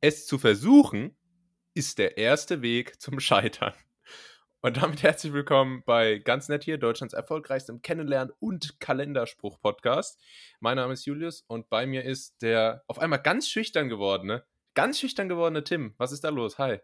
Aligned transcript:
es 0.00 0.26
zu 0.26 0.38
versuchen 0.38 1.16
ist 1.74 1.98
der 1.98 2.16
erste 2.16 2.62
Weg 2.62 3.00
zum 3.00 3.20
Scheitern. 3.20 3.74
Und 4.62 4.78
damit 4.78 5.02
herzlich 5.02 5.32
willkommen 5.32 5.82
bei 5.84 6.18
Ganz 6.18 6.48
Nett 6.48 6.64
hier, 6.64 6.78
Deutschlands 6.78 7.14
erfolgreichstem 7.14 7.82
Kennenlernen- 7.82 8.34
und 8.40 8.80
Kalenderspruch-Podcast. 8.80 10.20
Mein 10.58 10.76
Name 10.76 10.94
ist 10.94 11.04
Julius 11.04 11.42
und 11.46 11.68
bei 11.68 11.86
mir 11.86 12.04
ist 12.04 12.42
der 12.42 12.82
auf 12.86 12.98
einmal 12.98 13.20
ganz 13.22 13.48
schüchtern 13.48 13.88
gewordene, 13.88 14.44
ganz 14.74 14.98
schüchtern 14.98 15.28
gewordene 15.28 15.64
Tim. 15.64 15.94
Was 15.98 16.12
ist 16.12 16.24
da 16.24 16.30
los? 16.30 16.58
Hi. 16.58 16.80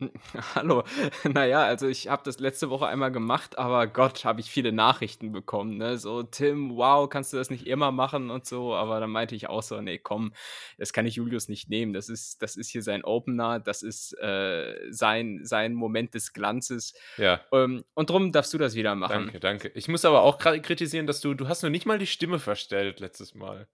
Hallo. 0.54 0.82
Naja, 1.24 1.62
also 1.64 1.86
ich 1.88 2.08
habe 2.08 2.22
das 2.24 2.38
letzte 2.40 2.68
Woche 2.70 2.86
einmal 2.88 3.12
gemacht, 3.12 3.58
aber 3.58 3.86
Gott, 3.86 4.24
habe 4.24 4.40
ich 4.40 4.50
viele 4.50 4.72
Nachrichten 4.72 5.30
bekommen, 5.32 5.76
ne? 5.76 5.98
So: 5.98 6.22
„Tim, 6.24 6.76
wow, 6.76 7.08
kannst 7.08 7.32
du 7.32 7.36
das 7.36 7.48
nicht 7.50 7.66
immer 7.66 7.92
machen?“ 7.92 8.30
und 8.30 8.44
so. 8.46 8.74
Aber 8.74 8.98
dann 9.00 9.10
meinte 9.10 9.34
ich 9.36 9.48
auch 9.48 9.62
so: 9.62 9.80
„Ne, 9.80 9.98
komm, 9.98 10.32
das 10.78 10.92
kann 10.92 11.06
ich 11.06 11.14
Julius 11.16 11.48
nicht 11.48 11.68
nehmen. 11.70 11.92
Das 11.92 12.08
ist 12.08 12.42
das 12.42 12.56
ist 12.56 12.70
hier 12.70 12.82
sein 12.82 13.04
Opener, 13.04 13.60
das 13.60 13.82
ist, 13.82 14.12
äh, 14.18 14.74
sein 14.90 15.40
sein 15.44 15.74
Moment 15.74 16.14
des 16.14 16.32
Glanzes.“ 16.32 16.94
Ja. 17.18 17.44
Ähm, 17.52 17.84
und 17.94 18.10
drum 18.10 18.32
darfst 18.32 18.52
du 18.52 18.58
das 18.58 18.74
wieder 18.74 18.94
machen. 18.96 19.34
Danke, 19.34 19.38
danke. 19.38 19.68
Ich 19.74 19.86
muss 19.88 20.04
aber 20.06 20.22
auch 20.22 20.38
gerade 20.38 20.62
kritisieren, 20.62 21.06
dass 21.06 21.20
du 21.20 21.34
du 21.34 21.46
hast 21.48 21.62
noch 21.62 21.68
nicht 21.70 21.84
mal 21.84 21.98
die 21.98 22.06
Stimme 22.06 22.38
verstellt 22.38 23.00
letztes 23.00 23.34
Mal. 23.34 23.68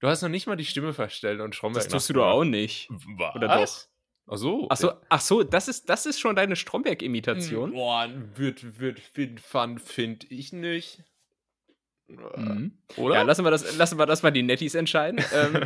Du 0.00 0.08
hast 0.08 0.22
noch 0.22 0.28
nicht 0.30 0.46
mal 0.46 0.56
die 0.56 0.64
Stimme 0.66 0.94
verstellt 0.94 1.40
und 1.40 1.54
Stromberg 1.56 1.88
Das 1.88 1.88
tust 1.88 2.08
du 2.08 2.14
doch 2.14 2.26
auch 2.26 2.44
nicht. 2.44 2.92
Was? 3.18 3.34
Oder 3.34 3.48
doch? 3.48 3.86
Ach 4.28 4.36
so. 4.36 4.66
Ach 4.70 4.76
so 4.76 4.92
ach 5.08 5.20
so, 5.20 5.42
das 5.42 5.68
ist 5.68 5.88
das 5.88 6.06
ist 6.06 6.20
schon 6.20 6.36
deine 6.36 6.56
Stromberg-Imitation? 6.56 7.72
Boah, 7.72 8.08
wird 8.36 8.78
wird 8.80 9.00
fun, 9.40 9.78
finde 9.78 10.26
ich 10.28 10.52
nicht. 10.52 11.02
Mhm. 12.08 12.72
Oder? 12.96 13.16
Ja, 13.16 13.22
lassen 13.22 13.44
wir 13.44 13.50
das 13.50 13.76
lassen 13.76 13.98
wir 13.98 14.06
das 14.06 14.22
mal 14.22 14.30
die 14.30 14.42
Netties 14.42 14.74
entscheiden. 14.74 15.22
Ähm, 15.32 15.62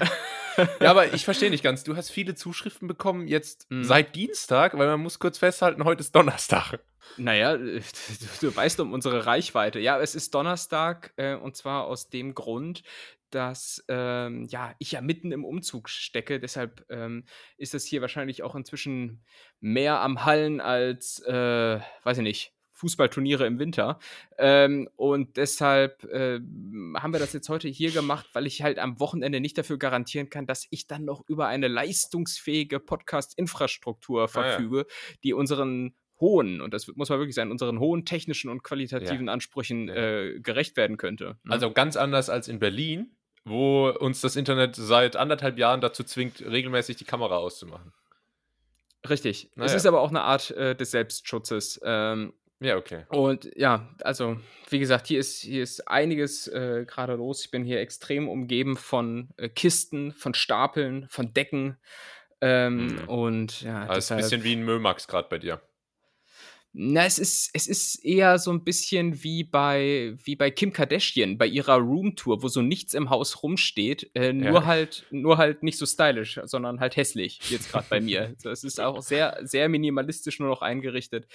Ja, 0.80 0.90
aber 0.90 1.14
ich 1.14 1.24
verstehe 1.24 1.48
nicht 1.48 1.64
ganz. 1.64 1.82
Du 1.82 1.96
hast 1.96 2.10
viele 2.10 2.34
Zuschriften 2.34 2.86
bekommen 2.86 3.26
jetzt 3.26 3.70
Mhm. 3.70 3.84
seit 3.84 4.14
Dienstag, 4.14 4.76
weil 4.76 4.86
man 4.86 5.00
muss 5.00 5.18
kurz 5.18 5.38
festhalten, 5.38 5.82
heute 5.84 6.00
ist 6.02 6.14
Donnerstag. 6.14 6.78
Na 7.16 7.34
ja, 7.34 7.54
äh, 7.54 7.80
du 8.40 8.48
du 8.50 8.54
weißt 8.56 8.78
um 8.80 8.92
unsere 8.92 9.24
Reichweite. 9.24 9.78
Ja, 9.80 9.98
es 9.98 10.14
ist 10.14 10.34
Donnerstag, 10.34 11.14
äh, 11.16 11.36
und 11.36 11.56
zwar 11.56 11.84
aus 11.86 12.10
dem 12.10 12.34
Grund, 12.34 12.82
dass, 13.34 13.84
ähm, 13.88 14.44
ja, 14.48 14.74
ich 14.78 14.92
ja 14.92 15.00
mitten 15.00 15.32
im 15.32 15.44
Umzug 15.44 15.88
stecke. 15.88 16.38
Deshalb, 16.40 16.84
ähm, 16.90 17.24
ist 17.56 17.74
es 17.74 17.84
hier 17.84 18.00
wahrscheinlich 18.00 18.42
auch 18.42 18.54
inzwischen 18.54 19.24
mehr 19.60 20.00
am 20.00 20.24
Hallen 20.24 20.60
als, 20.60 21.20
äh, 21.26 21.80
weiß 22.04 22.18
ich 22.18 22.22
nicht, 22.22 22.52
Fußballturniere 22.74 23.46
im 23.46 23.60
Winter. 23.60 24.00
Ähm, 24.38 24.88
und 24.96 25.36
deshalb, 25.36 26.04
ähm, 26.12 26.96
haben 26.98 27.12
wir 27.12 27.20
das 27.20 27.32
jetzt 27.32 27.48
heute 27.48 27.68
hier 27.68 27.92
gemacht, 27.92 28.26
weil 28.32 28.46
ich 28.46 28.62
halt 28.62 28.80
am 28.80 28.98
Wochenende 28.98 29.40
nicht 29.40 29.56
dafür 29.56 29.78
garantieren 29.78 30.30
kann, 30.30 30.46
dass 30.46 30.66
ich 30.70 30.88
dann 30.88 31.04
noch 31.04 31.22
über 31.28 31.46
eine 31.46 31.68
leistungsfähige 31.68 32.80
Podcast-Infrastruktur 32.80 34.20
Ah 34.22 34.24
ja. 34.24 34.28
verfüge, 34.28 34.86
die 35.22 35.32
unseren 35.32 35.94
hohen, 36.20 36.60
und 36.60 36.72
das 36.72 36.86
muss 36.94 37.08
man 37.08 37.18
wirklich 37.18 37.34
sein, 37.34 37.50
unseren 37.50 37.78
hohen 37.80 38.04
technischen 38.04 38.48
und 38.48 38.62
qualitativen 38.62 39.28
Ansprüchen, 39.28 39.88
Ja. 39.88 39.94
äh, 39.94 40.40
gerecht 40.40 40.76
werden 40.76 40.96
könnte, 40.96 41.38
ne? 41.44 41.52
Also 41.52 41.72
ganz 41.72 41.96
anders 41.96 42.30
als 42.30 42.48
in 42.48 42.58
Berlin, 42.58 43.16
wo 43.44 43.88
uns 43.90 44.20
das 44.20 44.36
Internet 44.36 44.76
seit 44.76 45.16
anderthalb 45.16 45.58
Jahren 45.58 45.80
dazu 45.80 46.04
zwingt, 46.04 46.40
regelmäßig 46.40 46.96
die 46.96 47.04
Kamera 47.04 47.36
auszumachen. 47.36 47.92
Richtig. 49.08 49.50
Na 49.56 49.64
Es 49.64 49.74
ist 49.74 49.86
aber 49.86 50.00
auch 50.00 50.10
eine 50.10 50.22
Art, 50.22 50.50
äh, 50.52 50.76
des 50.76 50.92
Selbstschutzes. 50.92 51.80
Ähm, 51.84 52.34
Ja, 52.60 52.76
okay. 52.76 53.04
und 53.08 53.50
ja, 53.56 53.88
also, 54.02 54.38
wie 54.70 54.78
gesagt, 54.78 55.08
hier 55.08 55.18
ist 55.18 55.40
hier 55.40 55.64
ist 55.64 55.88
einiges, 55.88 56.46
äh, 56.46 56.84
grade 56.86 57.14
los. 57.16 57.44
Ich 57.44 57.50
bin 57.50 57.64
hier 57.64 57.80
extrem 57.80 58.28
umgeben 58.28 58.76
von, 58.76 59.30
äh, 59.36 59.48
Kisten, 59.48 60.12
von 60.12 60.34
Stapeln, 60.34 61.08
von 61.08 61.32
Decken. 61.34 61.76
Ähm, 62.40 62.86
Mhm. 62.86 63.08
und 63.08 63.62
ja, 63.62 63.80
Also 63.86 63.98
ist 63.98 64.12
ein 64.12 64.18
deshalb 64.18 64.20
bisschen 64.20 64.44
wie 64.44 64.54
ein 64.56 64.64
Mömax 64.64 65.08
gerade 65.08 65.28
bei 65.28 65.38
dir. 65.38 65.60
Na, 66.74 67.04
es 67.04 67.18
ist 67.18 67.50
es 67.52 67.66
ist 67.68 68.02
eher 68.02 68.38
so 68.38 68.50
'n 68.50 68.64
bisschen 68.64 69.22
wie 69.22 69.44
bei 69.44 70.14
wie 70.24 70.36
bei 70.36 70.50
Kim 70.50 70.72
Kardashian 70.72 71.36
bei 71.36 71.46
ihrer 71.46 71.74
Roomtour, 71.76 72.42
wo 72.42 72.48
so 72.48 72.62
nichts 72.62 72.94
im 72.94 73.10
Haus 73.10 73.42
rumsteht, 73.42 74.10
äh, 74.14 74.32
nur 74.32 74.60
Ja. 74.62 74.64
halt 74.64 75.04
nur 75.10 75.36
halt 75.36 75.62
nicht 75.62 75.76
so 75.76 75.84
stylisch, 75.84 76.40
sondern 76.44 76.80
halt 76.80 76.96
hässlich, 76.96 77.44
jetzt 77.46 77.68
grad 77.68 77.90
bei 77.90 78.00
mir. 78.00 78.32
So, 78.38 78.48
es 78.48 78.64
ist 78.64 78.80
auch 78.80 79.02
sehr 79.02 79.38
sehr 79.42 79.68
minimalistisch 79.68 80.40
nur 80.40 80.48
noch 80.48 80.62
eingerichtet, 80.62 81.26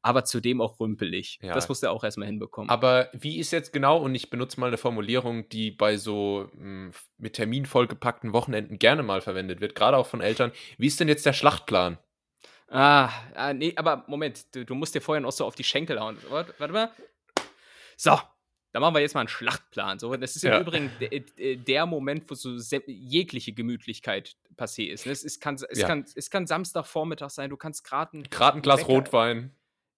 aber 0.00 0.24
zudem 0.24 0.62
auch 0.62 0.80
rümpelig. 0.80 1.40
Ja. 1.42 1.52
Das 1.52 1.68
musst 1.68 1.82
du 1.82 1.90
auch 1.90 2.02
erst 2.02 2.16
mal 2.16 2.24
hinbekommen. 2.26 2.70
Aber 2.70 3.10
wie 3.12 3.38
ist 3.38 3.52
jetzt 3.52 3.72
genau 3.72 3.98
und 3.98 4.14
ich 4.14 4.30
benutze 4.30 4.58
mal 4.60 4.70
'ne 4.70 4.76
Formulierung, 4.78 5.48
die 5.50 5.70
bei 5.70 5.96
so, 5.98 6.48
hm, 6.56 6.88
f 6.90 7.06
mit 7.18 7.34
Termin 7.34 7.66
vollgepackten 7.66 8.32
Wochenenden 8.32 8.78
gerne 8.78 9.02
mal 9.02 9.20
verwendet 9.20 9.60
wird, 9.60 9.74
grade 9.74 9.96
auch 9.96 10.06
von 10.06 10.20
Eltern. 10.20 10.52
Wie 10.78 10.86
ist 10.86 10.98
denn 11.00 11.08
jetzt 11.08 11.26
der 11.26 11.32
Schlachtplan? 11.32 11.98
Ah, 12.68 13.10
ah, 13.34 13.52
ne, 13.54 13.72
aber 13.76 14.04
Moment, 14.08 14.52
du 14.54 14.64
du 14.64 14.74
musst 14.74 14.94
dir 14.94 15.00
vorher 15.00 15.20
noch 15.20 15.30
so 15.30 15.44
auf 15.44 15.54
die 15.54 15.62
Schenkel 15.64 16.00
hauen. 16.00 16.18
Wart 16.28 16.54
warte 16.58 16.72
mal. 16.72 16.90
So, 17.98 18.18
dann 18.72 18.82
machen 18.82 18.94
wir 18.94 19.00
jetzt 19.00 19.14
mal 19.14 19.22
'n 19.22 19.28
Schlachtplan. 19.28 19.98
So, 19.98 20.14
das 20.16 20.36
ist 20.36 20.44
im 20.44 20.52
Ja. 20.52 20.54
Übrigen 20.54 20.98
de 20.98 21.08
äh, 21.38 21.56
der 21.56 21.86
Moment, 21.86 22.30
wo 22.30 22.34
so 22.34 22.56
jegliche 22.86 23.52
Gemütlichkeit 23.54 24.36
passé 24.56 24.86
ist, 24.90 25.06
ne? 25.06 25.12
Es 25.12 25.24
ist 25.24 25.40
kann 25.40 25.56
es 25.56 25.62
Ja. 25.72 25.84
kann 25.84 26.04
es 26.14 26.30
kann 26.30 26.46
Samstagvormittag 26.46 27.30
sein, 27.30 27.50
du 27.50 27.56
kannst 27.56 27.84
grad 27.84 28.14
'n 28.14 28.30
Grad 28.30 28.54
'n 28.56 28.62
'n 28.62 28.62
Glas 28.62 28.88
Bäcker 28.88 28.88
Rotwein. 28.88 29.56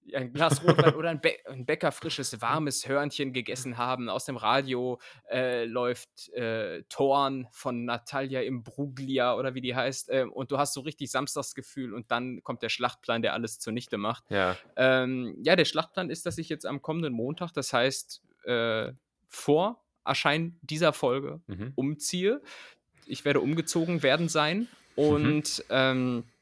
Ja, 0.08 0.20
'n 0.20 0.32
Glas 0.32 0.62
Rotwein 0.62 0.94
oder 0.94 1.10
'n 1.10 1.20
Bä 1.20 1.36
'n 1.46 1.66
Bäcker 1.66 1.92
frisches, 1.92 2.40
warmes 2.40 2.88
Hörnchen 2.88 3.32
gegessen 3.32 3.78
haben. 3.78 4.08
Aus 4.08 4.24
dem 4.26 4.36
Radio, 4.36 5.00
äh, 5.30 5.64
läuft, 5.64 6.28
äh, 6.34 6.82
„Torn“ 6.88 7.48
von 7.52 7.84
Natalia 7.84 8.42
Imbruglia 8.42 9.36
oder 9.36 9.54
wie 9.54 9.60
die 9.60 9.74
heißt, 9.76 10.10
ähm, 10.10 10.32
und 10.32 10.50
du 10.52 10.58
hast 10.58 10.74
so 10.74 10.80
richtig 10.82 11.10
Samstagsgefühl 11.10 11.94
und 11.94 12.10
dann 12.10 12.42
kommt 12.42 12.62
der 12.62 12.68
Schlachtplan, 12.70 13.22
der 13.22 13.34
alles 13.34 13.58
zunichte 13.60 13.98
macht. 13.98 14.24
Ja. 14.30 14.60
Ähm, 14.76 15.36
ja, 15.42 15.56
der 15.56 15.64
Schlachtplan 15.66 16.10
ist, 16.10 16.26
dass 16.26 16.38
ich 16.38 16.48
jetzt 16.48 16.66
am 16.66 16.82
kommenden 16.82 17.12
Montag, 17.14 17.52
das 17.52 17.72
heißt, 17.72 18.22
äh, 18.44 18.92
vor 19.28 19.84
Erscheinen 20.04 20.58
dieser 20.62 20.92
Folge 20.94 21.42
Mhm. 21.48 21.74
umziehe. 21.74 22.42
Ich 23.06 23.24
werde 23.24 23.40
umgezogen 23.40 24.02
werden 24.02 24.28
sein 24.28 24.70
Mhm. 25.08 25.38
und, 25.40 25.64
ähm, 25.70 26.32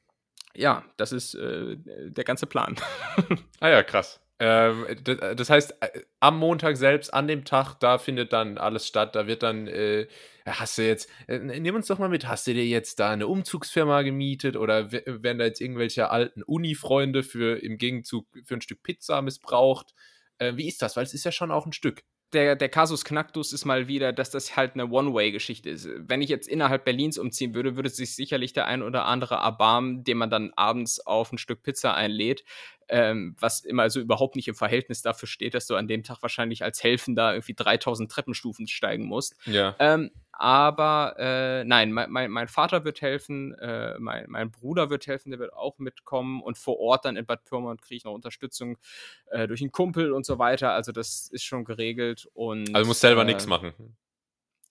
ja, 0.57 0.85
das 0.97 1.13
ist, 1.13 1.35
äh, 1.35 1.77
der 2.11 2.25
ganze 2.25 2.47
Plan. 2.47 2.77
Ah 3.61 3.69
ja, 3.71 3.83
krass. 3.83 4.21
D 4.39 5.17
das 5.35 5.49
heißt, 5.49 5.77
äh, 5.81 6.01
am 6.21 6.39
Montag 6.39 6.77
selbst, 6.77 7.13
an 7.15 7.27
dem 7.27 7.45
Tag, 7.47 7.77
da 7.81 7.97
findet 7.99 8.35
dann 8.35 8.59
alles 8.59 8.87
statt. 8.87 9.15
Da 9.17 9.27
wird 9.27 9.43
dann, 9.43 9.67
äh 9.67 10.07
hast 10.47 10.79
du 10.79 10.83
jetzt 10.87 11.09
äh, 11.27 11.39
nimm 11.39 11.75
uns 11.75 11.87
doch 11.89 11.99
mal 11.99 12.09
mit, 12.11 12.29
hast 12.29 12.47
du 12.47 12.53
dir 12.55 12.65
jetzt 12.67 13.01
da 13.01 13.17
'ne 13.17 13.27
Umzugsfirma 13.27 14.03
gemietet 14.03 14.57
oder 14.57 14.93
we 14.93 15.03
werden 15.23 15.39
da 15.39 15.45
jetzt 15.47 15.61
irgendwelche 15.63 16.11
alten 16.11 16.43
Uni-Freunde 16.43 17.23
für 17.23 17.57
im 17.63 17.79
Gegenzug 17.79 18.27
für 18.45 18.55
'n 18.55 18.61
Stück 18.61 18.83
Pizza 18.83 19.23
missbraucht? 19.23 19.95
Äh, 20.39 20.57
wie 20.57 20.69
ist 20.69 20.83
das? 20.83 20.97
Weil 20.97 21.05
es 21.05 21.15
ist 21.15 21.25
ja 21.25 21.33
schon 21.33 21.51
auch 21.51 21.67
'n 21.67 21.73
Stück. 21.73 22.03
Der 22.37 22.55
der 22.55 22.69
Kasus 22.69 23.03
Knacktus 23.07 23.55
ist 23.55 23.65
mal 23.65 23.89
wieder, 23.89 24.13
dass 24.13 24.29
das 24.31 24.57
halt 24.57 24.77
'ne 24.77 24.87
One-Way-Geschichte 24.91 25.71
ist. 25.71 25.89
Wenn 25.97 26.21
ich 26.21 26.29
jetzt 26.29 26.47
innerhalb 26.49 26.85
Berlins 26.85 27.17
umziehen 27.17 27.55
würde, 27.55 27.77
würde 27.77 27.89
sich 27.89 28.15
sicherlich 28.15 28.53
der 28.53 28.67
ein 28.67 28.83
oder 28.83 29.07
andere 29.07 29.37
erbarmen, 29.37 30.05
den 30.05 30.19
man 30.19 30.29
dann 30.29 30.53
abends 30.55 31.01
auf 31.07 31.33
'n 31.33 31.39
Stück 31.39 31.63
Pizza 31.63 31.95
einlädt, 31.95 32.45
ähm, 32.89 33.37
was 33.41 33.61
immer 33.65 33.89
so 33.91 34.01
überhaupt 34.01 34.37
nicht 34.37 34.49
im 34.49 34.55
Verhältnis 34.55 35.03
dafür 35.03 35.29
steht, 35.29 35.55
dass 35.55 35.67
du 35.67 35.75
an 35.77 35.89
dem 35.89 36.03
Tag 36.03 36.23
wahrscheinlich 36.23 36.63
als 36.65 36.83
Helfender 36.83 37.35
irgendwie 37.35 37.55
3.000 37.55 38.11
Treppenstufen 38.11 38.67
steigen 38.69 39.07
musst. 39.07 39.35
Ja. 39.47 39.75
Ähm, 39.79 40.11
aber, 40.39 41.15
äh, 41.19 41.65
nein, 41.65 41.93
mei 41.93 42.07
mein 42.09 42.31
mein 42.31 42.49
Vater 42.49 42.85
wird 42.85 43.01
helfen, 43.01 43.55
äh, 43.59 43.99
mein 43.99 44.27
mein 44.29 44.51
Bruder 44.51 44.91
wird 44.91 45.07
helfen, 45.07 45.31
der 45.31 45.39
wird 45.41 45.53
auch 45.55 45.79
mitkommen 45.79 46.43
und 46.43 46.59
vor 46.59 46.79
Ort 46.79 47.07
dann 47.07 47.17
in 47.17 47.25
Bad 47.27 47.45
Pyrmont 47.45 47.81
kriege 47.83 47.97
ich 47.97 48.05
noch 48.05 48.13
Unterstützung, 48.13 48.77
äh, 49.31 49.47
durch 49.49 49.63
'n 49.63 49.73
Kumpel 49.73 50.13
und 50.13 50.27
so 50.27 50.39
weiter. 50.39 50.73
Also, 50.73 50.93
das 50.93 51.29
ist 51.33 51.45
schon 51.45 51.65
geregelt 51.65 52.29
und, 52.35 52.75
Also, 52.75 52.87
musst 52.89 53.01
selber 53.01 53.23
äh 53.23 53.25
nix 53.25 53.47
machen. 53.47 53.97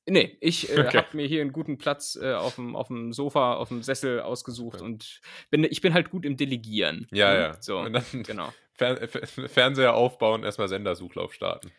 Ne, 0.07 0.37
ich, 0.39 0.69
äh, 0.69 0.89
Okay. 0.89 1.05
habe 1.05 1.17
mir 1.17 1.25
hier 1.27 1.41
'n 1.41 1.51
guten 1.51 1.79
Platz, 1.79 2.15
äh, 2.15 2.33
auf'm 2.35 2.75
auf'm 2.75 3.11
Sofa, 3.11 3.55
auf'm 3.55 3.81
Sessel 3.81 4.19
ausgesucht 4.21 4.79
Okay. 4.79 4.83
und 4.83 5.19
bin 5.49 5.63
ich 5.63 5.81
bin 5.81 5.95
halt 5.95 6.11
gut 6.11 6.25
im 6.25 6.37
Delegieren, 6.37 7.09
Ja, 7.11 7.33
ne? 7.33 7.33
ja. 7.33 7.57
So, 7.59 7.79
Und 7.81 7.93
dann 7.93 8.05
genau. 8.27 8.55
Fer 8.73 9.07
Fe 9.07 9.25
Fernseher 9.47 9.93
aufbauen, 9.93 10.43
erst 10.43 10.59
mal 10.59 10.67
Sendersuchlauf 10.67 11.33
starten. 11.33 11.75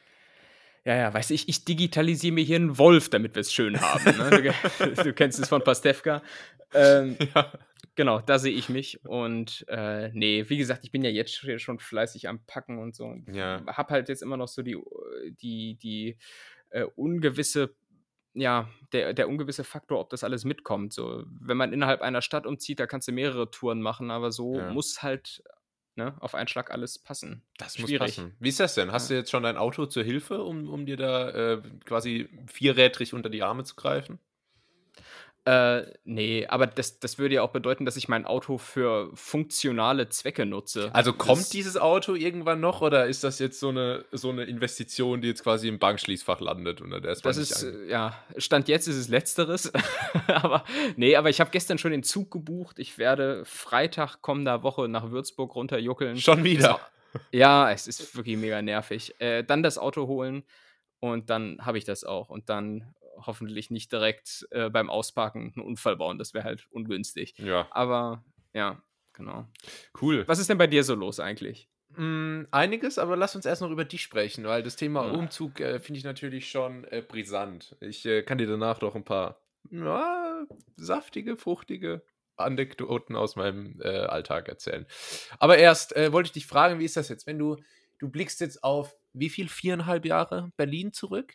Ja, 0.87 0.95
ja, 0.97 1.13
weißt 1.15 1.31
du, 1.31 1.35
ich 1.35 1.49
ich 1.49 1.65
digitalisiere 1.65 2.33
mir 2.33 2.45
hier 2.45 2.59
'n 2.59 2.79
Wolf, 2.79 3.09
damit 3.09 3.35
wir's 3.35 3.53
schön 3.53 3.81
haben, 3.81 4.15
ne? 4.17 4.33
Du 4.33 4.43
du 5.03 5.13
kennst 5.15 5.37
es 5.41 5.49
von 5.49 5.65
Pastewka. 5.65 6.23
Ähm, 6.73 7.19
Ja. 7.35 7.67
genau, 7.97 8.21
da 8.21 8.39
sehe 8.39 8.53
ich 8.53 8.69
mich 8.69 9.05
und, 9.05 9.65
äh, 9.69 10.11
ne, 10.13 10.49
wie 10.49 10.57
gesagt, 10.59 10.85
ich 10.85 10.93
bin 10.93 11.03
ja 11.05 11.11
jetzt 11.11 11.33
sch 11.35 11.59
schon 11.59 11.81
fleißig 11.81 12.29
am 12.29 12.45
Packen 12.47 12.79
und 12.79 12.95
so 12.95 13.05
und 13.07 13.29
Ja. 13.29 13.67
habe 13.67 13.95
halt 13.95 14.09
jetzt 14.09 14.23
immer 14.23 14.37
noch 14.37 14.49
so 14.49 14.63
die 14.63 14.75
äh, 14.75 15.33
die 15.33 15.77
die, 15.77 16.19
äh, 16.71 16.85
ungewisse 16.97 17.75
ja, 18.37 18.69
der 18.93 19.15
der 19.15 19.29
ungewisse 19.29 19.65
Faktor, 19.65 20.01
ob 20.01 20.11
das 20.11 20.25
alles 20.25 20.45
mitkommt, 20.45 20.93
so. 20.93 21.25
Wenn 21.27 21.57
man 21.57 21.73
innerhalb 21.73 22.03
einer 22.03 22.23
Stadt 22.23 22.47
umzieht, 22.47 22.81
da 22.81 22.87
kannst 22.87 23.09
du 23.09 23.13
mehrere 23.13 23.51
Touren 23.51 23.83
machen, 23.83 24.11
aber 24.11 24.33
so 24.33 24.63
Ja. 24.63 24.67
muss 24.67 25.03
halt, 25.03 25.43
ne, 25.97 26.17
auf 26.21 26.35
einen 26.35 26.49
Schlag 26.49 26.71
alles 26.71 26.99
passen. 26.99 27.45
Das 27.59 27.79
muss 27.79 27.95
Schwierig. 27.95 27.95
passen. 27.95 28.37
Wie 28.39 28.49
ist 28.49 28.61
das 28.61 28.75
denn? 28.75 28.91
Hast 28.93 29.09
Ja. 29.09 29.11
du 29.11 29.15
jetzt 29.15 29.31
schon 29.31 29.43
dein 29.43 29.57
Auto 29.59 29.87
zur 29.87 30.03
Hilfe, 30.03 30.43
um 30.43 30.69
um 30.69 30.87
dir 30.87 30.97
da, 30.97 31.29
äh, 31.55 31.63
quasi 31.85 32.29
vierrädrig 32.47 33.13
unter 33.15 33.29
die 33.31 33.43
Arme 33.43 33.65
zu 33.65 33.77
greifen? 33.77 34.19
Äh, 35.47 35.85
ne, 36.05 36.45
aber 36.49 36.67
das 36.67 36.99
das 36.99 37.19
würde 37.19 37.37
ja 37.37 37.43
auch 37.43 37.53
bedeuten, 37.53 37.85
dass 37.85 37.97
ich 37.97 38.09
mein 38.09 38.27
Auto 38.27 38.59
für 38.59 39.11
funktionale 39.15 40.09
Zwecke 40.09 40.45
nutze. 40.45 40.91
Also 40.93 41.13
kommt 41.13 41.39
Das 41.43 41.51
dieses 41.51 41.77
Auto 41.77 42.17
irgendwann 42.17 42.59
noch 42.59 42.81
oder 42.81 43.07
ist 43.07 43.23
das 43.23 43.39
jetzt 43.39 43.61
so 43.61 43.71
'ne 43.71 44.05
so 44.11 44.33
'ne 44.33 44.43
Investition, 44.43 45.21
die 45.21 45.29
jetzt 45.29 45.45
quasi 45.45 45.69
im 45.69 45.79
Bankschließfach 45.79 46.41
landet 46.41 46.81
und 46.81 46.89
mal 46.89 47.01
Das 47.01 47.37
ist, 47.37 47.63
äh, 47.63 47.87
ja 47.89 48.17
Stand 48.39 48.67
jetzt 48.67 48.89
ist 48.89 48.97
es 48.97 49.07
Letzteres. 49.07 49.73
Aber 50.27 50.65
ne, 50.97 51.15
aber 51.17 51.31
ich 51.31 51.39
habe 51.39 51.51
gestern 51.51 51.79
schon 51.79 51.93
den 51.93 52.03
Zug 52.03 52.33
gebucht. 52.33 52.81
Ich 52.81 52.99
werde 52.99 53.45
Freitag 53.45 54.23
kommender 54.23 54.65
Woche 54.65 54.89
nach 54.89 55.13
Würzburg 55.13 55.55
runterjuckeln. 55.55 56.17
Schon 56.17 56.43
wieder? 56.43 56.81
Ja, 57.31 57.71
es 57.71 57.87
ist 57.87 58.17
wirklich 58.17 58.37
mega 58.37 58.61
nervig. 58.63 59.15
Äh, 59.21 59.45
dann 59.45 59.63
das 59.63 59.79
Auto 59.79 60.09
holen 60.09 60.43
und 61.01 61.31
dann 61.31 61.59
habe 61.65 61.79
ich 61.79 61.85
das 61.85 62.05
auch 62.05 62.31
und 62.31 62.49
dann 62.49 62.95
hoffentlich 63.25 63.71
nicht 63.71 63.93
direkt, 63.93 64.47
äh, 64.51 64.71
beim 64.71 64.91
Ausparken 64.91 65.53
'n 65.57 65.61
Unfall 65.63 65.97
bauen. 65.97 66.19
Das 66.19 66.35
wäre 66.35 66.45
halt 66.45 66.67
ungünstig. 66.71 67.35
Ja. 67.39 67.67
Aber 67.71 68.25
ja, 68.55 68.83
genau. 69.13 69.47
Cool. 70.01 70.25
Was 70.29 70.39
ist 70.39 70.51
denn 70.51 70.59
bei 70.59 70.67
dir 70.67 70.85
so 70.85 70.95
los 70.95 71.21
eigentlich? 71.21 71.69
Hm, 71.95 72.49
einiges, 72.51 72.99
aber 72.99 73.17
lass 73.17 73.37
uns 73.37 73.47
erst 73.47 73.63
noch 73.63 73.71
über 73.71 73.85
dich 73.85 74.03
sprechen, 74.03 74.45
weil 74.45 74.63
das 74.63 74.77
Thema 74.77 75.03
Ah. 75.03 75.11
Umzug, 75.13 75.61
äh, 75.61 75.79
finde 75.79 75.99
ich 75.99 76.05
natürlich 76.05 76.51
schon, 76.51 76.85
äh, 76.85 77.03
brisant. 77.07 77.77
Ich, 77.81 78.05
äh, 78.05 78.23
kann 78.23 78.39
dir 78.39 78.47
danach 78.47 78.81
noch 78.81 78.95
'n 78.97 79.05
paar, 79.05 79.41
ja, 79.71 80.45
saftige, 80.77 81.37
fruchtige 81.37 82.03
Anekdoten 82.37 83.17
aus 83.17 83.37
meinem, 83.37 83.81
äh, 83.83 83.89
Alltag 83.89 84.49
erzählen. 84.49 84.87
Aber 85.39 85.59
erst, 85.59 85.95
äh, 85.97 86.13
wollte 86.13 86.27
ich 86.29 86.33
dich 86.33 86.47
fragen, 86.47 86.81
wie 86.81 86.85
ist 86.85 86.97
das 86.97 87.09
jetzt, 87.09 87.27
wenn 87.27 87.39
du 87.39 87.57
du 87.99 88.11
blickst 88.11 88.41
jetzt 88.41 88.63
auf 88.63 88.95
wie 89.15 89.31
viel, 89.31 89.49
4,5 89.49 90.05
Jahre 90.05 90.53
Berlin 90.59 90.93
zurück? 90.93 91.35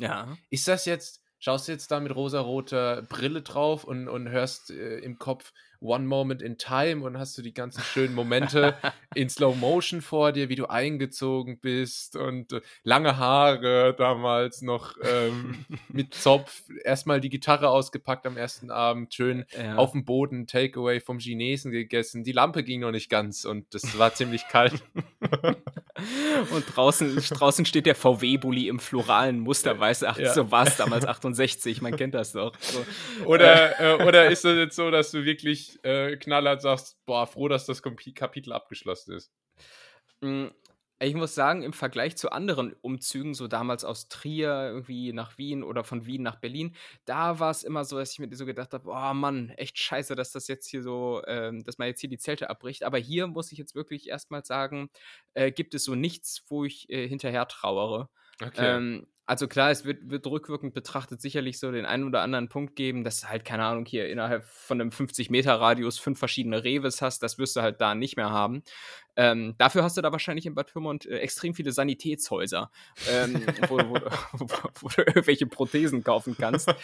Ja. 0.00 0.36
Ist 0.50 0.66
das 0.66 0.86
jetzt 0.86 1.20
schaust 1.40 1.66
du 1.66 1.72
jetzt 1.72 1.90
da 1.90 1.98
mit 2.00 2.14
rosaroter 2.14 3.02
Brille 3.02 3.42
drauf 3.42 3.84
und 3.84 4.08
und 4.08 4.28
hörst, 4.28 4.70
äh, 4.70 4.98
im 4.98 5.18
Kopf 5.18 5.52
„One 5.80 6.04
Moment 6.06 6.42
in 6.42 6.58
Time“ 6.58 7.04
und 7.04 7.18
hast 7.18 7.36
du 7.38 7.42
die 7.42 7.54
ganzen 7.54 7.82
schönen 7.82 8.14
Momente 8.14 8.74
in 9.14 9.28
Slow 9.30 9.56
Motion 9.56 10.02
vor 10.02 10.32
dir, 10.32 10.48
wie 10.48 10.54
du 10.56 10.66
eingezogen 10.66 11.58
bist 11.58 12.16
und, 12.16 12.52
äh, 12.52 12.60
lange 12.82 13.16
Haare 13.16 13.94
damals 13.96 14.62
noch, 14.62 14.94
ähm, 15.02 15.64
mit 15.88 16.14
Zopf, 16.14 16.62
erst 16.84 17.06
mal 17.06 17.20
die 17.20 17.30
Gitarre 17.30 17.68
ausgepackt 17.70 18.26
am 18.26 18.36
ersten 18.36 18.70
Abend, 18.70 19.14
schön 19.14 19.44
Ja. 19.56 19.76
auf'm 19.76 20.04
Boden 20.04 20.46
Takeaway 20.46 21.00
vom 21.00 21.18
Chinesen 21.18 21.70
gegessen. 21.72 22.24
Die 22.24 22.32
Lampe 22.32 22.62
ging 22.62 22.80
noch 22.80 22.90
nicht 22.92 23.08
ganz 23.10 23.44
und 23.44 23.72
das 23.74 23.98
war 23.98 24.14
ziemlich 24.14 24.46
kalt. 24.48 24.82
Und 26.52 26.64
draußen 26.74 27.16
draußen 27.16 27.64
steht 27.66 27.84
der 27.84 27.94
VW-Bulli 27.94 28.68
im 28.68 28.78
floralen 28.78 29.38
Muster, 29.40 29.78
weißt 29.78 30.02
du? 30.02 30.06
Ach, 30.08 30.18
Ja. 30.18 30.32
so 30.32 30.50
war's 30.50 30.76
damals 30.78 31.04
68, 31.04 31.82
man 31.82 31.94
kennt 31.94 32.14
das 32.14 32.32
doch. 32.32 32.54
So, 32.60 32.78
äh, 32.80 33.24
Oder, 33.26 33.80
äh, 34.00 34.02
oder 34.04 34.30
ist 34.30 34.44
das 34.44 34.56
jetzt 34.56 34.76
so, 34.76 34.90
dass 34.90 35.10
du 35.10 35.24
wirklich, 35.24 35.69
äh, 35.84 36.16
knallhart 36.16 36.62
sagst: 36.62 37.04
„Boah, 37.06 37.26
froh, 37.26 37.48
dass 37.48 37.66
das 37.66 37.82
Kapitel 37.82 38.52
abgeschlossen 38.52 39.14
ist?“ 39.14 39.32
Hm, 40.22 40.52
ich 41.02 41.14
muss 41.14 41.34
sagen, 41.34 41.62
im 41.62 41.72
Vergleich 41.72 42.16
zu 42.18 42.30
anderen 42.30 42.74
Umzügen, 42.74 43.32
so 43.34 43.48
damals 43.48 43.84
aus 43.84 44.08
Trier 44.08 44.50
irgendwie 44.66 45.14
nach 45.14 45.38
Wien 45.38 45.62
oder 45.62 45.82
von 45.82 46.04
Wien 46.04 46.22
nach 46.22 46.36
Berlin, 46.36 46.76
da 47.06 47.38
war's 47.40 47.62
immer 47.62 47.84
so, 47.86 47.96
dass 47.98 48.12
ich 48.12 48.18
mir 48.18 48.28
so 48.36 48.44
gedacht 48.44 48.74
habe: 48.74 48.90
„Oh 48.90 49.14
Mann, 49.14 49.48
echt 49.50 49.78
scheiße, 49.78 50.14
dass 50.14 50.32
das 50.32 50.46
jetzt 50.48 50.68
hier 50.68 50.82
so 50.82 51.22
ähm, 51.26 51.64
dass 51.64 51.78
man 51.78 51.88
jetzt 51.88 52.00
hier 52.00 52.10
die 52.10 52.18
Zelte 52.18 52.50
abbricht.“ 52.50 52.82
Aber 52.84 52.98
hier 52.98 53.26
muss 53.28 53.50
ich 53.52 53.56
jetzt 53.58 53.74
wirklich 53.74 54.08
erst 54.08 54.30
mal 54.30 54.44
sagen, 54.44 54.90
äh, 55.34 55.50
gibt 55.52 55.74
es 55.74 55.84
so 55.84 55.94
nichts, 55.94 56.44
wo 56.48 56.64
ich, 56.64 56.90
äh, 56.90 57.08
hinterher 57.08 57.48
trauere. 57.48 58.10
Okay. 58.42 58.80
Ähm, 58.80 59.06
also 59.30 59.48
klar, 59.48 59.70
es 59.70 59.84
wird 59.84 60.10
wird 60.10 60.26
rückwirkend 60.26 60.74
betrachtet 60.74 61.20
sicherlich 61.20 61.58
so 61.60 61.70
den 61.72 61.86
einen 61.86 62.04
oder 62.04 62.22
anderen 62.22 62.48
Punkt 62.48 62.76
geben, 62.76 63.04
dass 63.04 63.20
du 63.22 63.28
halt, 63.28 63.44
keine 63.44 63.64
Ahnung, 63.64 63.86
hier 63.86 64.08
innerhalb 64.10 64.44
von 64.44 64.78
'nem 64.78 64.92
50 64.92 65.30
m 65.30 65.36
Radius 65.48 65.98
5 65.98 66.18
verschiedene 66.18 66.64
Rewe's 66.64 67.00
hast. 67.02 67.22
Das 67.22 67.38
wirst 67.38 67.56
du 67.56 67.62
halt 67.62 67.80
da 67.80 67.94
nicht 67.94 68.16
mehr 68.16 68.30
haben. 68.30 68.62
Ähm, 69.20 69.54
dafür 69.58 69.82
hast 69.84 69.98
du 69.98 70.00
da 70.00 70.12
wahrscheinlich 70.12 70.46
in 70.46 70.54
Bad 70.54 70.72
Pyrmont, 70.72 71.04
äh, 71.04 71.18
extrem 71.18 71.54
viele 71.54 71.72
Sanitätshäuser, 71.72 72.70
ähm, 73.10 73.34
wo 73.68 73.76
wo 73.76 73.94
wo 74.32 74.46
wo 74.80 74.88
du 74.88 75.02
irgendwelche 75.02 75.46
Prothesen 75.46 76.02
kaufen 76.02 76.36
kannst. 76.38 76.68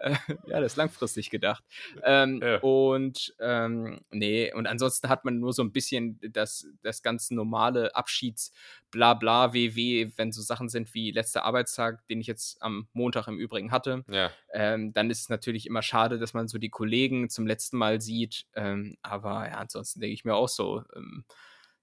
Äh, 0.00 0.14
ja, 0.46 0.60
das 0.60 0.72
ist 0.72 0.76
langfristig 0.76 1.28
gedacht. 1.28 1.64
Ähm, 2.04 2.40
Ja. 2.40 2.58
und, 2.60 3.34
ähm, 3.40 4.00
ne, 4.12 4.52
und 4.54 4.68
ansonsten 4.68 5.08
hat 5.08 5.24
man 5.24 5.40
nur 5.40 5.52
so 5.52 5.60
'n 5.62 5.72
bisschen 5.72 6.20
das 6.22 6.66
das 6.82 7.02
ganz 7.02 7.32
normale 7.32 7.96
Abschieds-Blabla, 7.96 9.52
WW, 9.54 10.12
wenn 10.16 10.30
so 10.30 10.40
Sachen 10.42 10.68
sind 10.68 10.94
wie 10.94 11.10
letzter 11.10 11.42
Arbeitstag, 11.44 12.06
den 12.06 12.20
ich 12.20 12.28
jetzt 12.28 12.62
am 12.62 12.86
Montag 12.92 13.26
im 13.26 13.38
Übrigen 13.38 13.72
hatte. 13.72 14.04
Ja. 14.08 14.30
Ähm, 14.52 14.92
dann 14.92 15.10
ist 15.10 15.22
es 15.22 15.28
natürlich 15.30 15.66
immer 15.66 15.82
schade, 15.82 16.18
dass 16.18 16.32
man 16.34 16.46
so 16.48 16.58
die 16.58 16.70
Kollegen 16.70 17.28
zum 17.28 17.46
letzten 17.46 17.76
Mal 17.76 18.00
sieht. 18.00 18.46
Ähm, 18.54 18.96
aber 19.02 19.48
ja, 19.48 19.58
ansonsten 19.58 20.00
denke 20.00 20.14
ich 20.14 20.24
mir 20.24 20.34
auch 20.36 20.48
so, 20.48 20.82
ähm, 20.94 21.24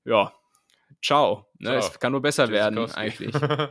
ja, 0.06 0.34
tschau, 1.02 1.46
ne? 1.60 1.70
Tschau. 1.72 1.88
Es 1.88 2.00
kann 2.00 2.12
nur 2.14 2.22
besser 2.22 2.50
werden 2.50 2.76
Tschüssikowski. 2.88 3.26
eigentlich. 3.32 3.36
Ja, 3.42 3.70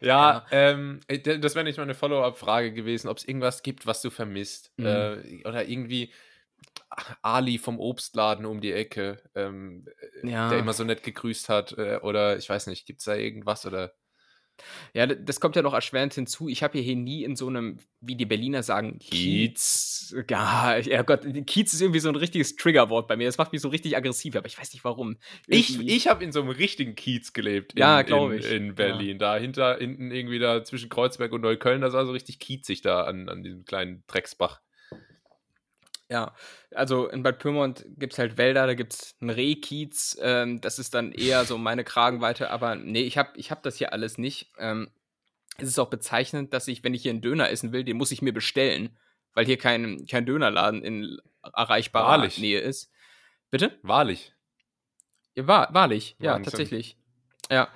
Ja. 0.00 0.46
ähm, 0.50 1.00
äh, 1.08 1.18
das 1.38 1.54
wäre 1.54 1.64
nämlich 1.64 1.78
meine 1.78 1.94
Follow-up-Frage 1.94 2.72
gewesen, 2.72 3.08
ob's 3.08 3.24
irgendwas 3.24 3.62
gibt, 3.62 3.86
was 3.86 4.02
du 4.02 4.10
vermisst. 4.10 4.72
Mhm. 4.76 4.86
Äh, 4.86 5.42
oder 5.46 5.66
irgendwie 5.68 6.12
Ali 7.22 7.58
vom 7.58 7.78
Obstladen 7.80 8.46
um 8.46 8.60
die 8.60 8.72
Ecke, 8.72 9.22
ähm, 9.34 9.86
äh, 10.00 10.20
der 10.22 10.30
Ja. 10.30 10.52
immer 10.58 10.72
so 10.72 10.84
nett 10.84 11.02
gegrüßt 11.02 11.48
hat, 11.48 11.72
äh, 11.78 11.98
oder 12.02 12.36
ich 12.38 12.48
weiß 12.48 12.66
nicht, 12.68 12.86
gibt's 12.86 13.04
da 13.04 13.14
irgendwas 13.14 13.66
oder 13.66 13.92
Ja, 14.94 15.06
das 15.06 15.40
kommt 15.40 15.56
ja 15.56 15.62
noch 15.62 15.74
erschwerend 15.74 16.14
hinzu. 16.14 16.48
Ich 16.48 16.62
habe 16.62 16.78
ja 16.78 16.84
hier 16.84 16.96
nie 16.96 17.24
in 17.24 17.36
so 17.36 17.48
'nem, 17.50 17.78
wie 18.00 18.16
die 18.16 18.26
Berliner 18.26 18.62
sagen, 18.62 18.98
Kiez 18.98 20.14
ja, 20.30 20.76
ja 20.78 21.02
Gott, 21.02 21.22
Kiez 21.46 21.72
ist 21.72 21.80
irgendwie 21.80 22.00
so 22.00 22.08
'n 22.08 22.16
richtiges 22.16 22.56
Triggerwort 22.56 23.08
bei 23.08 23.16
mir. 23.16 23.26
Das 23.26 23.38
macht 23.38 23.52
mich 23.52 23.60
so 23.62 23.68
richtig 23.68 23.96
aggressiv, 23.96 24.36
aber 24.36 24.46
ich 24.46 24.58
weiß 24.58 24.72
nicht 24.72 24.84
warum. 24.84 25.16
Ich 25.50 25.78
Irgendwie 25.78 25.86
ich 25.86 26.08
habe 26.08 26.24
in 26.24 26.32
so 26.32 26.40
'nem 26.42 26.50
richtigen 26.50 26.96
Kiez 26.96 27.32
gelebt 27.32 27.72
in 27.74 27.98
Ja, 27.98 28.02
in 28.02 28.02
glaube 28.02 28.36
ich. 28.38 28.60
in 28.66 28.74
Ja. 28.80 29.06
Berlin. 29.06 29.18
Dahinter 29.20 29.76
hinten 29.78 30.10
irgendwie 30.10 30.40
da 30.40 30.64
zwischen 30.64 30.88
Kreuzberg 30.88 31.30
und 31.32 31.42
Neukölln, 31.42 31.80
das 31.82 31.92
war 31.94 32.04
so 32.04 32.10
richtig 32.12 32.40
kiezig 32.40 32.80
da 32.80 33.02
an 33.04 33.28
an 33.28 33.44
diesem 33.44 33.64
kleinen 33.64 34.02
Drecksbach. 34.08 34.60
Ja, 36.10 36.34
also 36.72 37.08
in 37.08 37.22
Bad 37.24 37.40
Pyrmont 37.40 37.84
gibt's 37.98 38.18
halt 38.18 38.38
Wälder, 38.38 38.66
da 38.66 38.74
gibt's 38.74 39.16
'n 39.20 39.28
Rehkiez, 39.30 40.16
ähm, 40.20 40.60
das 40.60 40.78
ist 40.78 40.94
dann 40.94 41.10
eher 41.10 41.44
so 41.46 41.58
meine 41.58 41.82
Kragenweite, 41.82 42.50
aber 42.50 42.76
ne, 42.76 43.00
ich 43.00 43.18
habe 43.18 43.30
ich 43.36 43.50
habe 43.50 43.60
das 43.64 43.76
hier 43.76 43.92
alles 43.92 44.16
nicht. 44.16 44.52
Ähm, 44.58 44.88
es 45.58 45.68
ist 45.68 45.78
auch 45.80 45.90
bezeichnend, 45.90 46.54
dass 46.54 46.68
ich, 46.68 46.84
wenn 46.84 46.94
ich 46.94 47.02
hier 47.02 47.12
'n 47.12 47.22
Döner 47.22 47.50
essen 47.50 47.72
will, 47.72 47.84
den 47.84 47.96
muss 47.98 48.12
ich 48.12 48.22
mir 48.22 48.34
bestellen, 48.34 48.98
weil 49.34 49.46
hier 49.46 49.58
kein 49.58 50.06
kein 50.06 50.26
Dönerladen 50.26 50.82
in 50.84 51.18
erreichbarer 51.54 52.16
Wahrlich? 52.16 52.36
Nähe 52.36 52.60
ist. 52.60 52.90
Bitte? 53.50 53.80
Wahrlich? 53.84 54.32
Ja, 55.36 55.46
wahr 55.46 55.68
wahrlich, 55.74 56.16
ja, 56.18 56.38
Wahnsinn. 56.38 56.38
tatsächlich. 56.38 56.96
Ja. 57.50 57.68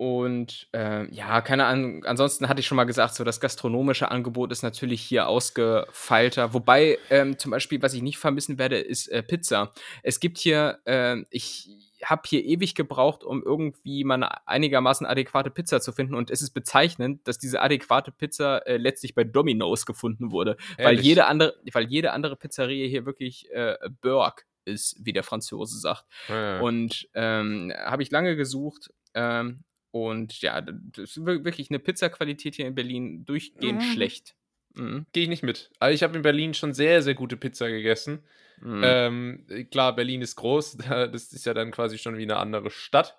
Und, 0.00 0.66
ähm, 0.72 1.08
ja, 1.12 1.42
keine 1.42 1.66
Ahnung, 1.66 2.06
ansonsten 2.06 2.48
hatte 2.48 2.60
ich 2.60 2.66
schon 2.66 2.76
mal 2.76 2.84
gesagt, 2.84 3.14
so 3.14 3.22
das 3.22 3.38
gastronomische 3.38 4.10
Angebot 4.10 4.50
ist 4.50 4.62
natürlich 4.62 5.02
hier 5.02 5.28
ausgefeilter. 5.28 6.54
Wobei, 6.54 6.96
ähm, 7.10 7.38
zum 7.38 7.50
Beispiel, 7.50 7.82
was 7.82 7.92
ich 7.92 8.00
nicht 8.00 8.16
vermissen 8.16 8.58
werde, 8.58 8.78
ist, 8.78 9.08
äh, 9.08 9.22
Pizza. 9.22 9.74
Es 10.02 10.18
gibt 10.18 10.38
hier 10.38 10.78
ähm, 10.86 11.26
ich 11.28 11.68
habe 12.02 12.22
hier 12.24 12.42
ewig 12.42 12.74
gebraucht, 12.74 13.24
um 13.24 13.42
irgendwie 13.42 14.02
mal 14.04 14.16
'ne 14.16 14.30
einigermaßen 14.48 15.06
adäquate 15.06 15.50
Pizza 15.50 15.82
zu 15.82 15.92
finden 15.92 16.14
und 16.14 16.30
es 16.30 16.40
ist 16.40 16.52
bezeichnend, 16.52 17.28
dass 17.28 17.36
diese 17.38 17.60
adäquate 17.60 18.10
Pizza, 18.10 18.66
äh, 18.66 18.78
letztlich 18.78 19.14
bei 19.14 19.24
Domino's 19.24 19.84
gefunden 19.84 20.30
wurde, 20.32 20.56
weil 20.80 20.98
jede 20.98 21.26
andere 21.26 21.56
weil 21.74 21.84
jede 21.88 22.12
andere 22.12 22.36
Pizzeria 22.36 22.88
hier 22.88 23.04
wirklich, 23.04 23.50
äh, 23.52 23.76
Burg 24.00 24.46
ist, 24.64 24.96
wie 25.04 25.12
der 25.12 25.24
Franzose 25.24 25.78
sagt. 25.78 26.06
Ja. 26.28 26.60
Und, 26.60 27.06
ähm, 27.12 27.70
habe 27.76 28.02
ich 28.02 28.10
lange 28.10 28.34
gesucht, 28.34 28.88
ähm, 29.12 29.62
und 29.92 30.40
ja, 30.42 30.60
das 30.62 31.16
ist 31.16 31.26
wir 31.26 31.44
wirklich 31.44 31.70
'ne 31.70 31.78
Pizzaqualität 31.80 32.54
hier 32.56 32.66
in 32.66 32.74
Berlin 32.74 33.24
durchgehend 33.24 33.82
Mhm. 33.82 33.84
schlecht. 33.84 34.34
Mhm. 34.76 35.06
Gehe 35.12 35.24
ich 35.24 35.28
nicht 35.28 35.42
mit. 35.42 35.70
Also, 35.80 35.94
ich 35.94 36.02
habe 36.04 36.16
in 36.16 36.22
Berlin 36.22 36.54
schon 36.54 36.72
sehr, 36.74 37.02
sehr 37.02 37.14
gute 37.14 37.36
Pizza 37.36 37.68
gegessen. 37.68 38.24
Mhm. 38.58 39.00
Ähm, 39.00 39.46
äh, 39.50 39.64
klar, 39.64 39.94
Berlin 39.96 40.22
ist 40.22 40.36
groß, 40.36 40.78
da 40.78 41.06
das 41.08 41.32
ist 41.32 41.46
ja 41.46 41.54
dann 41.54 41.70
quasi 41.72 41.98
schon 41.98 42.18
wie 42.18 42.26
'ne 42.26 42.36
andere 42.38 42.70
Stadt. 42.70 43.16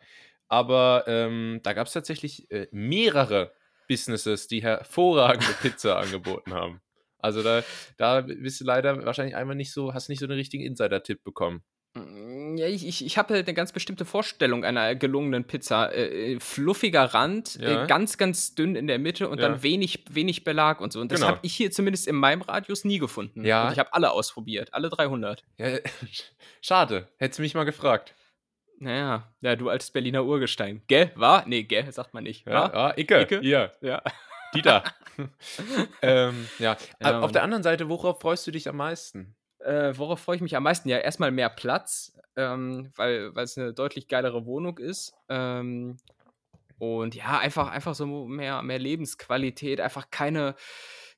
Aber, 0.50 1.06
ähm, 1.08 1.60
da 1.64 1.74
gab's 1.74 1.94
tatsächlich, 1.94 2.52
äh, 2.52 2.68
mehrere 2.72 3.54
Businesses, 3.88 4.48
die 4.48 4.64
hervorragende 4.64 5.56
Pizza 5.56 5.98
angeboten 6.00 6.54
haben. 6.54 6.82
Also, 7.20 7.44
da 7.44 7.66
da 7.98 8.22
bist 8.22 8.62
du 8.62 8.66
leider 8.66 9.06
wahrscheinlich 9.06 9.36
einfach 9.36 9.56
nicht 9.56 9.74
so 9.74 9.94
hast 9.94 10.10
nicht 10.10 10.20
so 10.20 10.28
'nen 10.28 10.38
richtigen 10.38 10.64
Insider-Tipp 10.66 11.24
bekommen. 11.24 11.64
Hm, 11.96 12.56
ja, 12.58 12.68
ich 12.68 12.88
ich 12.88 13.06
ich 13.06 13.18
habe 13.18 13.34
halt 13.34 13.48
'ne 13.48 13.54
ganz 13.54 13.74
bestimmte 13.74 14.06
Vorstellung 14.06 14.64
einer 14.64 14.96
gelungenen 14.96 15.44
Pizza. 15.46 15.92
Äh, 15.94 16.36
äh, 16.36 16.40
fluffiger 16.40 17.04
Rand, 17.14 17.56
Ja. 17.60 17.84
äh, 17.84 17.88
ganz, 17.88 18.18
ganz 18.18 18.56
dünn 18.56 18.76
in 18.78 18.88
der 18.88 18.98
Mitte 18.98 19.28
und 19.28 19.40
Ja. 19.42 19.50
dann 19.50 19.62
wenig 19.64 20.06
wenig 20.10 20.46
Belag 20.46 20.80
und 20.80 20.94
so. 20.94 21.02
Und 21.02 21.12
das 21.12 21.20
Genau. 21.20 21.32
habe 21.34 21.40
ich 21.44 21.54
hier 21.54 21.70
zumindest 21.72 22.08
in 22.08 22.16
meinem 22.16 22.42
Radius 22.44 22.86
nie 22.86 22.98
gefunden. 23.00 23.44
Ja. 23.44 23.66
Und 23.68 23.74
ich 23.74 23.80
habe 23.80 23.94
alle 23.94 24.12
ausprobiert, 24.12 24.74
alle 24.74 24.90
300. 24.90 25.44
Ja, 25.58 25.80
schade. 26.62 27.10
Hättest 27.18 27.40
du 27.40 27.44
mich 27.44 27.56
mal 27.56 27.66
gefragt. 27.66 28.16
Na 28.80 28.96
ja, 28.96 29.34
ja, 29.42 29.56
du 29.58 29.70
altes 29.70 29.92
Berliner 29.92 30.24
Urgestein. 30.26 30.82
Gell? 30.88 31.12
Wahr? 31.16 31.44
Ne, 31.48 31.64
gell, 31.66 31.92
sagt 31.92 32.14
man 32.14 32.24
nicht. 32.24 32.48
Ja, 32.48 32.72
ja, 32.74 32.98
Icke, 32.98 33.22
Icke? 33.22 33.40
hier. 33.42 33.74
Ja. 33.82 34.02
Dieter. 34.56 34.84
ähm, 36.02 36.48
ja. 36.58 36.78
Ja, 37.02 37.20
Auf 37.22 37.32
der 37.32 37.44
anderen 37.44 37.64
Seite, 37.64 37.90
worauf 37.90 38.20
freust 38.22 38.48
du 38.48 38.52
dich 38.52 38.68
am 38.68 38.78
meisten? 38.78 39.36
Äh, 39.64 39.98
worauf 39.98 40.20
freue 40.20 40.36
ich 40.38 40.42
mich 40.42 40.56
am 40.56 40.64
meisten? 40.64 40.90
Ja, 40.90 40.98
erstmal 40.98 41.32
mehr 41.32 41.50
Platz, 41.50 42.18
ähm, 42.36 42.92
weil 42.96 43.32
es 43.38 43.58
eine 43.58 43.74
deutlich 43.74 44.08
geilere 44.08 44.46
Wohnung 44.46 44.78
ist. 44.78 45.14
Ähm, 45.30 45.98
und 46.80 47.14
ja, 47.14 47.38
einfach 47.38 47.70
einfach 47.70 47.94
so 47.94 48.26
mehr 48.26 48.64
mehr 48.64 48.80
Lebensqualität, 48.80 49.80
einfach 49.80 50.10
keine 50.10 50.56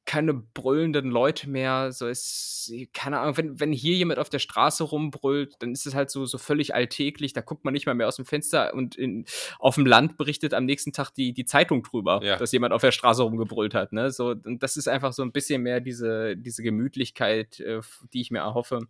keine 0.05 0.33
brüllenden 0.33 1.09
Leute 1.09 1.49
mehr. 1.49 1.91
So 1.93 2.07
ist 2.07 2.73
keine 2.93 3.19
Ahnung, 3.19 3.37
wenn 3.37 3.59
wenn 3.59 3.71
hier 3.71 3.95
jemand 3.95 4.19
auf 4.19 4.29
der 4.29 4.39
Straße 4.39 4.83
rumbrüllt, 4.83 5.55
dann 5.59 5.71
ist 5.71 5.85
es 5.85 5.95
halt 5.95 6.09
so 6.09 6.25
so 6.25 6.37
völlig 6.37 6.75
alltäglich. 6.75 7.33
Da 7.33 7.41
guckt 7.41 7.63
man 7.65 7.73
nicht 7.73 7.85
mal 7.85 7.95
mehr 7.95 8.07
aus 8.07 8.17
dem 8.17 8.25
Fenster 8.25 8.73
und 8.73 8.95
in 8.95 9.25
aufm 9.59 9.85
Land 9.85 10.17
berichtet 10.17 10.53
am 10.53 10.65
nächsten 10.65 10.91
Tag 10.91 11.11
die 11.13 11.33
die 11.33 11.45
Zeitung 11.45 11.83
drüber, 11.83 12.19
Ja. 12.23 12.37
dass 12.37 12.51
jemand 12.51 12.73
auf 12.73 12.81
der 12.81 12.91
Straße 12.91 13.23
rumgebrüllt 13.23 13.73
hat, 13.73 13.93
ne? 13.93 14.11
So 14.11 14.29
und 14.31 14.61
das 14.61 14.77
ist 14.77 14.87
einfach 14.89 15.13
so 15.13 15.23
ein 15.23 15.31
bisschen 15.31 15.61
mehr 15.61 15.79
diese 15.79 16.35
diese 16.37 16.63
Gemütlichkeit, 16.63 17.59
äh, 17.61 17.81
die 18.13 18.21
ich 18.21 18.31
mir 18.31 18.39
erhoffe. 18.39 18.87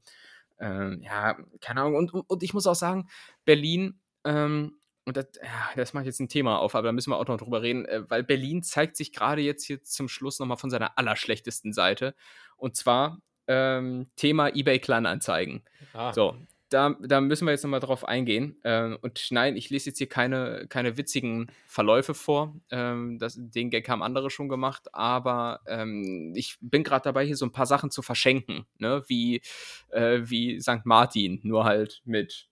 Ähm, 0.59 1.01
ja, 1.03 1.37
keine 1.61 1.81
Ahnung. 1.81 1.95
Und 1.95 2.13
und 2.13 2.29
und 2.29 2.43
ich 2.43 2.53
muss 2.53 2.67
auch 2.67 2.75
sagen, 2.75 3.07
Berlin, 3.45 3.99
ähm 4.23 4.77
und 5.05 5.17
das 5.17 5.27
das 5.75 5.93
mache 5.93 6.03
ich 6.03 6.07
jetzt 6.07 6.19
ein 6.19 6.29
Thema 6.29 6.59
auf, 6.59 6.75
aber 6.75 6.87
da 6.87 6.91
müssen 6.91 7.11
wir 7.11 7.17
auch 7.17 7.27
noch 7.27 7.37
drüber 7.37 7.61
reden, 7.61 7.85
äh, 7.85 8.09
weil 8.09 8.23
Berlin 8.23 8.63
zeigt 8.63 8.95
sich 8.97 9.11
gerade 9.11 9.41
jetzt 9.41 9.65
hier 9.65 9.83
zum 9.83 10.07
Schluss 10.07 10.39
noch 10.39 10.47
mal 10.47 10.55
von 10.57 10.69
seiner 10.69 10.97
allerschlechtesten 10.97 11.73
Seite. 11.73 12.15
Und 12.57 12.75
zwar, 12.75 13.19
ähm, 13.47 14.09
Thema 14.15 14.49
eBay 14.55 14.79
Kleinanzeigen. 14.79 15.63
Ah, 15.93 16.13
So, 16.13 16.37
da 16.69 16.95
da 17.01 17.21
müssen 17.21 17.45
wir 17.45 17.51
jetzt 17.51 17.63
noch 17.63 17.69
mal 17.69 17.79
drauf 17.81 18.05
eingehen. 18.05 18.57
Ähm, 18.63 18.97
und 19.01 19.27
nein, 19.31 19.57
ich 19.57 19.69
lese 19.69 19.89
jetzt 19.89 19.97
hier 19.97 20.07
keine 20.09 20.65
keine 20.69 20.97
witzigen 20.97 21.51
Verläufe 21.67 22.13
vor. 22.13 22.55
Ähm, 22.71 23.19
das 23.19 23.35
den 23.37 23.69
Gag 23.69 23.89
haben 23.89 24.01
andere 24.01 24.29
schon 24.29 24.49
gemacht, 24.49 24.93
aber, 24.93 25.59
ähm, 25.67 26.33
ich 26.35 26.57
bin 26.61 26.83
gerade 26.83 27.03
dabei, 27.03 27.25
hier 27.25 27.35
so 27.37 27.45
ein 27.45 27.51
paar 27.51 27.65
Sachen 27.67 27.91
zu 27.91 28.01
verschenken, 28.01 28.65
ne, 28.79 29.03
wie 29.07 29.41
äh, 29.89 30.21
wie 30.23 30.59
Sankt 30.61 30.85
Martin, 30.85 31.39
nur 31.43 31.65
halt 31.65 32.01
mit, 32.05 32.47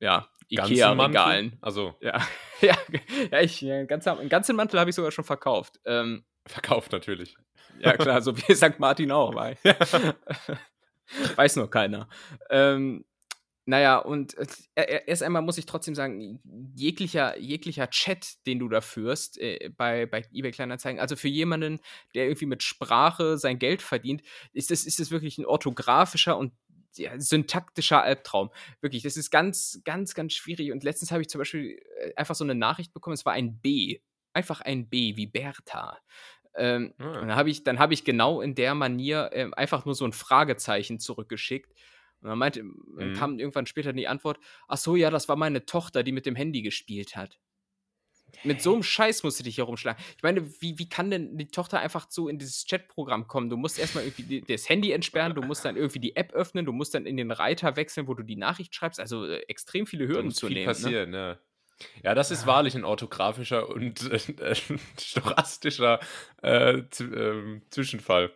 ja? 0.00 0.28
IKEA-Regalen. 0.52 1.58
Also, 1.60 1.94
Ja, 2.00 2.20
ja, 2.60 2.76
ja, 3.30 3.40
ich 3.40 3.62
äh, 3.62 3.86
ganz 3.86 4.06
'n 4.06 4.28
ganzen 4.28 4.56
Mantel 4.56 4.78
habe 4.80 4.90
ich 4.90 4.96
sogar 4.96 5.10
schon 5.10 5.24
verkauft. 5.24 5.80
Ähm, 5.84 6.24
verkauft 6.46 6.92
natürlich. 6.92 7.36
ja 7.80 7.96
klar, 7.96 8.22
so 8.22 8.36
wie 8.36 8.54
Sankt 8.54 8.80
Martin 8.80 9.12
auch, 9.12 9.34
weil 9.34 9.56
weiß 11.36 11.56
nur 11.56 11.70
keiner. 11.70 12.08
Ähm, 12.50 13.04
na 13.66 13.80
ja, 13.80 13.98
und, 13.98 14.34
äh, 14.74 15.02
erst 15.06 15.22
einmal 15.22 15.42
muss 15.42 15.58
ich 15.58 15.66
trotzdem 15.66 15.94
sagen, 15.94 16.40
jeglicher 16.74 17.38
jeglicher 17.38 17.88
Chat, 17.90 18.44
den 18.46 18.58
du 18.58 18.68
da 18.68 18.80
führst, 18.80 19.38
äh, 19.40 19.70
bei 19.76 20.06
bei 20.06 20.24
eBay 20.32 20.50
Kleinanzeigen, 20.52 21.00
also 21.00 21.16
für 21.16 21.28
jemanden, 21.28 21.80
der 22.14 22.26
irgendwie 22.26 22.46
mit 22.46 22.62
Sprache 22.64 23.38
sein 23.38 23.58
Geld 23.60 23.82
verdient, 23.82 24.22
ist 24.52 24.70
das 24.72 24.84
ist 24.84 24.98
das 25.00 25.10
wirklich 25.12 25.38
'n 25.38 25.46
orthografischer 25.46 26.36
und, 26.38 26.52
ja, 26.98 27.18
syntaktischer 27.20 28.02
Albtraum. 28.02 28.50
Wirklich, 28.80 29.02
das 29.02 29.16
ist 29.16 29.30
ganz, 29.30 29.80
ganz, 29.84 30.14
ganz 30.14 30.32
schwierig. 30.34 30.72
Und 30.72 30.84
letztens 30.84 31.10
habe 31.12 31.22
ich 31.22 31.28
zum 31.28 31.38
Beispiel, 31.40 31.78
äh, 31.98 32.14
einfach 32.16 32.34
so 32.34 32.44
'ne 32.44 32.54
Nachricht 32.54 32.92
bekommen, 32.94 33.14
es 33.14 33.24
war 33.26 33.32
ein 33.34 33.60
B. 33.60 34.00
Einfach 34.34 34.60
ein 34.62 34.88
B 34.88 35.16
wie 35.16 35.26
Bertha. 35.26 35.98
Ähm, 36.56 36.94
und 37.20 37.28
dann 37.28 37.36
habe 37.36 37.50
ich 37.50 37.64
dann 37.64 37.78
habe 37.78 37.94
ich 37.94 38.04
genau 38.04 38.40
in 38.42 38.54
der 38.54 38.74
Manier, 38.74 39.30
ähm, 39.34 39.54
einfach 39.54 39.84
nur 39.86 39.94
so 39.94 40.04
'n 40.06 40.12
Fragezeichen 40.12 40.98
zurückgeschickt. 41.00 41.72
Und 42.20 42.28
dann 42.30 42.38
meinte 42.38 42.64
Mhm. 43.00 43.12
kam 43.14 43.38
irgendwann 43.38 43.66
später 43.66 43.92
die 43.92 44.08
Antwort: 44.08 44.38
„Ach 44.68 44.76
so, 44.78 44.96
ja, 44.96 45.10
das 45.10 45.28
war 45.28 45.36
meine 45.36 45.66
Tochter, 45.66 46.02
die 46.04 46.12
mit 46.12 46.26
dem 46.26 46.36
Handy 46.36 46.62
gespielt 46.62 47.16
hat.“ 47.16 47.38
Mit 48.42 48.60
so 48.62 48.72
'nem 48.72 48.82
Scheiß 48.82 49.22
musst 49.22 49.38
du 49.40 49.44
dich 49.44 49.54
hier 49.56 49.64
rumschlagen. 49.64 50.02
Ich 50.16 50.22
meine, 50.22 50.42
wie 50.60 50.78
wie 50.78 50.88
kann 50.88 51.10
denn 51.10 51.36
die 51.38 51.48
Tochter 51.48 51.80
einfach 51.80 52.06
so 52.10 52.28
in 52.28 52.38
dieses 52.38 52.64
Chatprogramm 52.66 53.26
kommen? 53.28 53.50
Du 53.50 53.56
musst 53.56 53.78
erst 53.78 53.94
mal 53.94 54.04
irgendwie 54.04 54.42
das 54.42 54.68
Handy 54.68 54.92
entsperren, 54.92 55.34
du 55.34 55.42
musst 55.42 55.64
dann 55.64 55.76
irgendwie 55.76 56.00
die 56.00 56.16
App 56.16 56.32
öffnen, 56.32 56.64
du 56.66 56.72
musst 56.72 56.94
dann 56.94 57.06
in 57.06 57.16
den 57.16 57.30
Reiter 57.30 57.76
wechseln, 57.76 58.08
wo 58.08 58.14
du 58.14 58.22
die 58.22 58.36
Nachricht 58.36 58.74
schreibst. 58.74 59.00
Also, 59.00 59.26
äh, 59.26 59.40
extrem 59.48 59.86
viele 59.86 60.06
Hürden 60.08 60.34
zu 60.34 60.48
viel 60.48 60.58
nehmen, 60.58 60.80
ne? 60.80 60.96
passieren, 60.96 61.12
ja. 61.14 61.38
Ja, 62.04 62.14
das 62.14 62.30
ist 62.30 62.46
wahrlich 62.46 62.74
'n 62.76 62.84
orthografischer 62.84 63.68
und, 63.70 64.10
äh, 64.10 64.54
stochastischer, 65.00 66.00
äh, 66.42 66.82
ähm, 67.00 67.62
Zwischenfall. 67.70 68.32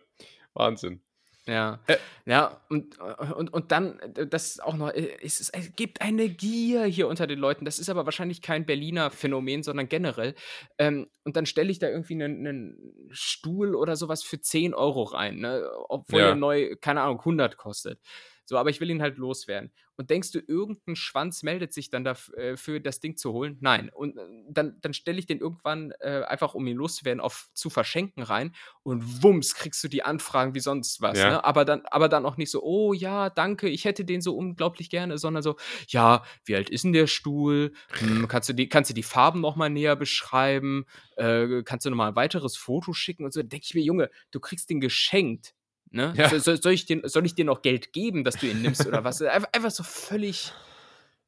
Wahnsinn. 0.53 1.01
Ja. 1.47 1.79
Äh 1.87 1.97
Ja, 2.25 2.61
und 2.69 2.99
und 2.99 3.53
und 3.53 3.71
dann, 3.71 3.99
äh, 3.99 4.27
das 4.27 4.59
auch 4.59 4.75
noch, 4.75 4.89
äh, 4.89 5.17
es 5.23 5.39
ist 5.39 5.49
es 5.55 5.73
gibt 5.77 6.01
eine 6.01 6.27
Gier 6.27 6.83
hier 6.83 7.07
unter 7.07 7.25
den 7.25 7.39
Leuten. 7.39 7.63
Das 7.63 7.79
ist 7.79 7.89
aber 7.89 8.03
wahrscheinlich 8.05 8.41
kein 8.41 8.65
Berliner 8.65 9.09
Phänomen, 9.11 9.63
sondern 9.63 9.87
generell. 9.87 10.35
Ähm, 10.77 11.07
und 11.23 11.37
dann 11.37 11.45
stelle 11.45 11.71
ich 11.71 11.79
da 11.79 11.87
irgendwie 11.89 12.15
'nen 12.15 12.41
'nen 12.41 13.07
Stuhl 13.11 13.75
oder 13.75 13.95
so 13.95 14.09
was 14.09 14.23
für 14.23 14.41
10 14.41 14.73
€ 14.73 15.03
rein, 15.03 15.37
ne, 15.39 15.69
obwohl 15.87 16.33
Ja. 16.33 16.35
neu, 16.35 16.75
keine 16.81 17.01
Ahnung, 17.01 17.23
100 17.23 17.55
kostet. 17.55 18.01
So, 18.47 18.57
aber 18.57 18.69
ich 18.71 18.79
will 18.81 18.89
ihn 18.89 19.01
halt 19.01 19.17
loswerden. 19.17 19.71
Und 19.97 20.09
denkst 20.09 20.31
du, 20.31 20.39
irgend 20.39 20.79
'n 20.87 20.95
Schwanz 20.95 21.43
meldet 21.43 21.73
sich 21.73 21.89
dann 21.89 22.03
daf 22.05 22.31
äh, 22.37 22.55
das 22.81 22.99
Ding 23.01 23.17
zu 23.17 23.33
holen? 23.33 23.57
Nein. 23.61 23.89
Und, 23.93 24.17
äh, 24.17 24.21
dann 24.49 24.77
dann 24.81 24.93
stelle 24.93 25.19
ich 25.19 25.25
den 25.27 25.39
irgendwann, 25.39 25.91
äh, 25.99 26.23
einfach, 26.27 26.55
um 26.55 26.65
ihn 26.67 26.77
loszuwerden, 26.77 27.19
auf 27.21 27.49
zu 27.53 27.69
verschenken 27.69 28.23
rein 28.23 28.55
und 28.83 29.23
wumms 29.23 29.55
kriegst 29.55 29.83
du 29.83 29.89
die 29.89 30.03
Anfragen 30.03 30.55
wie 30.55 30.61
sonst 30.61 31.01
was, 31.01 31.25
Ja. 31.25 31.27
ne? 31.27 31.43
Aber 31.43 31.65
dann 31.65 31.81
aber 31.91 32.09
dann 32.09 32.25
auch 32.25 32.37
nicht 32.37 32.51
so: 32.51 32.63
„Oh 32.63 32.93
ja, 32.93 33.29
danke, 33.29 33.69
ich 33.69 33.85
hätte 33.85 34.05
den 34.05 34.21
so 34.21 34.35
unglaublich 34.37 34.89
gerne“, 34.89 35.17
sondern 35.17 35.43
so: 35.43 35.57
„Ja, 35.89 36.23
wie 36.45 36.55
alt 36.55 36.69
ist 36.69 36.85
'n 36.85 36.93
der 36.93 37.07
Stuhl? 37.07 37.73
Hm, 37.99 38.27
kannst 38.29 38.49
du 38.49 38.53
die 38.53 38.69
kannst 38.69 38.89
du 38.91 38.93
die 38.93 39.03
Farben 39.03 39.41
noch 39.41 39.55
mal 39.57 39.69
näher 39.69 39.95
beschreiben? 39.97 40.85
Äh, 41.17 41.63
kannst 41.63 41.85
du 41.85 41.89
noch 41.89 41.97
mal 41.97 42.09
'n 42.11 42.15
weiteres 42.15 42.55
Foto 42.57 42.93
schicken?“ 42.93 43.25
Und 43.25 43.33
so. 43.33 43.43
Denke 43.43 43.65
ich 43.67 43.73
mir: 43.75 43.83
„Junge, 43.83 44.09
du 44.31 44.39
kriegst 44.39 44.69
den 44.69 44.79
geschenkt, 44.81 45.53
ne? 45.91 46.13
Ja. 46.15 46.29
So 46.39 46.55
soll 46.55 46.73
ich 46.73 46.85
dir 46.85 47.01
soll 47.09 47.25
ich 47.25 47.35
dir 47.35 47.45
noch 47.45 47.61
Geld 47.61 47.93
geben, 47.93 48.23
dass 48.23 48.35
du 48.35 48.47
ihn 48.47 48.61
nimmst 48.61 48.85
oder 48.85 49.03
was?“ 49.03 49.21
Einf 49.21 49.45
einfach 49.51 49.71
so 49.71 49.83
völlig 49.83 50.51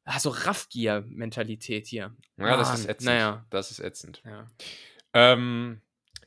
ah, 0.04 0.18
so 0.18 0.30
Raffgier-Mentalität 0.30 1.86
hier. 1.86 2.14
Ja, 2.36 2.56
das 2.56 2.74
ist 2.74 2.84
Mann, 2.84 2.90
ätzend. 2.90 3.06
na 3.06 3.14
ja. 3.14 3.46
Das 3.50 3.70
ist 3.70 3.80
ätzend. 3.80 4.22
Ja. 4.24 4.46
Ähm, 5.12 5.80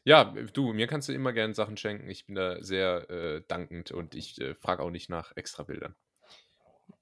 ja, 0.04 0.26
du, 0.54 0.74
mir 0.74 0.88
kannst 0.88 1.10
du 1.10 1.14
immer 1.14 1.34
gern 1.34 1.54
Sachen 1.54 1.78
schenken. 1.78 2.10
Ich 2.10 2.26
bin 2.26 2.36
da 2.36 2.62
sehr, 2.62 3.10
äh, 3.10 3.42
dankend 3.48 3.92
und 3.92 4.16
ich, 4.16 4.40
äh, 4.42 4.54
frage 4.56 4.84
auch 4.84 4.90
nicht 4.90 5.10
nach 5.10 5.36
Extrabildern. 5.36 5.96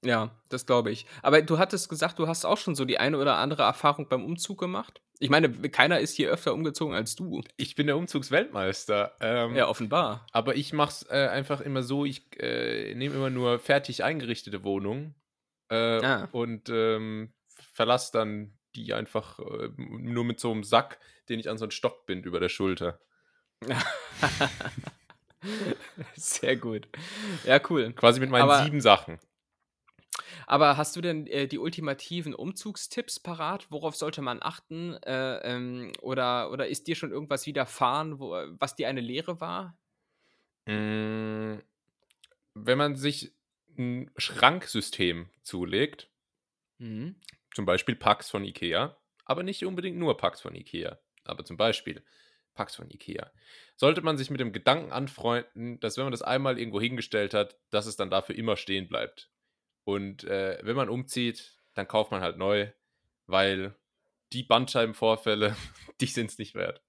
Ja, 0.04 0.30
das 0.48 0.66
glaube 0.66 0.90
ich. 0.90 1.06
Aber 1.22 1.40
du 1.42 1.58
hattest 1.58 1.88
gesagt, 1.88 2.18
du 2.18 2.26
hast 2.26 2.44
auch 2.44 2.58
schon 2.58 2.74
so 2.74 2.84
die 2.84 2.98
eine 2.98 3.18
oder 3.18 3.36
andere 3.36 3.62
Erfahrung 3.62 4.08
beim 4.08 4.24
Umzug 4.24 4.58
gemacht? 4.58 5.00
Ich 5.20 5.30
meine, 5.30 5.48
keiner 5.70 6.00
ist 6.00 6.16
hier 6.16 6.28
öfter 6.30 6.52
umgezogen 6.52 6.94
als 6.94 7.14
du. 7.14 7.42
Ich 7.56 7.76
bin 7.76 7.86
der 7.86 7.96
Umzugsweltmeister. 7.96 9.12
Ähm, 9.20 9.54
Ja, 9.54 9.68
offenbar. 9.68 10.26
aber 10.32 10.56
ich 10.56 10.72
mache 10.72 10.90
es, 10.90 11.02
äh, 11.08 11.28
einfach 11.28 11.60
immer 11.60 11.84
so, 11.84 12.04
ich, 12.04 12.24
äh, 12.40 12.94
nehme 12.96 13.14
immer 13.14 13.30
nur 13.30 13.60
fertig 13.60 14.02
eingerichtete 14.02 14.64
Wohnungen, 14.64 15.14
äh, 15.68 16.04
Ah. 16.04 16.28
und, 16.32 16.68
ähm, 16.68 17.32
verlasse 17.72 18.10
dann 18.12 18.58
die 18.74 18.94
einfach, 18.94 19.38
äh, 19.38 19.68
nur 19.76 20.24
mit 20.24 20.40
so 20.40 20.52
'nem 20.52 20.64
Sack, 20.64 20.98
den 21.28 21.38
ich 21.38 21.48
an 21.48 21.58
so 21.58 21.64
'n 21.66 21.70
Stock 21.70 22.06
binde 22.06 22.26
über 22.28 22.40
der 22.40 22.48
Schulter. 22.48 22.98
Sehr 26.16 26.56
gut. 26.56 26.88
Ja, 27.44 27.60
cool. 27.70 27.92
Quasi 27.92 28.18
mit 28.20 28.30
meinen 28.30 28.42
Aber 28.44 28.64
7 28.64 28.80
Sachen. 28.80 29.18
Aber 30.52 30.76
hast 30.76 30.96
du 30.96 31.00
denn, 31.00 31.26
äh, 31.26 31.48
die 31.48 31.58
ultimativen 31.58 32.34
Umzugstipps 32.34 33.20
parat? 33.20 33.66
Worauf 33.70 33.96
sollte 33.96 34.22
man 34.22 34.40
achten? 34.42 34.94
Äh, 35.02 35.38
ähm, 35.38 35.92
oder 36.02 36.50
oder 36.52 36.68
ist 36.68 36.86
dir 36.88 36.96
schon 36.96 37.10
irgendwas 37.12 37.46
widerfahren, 37.46 38.18
wo 38.20 38.30
was 38.58 38.74
dir 38.76 38.88
eine 38.88 39.00
Lehre 39.00 39.40
war? 39.40 39.78
Hm, 40.66 41.62
wenn 42.54 42.78
man 42.78 42.96
sich 42.96 43.32
'n 43.78 44.10
Schranksystem 44.16 45.30
zulegt 45.42 46.10
Mhm. 46.80 47.16
zum 47.54 47.64
Beispiel 47.66 47.96
Packs 47.96 48.30
von 48.30 48.44
IKEA, 48.44 48.96
aber 49.24 49.42
nicht 49.42 49.64
unbedingt 49.64 49.98
nur 49.98 50.16
Packs 50.16 50.40
von 50.40 50.54
IKEA, 50.54 50.98
aber 51.24 51.44
zum 51.44 51.56
Beispiel 51.56 52.02
Packs 52.54 52.76
von 52.76 52.90
IKEA, 52.90 53.30
sollte 53.76 54.02
man 54.02 54.18
sich 54.18 54.30
mit 54.30 54.40
dem 54.40 54.52
Gedanken 54.52 54.92
anfreunden, 54.92 55.80
dass 55.80 55.96
wenn 55.96 56.04
man 56.04 56.12
das 56.12 56.22
einmal 56.22 56.58
irgendwo 56.58 56.80
hingestellt 56.80 57.34
hat, 57.34 57.58
dass 57.70 57.86
es 57.86 57.96
dann 57.96 58.10
dafür 58.10 58.34
immer 58.36 58.56
stehen 58.56 58.88
bleibt. 58.88 59.30
Und, 59.84 60.24
äh, 60.24 60.58
wenn 60.62 60.76
man 60.76 60.88
umzieht, 60.88 61.56
dann 61.74 61.88
kauft 61.88 62.10
man 62.10 62.20
halt 62.20 62.36
neu, 62.36 62.70
weil 63.26 63.74
die 64.32 64.42
Bandscheibenvorfälle, 64.44 65.56
die 66.00 66.06
sind's 66.06 66.38
nicht 66.38 66.54
wert. 66.54 66.82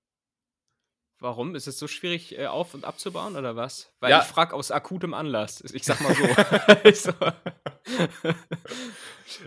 Warum? 1.19 1.55
Ist 1.55 1.67
es 1.67 1.79
so 1.79 1.87
schwierig, 1.87 2.37
äh, 2.37 2.47
auf 2.47 2.73
und 2.73 2.83
abzubauen 2.83 3.37
oder 3.37 3.55
was? 3.55 3.93
Weil 4.01 4.11
Ja. 4.11 4.19
ich 4.19 4.25
frage 4.27 4.53
aus 4.53 4.71
akutem 4.71 5.13
Anlass. 5.13 5.61
Ich 5.73 5.85
sage 5.85 6.03
mal 6.03 6.13
so. 6.13 6.23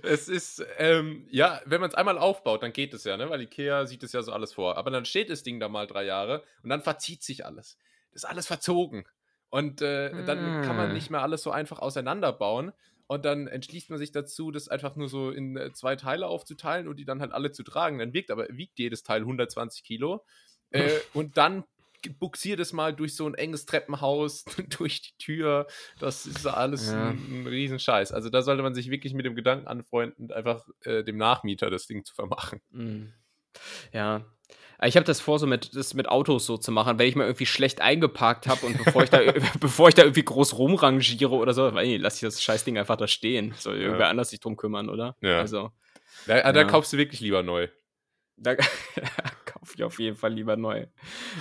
Es 0.02 0.28
ist, 0.28 0.64
ähm, 0.78 1.26
ja, 1.30 1.60
wenn 1.64 1.80
man's 1.80 1.94
einmal 1.94 2.18
aufbaut, 2.18 2.62
dann 2.62 2.72
geht 2.72 2.94
es 2.94 3.04
ja, 3.04 3.16
ne, 3.16 3.28
weil 3.30 3.42
IKEA 3.42 3.86
sieht 3.86 4.02
das 4.02 4.12
ja 4.12 4.22
so 4.22 4.32
alles 4.32 4.54
vor. 4.54 4.76
Aber 4.78 4.90
dann 4.90 5.04
steht 5.04 5.30
das 5.30 5.42
Ding 5.42 5.60
da 5.60 5.68
mal 5.68 5.86
3 5.86 6.04
Jahre 6.04 6.42
und 6.62 6.70
dann 6.70 6.82
verzieht 6.82 7.22
sich 7.22 7.44
alles. 7.44 7.78
Das 8.12 8.22
ist 8.22 8.28
alles 8.28 8.46
verzogen. 8.46 9.06
Und, 9.50 9.82
äh, 9.82 10.24
dann 10.24 10.62
kann 10.62 10.76
man 10.76 10.88
Hm. 10.88 10.94
nicht 10.94 11.10
mehr 11.10 11.22
alles 11.22 11.42
so 11.42 11.50
einfach 11.50 11.78
auseinanderbauen. 11.78 12.72
Und 13.08 13.24
dann 13.24 13.46
entschließt 13.46 13.90
man 13.90 13.98
sich 13.98 14.10
dazu, 14.12 14.50
das 14.50 14.68
einfach 14.68 14.96
nur 14.96 15.08
so 15.08 15.30
in, 15.30 15.56
äh, 15.56 15.72
2 15.72 15.96
Teile 15.96 16.26
aufzuteilen 16.26 16.88
und 16.88 16.96
die 16.96 17.04
dann 17.04 17.20
halt 17.20 17.32
alle 17.32 17.52
zu 17.52 17.62
tragen. 17.62 17.98
Dann 17.98 18.12
wiegt 18.12 18.30
aber 18.30 18.46
wiegt 18.50 18.78
jedes 18.78 19.02
Teil 19.02 19.20
120 19.24 19.84
Kilo. 19.84 20.24
Äh, 20.70 20.90
und 21.14 21.36
dann 21.36 21.64
buxiere 22.18 22.56
das 22.56 22.72
mal 22.72 22.94
durch 22.94 23.16
so 23.16 23.26
ein 23.26 23.34
enges 23.34 23.66
Treppenhaus, 23.66 24.44
durch 24.78 25.02
die 25.02 25.16
Tür. 25.18 25.66
Das 25.98 26.26
ist 26.26 26.46
alles 26.46 26.86
Ja. 26.86 27.10
ein, 27.10 27.42
ein 27.42 27.46
Riesenscheiß. 27.46 28.12
Also 28.12 28.30
da 28.30 28.42
sollte 28.42 28.62
man 28.62 28.74
sich 28.74 28.90
wirklich 28.90 29.14
mit 29.14 29.26
dem 29.26 29.34
Gedanken 29.34 29.66
anfreunden, 29.66 30.32
einfach 30.32 30.66
äh, 30.82 31.02
dem 31.04 31.16
Nachmieter 31.16 31.70
das 31.70 31.86
Ding 31.86 32.04
zu 32.04 32.14
vermachen. 32.14 32.60
Mhm. 32.70 33.12
Ja. 33.92 34.24
Ich 34.84 34.96
habe 34.96 35.06
das 35.06 35.20
vor, 35.20 35.38
so 35.38 35.46
mit, 35.46 35.74
das 35.74 35.94
mit 35.94 36.08
Autos 36.08 36.44
so 36.46 36.58
zu 36.58 36.70
machen, 36.70 36.98
wenn 36.98 37.08
ich 37.08 37.16
mal 37.16 37.24
irgendwie 37.24 37.46
schlecht 37.46 37.80
eingeparkt 37.80 38.46
habe 38.46 38.66
und 38.66 38.76
bevor 38.76 39.02
ich, 39.04 39.10
da, 39.10 39.20
bevor 39.60 39.88
ich 39.88 39.94
da 39.94 40.02
irgendwie 40.02 40.24
groß 40.24 40.58
rumrangiere 40.58 41.30
oder 41.34 41.54
so, 41.54 41.72
weil, 41.74 41.86
nee, 41.86 41.96
lass 41.96 42.16
ich 42.16 42.20
das 42.20 42.42
Scheißding 42.42 42.76
einfach 42.78 42.96
da 42.96 43.06
stehen. 43.08 43.54
Soll 43.58 43.78
irgendwer 43.78 44.08
anders 44.08 44.30
sich 44.30 44.40
drum 44.40 44.56
kümmern, 44.56 44.88
oder? 44.90 45.16
Ja. 45.22 45.38
Also, 45.40 45.70
Da, 46.26 46.52
da 46.52 46.60
Ja. 46.60 46.64
kaufst 46.66 46.92
du 46.92 46.98
wirklich 46.98 47.20
lieber 47.20 47.42
neu. 47.42 47.68
da 48.36 48.54
kaufe 49.66 49.74
ich 49.76 49.84
auf 49.84 49.98
jeden 49.98 50.16
Fall 50.16 50.32
lieber 50.32 50.56
neu. 50.56 50.86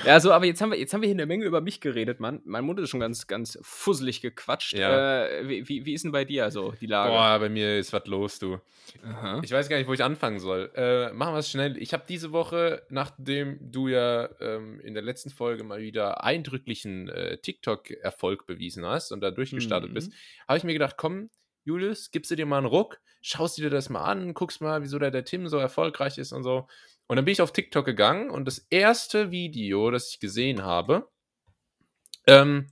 Ja, 0.06 0.20
so, 0.20 0.32
aber 0.32 0.46
jetzt 0.46 0.62
haben 0.62 0.72
wir, 0.72 0.80
jetzt 0.80 0.94
haben 0.94 1.02
wir 1.02 1.08
hier 1.08 1.16
eine 1.16 1.26
Menge 1.26 1.46
über 1.46 1.62
mich 1.62 1.80
geredet, 1.80 2.20
Mann. 2.20 2.42
Mein 2.46 2.64
Mund 2.66 2.80
ist 2.80 2.90
schon 2.90 3.00
ganz, 3.00 3.28
ganz 3.28 3.58
fusselig 3.62 4.22
gequatscht. 4.22 4.74
Ja. 4.74 5.26
Äh, 5.26 5.48
wie, 5.48 5.68
wie, 5.70 5.86
wie 5.86 5.94
ist 5.94 6.04
denn 6.04 6.12
bei 6.12 6.26
dir 6.26 6.50
so 6.52 6.72
die 6.72 6.88
Lage? 6.88 7.12
Boah, 7.12 7.40
bei 7.40 7.50
mir 7.50 7.78
ist 7.78 7.94
was 7.94 8.06
los, 8.08 8.40
du. 8.40 8.60
Aha. 9.04 9.42
Ich 9.44 9.52
weiß 9.52 9.70
gar 9.70 9.78
nicht, 9.78 9.88
wo 9.88 9.94
ich 9.94 10.04
anfangen 10.04 10.40
soll. 10.40 10.72
Äh, 10.76 11.14
machen 11.14 11.34
wir 11.34 11.40
es 11.40 11.50
schnell. 11.50 11.78
Ich 11.78 11.94
habe 11.94 12.04
diese 12.08 12.32
Woche, 12.32 12.84
nachdem 12.90 13.60
du 13.72 13.88
ja 13.88 14.30
ähm, 14.40 14.80
in 14.82 14.94
der 14.94 15.04
letzten 15.04 15.30
Folge 15.30 15.64
mal 15.64 15.80
wieder 15.82 16.24
eindrücklichen 16.24 17.10
äh, 17.10 17.38
TikTok-Erfolg 17.38 18.46
bewiesen 18.48 18.86
hast 18.86 19.12
und 19.12 19.22
da 19.22 19.32
durchgestartet 19.32 19.90
Mhm. 19.92 19.94
bist, 19.94 20.12
habe 20.48 20.58
ich 20.58 20.64
mir 20.64 20.74
gedacht, 20.74 20.96
komm, 20.98 21.30
Julius, 21.64 22.12
gibst 22.12 22.30
du 22.32 22.36
dir 22.36 22.46
mal 22.46 22.58
einen 22.60 22.68
Ruck, 22.68 23.00
schaust 23.22 23.58
dir 23.58 23.72
das 23.72 23.90
mal 23.90 24.04
an, 24.04 24.36
guckst 24.36 24.62
mal, 24.62 24.84
wieso 24.84 25.00
der, 25.00 25.10
der 25.10 25.26
Tim 25.26 25.48
so 25.48 25.58
erfolgreich 25.58 26.18
ist 26.20 26.32
und 26.32 26.44
so. 26.44 26.68
Und 27.08 27.18
dann 27.18 27.26
bin 27.26 27.34
ich 27.34 27.42
auf 27.42 27.54
TikTok 27.54 27.86
gegangen 27.86 28.30
und 28.30 28.46
das 28.46 28.66
erste 28.70 29.32
Video, 29.32 29.92
das 29.92 30.10
ich 30.10 30.20
gesehen 30.20 30.64
habe, 30.64 31.08
ähm, 32.28 32.68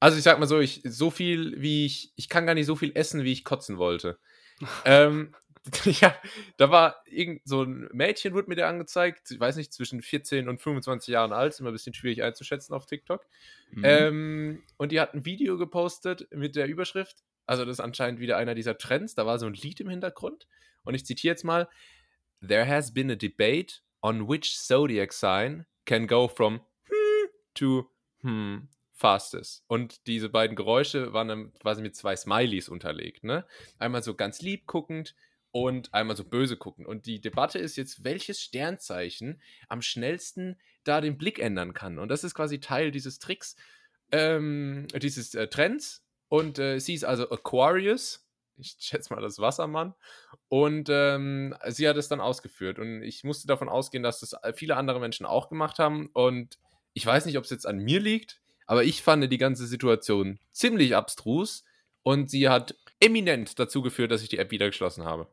also 0.00 0.16
ich 0.16 0.24
sag 0.24 0.38
mal 0.38 0.46
so, 0.46 0.60
ich 0.60 0.80
so 0.84 1.10
viel 1.10 1.60
wie 1.60 1.86
ich, 1.86 2.12
ich 2.16 2.28
kann 2.28 2.46
gar 2.46 2.54
nicht 2.54 2.66
so 2.66 2.76
viel 2.76 2.92
essen, 2.94 3.24
wie 3.24 3.32
ich 3.32 3.44
kotzen 3.44 3.78
wollte. 3.78 4.18
ähm, 4.84 5.34
ja, 5.84 6.14
da 6.56 6.70
war 6.70 7.02
irgend 7.06 7.42
so 7.44 7.62
ein 7.62 7.88
Mädchen, 7.92 8.32
wurde 8.32 8.48
mir 8.48 8.56
der 8.56 8.68
angezeigt, 8.68 9.30
ich 9.30 9.38
weiß 9.38 9.56
nicht, 9.56 9.72
zwischen 9.72 10.00
14 10.00 10.48
und 10.48 10.60
25 10.60 11.12
Jahren 11.12 11.32
alt, 11.32 11.52
ist 11.52 11.60
immer 11.60 11.70
ein 11.70 11.74
bisschen 11.74 11.92
schwierig 11.92 12.22
einzuschätzen 12.22 12.72
auf 12.72 12.86
TikTok. 12.86 13.26
Mhm. 13.72 13.82
Ähm, 13.84 14.62
und 14.78 14.92
die 14.92 15.00
hat 15.00 15.14
ein 15.14 15.26
Video 15.26 15.58
gepostet 15.58 16.28
mit 16.30 16.56
der 16.56 16.66
Überschrift, 16.66 17.24
also 17.46 17.64
das 17.64 17.74
ist 17.74 17.80
anscheinend 17.80 18.20
wieder 18.20 18.36
einer 18.38 18.54
dieser 18.54 18.78
Trends, 18.78 19.14
da 19.14 19.26
war 19.26 19.38
so 19.38 19.46
ein 19.46 19.54
Lied 19.54 19.80
im 19.80 19.88
Hintergrund. 19.88 20.46
Und 20.82 20.94
ich 20.94 21.04
zitiere 21.04 21.32
jetzt 21.32 21.44
mal: 21.44 21.68
There 22.46 22.66
has 22.66 22.92
been 22.92 23.10
a 23.10 23.16
debate 23.16 23.82
on 24.02 24.28
which 24.28 24.56
zodiac 24.58 25.12
sign 25.12 25.66
can 25.86 26.06
go 26.06 26.28
from 26.28 26.60
hmm 26.88 27.26
to 27.54 27.90
hmm 28.22 28.68
fastest. 29.00 29.64
Und 29.66 30.06
diese 30.06 30.28
beiden 30.28 30.56
Geräusche 30.56 31.12
waren 31.14 31.28
dann 31.28 31.54
quasi 31.54 31.80
mit 31.80 31.96
zwei 31.96 32.14
Smileys 32.14 32.68
unterlegt. 32.68 33.24
Ne? 33.24 33.46
Einmal 33.78 34.02
so 34.02 34.14
ganz 34.14 34.42
lieb 34.42 34.66
guckend 34.66 35.16
und 35.52 35.92
einmal 35.94 36.16
so 36.16 36.24
böse 36.24 36.56
guckend. 36.56 36.86
Und 36.86 37.06
die 37.06 37.20
Debatte 37.20 37.58
ist 37.58 37.76
jetzt, 37.76 38.04
welches 38.04 38.40
Sternzeichen 38.42 39.40
am 39.68 39.80
schnellsten 39.80 40.60
da 40.84 41.00
den 41.00 41.16
Blick 41.16 41.38
ändern 41.38 41.72
kann. 41.72 41.98
Und 41.98 42.08
das 42.08 42.24
ist 42.24 42.34
quasi 42.34 42.60
Teil 42.60 42.90
dieses 42.90 43.18
Tricks, 43.18 43.56
ähm, 44.12 44.86
dieses 45.00 45.34
äh, 45.34 45.48
Trends. 45.48 46.04
Und 46.28 46.58
äh, 46.58 46.78
sie 46.78 46.94
ist 46.94 47.04
also 47.04 47.30
Aquarius. 47.30 48.26
Ich 48.60 48.76
schätze 48.78 49.14
mal 49.14 49.20
das 49.20 49.38
Wassermann. 49.38 49.94
Und 50.48 50.88
ähm, 50.90 51.54
sie 51.68 51.88
hat 51.88 51.96
es 51.96 52.08
dann 52.08 52.20
ausgeführt. 52.20 52.78
Und 52.78 53.02
ich 53.02 53.24
musste 53.24 53.46
davon 53.46 53.68
ausgehen, 53.68 54.02
dass 54.02 54.20
das 54.20 54.34
viele 54.54 54.76
andere 54.76 55.00
Menschen 55.00 55.26
auch 55.26 55.48
gemacht 55.48 55.78
haben. 55.78 56.10
Und 56.12 56.58
ich 56.92 57.06
weiß 57.06 57.26
nicht, 57.26 57.38
ob 57.38 57.44
es 57.44 57.50
jetzt 57.50 57.66
an 57.66 57.78
mir 57.78 58.00
liegt, 58.00 58.40
aber 58.66 58.84
ich 58.84 59.02
fand 59.02 59.30
die 59.30 59.38
ganze 59.38 59.66
Situation 59.66 60.38
ziemlich 60.52 60.94
abstrus. 60.94 61.64
Und 62.02 62.30
sie 62.30 62.48
hat 62.48 62.76
eminent 63.00 63.58
dazu 63.58 63.82
geführt, 63.82 64.10
dass 64.10 64.22
ich 64.22 64.28
die 64.28 64.38
App 64.38 64.50
wieder 64.50 64.66
geschlossen 64.66 65.04
habe. 65.04 65.26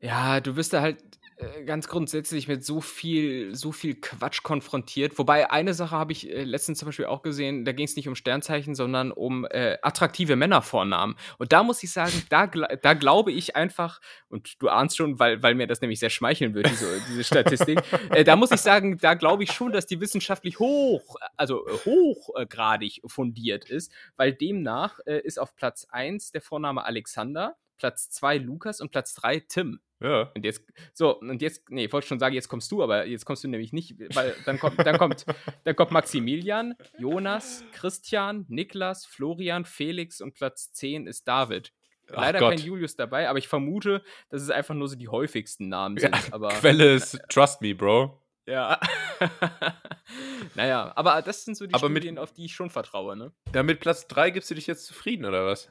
Ja, 0.00 0.40
du 0.40 0.56
wirst 0.56 0.72
da 0.72 0.80
halt 0.80 1.00
äh, 1.00 1.17
ganz 1.66 1.88
grundsätzlich 1.88 2.48
mit 2.48 2.64
so 2.64 2.80
viel, 2.80 3.54
so 3.54 3.70
viel 3.70 3.94
Quatsch 3.94 4.42
konfrontiert. 4.42 5.18
Wobei 5.18 5.50
eine 5.50 5.72
Sache 5.74 5.96
habe 5.96 6.12
ich 6.12 6.28
äh, 6.28 6.42
letztens 6.42 6.78
zum 6.78 6.86
Beispiel 6.86 7.06
auch 7.06 7.22
gesehen, 7.22 7.64
da 7.64 7.72
ging 7.72 7.86
es 7.86 7.94
nicht 7.96 8.08
um 8.08 8.14
Sternzeichen, 8.14 8.74
sondern 8.74 9.12
um 9.12 9.44
äh, 9.44 9.78
attraktive 9.82 10.36
Männervornamen. 10.36 11.16
Und 11.38 11.52
da 11.52 11.62
muss 11.62 11.82
ich 11.82 11.92
sagen, 11.92 12.12
da, 12.28 12.46
da 12.46 12.94
glaube 12.94 13.30
ich 13.30 13.54
einfach, 13.54 14.00
und 14.28 14.60
du 14.60 14.68
ahnst 14.68 14.96
schon, 14.96 15.18
weil, 15.18 15.42
weil 15.42 15.54
mir 15.54 15.66
das 15.66 15.80
nämlich 15.80 16.00
sehr 16.00 16.10
schmeicheln 16.10 16.54
wird, 16.54 16.70
diese, 16.70 17.00
diese 17.08 17.24
Statistik, 17.24 17.80
äh, 18.10 18.24
da 18.24 18.34
muss 18.34 18.50
ich 18.50 18.60
sagen, 18.60 18.98
da 18.98 19.14
glaube 19.14 19.44
ich 19.44 19.52
schon, 19.52 19.72
dass 19.72 19.86
die 19.86 20.00
wissenschaftlich 20.00 20.58
hoch, 20.58 21.16
also 21.36 21.66
äh, 21.68 21.72
hochgradig 21.84 23.00
fundiert 23.06 23.64
ist, 23.68 23.92
weil 24.16 24.32
demnach 24.32 24.98
äh, 25.06 25.20
ist 25.20 25.38
auf 25.38 25.54
Platz 25.54 25.86
1 25.90 26.32
der 26.32 26.40
Vorname 26.40 26.84
Alexander, 26.84 27.56
Platz 27.78 28.10
2 28.10 28.38
Lukas 28.38 28.80
und 28.80 28.90
Platz 28.90 29.14
3 29.14 29.40
Tim. 29.40 29.80
Ja. 30.00 30.30
Und 30.34 30.44
jetzt, 30.44 30.62
so, 30.92 31.18
und 31.18 31.42
jetzt, 31.42 31.68
nee, 31.70 31.86
ich 31.86 31.92
wollte 31.92 32.06
schon 32.06 32.20
sagen, 32.20 32.34
jetzt 32.34 32.48
kommst 32.48 32.70
du, 32.70 32.82
aber 32.82 33.06
jetzt 33.06 33.24
kommst 33.24 33.42
du 33.42 33.48
nämlich 33.48 33.72
nicht, 33.72 33.96
weil 34.14 34.34
dann 34.44 34.58
kommt, 34.60 34.78
dann 34.86 34.96
kommt, 34.98 35.26
dann 35.64 35.74
kommt 35.74 35.90
Maximilian, 35.90 36.74
Jonas, 36.98 37.64
Christian, 37.72 38.44
Niklas, 38.48 39.06
Florian, 39.06 39.64
Felix 39.64 40.20
und 40.20 40.34
Platz 40.34 40.72
10 40.72 41.06
ist 41.08 41.26
David. 41.26 41.72
Ach 42.12 42.16
Leider 42.22 42.38
Gott. 42.38 42.50
kein 42.56 42.64
Julius 42.64 42.96
dabei, 42.96 43.28
aber 43.28 43.38
ich 43.38 43.48
vermute, 43.48 44.02
dass 44.30 44.40
es 44.42 44.50
einfach 44.50 44.74
nur 44.74 44.88
so 44.88 44.96
die 44.96 45.08
häufigsten 45.08 45.68
Namen 45.68 45.98
sind. 45.98 46.32
aber 46.32 46.48
Quelle 46.50 46.94
ist 46.94 47.18
Trust 47.28 47.60
Me, 47.60 47.74
Bro. 47.74 48.22
ja. 48.46 48.78
naja, 50.54 50.92
aber 50.96 51.22
das 51.22 51.44
sind 51.44 51.56
so 51.56 51.66
die 51.66 51.74
Aber 51.74 51.88
mit- 51.88 52.02
Studien, 52.04 52.18
auf 52.18 52.32
die 52.32 52.44
ich 52.46 52.54
schon 52.54 52.70
vertraue, 52.70 53.16
ne? 53.16 53.32
Ja, 53.54 53.62
mit 53.62 53.80
Platz 53.80 54.06
3 54.08 54.30
gibst 54.30 54.50
du 54.50 54.54
dich 54.54 54.66
jetzt 54.66 54.86
zufrieden, 54.86 55.24
oder 55.24 55.44
was? 55.46 55.70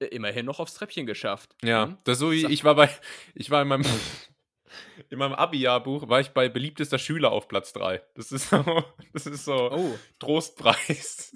Äh, 0.00 0.06
Immerhin 0.06 0.46
noch 0.46 0.60
aufs 0.60 0.74
Treppchen 0.74 1.06
geschafft. 1.06 1.54
Ja, 1.62 1.84
Hm? 1.86 1.98
das 2.04 2.14
ist 2.14 2.20
so 2.20 2.30
wie 2.32 2.46
ich 2.46 2.64
war 2.64 2.74
bei, 2.74 2.88
ich 3.34 3.50
war 3.50 3.62
in 3.62 3.68
meinem, 3.68 3.84
in 5.10 5.18
meinem 5.18 5.34
Abi-Jahrbuch 5.34 6.08
war 6.08 6.20
ich 6.20 6.28
bei 6.30 6.48
beliebtester 6.48 6.98
Schüler 6.98 7.32
auf 7.32 7.48
Platz 7.48 7.72
3. 7.72 8.02
Das 8.14 8.32
ist 8.32 8.50
so, 8.50 8.84
das 9.12 9.26
ist 9.26 9.44
so 9.44 9.70
Oh, 9.72 9.98
Trostpreis. 10.18 11.32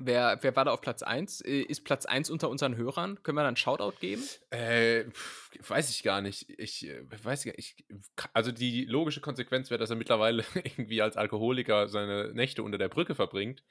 wer, 0.00 0.38
wer 0.42 0.56
war 0.56 0.64
da 0.64 0.72
auf 0.72 0.80
Platz 0.80 1.02
1? 1.02 1.40
Ist 1.42 1.84
Platz 1.84 2.04
1 2.06 2.30
unter 2.30 2.48
unseren 2.50 2.76
Hörern? 2.76 3.22
Können 3.22 3.36
wir 3.38 3.42
da 3.42 3.48
einen 3.48 3.56
Shoutout 3.56 3.98
geben? 4.00 4.22
Äh, 4.50 5.04
weiß 5.66 5.90
ich 5.90 6.02
gar 6.02 6.20
nicht. 6.20 6.48
Ich 6.58 6.86
äh, 6.86 7.00
weiß 7.24 7.44
gar 7.44 7.52
nicht. 7.56 7.76
Ich, 7.78 7.84
also 8.32 8.52
die 8.52 8.84
logische 8.86 9.20
Konsequenz 9.20 9.70
wäre, 9.70 9.78
dass 9.78 9.90
er 9.90 9.96
mittlerweile 9.96 10.44
irgendwie 10.54 11.00
als 11.02 11.16
Alkoholiker 11.16 11.88
seine 11.88 12.32
Nächte 12.34 12.62
unter 12.62 12.78
der 12.78 12.88
Brücke 12.88 13.14
verbringt. 13.14 13.62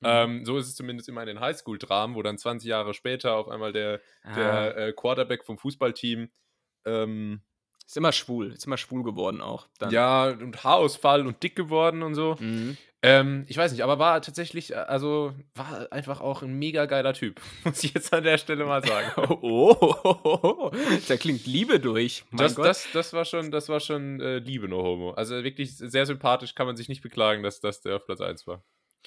Mhm. 0.00 0.06
Ähm, 0.08 0.44
so 0.44 0.56
ist 0.58 0.68
es 0.68 0.76
zumindest 0.76 1.08
immer 1.08 1.22
in 1.22 1.26
den 1.28 1.40
Highschool-Dramen, 1.40 2.14
wo 2.16 2.22
dann 2.22 2.38
20 2.38 2.68
Jahre 2.68 2.94
später 2.94 3.34
auf 3.34 3.48
einmal 3.48 3.72
der, 3.72 4.00
Ah. 4.22 4.34
der 4.34 4.76
äh, 4.76 4.92
Quarterback 4.92 5.44
vom 5.44 5.58
Fußballteam 5.58 6.30
ähm, 6.84 7.40
Ist 7.86 7.96
immer 7.96 8.12
schwul, 8.12 8.52
ist 8.52 8.66
immer 8.66 8.76
schwul 8.76 9.02
geworden 9.02 9.40
auch. 9.40 9.66
Dann. 9.78 9.90
ja 9.90 10.28
und 10.28 10.62
Haarausfall 10.62 11.26
und 11.26 11.42
dick 11.42 11.56
geworden 11.56 12.02
und 12.02 12.14
so. 12.14 12.36
Mhm. 12.38 12.76
Ähm, 13.00 13.44
ich 13.46 13.56
weiß 13.56 13.70
nicht, 13.70 13.82
aber 13.84 14.00
war 14.00 14.20
tatsächlich, 14.22 14.72
äh, 14.72 14.74
also 14.74 15.32
war 15.54 15.86
einfach 15.92 16.20
auch 16.20 16.42
ein 16.42 16.58
mega 16.58 16.86
geiler 16.86 17.14
Typ, 17.14 17.40
muss 17.64 17.84
ich 17.84 17.94
jetzt 17.94 18.12
an 18.12 18.24
der 18.24 18.38
Stelle 18.38 18.64
mal 18.66 18.84
sagen. 18.84 19.12
Oh, 19.40 19.76
oh, 19.80 19.94
oh, 20.02 20.18
oh, 20.42 20.70
da 21.06 21.16
klingt 21.16 21.46
Liebe 21.46 21.78
durch. 21.78 22.24
Mein 22.30 22.38
Das, 22.38 22.56
Gott. 22.56 22.66
das, 22.66 22.88
das 22.92 23.12
war 23.12 23.24
schon, 23.24 23.52
das 23.52 23.68
war 23.68 23.78
schon 23.78 24.20
äh, 24.20 24.38
Liebe, 24.38 24.68
no 24.68 24.82
homo. 24.82 25.10
Also 25.12 25.44
wirklich 25.44 25.76
sehr 25.76 26.06
sympathisch, 26.06 26.56
kann 26.56 26.66
man 26.66 26.76
sich 26.76 26.88
nicht 26.88 27.00
beklagen, 27.02 27.44
dass 27.44 27.60
das 27.60 27.80
der 27.82 27.96
auf 27.96 28.04
Platz 28.04 28.20
1 28.20 28.46
war. 28.48 28.64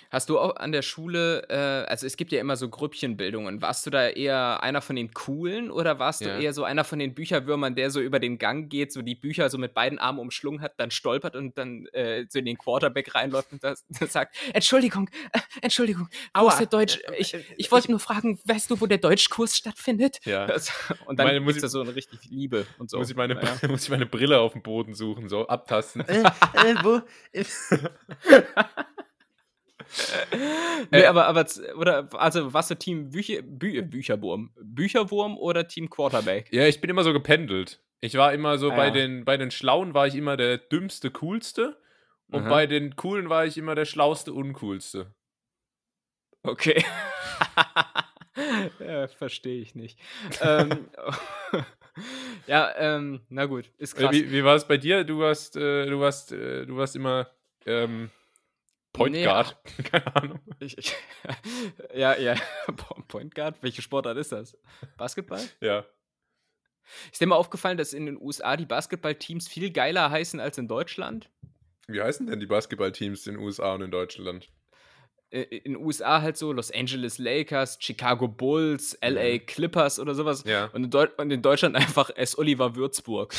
Hast 0.10 0.30
du 0.30 0.40
auch 0.40 0.56
an 0.58 0.72
der 0.72 0.82
Schule, 0.82 1.48
äh, 1.50 1.90
also 1.90 2.06
es 2.08 2.18
gibt 2.18 2.32
ja 2.32 2.40
immer 2.42 2.56
so 2.56 2.68
Grüppchenbildungen, 2.70 3.62
warst 3.62 3.86
du 3.86 3.90
da 3.90 4.08
eher 4.10 4.62
einer 4.64 4.82
von 4.82 4.96
den 4.96 5.14
Coolen 5.14 5.72
oder 5.72 6.00
warst 6.00 6.22
Ja. 6.22 6.36
du 6.38 6.44
eher 6.44 6.54
so 6.54 6.64
einer 6.64 6.84
von 6.84 7.00
den 7.00 7.14
Bücherwürmern, 7.14 7.76
der 7.76 7.92
so 7.92 8.00
über 8.02 8.20
den 8.20 8.38
Gang 8.38 8.70
geht, 8.70 8.92
so 8.92 9.02
die 9.02 9.16
Bücher 9.16 9.50
so 9.50 9.58
mit 9.58 9.74
beiden 9.74 10.00
Armen 10.00 10.20
umschlungen 10.20 10.62
hat, 10.62 10.74
dann 10.80 10.92
stolpert 10.92 11.36
und 11.36 11.58
dann 11.58 11.86
äh, 11.94 12.26
so 12.30 12.40
in 12.40 12.46
den 12.46 12.58
Quarterback 12.58 13.16
reinläuft 13.16 13.52
und 13.54 13.64
das, 13.64 13.86
das 14.00 14.12
sagt, 14.14 14.36
Entschuldigung, 14.54 15.10
äh, 15.32 15.40
Entschuldigung, 15.62 16.10
wo 16.34 16.42
Aua, 16.42 16.50
ist 16.54 16.60
der 16.60 16.68
Deutsch? 16.68 17.00
äh, 17.08 17.16
Ich, 17.18 17.34
äh, 17.34 17.44
ich 17.58 17.72
wollte 17.72 17.92
nur 17.92 18.00
fragen, 18.00 18.40
weißt 18.46 18.72
du, 18.72 18.82
wo 18.82 18.86
der 18.88 18.98
Deutschkurs 18.98 19.56
stattfindet? 19.58 20.20
Ja. 20.26 20.46
Das, 20.48 20.72
und 21.06 21.20
dann 21.20 21.28
Meine, 21.28 21.40
muss 21.40 21.54
gibt's 21.56 21.62
da 21.62 21.68
ich- 21.68 21.72
so 21.72 21.82
eine 21.82 21.96
richtig 21.96 22.20
Liebe 22.30 22.66
und 22.80 22.90
so. 22.90 22.98
muss, 22.98 23.10
ich 23.10 23.16
meine, 23.16 23.36
Naja. 23.36 23.56
muss 23.70 23.84
ich 23.84 23.90
meine 23.90 24.06
Brille 24.06 24.40
auf 24.40 24.54
dem 24.54 24.62
Boden 24.62 24.94
suchen, 24.94 25.30
so 25.30 25.48
abtasten. 25.48 26.02
Äh, 26.08 26.24
wo? 26.84 27.02
Nee, 30.92 31.02
Äh, 31.02 31.06
aber, 31.06 31.28
aber, 31.28 31.46
oder, 31.78 32.08
also 32.14 32.54
warst 32.54 32.72
du 32.72 32.76
Team 32.76 33.10
Bücher, 33.12 33.42
Bü 33.42 33.82
Bücherwurm? 33.84 34.52
Bücherwurm 34.62 35.38
oder 35.38 35.68
Team 35.68 35.90
Quarterback? 35.90 36.52
ja, 36.52 36.66
ich 36.68 36.82
bin 36.82 36.90
immer 36.90 37.04
so 37.04 37.14
gependelt. 37.14 37.80
Ich 38.00 38.16
war 38.16 38.34
immer 38.34 38.58
so 38.58 38.72
Ah, 38.72 38.76
bei 38.76 38.86
ja. 38.86 38.92
den, 38.92 39.26
bei 39.26 39.38
den 39.38 39.52
Schlauen 39.52 39.94
war 39.94 40.08
ich 40.08 40.16
immer 40.16 40.38
der 40.38 40.58
dümmste, 40.58 41.12
coolste. 41.12 41.78
Und 42.32 42.42
Aha. 42.42 42.50
bei 42.50 42.66
den 42.68 42.96
Coolen 42.96 43.30
war 43.30 43.46
ich 43.46 43.58
immer 43.58 43.76
der 43.76 43.86
schlauste, 43.86 44.32
uncoolste. 44.34 45.14
Okay. 46.44 46.84
ja, 48.80 49.08
Verstehe 49.08 49.62
ich 49.62 49.76
nicht. 49.76 50.00
ähm, 50.42 50.90
ja, 52.48 52.72
ähm, 52.78 53.22
na 53.30 53.46
gut, 53.46 53.70
ist 53.78 53.94
Äh, 53.98 54.04
krass. 54.04 54.12
Wie, 54.14 54.32
wie 54.32 54.44
war 54.44 54.56
es 54.56 54.66
bei 54.68 54.78
dir? 54.78 55.04
Du 55.04 55.20
warst, 55.20 55.56
äh, 55.58 55.86
du 55.86 56.00
warst, 56.00 56.32
äh, 56.32 56.66
du 56.66 56.78
warst 56.78 56.96
immer 56.96 57.30
ähm, 57.66 58.10
Point 58.94 59.16
Nee, 59.16 59.24
Guard? 59.24 59.58
Keine 59.92 60.16
Ahnung. 60.16 60.40
Ich, 60.60 60.78
ich, 60.78 60.96
ja, 61.96 62.18
ja. 62.18 62.36
Point 63.08 63.34
Guard? 63.36 63.62
Welche 63.62 63.82
Sportart 63.82 64.18
ist 64.18 64.32
das? 64.32 64.58
Basketball? 64.98 65.42
Ja. 65.62 65.86
Ist 67.12 67.22
dir 67.22 67.28
mal 67.28 67.36
aufgefallen, 67.36 67.78
dass 67.78 67.94
in 67.94 68.06
den 68.06 68.20
USA 68.20 68.58
die 68.58 68.66
Basketballteams 68.66 69.48
viel 69.48 69.72
geiler 69.72 70.10
heißen 70.10 70.40
als 70.40 70.58
in 70.58 70.68
Deutschland? 70.68 71.30
Wie 71.88 72.02
heißen 72.02 72.28
denn 72.28 72.40
die 72.40 72.48
Basketballteams 72.48 73.28
in 73.28 73.36
den 73.36 73.44
USA 73.44 73.74
und 73.74 73.82
in 73.82 73.92
Deutschland? 73.92 74.50
In 75.30 75.76
den 75.76 75.78
USA 75.78 76.22
halt 76.22 76.36
so 76.36 76.52
Los 76.52 76.72
Angeles 76.72 77.18
Lakers, 77.18 77.78
Chicago 77.80 78.28
Bulls, 78.28 78.98
LA 79.02 79.38
Clippers 79.40 79.98
oder 79.98 80.14
sowas. 80.14 80.44
Ja. 80.46 80.66
Und 80.74 80.94
in, 80.94 81.10
und 81.18 81.32
in 81.32 81.42
Deutschland 81.42 81.78
einfach 81.78 82.10
S. 82.10 82.38
Oliver 82.38 82.76
Würzburg. 82.76 83.34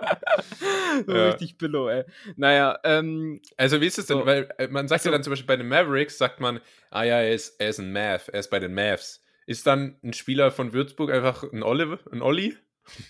so 1.06 1.12
Ja. 1.14 1.30
richtig 1.30 1.58
billow, 1.58 1.88
ey. 1.88 2.04
Naja, 2.36 2.78
ähm, 2.84 3.40
Also 3.56 3.80
wie 3.80 3.86
ist 3.86 3.98
es 3.98 4.06
denn? 4.06 4.18
So. 4.18 4.26
Weil 4.26 4.48
äh, 4.58 4.68
man 4.68 4.88
sagt 4.88 5.02
so. 5.02 5.08
ja 5.08 5.12
dann 5.12 5.22
zum 5.22 5.32
Beispiel 5.32 5.46
bei 5.46 5.56
den 5.56 5.68
Mavericks, 5.68 6.18
sagt 6.18 6.40
man, 6.40 6.60
ah 6.90 7.02
ja, 7.04 7.20
er 7.20 7.32
ist, 7.34 7.60
er 7.60 7.70
ist 7.70 7.78
ein 7.80 7.92
Mav, 7.92 8.28
er 8.32 8.40
ist 8.40 8.50
bei 8.50 8.58
den 8.58 8.74
Mavs. 8.74 9.22
Ist 9.46 9.66
dann 9.66 9.98
ein 10.04 10.12
Spieler 10.12 10.50
von 10.52 10.72
Würzburg 10.72 11.10
einfach 11.10 11.42
ein 11.52 11.62
Oliver, 11.62 11.98
ein 12.12 12.22
Olli? 12.22 12.56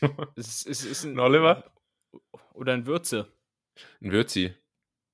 es, 0.36 0.46
ist- 0.64 0.66
es 0.68 0.84
ist 0.84 1.04
ein 1.04 1.12
Ein 1.12 1.20
Oliver? 1.20 1.64
Oder 2.54 2.72
ein 2.74 2.86
Würze. 2.86 3.26
Ein 4.00 4.12
Würzi. 4.12 4.54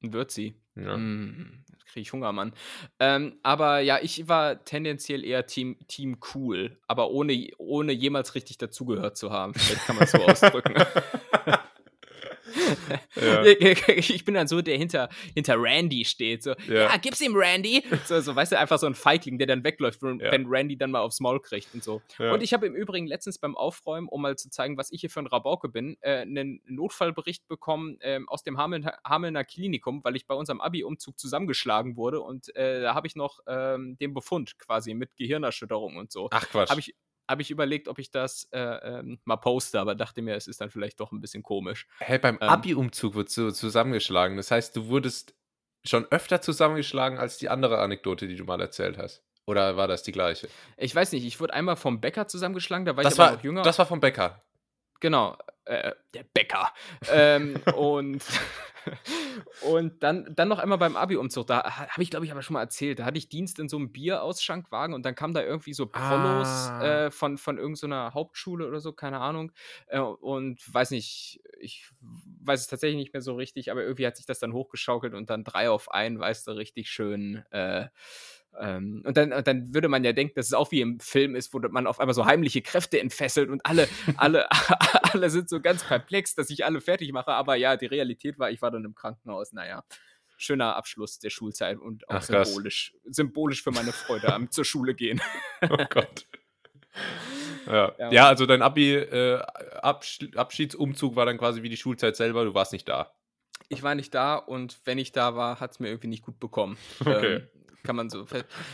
Ein 0.03 0.13
Würzi. 0.13 0.55
Ja. 0.77 0.97
Mm, 0.97 1.65
jetzt 1.73 1.87
kriege 1.87 2.03
ich 2.03 2.13
Hunger, 2.13 2.33
Mann. 2.33 2.53
Ähm, 3.01 3.39
aber 3.43 3.81
ja, 3.81 3.99
ich 4.03 4.29
war 4.29 4.65
tendenziell 4.65 5.25
eher 5.25 5.47
Team, 5.47 5.79
Team 5.89 6.19
cool, 6.35 6.79
aber 6.87 7.11
ohne, 7.11 7.49
ohne 7.59 7.93
jemals 7.93 8.35
richtig 8.35 8.59
dazugehört 8.59 9.17
zu 9.17 9.31
haben. 9.31 9.55
Vielleicht 9.55 9.87
kann 9.87 9.97
man 9.97 10.05
es 10.05 10.11
so 10.13 10.19
ausdrücken. 10.25 10.75
Ja. 13.17 13.43
Ich 13.97 14.25
bin 14.25 14.35
dann 14.35 14.47
so, 14.47 14.61
der 14.61 14.77
hinter, 14.77 15.09
hinter 15.35 15.61
Randy 15.61 16.05
steht. 16.05 16.43
So, 16.43 16.55
ja. 16.69 16.75
Ja. 16.75 16.97
gib's 16.99 17.21
ihm, 17.21 17.35
Randy. 17.35 17.83
So, 18.05 18.21
so, 18.21 18.35
weißt 18.37 18.53
du, 18.53 18.59
einfach 18.59 18.79
so 18.79 18.87
ein 18.87 18.95
Feigling, 18.95 19.39
der 19.39 19.47
dann 19.47 19.65
wegläuft, 19.65 20.03
wenn, 20.03 20.21
Ja. 20.21 20.31
Randy 20.33 20.77
dann 20.77 20.91
mal 20.91 21.01
aufs 21.01 21.21
Maul 21.21 21.41
kriegt 21.41 21.73
und 21.75 21.83
so. 21.83 22.03
Und 22.19 22.43
ich 22.43 22.53
habe 22.53 22.67
im 22.67 22.75
Übrigen 22.75 23.07
letztens 23.07 23.39
beim 23.39 23.57
Aufräumen, 23.57 24.09
um 24.09 24.23
mal 24.23 24.37
zu 24.37 24.51
zeigen, 24.51 24.77
was 24.77 24.93
ich 24.93 25.01
hier 25.01 25.11
für 25.11 25.21
ein 25.21 25.27
Rabauke 25.27 25.69
bin, 25.69 25.97
äh, 26.01 26.21
einen 26.21 26.61
Notfallbericht 26.67 27.49
bekommen 27.49 27.99
ähm, 28.01 28.29
aus 28.29 28.43
dem 28.43 28.59
Hamelner, 28.59 28.99
Hamelner 29.05 29.45
Klinikum, 29.45 30.03
weil 30.05 30.17
ich 30.17 30.27
bei 30.27 30.35
unserem 30.35 30.61
Abi-Umzug 30.61 31.19
zusammengeschlagen 31.19 31.97
wurde 31.97 32.21
und 32.21 32.55
äh, 32.57 32.81
da 32.83 32.95
habe 32.95 33.07
ich 33.07 33.17
noch 33.17 33.41
ähm, 33.47 33.97
den 33.99 34.15
Befund 34.15 34.59
quasi 34.59 34.95
mit 34.95 35.17
Gehirnerschütterung 35.17 35.97
und 35.97 36.13
so. 36.13 36.29
Ach 36.33 36.49
Quatsch. 36.49 36.71
Habe 36.71 36.81
ich, 36.81 36.95
hab 37.29 37.41
ich 37.41 37.51
überlegt, 37.51 37.89
ob 37.89 37.99
ich 37.99 38.11
das 38.11 38.49
äh, 38.53 38.59
ähm, 38.61 39.19
mal 39.25 39.37
poste, 39.37 39.81
aber 39.81 39.95
dachte 39.95 40.23
mir, 40.23 40.35
es 40.37 40.47
ist 40.47 40.61
dann 40.61 40.71
vielleicht 40.71 41.01
doch 41.01 41.13
ein 41.13 41.21
bisschen 41.21 41.43
komisch. 41.43 41.87
Hey, 41.99 42.19
beim 42.19 42.37
Ähm. 42.41 42.49
Abi-Umzug 42.49 43.15
wird 43.15 43.31
so 43.31 43.51
zusammengeschlagen. 43.51 44.37
Das 44.37 44.51
heißt, 44.51 44.77
du 44.77 44.89
wurdest 44.89 45.35
schon 45.85 46.05
öfter 46.11 46.41
zusammengeschlagen 46.41 47.19
als 47.19 47.39
die 47.39 47.49
andere 47.49 47.79
Anekdote, 47.79 48.27
die 48.29 48.37
du 48.37 48.45
mal 48.45 48.61
erzählt 48.61 48.99
hast. 48.99 49.23
Oder 49.47 49.77
war 49.77 49.87
das 49.87 50.03
die 50.03 50.13
gleiche? 50.13 50.49
Ich 50.77 50.95
weiß 50.95 51.13
nicht, 51.13 51.25
ich 51.25 51.39
wurde 51.41 51.55
einmal 51.55 51.77
vom 51.77 52.01
Bäcker 52.01 52.27
zusammengeschlagen, 52.27 52.85
da 52.85 52.97
war 52.97 53.05
das, 53.05 53.13
ich 53.15 53.19
war, 53.19 53.33
noch 53.33 53.45
jünger. 53.45 53.63
das 53.63 53.79
war 53.79 53.87
vom 53.87 54.01
Bäcker. 54.01 54.43
Genau, 55.01 55.37
äh, 55.65 55.93
der 56.15 56.25
Bäcker. 56.25 56.73
ähm, 57.11 57.61
und 57.77 58.23
und 59.63 60.03
dann, 60.03 60.33
dann 60.37 60.49
noch 60.49 60.59
einmal 60.61 60.79
beim 60.79 60.97
Abi-Umzug. 60.97 61.47
Da 61.49 61.65
ha- 61.65 61.89
habe 61.89 62.03
ich, 62.03 62.11
glaube 62.11 62.25
ich, 62.25 62.31
aber 62.33 62.43
schon 62.43 62.55
mal 62.55 62.61
erzählt. 62.61 63.01
Da 63.01 63.05
hatte 63.05 63.19
ich 63.19 63.29
Dienst 63.29 63.59
in 63.59 63.69
so 63.69 63.77
einem 63.77 63.91
Bierausschenkwagen 63.91 64.95
und 64.95 65.05
dann 65.05 65.15
kam 65.17 65.35
da 65.35 65.43
irgendwie 65.43 65.75
so 65.75 65.87
Prollos 65.87 66.71
Ah. 66.79 67.07
äh, 67.07 67.11
von, 67.11 67.37
von 67.37 67.59
irgendeiner 67.59 68.15
Hauptschule 68.15 68.67
oder 68.67 68.81
so, 68.81 68.93
keine 68.93 69.19
Ahnung. 69.21 69.53
Äh, 69.89 69.99
und 69.99 70.61
weiß 70.73 70.93
nicht, 70.93 71.41
ich 71.59 71.91
weiß 72.01 72.61
es 72.61 72.67
tatsächlich 72.69 72.99
nicht 72.99 73.13
mehr 73.13 73.23
so 73.23 73.35
richtig, 73.35 73.71
aber 73.73 73.83
irgendwie 73.83 74.07
hat 74.07 74.17
sich 74.17 74.27
das 74.27 74.39
dann 74.39 74.53
hochgeschaukelt 74.53 75.15
und 75.15 75.31
dann 75.31 75.43
drei 75.45 75.69
auf 75.69 75.91
einen, 75.91 76.19
weißt 76.21 76.47
du, 76.47 76.53
richtig 76.53 76.89
schön. 76.89 77.45
Äh, 77.51 77.89
ähm, 78.61 79.03
und, 79.05 79.17
dann, 79.17 79.33
und 79.33 79.47
dann 79.47 79.75
würde 79.75 79.89
man 79.89 80.05
ja 80.05 80.13
denken, 80.13 80.35
dass 80.37 80.47
es 80.47 80.53
auch 80.55 80.71
wie 80.71 80.81
im 80.81 81.01
Film 81.01 81.35
ist, 81.35 81.53
wo 81.53 81.59
man 81.59 81.87
auf 81.87 82.01
einmal 82.01 82.15
so 82.15 82.27
heimliche 82.27 82.63
Kräfte 82.63 83.01
entfesselt 83.01 83.51
und 83.51 83.65
alle, 83.65 83.89
alle, 84.17 84.49
alle 85.13 85.31
sind 85.31 85.49
so 85.49 85.61
ganz 85.61 85.85
perplex, 85.85 86.35
dass 86.35 86.51
ich 86.51 86.65
alle 86.65 86.81
fertig 86.81 87.13
mache. 87.13 87.33
Aber 87.33 87.57
ja, 87.57 87.77
die 87.77 87.87
Realität 87.87 88.39
war, 88.39 88.51
ich 88.51 88.63
war 88.63 88.71
dann 88.71 88.85
im 88.85 88.95
Krankenhaus. 88.95 89.53
Naja, 89.53 89.85
schöner 90.37 90.77
Abschluss 90.77 91.19
der 91.19 91.31
Schulzeit 91.31 91.79
und 91.79 92.09
auch 92.09 92.17
Ach, 92.17 92.27
krass. 92.27 92.49
symbolisch, 92.49 92.95
symbolisch 93.05 93.63
für 93.63 93.71
meine 93.71 93.93
Freude 93.93 94.33
am 94.33 94.51
zur 94.51 94.65
Schule 94.65 94.95
gehen. 94.95 95.21
Oh 95.69 95.85
Gott. 95.89 96.27
Ja. 97.67 97.93
Ja. 97.99 98.13
ja, 98.13 98.29
also 98.29 98.47
dein 98.47 98.63
Abi, 98.63 98.95
äh, 98.95 99.41
Absch 99.83 100.21
Abschiedsumzug 100.35 101.17
war 101.17 101.27
dann 101.27 101.39
quasi 101.39 101.63
wie 101.63 101.69
die 101.69 101.77
Schulzeit 101.77 102.15
selber, 102.15 102.45
du 102.45 102.55
warst 102.55 102.73
nicht 102.73 102.89
da. 102.89 103.13
Ich 103.69 103.83
war 103.83 103.95
nicht 103.95 104.15
da 104.15 104.37
und 104.37 104.81
wenn 104.85 104.99
ich 104.99 105.13
da 105.13 105.35
war, 105.37 105.61
hat 105.61 105.73
es 105.73 105.81
mir 105.81 105.89
irgendwie 105.89 106.09
nicht 106.09 106.25
gut 106.25 106.39
bekommen. 106.41 106.77
Okay. 107.01 107.37
Ähm, 107.37 107.49
kann 107.87 107.97
man 107.97 108.11
so. 108.11 108.27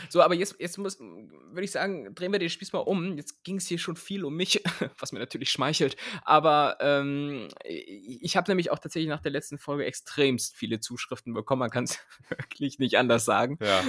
So, 0.09 0.21
aber 0.21 0.33
jetzt, 0.33 0.55
jetzt 0.59 0.77
muss, 0.77 0.99
würde 0.99 1.63
ich 1.63 1.71
sagen, 1.71 2.13
drehen 2.15 2.31
wir 2.31 2.39
den 2.39 2.49
Spieß 2.49 2.73
mal 2.73 2.79
um. 2.79 3.15
Jetzt 3.15 3.43
ging 3.43 3.57
es 3.57 3.67
hier 3.67 3.77
schon 3.77 3.95
viel 3.95 4.25
um 4.25 4.35
mich, 4.35 4.61
was 4.99 5.11
mir 5.11 5.19
natürlich 5.19 5.51
schmeichelt. 5.51 5.95
Aber 6.23 6.77
ähm, 6.81 7.47
ich 7.63 8.35
habe 8.35 8.49
nämlich 8.49 8.71
auch 8.71 8.79
tatsächlich 8.79 9.09
nach 9.09 9.21
der 9.21 9.31
letzten 9.31 9.59
Folge 9.59 9.85
extremst 9.85 10.55
viele 10.55 10.79
Zuschriften 10.79 11.33
bekommen. 11.33 11.59
Man 11.59 11.69
kann 11.69 11.83
es 11.83 11.99
wirklich 12.29 12.79
nicht 12.79 12.97
anders 12.97 13.23
sagen. 13.23 13.59
Ja. 13.61 13.83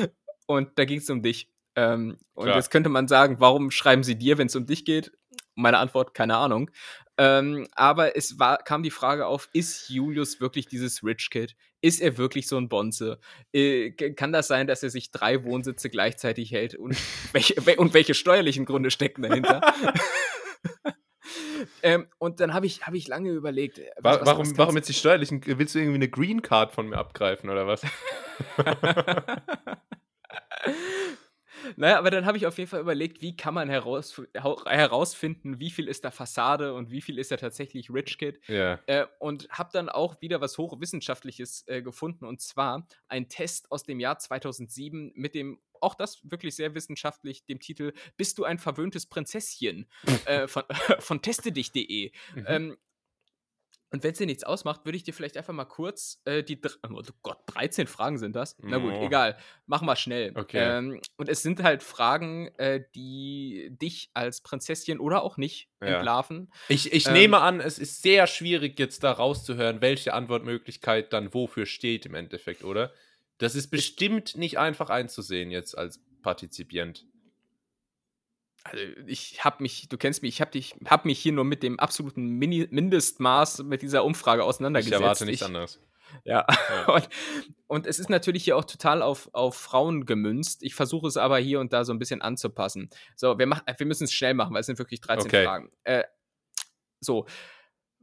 Und 0.47 0.79
da 0.79 0.85
ging 0.85 0.99
es 0.99 1.09
um 1.09 1.23
dich. 1.23 1.49
Ähm, 1.75 2.19
und 2.35 2.49
jetzt 2.49 2.71
könnte 2.71 2.91
man 2.91 3.09
sagen, 3.09 3.37
warum 3.41 3.71
schreiben 3.71 4.05
sie 4.05 4.17
dir, 4.17 4.39
wenn 4.39 4.47
es 4.47 4.55
um 4.55 4.67
dich 4.67 4.85
geht? 4.85 5.13
Meine 5.57 5.79
Antwort, 5.79 6.15
keine 6.15 6.37
Ahnung. 6.37 6.71
Ähm, 7.17 7.69
aber 7.77 8.17
es 8.17 8.39
war, 8.39 8.59
kam 8.59 8.83
die 8.83 8.91
Frage 8.91 9.27
auf, 9.27 9.49
ist 9.53 9.89
Julius 9.89 10.41
wirklich 10.41 10.67
dieses 10.67 11.05
Rich 11.05 11.31
Kid? 11.31 11.55
Ist 11.81 12.01
er 12.01 12.19
wirklich 12.19 12.49
so 12.49 12.57
ein 12.57 12.69
Bonze? 12.69 13.21
Äh, 13.53 13.93
kann 13.93 14.33
das 14.33 14.49
sein, 14.49 14.67
dass 14.67 14.83
er 14.83 14.91
sich 14.91 15.13
drei 15.13 15.45
Wohnsitze 15.45 15.91
gleichzeitig 15.91 16.51
hält? 16.51 16.75
Und 16.75 16.97
welche, 17.33 17.55
wel- 17.55 17.77
und 17.77 17.95
welche 17.95 18.15
steuerlichen 18.15 18.65
Gründe 18.65 18.91
stecken 18.91 19.23
dahinter? 19.23 19.61
ähm, 21.83 22.07
und 22.19 22.41
dann 22.41 22.55
habe 22.55 22.67
ich, 22.67 22.87
hab 22.87 22.95
ich 22.95 23.07
lange 23.07 23.31
überlegt. 23.31 23.79
äh, 23.79 23.91
was- 23.99 24.17
Wa 24.17 24.21
was- 24.21 24.27
warum, 24.27 24.51
was 24.51 24.59
warum 24.59 24.77
jetzt 24.77 24.89
die 24.89 24.95
steuerlichen? 24.95 25.43
Willst 25.47 25.75
du 25.75 25.79
irgendwie 25.79 25.97
eine 25.97 26.09
Green 26.09 26.43
Card 26.43 26.73
von 26.73 26.89
mir 26.89 26.97
abgreifen 26.99 27.51
oder 27.51 27.67
was? 27.67 27.83
naja, 31.77 31.99
aber 31.99 32.11
dann 32.11 32.27
habe 32.27 32.37
ich 32.37 32.47
auf 32.47 32.59
jeden 32.59 32.71
Fall 32.71 32.81
überlegt, 32.81 33.23
wie 33.23 33.37
kann 33.37 33.55
man 33.55 33.69
heraus, 33.69 34.21
herausfinden, 34.35 35.61
wie 35.61 35.71
viel 35.71 35.89
ist 35.89 36.05
da 36.05 36.11
Fassade 36.11 36.75
und 36.75 36.91
wie 36.91 37.01
viel 37.01 37.19
ist 37.19 37.31
da 37.31 37.37
tatsächlich 37.37 37.91
Rich 37.91 38.19
Kid. 38.19 38.41
Ja. 38.49 38.81
Äh, 38.87 39.07
und 39.19 39.49
habe 39.51 39.71
dann 39.73 39.89
auch 39.89 40.21
wieder 40.21 40.41
was 40.41 40.59
Hochwissenschaftliches 40.59 41.65
äh, 41.67 41.83
gefunden 41.83 42.25
und 42.25 42.41
zwar 42.41 42.87
ein 43.09 43.29
Test 43.29 43.71
aus 43.71 43.83
dem 43.83 44.01
Jahr 44.01 44.19
2007 44.19 45.13
mit 45.15 45.35
dem 45.35 45.59
auch 45.81 45.95
das 45.95 46.21
wirklich 46.29 46.57
sehr 46.57 46.75
wissenschaftlich 46.75 47.45
dem 47.45 47.61
Titel 47.61 47.93
Bist 48.17 48.39
du 48.39 48.45
ein 48.45 48.59
verwöhntes 48.59 49.07
Prinzesschen 49.07 49.87
äh, 50.25 50.49
von, 50.49 50.65
von 50.99 51.23
testedich.de. 51.23 52.13
Mhm. 52.35 52.45
Ähm, 52.47 52.77
und 53.95 54.03
wenn 54.03 54.11
es 54.11 54.19
dir 54.19 54.27
nichts 54.27 54.43
ausmacht, 54.43 54.85
würde 54.85 54.97
ich 54.97 55.05
dir 55.05 55.15
vielleicht 55.15 55.37
einfach 55.37 55.53
mal 55.55 55.65
kurz 55.67 56.21
äh, 56.25 56.43
die. 56.43 56.61
Oh 56.91 57.01
Gott, 57.23 57.39
13 57.47 57.87
Fragen 57.87 58.19
sind 58.19 58.35
das? 58.35 58.57
Na 58.61 58.79
gut, 58.79 58.93
Oh. 58.93 59.07
egal. 59.07 59.37
Machen 59.67 59.87
wir 59.87 59.95
schnell. 59.95 60.33
Okay. 60.35 60.59
Ähm, 60.79 61.01
und 61.17 61.29
es 61.29 61.43
sind 61.43 61.63
halt 61.63 61.85
Fragen, 61.85 62.49
äh, 62.59 62.83
die 62.97 63.69
dich 63.81 64.11
als 64.13 64.41
Prinzesschen 64.41 64.99
oder 64.99 65.23
auch 65.23 65.37
nicht 65.37 65.69
Ja. 65.81 65.99
entlarven. 65.99 66.53
Ich, 66.69 66.93
ich 66.93 67.07
Ähm, 67.07 67.13
nehme 67.13 67.41
an, 67.41 67.61
es 67.61 67.79
ist 67.79 68.03
sehr 68.03 68.27
schwierig, 68.27 68.81
jetzt 68.81 69.05
da 69.05 69.13
rauszuhören, 69.13 69.81
welche 69.81 70.13
Antwortmöglichkeit 70.13 71.13
dann 71.13 71.33
wofür 71.33 71.65
steht 71.65 72.05
im 72.05 72.15
Endeffekt, 72.17 72.65
oder? 72.65 72.93
Das 73.39 73.55
ist 73.55 73.69
bestimmt 73.71 74.37
nicht 74.37 74.59
einfach 74.59 74.91
einzusehen 74.91 75.53
jetzt 75.53 75.79
als 75.79 76.01
Partizipient. 76.23 77.07
Also 78.65 78.83
ich 79.07 79.45
habe 79.45 79.63
mich, 79.63 79.89
du 79.89 79.97
kennst 79.99 80.23
mich, 80.23 80.35
ich 80.37 80.41
habe 80.41 80.51
dich, 80.51 80.75
habe 80.87 81.07
mich 81.09 81.19
hier 81.21 81.33
nur 81.33 81.45
mit 81.45 81.63
dem 81.63 81.79
absoluten 81.79 82.27
Mini 82.29 82.67
Mindestmaß 82.71 83.63
mit 83.65 83.83
dieser 83.83 84.05
Umfrage 84.05 84.43
Ich 84.43 84.49
auseinandergesetzt. 84.49 85.01
erwarte 85.01 85.25
nichts 85.27 85.43
Ich- 85.43 85.47
anderes. 85.47 85.81
Ja. 86.25 86.47
Ja. 86.49 86.87
Und, 86.95 87.09
und 87.67 87.87
es 87.89 87.99
ist 87.99 88.09
natürlich 88.09 88.45
hier 88.45 88.57
auch 88.57 88.65
total 88.65 89.03
auf, 89.03 89.29
auf 89.33 89.57
Frauen 89.57 90.07
gemünzt. 90.07 90.63
Ich 90.63 90.75
versuche 90.77 91.09
es 91.09 91.17
aber 91.17 91.39
hier 91.39 91.59
und 91.59 91.73
da 91.73 91.85
so 91.85 91.93
ein 91.93 91.99
bisschen 91.99 92.23
anzupassen. 92.23 92.89
So, 93.17 93.37
wir, 93.39 93.47
mach- 93.47 93.63
wir 93.79 93.87
müssen 93.87 94.05
es 94.05 94.13
schnell 94.13 94.33
machen, 94.35 94.55
weil 94.55 94.61
es 94.61 94.67
sind 94.67 94.79
wirklich 94.79 95.01
13 95.01 95.27
Okay. 95.27 95.45
Fragen. 95.45 95.73
Äh, 95.83 96.05
so, 97.01 97.27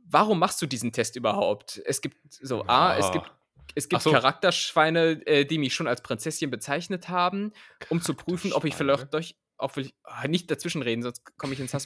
warum 0.09 0.39
machst 0.39 0.61
du 0.61 0.65
diesen 0.65 0.91
Test 0.91 1.15
überhaupt? 1.15 1.81
Es 1.85 2.01
gibt 2.01 2.17
so, 2.33 2.63
A, 2.67 2.97
es 2.97 3.05
Ah. 3.05 3.11
gibt 3.11 3.31
es 3.75 3.87
gibt 3.87 4.01
so. 4.01 4.11
Charakterschweine, 4.11 5.25
äh, 5.25 5.45
die 5.45 5.57
mich 5.57 5.73
schon 5.73 5.87
als 5.87 6.01
Prinzesschen 6.01 6.51
bezeichnet 6.51 7.07
haben, 7.07 7.53
um 7.87 8.01
zu 8.01 8.13
prüfen, 8.13 8.51
ob 8.51 8.65
ich 8.65 8.75
vielleicht 8.75 9.13
durch, 9.13 9.35
auch 9.61 9.75
will 9.75 9.85
ich, 9.85 9.93
ah, 10.03 10.27
nicht 10.27 10.49
dazwischen 10.49 10.81
reden, 10.81 11.01
sonst 11.01 11.37
komme 11.37 11.53
ich 11.53 11.59
ins 11.59 11.73
Hass, 11.73 11.85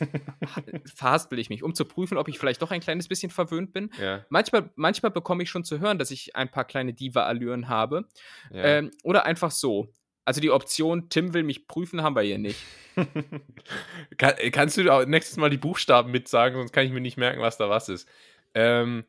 verhaspel 0.96 1.40
ich 1.40 1.50
mich, 1.50 1.64
um 1.64 1.74
zu 1.74 1.86
prüfen, 1.86 2.18
ob 2.18 2.28
ich 2.28 2.40
vielleicht 2.40 2.62
doch 2.62 2.72
ein 2.72 2.82
kleines 2.82 3.08
bisschen 3.08 3.32
verwöhnt 3.32 3.74
bin. 3.74 3.92
Ja, 4.00 4.26
Manchmal, 4.30 4.70
manchmal 4.76 5.12
bekomme 5.12 5.44
ich 5.44 5.50
schon 5.50 5.64
zu 5.64 5.80
hören, 5.80 6.00
dass 6.00 6.12
ich 6.12 6.36
ein 6.36 6.50
paar 6.50 6.66
kleine 6.66 6.94
Diva-Allüren 6.94 7.68
habe. 7.68 8.08
ja. 8.52 8.64
Ähm, 8.64 8.92
oder 9.04 9.26
einfach 9.26 9.52
so. 9.52 9.94
Also 10.26 10.42
die 10.42 10.50
Option, 10.50 11.10
Tim 11.10 11.34
will 11.36 11.44
mich 11.44 11.68
prüfen, 11.68 12.02
haben 12.02 12.16
wir 12.16 12.24
hier 12.24 12.40
nicht. 12.40 12.60
Kann, 14.18 14.34
kannst 14.52 14.78
du 14.78 14.92
auch 14.92 15.06
nächstes 15.06 15.38
Mal 15.38 15.52
die 15.52 15.58
Buchstaben 15.58 16.12
mitsagen, 16.12 16.58
sonst 16.58 16.72
kann 16.72 16.86
ich 16.86 16.92
mir 16.92 17.02
nicht 17.02 17.18
merken, 17.18 17.42
was 17.42 17.58
da 17.58 17.70
was 17.70 17.90
ist. 17.90 18.10
Ähm, 18.56 19.06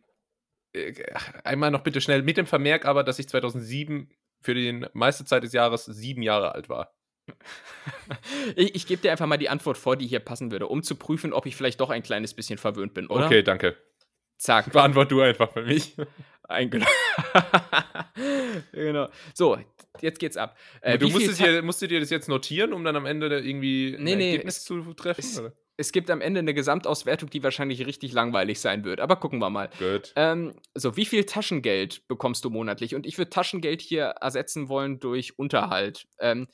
äh, 0.75 0.93
einmal 1.43 1.71
noch 1.71 1.83
bitte 1.83 2.03
schnell 2.03 2.23
mit 2.23 2.37
dem 2.37 2.47
Vermerk 2.47 2.85
aber, 2.85 3.03
dass 3.03 3.19
ich 3.19 3.29
2007 3.29 4.11
für 4.43 4.55
die 4.55 4.87
meiste 4.93 5.25
Zeit 5.25 5.43
des 5.43 5.53
Jahres 5.53 5.87
sieben 5.87 6.23
Jahre 6.23 6.55
alt 6.55 6.69
war. 6.69 6.93
Ich 8.57 8.75
ich 8.75 8.87
gebe 8.87 9.03
dir 9.03 9.11
einfach 9.11 9.27
mal 9.27 9.37
die 9.37 9.49
Antwort 9.49 9.79
vor, 9.79 9.97
die 9.97 10.07
hier 10.07 10.21
passen 10.21 10.51
würde, 10.51 10.69
um 10.69 10.83
zu 10.83 10.97
prüfen, 10.97 11.33
ob 11.33 11.47
ich 11.47 11.57
vielleicht 11.57 11.81
doch 11.81 11.91
ein 11.91 12.03
kleines 12.03 12.35
bisschen 12.35 12.59
verwöhnt 12.59 12.95
bin, 12.95 13.07
oder? 13.09 13.27
Okay, 13.27 13.43
danke. 13.43 13.77
Zack. 14.39 14.71
Beantwort 14.73 15.11
du 15.11 15.21
einfach 15.21 15.53
für 15.53 15.63
mich. 15.63 15.97
Eingeloggt. 16.49 16.91
genau. 18.73 19.09
So, 19.35 19.59
jetzt 20.01 20.19
geht's 20.21 20.37
ab. 20.37 20.57
Äh, 20.81 20.99
du 20.99 21.09
musstest, 21.09 21.41
dir, 21.41 21.63
musst 21.63 21.83
dir 21.83 22.01
das 22.01 22.11
jetzt 22.11 22.29
notieren, 22.29 22.73
um 22.73 22.85
dann 22.85 22.95
am 22.95 23.07
Ende 23.07 23.27
irgendwie 23.27 23.97
nee, 23.99 24.13
ein 24.13 24.19
nee, 24.19 24.31
Ergebnis 24.33 24.63
zu 24.63 24.95
treffen? 24.95 25.21
Es, 25.21 25.43
es 25.77 25.93
gibt 25.93 26.11
am 26.11 26.21
Ende 26.21 26.41
eine 26.41 26.55
Gesamtauswertung, 26.55 27.31
die 27.31 27.43
wahrscheinlich 27.43 27.85
richtig 27.85 28.13
langweilig 28.13 28.61
sein 28.61 28.85
wird. 28.85 29.01
Aber 29.01 29.17
gucken 29.17 29.41
wir 29.41 29.51
mal. 29.51 29.71
Gut. 29.79 30.13
Ähm, 30.17 30.55
so, 30.75 30.97
wie 30.97 31.05
viel 31.05 31.25
Taschengeld 31.25 32.07
bekommst 32.07 32.45
du 32.45 32.51
monatlich? 32.51 32.95
Und 32.95 33.07
ich 33.07 33.19
würde 33.19 33.31
Taschengeld 33.31 33.83
hier 33.83 34.05
ersetzen 34.05 34.69
wollen 34.69 35.01
durch 35.01 35.39
Unterhalt. 35.39 36.07
Ähm, 36.21 36.47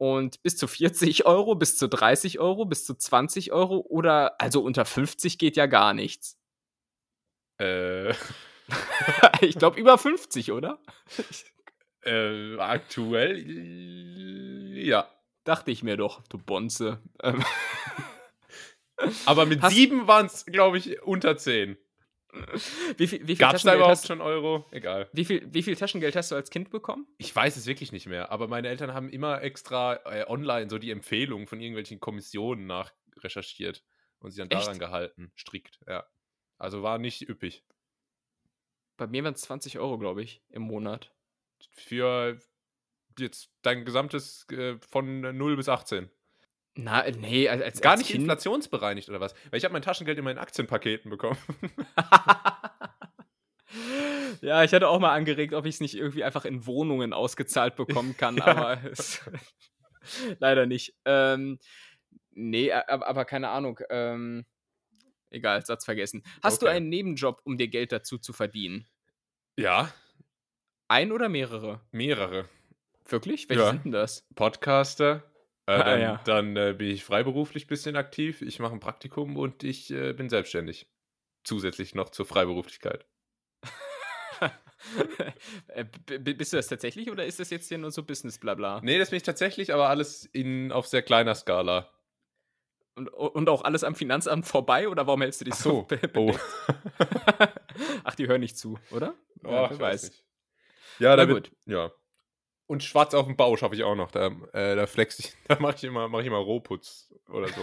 und 0.00 0.42
bis 0.42 0.56
zu 0.56 0.66
40 0.66 1.26
Euro, 1.26 1.54
bis 1.54 1.76
zu 1.76 1.86
30 1.86 2.40
Euro, 2.40 2.64
bis 2.64 2.86
zu 2.86 2.94
20 2.94 3.52
Euro 3.52 3.84
oder 3.86 4.40
also 4.40 4.62
unter 4.62 4.86
50 4.86 5.38
geht 5.38 5.56
ja 5.56 5.66
gar 5.66 5.92
nichts. 5.92 6.38
Äh. 7.58 8.14
ich 9.42 9.58
glaube 9.58 9.78
über 9.78 9.98
50, 9.98 10.52
oder? 10.52 10.80
äh, 12.02 12.56
aktuell 12.58 13.38
ja. 14.76 15.08
Dachte 15.44 15.70
ich 15.70 15.82
mir 15.82 15.96
doch, 15.96 16.22
du 16.28 16.36
Bonze. 16.38 17.02
Aber 19.24 19.46
mit 19.46 19.62
Hast 19.62 19.74
sieben 19.74 20.06
waren 20.06 20.26
es, 20.26 20.44
glaube 20.44 20.76
ich, 20.76 21.02
unter 21.02 21.38
10. 21.38 21.78
Wie 22.96 23.06
viel, 23.06 23.20
wie 23.22 23.36
viel 23.36 23.36
Gab 23.36 23.54
es 23.54 23.62
da 23.62 23.74
überhaupt 23.74 23.92
hast, 23.92 24.06
schon 24.06 24.20
Euro? 24.20 24.66
Egal. 24.70 25.08
Wie 25.12 25.24
viel, 25.24 25.46
wie 25.52 25.62
viel 25.62 25.76
Taschengeld 25.76 26.14
hast 26.16 26.30
du 26.30 26.36
als 26.36 26.50
Kind 26.50 26.70
bekommen? 26.70 27.06
Ich 27.18 27.34
weiß 27.34 27.56
es 27.56 27.66
wirklich 27.66 27.92
nicht 27.92 28.06
mehr, 28.06 28.30
aber 28.30 28.48
meine 28.48 28.68
Eltern 28.68 28.94
haben 28.94 29.08
immer 29.08 29.42
extra 29.42 29.96
äh, 30.04 30.24
online 30.28 30.70
so 30.70 30.78
die 30.78 30.90
Empfehlungen 30.90 31.46
von 31.46 31.60
irgendwelchen 31.60 32.00
Kommissionen 32.00 32.66
nachrecherchiert 32.66 33.84
und 34.20 34.30
sich 34.30 34.38
dann 34.38 34.48
daran 34.48 34.72
Echt? 34.72 34.80
gehalten, 34.80 35.32
strikt, 35.36 35.80
ja. 35.86 36.06
Also 36.58 36.82
war 36.82 36.98
nicht 36.98 37.28
üppig. 37.28 37.64
Bei 38.96 39.06
mir 39.06 39.24
waren 39.24 39.34
es 39.34 39.40
20 39.42 39.78
Euro, 39.78 39.98
glaube 39.98 40.22
ich, 40.22 40.42
im 40.50 40.62
Monat. 40.62 41.14
Für 41.72 42.38
jetzt 43.18 43.50
dein 43.62 43.84
gesamtes 43.84 44.46
äh, 44.50 44.76
von 44.78 45.20
0 45.20 45.56
bis 45.56 45.68
18. 45.68 46.10
Na, 46.74 47.04
nee, 47.10 47.48
als, 47.48 47.80
Gar 47.80 47.92
als 47.92 48.00
nicht 48.00 48.10
kind? 48.10 48.20
inflationsbereinigt 48.20 49.08
oder 49.08 49.20
was? 49.20 49.34
Weil 49.50 49.58
ich 49.58 49.64
habe 49.64 49.72
mein 49.72 49.82
Taschengeld 49.82 50.18
immer 50.18 50.30
in 50.30 50.38
Aktienpaketen 50.38 51.10
bekommen. 51.10 51.38
ja, 54.40 54.62
ich 54.62 54.72
hatte 54.72 54.88
auch 54.88 55.00
mal 55.00 55.14
angeregt, 55.14 55.52
ob 55.52 55.66
ich 55.66 55.76
es 55.76 55.80
nicht 55.80 55.96
irgendwie 55.96 56.24
einfach 56.24 56.44
in 56.44 56.66
Wohnungen 56.66 57.12
ausgezahlt 57.12 57.76
bekommen 57.76 58.16
kann, 58.16 58.36
ja. 58.36 58.46
aber 58.46 58.84
es, 58.84 59.20
leider 60.38 60.66
nicht. 60.66 60.94
Ähm, 61.04 61.58
nee, 62.30 62.72
aber, 62.72 63.06
aber, 63.06 63.24
keine 63.24 63.48
Ahnung. 63.48 63.80
Ähm, 63.90 64.46
egal, 65.30 65.64
Satz 65.66 65.84
vergessen. 65.84 66.22
Hast 66.42 66.62
okay. 66.62 66.66
du 66.66 66.76
einen 66.76 66.88
Nebenjob, 66.88 67.40
um 67.44 67.58
dir 67.58 67.68
Geld 67.68 67.92
dazu 67.92 68.18
zu 68.18 68.32
verdienen? 68.32 68.86
Ja. 69.56 69.92
Ein 70.88 71.12
oder 71.12 71.28
mehrere? 71.28 71.80
Mehrere. 71.90 72.48
Wirklich? 73.06 73.48
Welche 73.48 73.62
ja. 73.62 73.70
sind 73.70 73.84
denn 73.84 73.92
das? 73.92 74.26
Podcaster, 74.34 75.29
äh, 75.66 75.72
Ah, 75.72 75.82
dann 75.84 76.00
ja. 76.00 76.20
dann 76.24 76.56
äh, 76.56 76.74
bin 76.76 76.88
ich 76.90 77.04
freiberuflich 77.04 77.64
ein 77.66 77.68
bisschen 77.68 77.96
aktiv. 77.96 78.42
Ich 78.42 78.58
mache 78.58 78.72
ein 78.72 78.80
Praktikum 78.80 79.36
und 79.36 79.62
ich 79.64 79.90
äh, 79.90 80.12
bin 80.12 80.28
selbstständig. 80.28 80.88
Zusätzlich 81.44 81.94
noch 81.94 82.10
zur 82.10 82.26
Freiberuflichkeit. 82.26 83.06
Äh, 85.68 85.84
bist 85.84 86.54
du 86.54 86.56
das 86.56 86.66
tatsächlich 86.66 87.10
oder 87.10 87.26
ist 87.26 87.38
das 87.38 87.50
jetzt 87.50 87.68
hier 87.68 87.76
nur 87.76 87.90
so 87.90 88.02
Business 88.02 88.38
blabla? 88.38 88.80
Nee, 88.82 88.98
das 88.98 89.10
bin 89.10 89.18
ich 89.18 89.22
tatsächlich, 89.22 89.74
aber 89.74 89.90
alles 89.90 90.24
in, 90.24 90.72
auf 90.72 90.86
sehr 90.86 91.02
kleiner 91.02 91.34
Skala. 91.34 91.90
Und, 92.94 93.08
und 93.08 93.48
auch 93.50 93.62
alles 93.62 93.84
am 93.84 93.94
Finanzamt 93.94 94.46
vorbei 94.46 94.88
oder 94.88 95.06
warum 95.06 95.20
hältst 95.20 95.42
du 95.42 95.44
dich 95.44 95.54
Ach 95.54 95.58
so? 95.58 95.86
so. 95.88 95.96
Oh. 96.16 96.34
Ach, 98.04 98.14
die 98.14 98.26
hören 98.26 98.40
nicht 98.40 98.56
zu, 98.56 98.78
oder? 98.90 99.14
Oh, 99.44 99.68
ich 99.70 99.78
weiß 99.78 100.04
nicht. 100.04 100.24
Ja, 100.98 101.10
Na 101.10 101.16
da 101.16 101.28
wird, 101.28 101.50
gut. 101.50 101.58
ja. 101.66 101.92
Und 102.70 102.84
schwarz 102.84 103.14
auf 103.14 103.26
dem 103.26 103.34
Bau 103.34 103.56
schaffe 103.56 103.74
ich 103.74 103.82
auch 103.82 103.96
noch. 103.96 104.12
Da, 104.12 104.28
äh, 104.52 104.76
da 104.76 104.86
flex 104.86 105.18
ich, 105.18 105.32
da 105.48 105.58
mache 105.58 105.74
ich 105.74 105.82
immer, 105.82 106.08
mache 106.08 106.22
ich 106.22 106.28
immer 106.28 106.36
Rohputz 106.36 107.12
oder 107.28 107.48
so. 107.48 107.60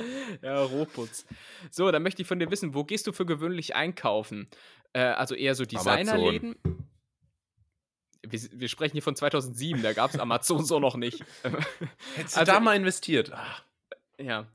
ja, 0.42 0.62
Rohputz. 0.62 1.26
So, 1.70 1.92
dann 1.92 2.02
möchte 2.02 2.22
ich 2.22 2.28
von 2.28 2.38
dir 2.38 2.50
wissen, 2.50 2.72
wo 2.72 2.84
gehst 2.84 3.06
du 3.06 3.12
für 3.12 3.26
gewöhnlich 3.26 3.76
einkaufen? 3.76 4.48
Äh, 4.94 5.00
also 5.00 5.34
eher 5.34 5.54
so 5.54 5.66
Designerläden? 5.66 6.56
Wir, 8.26 8.40
wir, 8.52 8.68
sprechen 8.68 8.94
hier 8.94 9.02
von 9.02 9.16
2007, 9.16 9.82
da 9.82 9.92
gab 9.92 10.14
es 10.14 10.18
Amazon 10.18 10.64
so 10.64 10.80
noch 10.80 10.96
nicht. 10.96 11.22
Hättest 12.14 12.36
du 12.36 12.40
also, 12.40 12.52
da 12.52 12.58
mal 12.58 12.74
investiert? 12.74 13.32
Ach. 13.34 13.64
Ja. 14.18 14.46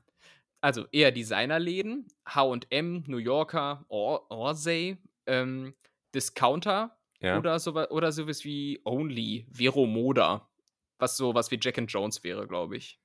Also 0.60 0.86
eher 0.90 1.12
Designerläden, 1.12 2.08
H&M, 2.26 3.04
New 3.06 3.18
Yorker, 3.18 3.84
Or 3.86 4.28
Orsay, 4.28 4.96
ähm, 5.26 5.74
Discounter, 6.12 6.96
ja. 7.20 7.38
Oder, 7.38 7.58
so, 7.58 7.74
oder 7.74 8.12
sowas 8.12 8.44
wie 8.44 8.80
Only, 8.84 9.46
Vero 9.50 9.86
Moda. 9.86 10.48
Was 10.98 11.16
so 11.16 11.34
was 11.34 11.50
wie 11.50 11.58
Jack 11.60 11.78
and 11.78 11.90
Jones 11.90 12.22
wäre, 12.22 12.46
glaube 12.46 12.76
ich. 12.76 13.00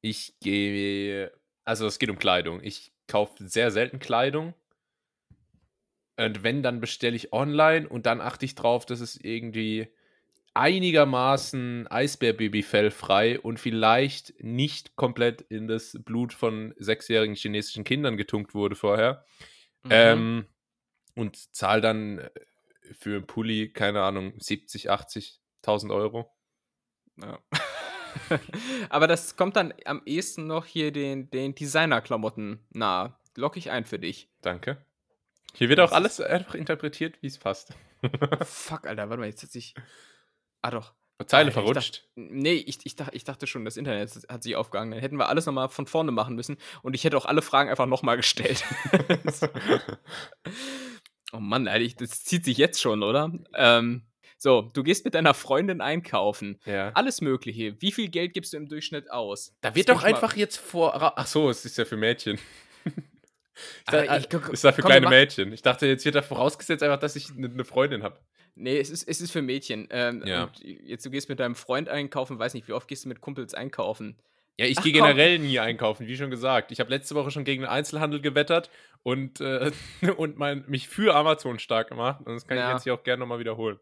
Ich 0.00 0.34
gehe. 0.40 1.32
Also 1.64 1.86
es 1.86 1.98
geht 1.98 2.10
um 2.10 2.18
Kleidung. 2.18 2.60
Ich 2.62 2.92
kaufe 3.06 3.46
sehr 3.46 3.70
selten 3.70 3.98
Kleidung. 3.98 4.54
Und 6.16 6.42
wenn, 6.42 6.62
dann 6.62 6.80
bestelle 6.80 7.16
ich 7.16 7.32
online 7.32 7.88
und 7.88 8.06
dann 8.06 8.20
achte 8.20 8.44
ich 8.44 8.54
drauf, 8.54 8.86
dass 8.86 9.00
es 9.00 9.16
irgendwie 9.16 9.88
einigermaßen 10.54 11.88
Eisbärbabyfell 11.88 12.92
frei 12.92 13.40
und 13.40 13.58
vielleicht 13.58 14.34
nicht 14.42 14.94
komplett 14.94 15.40
in 15.40 15.66
das 15.66 15.98
Blut 16.04 16.32
von 16.32 16.72
sechsjährigen 16.78 17.34
chinesischen 17.34 17.82
Kindern 17.82 18.16
getunkt 18.16 18.54
wurde 18.54 18.76
vorher. 18.76 19.24
Mhm. 19.82 19.90
Ähm, 19.90 20.46
und 21.16 21.36
zahle 21.54 21.80
dann 21.80 22.28
für 22.92 23.16
einen 23.16 23.26
Pulli, 23.26 23.72
keine 23.72 24.02
Ahnung, 24.02 24.34
70, 24.38 24.90
80.000 24.90 25.94
Euro. 25.94 26.32
Ja. 27.20 27.38
Aber 28.90 29.06
das 29.06 29.36
kommt 29.36 29.56
dann 29.56 29.74
am 29.84 30.02
ehesten 30.04 30.46
noch 30.46 30.66
hier 30.66 30.92
den, 30.92 31.30
den 31.30 31.54
Designer-Klamotten 31.54 32.66
nahe. 32.70 33.16
Lock 33.36 33.56
ich 33.56 33.70
ein 33.70 33.84
für 33.84 33.98
dich. 33.98 34.30
Danke. 34.42 34.84
Hier 35.54 35.68
wird 35.68 35.80
auch 35.80 35.92
alles 35.92 36.20
einfach 36.20 36.54
interpretiert, 36.54 37.22
wie 37.22 37.28
es 37.28 37.38
passt. 37.38 37.74
Fuck, 38.44 38.86
Alter, 38.86 39.08
warte 39.08 39.20
mal, 39.20 39.26
jetzt 39.26 39.42
hat 39.42 39.50
sich. 39.50 39.74
Ah, 40.62 40.70
doch. 40.70 40.94
Zeile 41.26 41.48
Alter, 41.48 41.52
verrutscht. 41.52 41.94
Ich 41.94 42.24
dachte, 42.24 42.34
nee, 42.34 42.54
ich, 42.54 42.84
ich, 42.84 42.96
dachte, 42.96 43.14
ich 43.14 43.24
dachte 43.24 43.46
schon, 43.46 43.64
das 43.64 43.76
Internet 43.76 44.10
hat 44.28 44.42
sich 44.42 44.56
aufgehangen. 44.56 44.90
Dann 44.90 45.00
hätten 45.00 45.16
wir 45.16 45.28
alles 45.28 45.46
nochmal 45.46 45.68
von 45.68 45.86
vorne 45.86 46.10
machen 46.10 46.34
müssen 46.34 46.56
und 46.82 46.94
ich 46.94 47.04
hätte 47.04 47.16
auch 47.16 47.24
alle 47.24 47.40
Fragen 47.40 47.70
einfach 47.70 47.86
nochmal 47.86 48.16
gestellt. 48.16 48.64
Oh 51.34 51.40
Mann, 51.40 51.66
Alter, 51.66 51.94
das 51.98 52.22
zieht 52.22 52.44
sich 52.44 52.58
jetzt 52.58 52.80
schon, 52.80 53.02
oder? 53.02 53.32
Ähm, 53.54 54.02
so, 54.38 54.70
du 54.72 54.82
gehst 54.82 55.04
mit 55.04 55.14
deiner 55.14 55.34
Freundin 55.34 55.80
einkaufen. 55.80 56.60
Ja. 56.64 56.90
Alles 56.94 57.20
Mögliche. 57.20 57.80
Wie 57.80 57.92
viel 57.92 58.08
Geld 58.08 58.34
gibst 58.34 58.52
du 58.52 58.56
im 58.56 58.68
Durchschnitt 58.68 59.10
aus? 59.10 59.56
Da 59.60 59.74
wird 59.74 59.88
doch 59.88 60.04
einfach 60.04 60.36
jetzt 60.36 60.58
vor. 60.58 60.94
Ach 61.16 61.26
so, 61.26 61.50
es 61.50 61.64
ist 61.64 61.78
ja 61.78 61.84
für 61.84 61.96
Mädchen. 61.96 62.38
Ich 63.56 63.84
dachte, 63.84 64.10
ah, 64.10 64.18
ich, 64.18 64.26
ich, 64.32 64.48
ist 64.48 64.64
da 64.64 64.72
für 64.72 64.82
komm, 64.82 64.90
kleine 64.90 65.08
Mädchen. 65.08 65.52
Ich 65.52 65.62
dachte, 65.62 65.86
jetzt 65.86 66.04
wird 66.04 66.16
da 66.16 66.22
vorausgesetzt 66.22 66.82
einfach, 66.82 66.98
dass 66.98 67.14
ich 67.14 67.30
eine 67.30 67.48
ne 67.48 67.64
Freundin 67.64 68.02
habe. 68.02 68.18
Nee, 68.56 68.78
es 68.78 68.90
ist, 68.90 69.06
es 69.06 69.20
ist 69.20 69.30
für 69.30 69.42
Mädchen. 69.42 69.86
Ähm, 69.90 70.22
ja. 70.26 70.50
jetzt 70.60 71.06
du 71.06 71.10
gehst 71.10 71.28
mit 71.28 71.40
deinem 71.40 71.54
Freund 71.54 71.88
einkaufen, 71.88 72.38
weiß 72.38 72.54
nicht, 72.54 72.66
wie 72.68 72.72
oft 72.72 72.88
gehst 72.88 73.04
du 73.04 73.08
mit 73.08 73.20
Kumpels 73.20 73.54
einkaufen? 73.54 74.18
Ja, 74.56 74.66
ich 74.66 74.76
gehe 74.82 74.92
generell 74.92 75.38
nie 75.38 75.58
einkaufen, 75.58 76.06
wie 76.06 76.16
schon 76.16 76.30
gesagt. 76.30 76.72
Ich 76.72 76.80
habe 76.80 76.90
letzte 76.90 77.14
Woche 77.14 77.30
schon 77.30 77.44
gegen 77.44 77.62
den 77.62 77.70
Einzelhandel 77.70 78.20
gewettert 78.20 78.70
und, 79.02 79.40
äh, 79.40 79.70
und 80.16 80.38
mein, 80.38 80.64
mich 80.66 80.88
für 80.88 81.14
Amazon 81.14 81.58
stark 81.58 81.88
gemacht. 81.88 82.20
Und 82.24 82.34
das 82.34 82.46
kann 82.46 82.56
ja. 82.56 82.68
ich 82.68 82.74
jetzt 82.74 82.84
hier 82.84 82.94
auch 82.94 83.02
gerne 83.02 83.20
nochmal 83.20 83.38
wiederholen. 83.38 83.78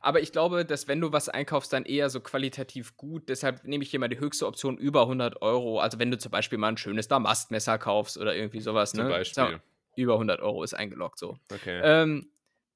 Aber 0.00 0.20
ich 0.20 0.32
glaube, 0.32 0.64
dass 0.64 0.88
wenn 0.88 1.00
du 1.00 1.12
was 1.12 1.28
einkaufst, 1.28 1.72
dann 1.72 1.84
eher 1.84 2.10
so 2.10 2.20
qualitativ 2.20 2.96
gut. 2.96 3.28
Deshalb 3.28 3.64
nehme 3.64 3.84
ich 3.84 3.90
hier 3.90 4.00
mal 4.00 4.08
die 4.08 4.18
höchste 4.18 4.46
Option 4.46 4.78
über 4.78 5.02
100 5.02 5.42
Euro. 5.42 5.80
Also 5.80 5.98
wenn 5.98 6.10
du 6.10 6.18
zum 6.18 6.30
Beispiel 6.30 6.58
mal 6.58 6.68
ein 6.68 6.76
schönes 6.76 7.08
Damastmesser 7.08 7.78
kaufst 7.78 8.16
oder 8.18 8.34
irgendwie 8.34 8.60
sowas. 8.60 8.92
Zum 8.92 9.04
ne? 9.04 9.10
Beispiel. 9.10 9.44
So, 9.44 9.58
über 9.96 10.14
100 10.14 10.40
Euro 10.40 10.62
ist 10.62 10.74
eingeloggt 10.74 11.18
so. 11.18 11.38
Okay. 11.52 11.80
Ähm, 11.82 12.30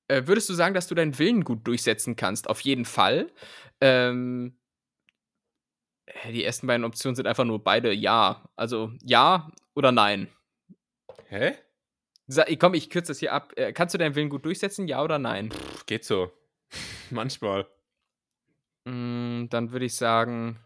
äh, 0.09 0.27
würdest 0.27 0.49
du 0.49 0.55
sagen, 0.55 0.75
dass 0.75 0.89
du 0.89 0.95
deinen 0.95 1.19
Willen 1.19 1.45
gut 1.45 1.67
durchsetzen 1.67 2.17
kannst? 2.17 2.49
Auf 2.49 2.61
jeden 2.61 2.85
Fall. 2.85 3.31
Ähm, 3.81 4.57
die 6.31 6.45
ersten 6.45 6.67
beiden 6.67 6.85
Optionen 6.85 7.17
sind 7.17 7.27
einfach 7.27 7.45
nur 7.45 7.63
beide 7.63 7.93
ja. 7.93 8.49
Also 8.57 8.93
ja 9.03 9.51
oder 9.75 9.93
nein. 9.93 10.29
Hä? 11.29 11.55
komm, 12.59 12.75
ich 12.75 12.91
kürze 12.91 13.13
das 13.13 13.19
hier 13.19 13.33
ab. 13.33 13.53
Äh, 13.57 13.73
kannst 13.73 13.95
du 13.95 13.99
deinen 13.99 14.15
Willen 14.15 14.31
gut 14.31 14.45
durchsetzen, 14.45 14.89
ja 14.89 15.03
oder 15.03 15.19
nein? 15.19 15.51
Pff, 15.51 15.87
geht 15.87 16.05
so. 16.05 16.33
Manchmal. 17.11 17.67
Mm, 18.85 19.47
dann 19.51 19.73
würde 19.73 19.87
ich 19.87 19.97
sagen, 19.97 20.59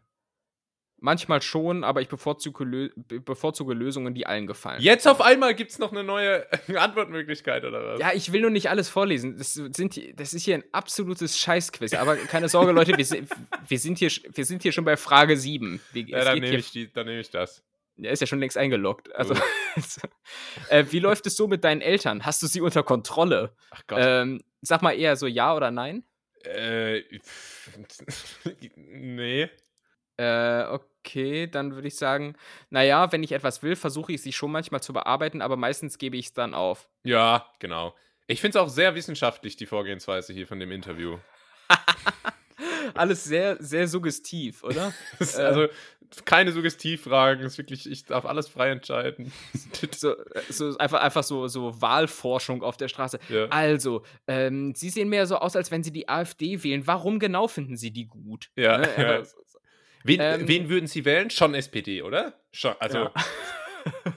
Manchmal 1.04 1.42
schon, 1.42 1.84
aber 1.84 2.00
ich 2.00 2.08
bevorzuge, 2.08 2.64
Lö 2.64 2.88
bevorzuge 2.96 3.74
Lösungen, 3.74 4.14
die 4.14 4.26
allen 4.26 4.46
gefallen. 4.46 4.80
Jetzt 4.80 5.06
auf 5.06 5.20
einmal 5.20 5.54
gibt 5.54 5.70
es 5.70 5.78
noch 5.78 5.92
eine 5.92 6.02
neue 6.02 6.46
Antwortmöglichkeit, 6.74 7.62
oder 7.66 7.84
was? 7.84 8.00
Ja, 8.00 8.14
ich 8.14 8.32
will 8.32 8.40
nur 8.40 8.48
nicht 8.48 8.70
alles 8.70 8.88
vorlesen. 8.88 9.36
Das, 9.36 9.52
sind, 9.52 10.00
das 10.18 10.32
ist 10.32 10.44
hier 10.44 10.54
ein 10.54 10.64
absolutes 10.72 11.38
Scheißquiz. 11.38 11.92
Aber 11.92 12.16
keine 12.16 12.48
Sorge, 12.48 12.72
Leute, 12.72 12.96
wir, 12.96 13.04
sind, 13.04 13.28
wir, 13.68 13.78
sind 13.78 13.98
hier, 13.98 14.10
wir 14.32 14.46
sind 14.46 14.62
hier 14.62 14.72
schon 14.72 14.86
bei 14.86 14.96
Frage 14.96 15.36
7. 15.36 15.78
Wir, 15.92 16.04
ja, 16.04 16.24
dann 16.24 16.38
nehme 16.38 16.56
ich, 16.56 16.72
nehm 16.74 17.08
ich 17.20 17.30
das. 17.30 17.62
Er 17.98 18.10
ist 18.10 18.20
ja 18.20 18.26
schon 18.26 18.40
längst 18.40 18.56
eingeloggt. 18.56 19.10
Also, 19.14 19.34
äh, 20.70 20.86
wie 20.88 21.00
läuft 21.00 21.26
es 21.26 21.36
so 21.36 21.48
mit 21.48 21.64
deinen 21.64 21.82
Eltern? 21.82 22.24
Hast 22.24 22.42
du 22.42 22.46
sie 22.46 22.62
unter 22.62 22.82
Kontrolle? 22.82 23.52
Ach 23.72 23.82
Gott. 23.86 23.98
Ähm, 24.00 24.42
sag 24.62 24.80
mal 24.80 24.92
eher 24.92 25.16
so 25.16 25.26
ja 25.26 25.54
oder 25.54 25.70
nein? 25.70 26.02
Äh, 26.44 27.02
nee. 28.76 29.50
Äh, 30.16 30.64
okay, 30.66 30.93
dann 31.50 31.74
würde 31.74 31.88
ich 31.88 31.96
sagen, 31.96 32.34
naja, 32.70 33.12
wenn 33.12 33.22
ich 33.22 33.32
etwas 33.32 33.62
will, 33.62 33.76
versuche 33.76 34.12
ich 34.12 34.22
sie 34.22 34.32
schon 34.32 34.52
manchmal 34.52 34.82
zu 34.82 34.92
bearbeiten, 34.92 35.42
aber 35.42 35.56
meistens 35.56 35.98
gebe 35.98 36.16
ich 36.16 36.26
es 36.26 36.32
dann 36.32 36.54
auf. 36.54 36.88
Ja, 37.04 37.46
genau. 37.58 37.94
Ich 38.26 38.40
finde 38.40 38.58
es 38.58 38.64
auch 38.64 38.68
sehr 38.68 38.94
wissenschaftlich, 38.94 39.56
die 39.56 39.66
Vorgehensweise 39.66 40.32
hier 40.32 40.46
von 40.46 40.58
dem 40.58 40.72
Interview. 40.72 41.18
alles 42.94 43.24
sehr, 43.24 43.56
sehr 43.60 43.88
suggestiv, 43.88 44.62
oder? 44.64 44.92
also 45.36 45.68
keine 46.24 46.52
Suggestivfragen, 46.52 47.44
ist 47.44 47.58
wirklich, 47.58 47.90
ich 47.90 48.04
darf 48.04 48.24
alles 48.24 48.48
frei 48.48 48.70
entscheiden. 48.70 49.32
so, 49.96 50.14
so, 50.48 50.76
einfach, 50.78 51.00
einfach 51.00 51.24
so, 51.24 51.48
so 51.48 51.80
Wahlforschung 51.80 52.62
auf 52.62 52.76
der 52.76 52.88
Straße. 52.88 53.18
Ja. 53.28 53.46
Also, 53.46 54.04
ähm, 54.26 54.74
Sie 54.74 54.90
sehen 54.90 55.08
mehr 55.08 55.26
so 55.26 55.36
aus, 55.36 55.56
als 55.56 55.70
wenn 55.70 55.82
Sie 55.82 55.92
die 55.92 56.08
AfD 56.08 56.62
wählen. 56.62 56.86
Warum 56.86 57.18
genau 57.18 57.48
finden 57.48 57.76
Sie 57.76 57.90
die 57.90 58.06
gut? 58.06 58.50
Ja. 58.56 58.78
Ne? 58.78 58.88
ja. 58.96 59.22
Wen, 60.04 60.20
ähm, 60.20 60.46
wen, 60.46 60.68
würden 60.68 60.86
Sie 60.86 61.04
wählen? 61.04 61.30
Schon 61.30 61.54
SPD, 61.54 62.02
oder? 62.02 62.38
Schon, 62.52 62.74
also. 62.78 62.98
Ja. 62.98 63.12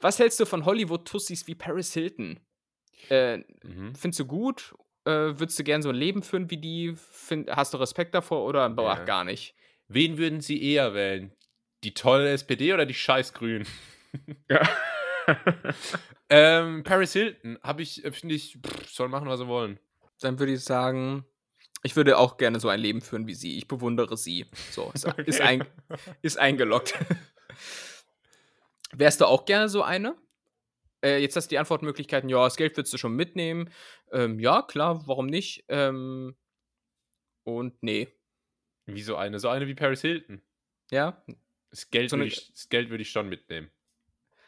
Was 0.00 0.18
hältst 0.18 0.40
du 0.40 0.46
von 0.46 0.64
Hollywood-Tussis 0.64 1.46
wie 1.46 1.54
Paris 1.54 1.94
Hilton? 1.94 2.40
Äh, 3.08 3.38
mhm. 3.62 3.94
Findest 3.94 4.20
du 4.20 4.26
gut? 4.26 4.74
Äh, 5.04 5.38
würdest 5.38 5.58
du 5.58 5.64
gern 5.64 5.80
so 5.80 5.90
ein 5.90 5.94
Leben 5.94 6.22
führen 6.22 6.50
wie 6.50 6.56
die? 6.56 6.94
Find, 6.96 7.48
hast 7.50 7.72
du 7.72 7.78
Respekt 7.78 8.14
davor 8.14 8.44
oder 8.44 8.68
boah, 8.68 8.96
ja. 8.96 9.04
gar 9.04 9.24
nicht? 9.24 9.54
Wen 9.86 10.18
würden 10.18 10.40
Sie 10.40 10.62
eher 10.62 10.92
wählen? 10.92 11.32
Die 11.84 11.94
tolle 11.94 12.30
SPD 12.30 12.72
oder 12.72 12.84
die 12.84 12.94
scheiß 12.94 13.32
Grün? 13.32 13.66
Ja. 14.48 14.68
ähm, 16.30 16.82
Paris 16.82 17.12
Hilton 17.12 17.58
habe 17.62 17.82
ich, 17.82 18.04
äh, 18.04 18.12
finde 18.12 18.34
ich, 18.34 18.58
pff, 18.64 18.90
soll 18.90 19.08
machen, 19.08 19.28
was 19.28 19.40
sie 19.40 19.46
wollen. 19.46 19.78
Dann 20.20 20.38
würde 20.38 20.52
ich 20.52 20.64
sagen, 20.64 21.24
ich 21.84 21.96
würde 21.96 22.18
auch 22.18 22.38
gerne 22.38 22.58
so 22.58 22.68
ein 22.68 22.80
Leben 22.80 23.02
führen 23.02 23.26
wie 23.26 23.34
sie. 23.34 23.58
Ich 23.58 23.68
bewundere 23.68 24.16
sie. 24.16 24.46
So, 24.70 24.90
ist, 24.94 25.06
okay. 25.06 25.22
ist, 25.26 25.40
ein, 25.40 25.64
ist 26.22 26.38
eingeloggt. 26.38 26.94
Wärst 28.92 29.20
du 29.20 29.26
auch 29.26 29.44
gerne 29.44 29.68
so 29.68 29.82
eine? 29.82 30.16
Äh, 31.04 31.18
jetzt 31.18 31.36
hast 31.36 31.46
du 31.46 31.50
die 31.50 31.58
Antwortmöglichkeiten, 31.58 32.30
ja, 32.30 32.42
das 32.42 32.56
Geld 32.56 32.76
würdest 32.76 32.94
du 32.94 32.98
schon 32.98 33.14
mitnehmen. 33.14 33.70
Ähm, 34.12 34.40
ja, 34.40 34.62
klar, 34.62 35.06
warum 35.06 35.26
nicht? 35.26 35.64
Ähm, 35.68 36.34
und 37.44 37.82
nee. 37.82 38.08
Wie 38.86 39.02
so 39.02 39.16
eine? 39.16 39.38
So 39.38 39.50
eine 39.50 39.66
wie 39.66 39.74
Paris 39.74 40.00
Hilton. 40.00 40.40
Ja. 40.90 41.22
Das 41.70 41.90
Geld, 41.90 42.08
so 42.08 42.16
würde, 42.16 42.28
ich, 42.28 42.50
das 42.50 42.68
Geld 42.70 42.88
würde 42.88 43.02
ich 43.02 43.10
schon 43.10 43.28
mitnehmen. 43.28 43.70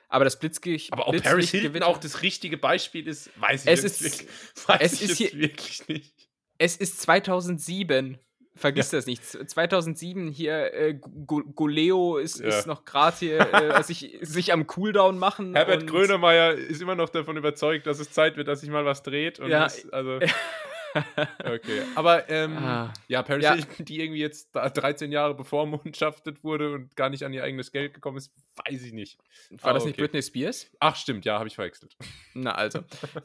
Aber 0.09 0.25
das 0.25 0.39
Blitzlicht. 0.39 0.93
Aber 0.93 1.09
ob 1.09 1.23
Paris 1.23 1.51
Hilton 1.51 1.83
auch 1.83 1.99
das 1.99 2.23
richtige 2.23 2.57
Beispiel 2.57 3.07
ist, 3.07 3.31
weiß 3.41 3.67
ich 3.67 3.73
es 3.73 3.83
jetzt, 3.83 4.01
ist, 4.01 4.21
wirklich, 4.21 4.29
weiß 4.69 4.93
es 4.93 5.03
ich 5.03 5.11
ist 5.11 5.19
jetzt 5.19 5.31
hier, 5.33 5.41
wirklich 5.41 5.89
nicht. 5.89 6.26
Es 6.59 6.77
ist 6.77 7.01
2007. 7.01 8.19
Vergiss 8.55 8.91
ja. 8.91 8.99
das 8.99 9.07
nicht. 9.07 9.23
2007 9.23 10.29
hier, 10.29 10.73
äh, 10.73 10.95
Goleo 10.95 12.17
ist, 12.17 12.41
ja. 12.41 12.47
ist 12.47 12.67
noch 12.67 12.87
gerade 12.87 13.17
hier 13.19 13.53
äh, 13.53 13.83
sich, 13.85 14.19
sich 14.23 14.53
am 14.53 14.67
Cooldown 14.67 15.19
machen. 15.19 15.55
Herbert 15.55 15.87
Grönemeyer 15.87 16.55
ist 16.55 16.81
immer 16.81 16.95
noch 16.95 17.11
davon 17.11 17.37
überzeugt, 17.37 17.87
dass 17.87 18.01
es 18.01 18.11
Zeit 18.11 18.39
wird, 18.39 18.49
dass 18.49 18.61
sich 18.63 18.71
mal 18.71 18.87
was 18.87 19.03
dreht. 19.03 19.39
Ja. 19.41 19.65
das, 19.65 19.87
also 19.91 20.21
okay. 21.45 21.83
Aber 21.95 22.29
ähm, 22.31 22.57
ah. 22.59 22.93
ja, 23.09 23.23
Paris 23.23 23.45
ja. 23.45 23.55
Hilton, 23.55 23.85
die 23.85 24.01
irgendwie 24.01 24.21
jetzt 24.21 24.51
13 24.53 25.13
Jahre 25.13 25.35
bevormundschaftet 25.35 26.45
wurde 26.45 26.73
und 26.73 26.97
gar 26.97 27.11
nicht 27.11 27.25
an 27.25 27.33
ihr 27.33 27.43
eigenes 27.43 27.73
Geld 27.73 27.95
gekommen 27.95 28.17
ist, 28.19 28.33
weiß 28.67 28.83
ich 28.83 28.93
nicht. 28.93 29.19
War 29.51 29.71
Aber 29.71 29.75
das 29.75 29.85
nicht 29.85 29.97
Britney 29.97 30.23
Spears? 30.23 30.71
Ach, 30.81 30.97
stimmt, 30.97 31.25
ja, 31.25 31.39
habe 31.39 31.49
ich 31.49 31.55
verwechselt. 31.55 31.97
Na 32.35 32.55
also. 32.55 32.81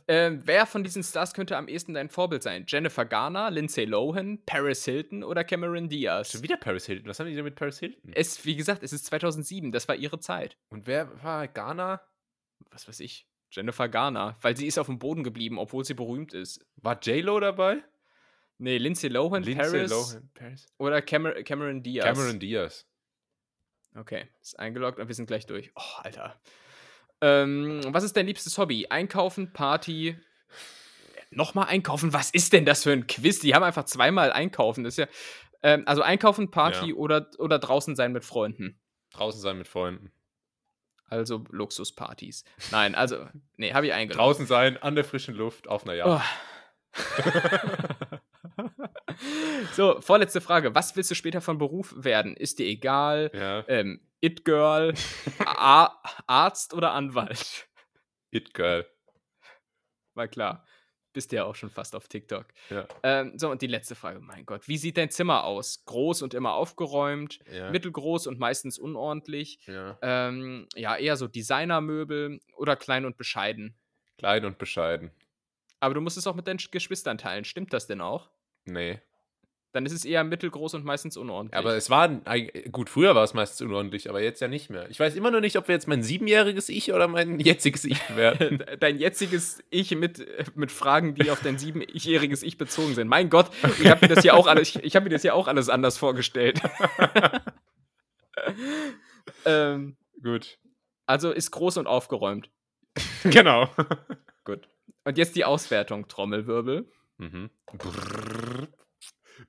ähm, 0.07 0.41
wer 0.45 0.65
von 0.65 0.83
diesen 0.83 1.03
Stars 1.03 1.33
könnte 1.33 1.57
am 1.57 1.67
ehesten 1.67 1.93
dein 1.93 2.09
Vorbild 2.09 2.43
sein? 2.43 2.65
Jennifer 2.67 3.05
Garner, 3.05 3.51
Lindsay 3.51 3.85
Lohan, 3.85 4.43
Paris 4.45 4.85
Hilton 4.85 5.23
oder 5.23 5.43
Cameron 5.43 5.89
Diaz? 5.89 6.31
Schon 6.31 6.43
wieder 6.43 6.57
Paris 6.57 6.85
Hilton. 6.85 7.07
Was 7.07 7.19
haben 7.19 7.27
die 7.27 7.35
denn 7.35 7.43
mit 7.43 7.55
Paris 7.55 7.79
Hilton? 7.79 8.11
Es, 8.13 8.45
wie 8.45 8.55
gesagt, 8.55 8.83
es 8.83 8.93
ist 8.93 9.05
2007. 9.05 9.71
Das 9.71 9.87
war 9.87 9.95
ihre 9.95 10.19
Zeit. 10.19 10.57
Und 10.69 10.87
wer 10.87 11.23
war 11.23 11.47
Garner? 11.47 12.01
Was 12.69 12.87
weiß 12.87 12.99
ich. 12.99 13.30
Jennifer 13.51 13.89
Garner, 13.89 14.37
weil 14.41 14.55
sie 14.55 14.65
ist 14.65 14.77
auf 14.77 14.87
dem 14.87 14.97
Boden 14.97 15.23
geblieben, 15.23 15.59
obwohl 15.59 15.83
sie 15.83 15.93
berühmt 15.93 16.33
ist. 16.33 16.65
War 16.77 16.99
J-Lo 17.01 17.39
dabei? 17.39 17.83
Nee, 18.57 18.77
Lindsay 18.77 19.09
Lohan, 19.09 19.43
Lindsay 19.43 19.71
Paris, 19.71 19.91
Lohan, 19.91 20.29
Paris. 20.33 20.67
Oder 20.77 21.01
Camer 21.01 21.43
Cameron 21.43 21.83
Diaz. 21.83 22.05
Cameron 22.05 22.39
Diaz. 22.39 22.87
Okay, 23.95 24.29
ist 24.39 24.57
eingeloggt 24.57 24.99
und 24.99 25.07
wir 25.07 25.15
sind 25.15 25.25
gleich 25.25 25.45
durch. 25.45 25.71
Oh, 25.75 26.01
Alter. 26.03 26.39
Ähm, 27.19 27.81
was 27.87 28.03
ist 28.03 28.15
dein 28.15 28.27
liebstes 28.27 28.57
Hobby? 28.57 28.87
Einkaufen, 28.89 29.51
Party, 29.51 30.15
nochmal 31.29 31.67
einkaufen? 31.67 32.13
Was 32.13 32.31
ist 32.31 32.53
denn 32.53 32.65
das 32.65 32.83
für 32.83 32.91
ein 32.91 33.07
Quiz? 33.07 33.39
Die 33.39 33.53
haben 33.53 33.63
einfach 33.63 33.85
zweimal 33.85 34.31
einkaufen. 34.31 34.83
Das 34.83 34.93
ist 34.93 34.97
ja. 34.97 35.07
Ähm, 35.63 35.83
also 35.85 36.01
einkaufen, 36.01 36.51
Party 36.51 36.89
ja. 36.89 36.95
oder, 36.95 37.29
oder 37.37 37.59
draußen 37.59 37.95
sein 37.95 38.13
mit 38.13 38.23
Freunden. 38.23 38.79
Draußen 39.11 39.41
sein 39.41 39.57
mit 39.57 39.67
Freunden. 39.67 40.11
Also 41.11 41.43
Luxuspartys. 41.49 42.45
Nein, 42.71 42.95
also, 42.95 43.27
nee, 43.57 43.73
habe 43.73 43.85
ich 43.85 43.93
eingeladen. 43.93 44.17
Draußen 44.17 44.45
sein, 44.45 44.77
an 44.77 44.95
der 44.95 45.03
frischen 45.03 45.35
Luft, 45.35 45.67
auf 45.67 45.83
einer 45.83 45.95
Yacht. 45.95 46.23
Oh. 46.95 47.01
so, 49.73 49.99
vorletzte 49.99 50.39
Frage. 50.39 50.73
Was 50.73 50.95
willst 50.95 51.11
du 51.11 51.15
später 51.15 51.41
von 51.41 51.57
Beruf 51.57 51.93
werden? 51.97 52.37
Ist 52.37 52.59
dir 52.59 52.65
egal? 52.65 53.29
Ja. 53.33 53.65
Ähm, 53.67 53.99
It-Girl, 54.21 54.93
Arzt 56.27 56.73
oder 56.73 56.93
Anwalt? 56.93 57.67
It-Girl. 58.31 58.87
War 60.13 60.29
klar 60.29 60.65
bist 61.13 61.31
ja 61.31 61.45
auch 61.45 61.55
schon 61.55 61.69
fast 61.69 61.95
auf 61.95 62.07
TikTok. 62.07 62.45
Ja. 62.69 62.87
Ähm, 63.03 63.37
so, 63.37 63.49
und 63.49 63.61
die 63.61 63.67
letzte 63.67 63.95
Frage, 63.95 64.19
mein 64.19 64.45
Gott. 64.45 64.67
Wie 64.67 64.77
sieht 64.77 64.97
dein 64.97 65.09
Zimmer 65.09 65.43
aus? 65.43 65.83
Groß 65.85 66.21
und 66.21 66.33
immer 66.33 66.53
aufgeräumt, 66.53 67.39
ja. 67.51 67.69
mittelgroß 67.71 68.27
und 68.27 68.39
meistens 68.39 68.79
unordentlich. 68.79 69.59
Ja. 69.67 69.97
Ähm, 70.01 70.67
ja, 70.75 70.95
eher 70.95 71.17
so 71.17 71.27
Designermöbel 71.27 72.39
oder 72.55 72.75
klein 72.75 73.05
und 73.05 73.17
bescheiden. 73.17 73.75
Klein 74.17 74.45
und 74.45 74.57
bescheiden. 74.57 75.11
Aber 75.79 75.95
du 75.95 76.01
musst 76.01 76.17
es 76.17 76.27
auch 76.27 76.35
mit 76.35 76.47
deinen 76.47 76.59
Geschwistern 76.71 77.17
teilen. 77.17 77.43
Stimmt 77.43 77.73
das 77.73 77.87
denn 77.87 78.01
auch? 78.01 78.29
Nee. 78.65 79.01
Dann 79.73 79.85
ist 79.85 79.93
es 79.93 80.03
eher 80.03 80.25
mittelgroß 80.25 80.73
und 80.73 80.83
meistens 80.83 81.15
unordentlich. 81.15 81.57
Aber 81.57 81.75
es 81.75 81.89
war, 81.89 82.09
gut, 82.71 82.89
früher 82.89 83.15
war 83.15 83.23
es 83.23 83.33
meistens 83.33 83.61
unordentlich, 83.61 84.09
aber 84.09 84.21
jetzt 84.21 84.41
ja 84.41 84.49
nicht 84.49 84.69
mehr. 84.69 84.89
Ich 84.89 84.99
weiß 84.99 85.15
immer 85.15 85.31
noch 85.31 85.39
nicht, 85.39 85.55
ob 85.57 85.69
wir 85.69 85.75
jetzt 85.75 85.87
mein 85.87 86.03
siebenjähriges 86.03 86.67
Ich 86.67 86.91
oder 86.91 87.07
mein 87.07 87.39
jetziges 87.39 87.85
Ich 87.85 88.15
werden. 88.15 88.63
dein 88.81 88.99
jetziges 88.99 89.63
Ich 89.69 89.95
mit, 89.95 90.25
mit 90.55 90.73
Fragen, 90.73 91.15
die 91.15 91.31
auf 91.31 91.41
dein 91.41 91.57
siebenjähriges 91.57 92.43
Ich 92.43 92.57
bezogen 92.57 92.95
sind. 92.95 93.07
Mein 93.07 93.29
Gott, 93.29 93.49
ich 93.79 93.89
habe 93.89 94.05
mir 94.05 94.13
das 94.13 94.23
hier 94.23 94.33
auch 94.33 94.47
alles, 94.47 94.75
ich, 94.75 94.83
ich 94.83 94.95
habe 94.95 95.05
mir 95.05 95.11
das 95.11 95.21
hier 95.21 95.35
auch 95.35 95.47
alles 95.47 95.69
anders 95.69 95.97
vorgestellt. 95.97 96.61
ähm, 99.45 99.95
gut. 100.21 100.59
Also 101.05 101.31
ist 101.31 101.51
groß 101.51 101.77
und 101.77 101.87
aufgeräumt. 101.87 102.49
genau. 103.23 103.69
gut. 104.43 104.67
Und 105.05 105.17
jetzt 105.17 105.37
die 105.37 105.45
Auswertung, 105.45 106.09
Trommelwirbel. 106.09 106.91
Mhm. 107.17 107.49
Brrr. 107.77 108.67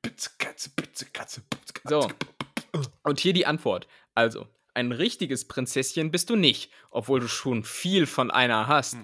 Bitze 0.00 0.30
Katze, 0.38 0.70
Bitze 0.74 1.06
Katze, 1.12 1.42
Bitze 1.48 1.72
Katze. 1.72 1.88
So. 1.88 2.82
Und 3.02 3.20
hier 3.20 3.32
die 3.32 3.46
Antwort. 3.46 3.86
Also, 4.14 4.46
ein 4.74 4.92
richtiges 4.92 5.46
Prinzesschen 5.46 6.10
bist 6.10 6.30
du 6.30 6.36
nicht, 6.36 6.70
obwohl 6.90 7.20
du 7.20 7.28
schon 7.28 7.62
viel 7.64 8.06
von 8.06 8.30
einer 8.30 8.68
hast. 8.68 8.96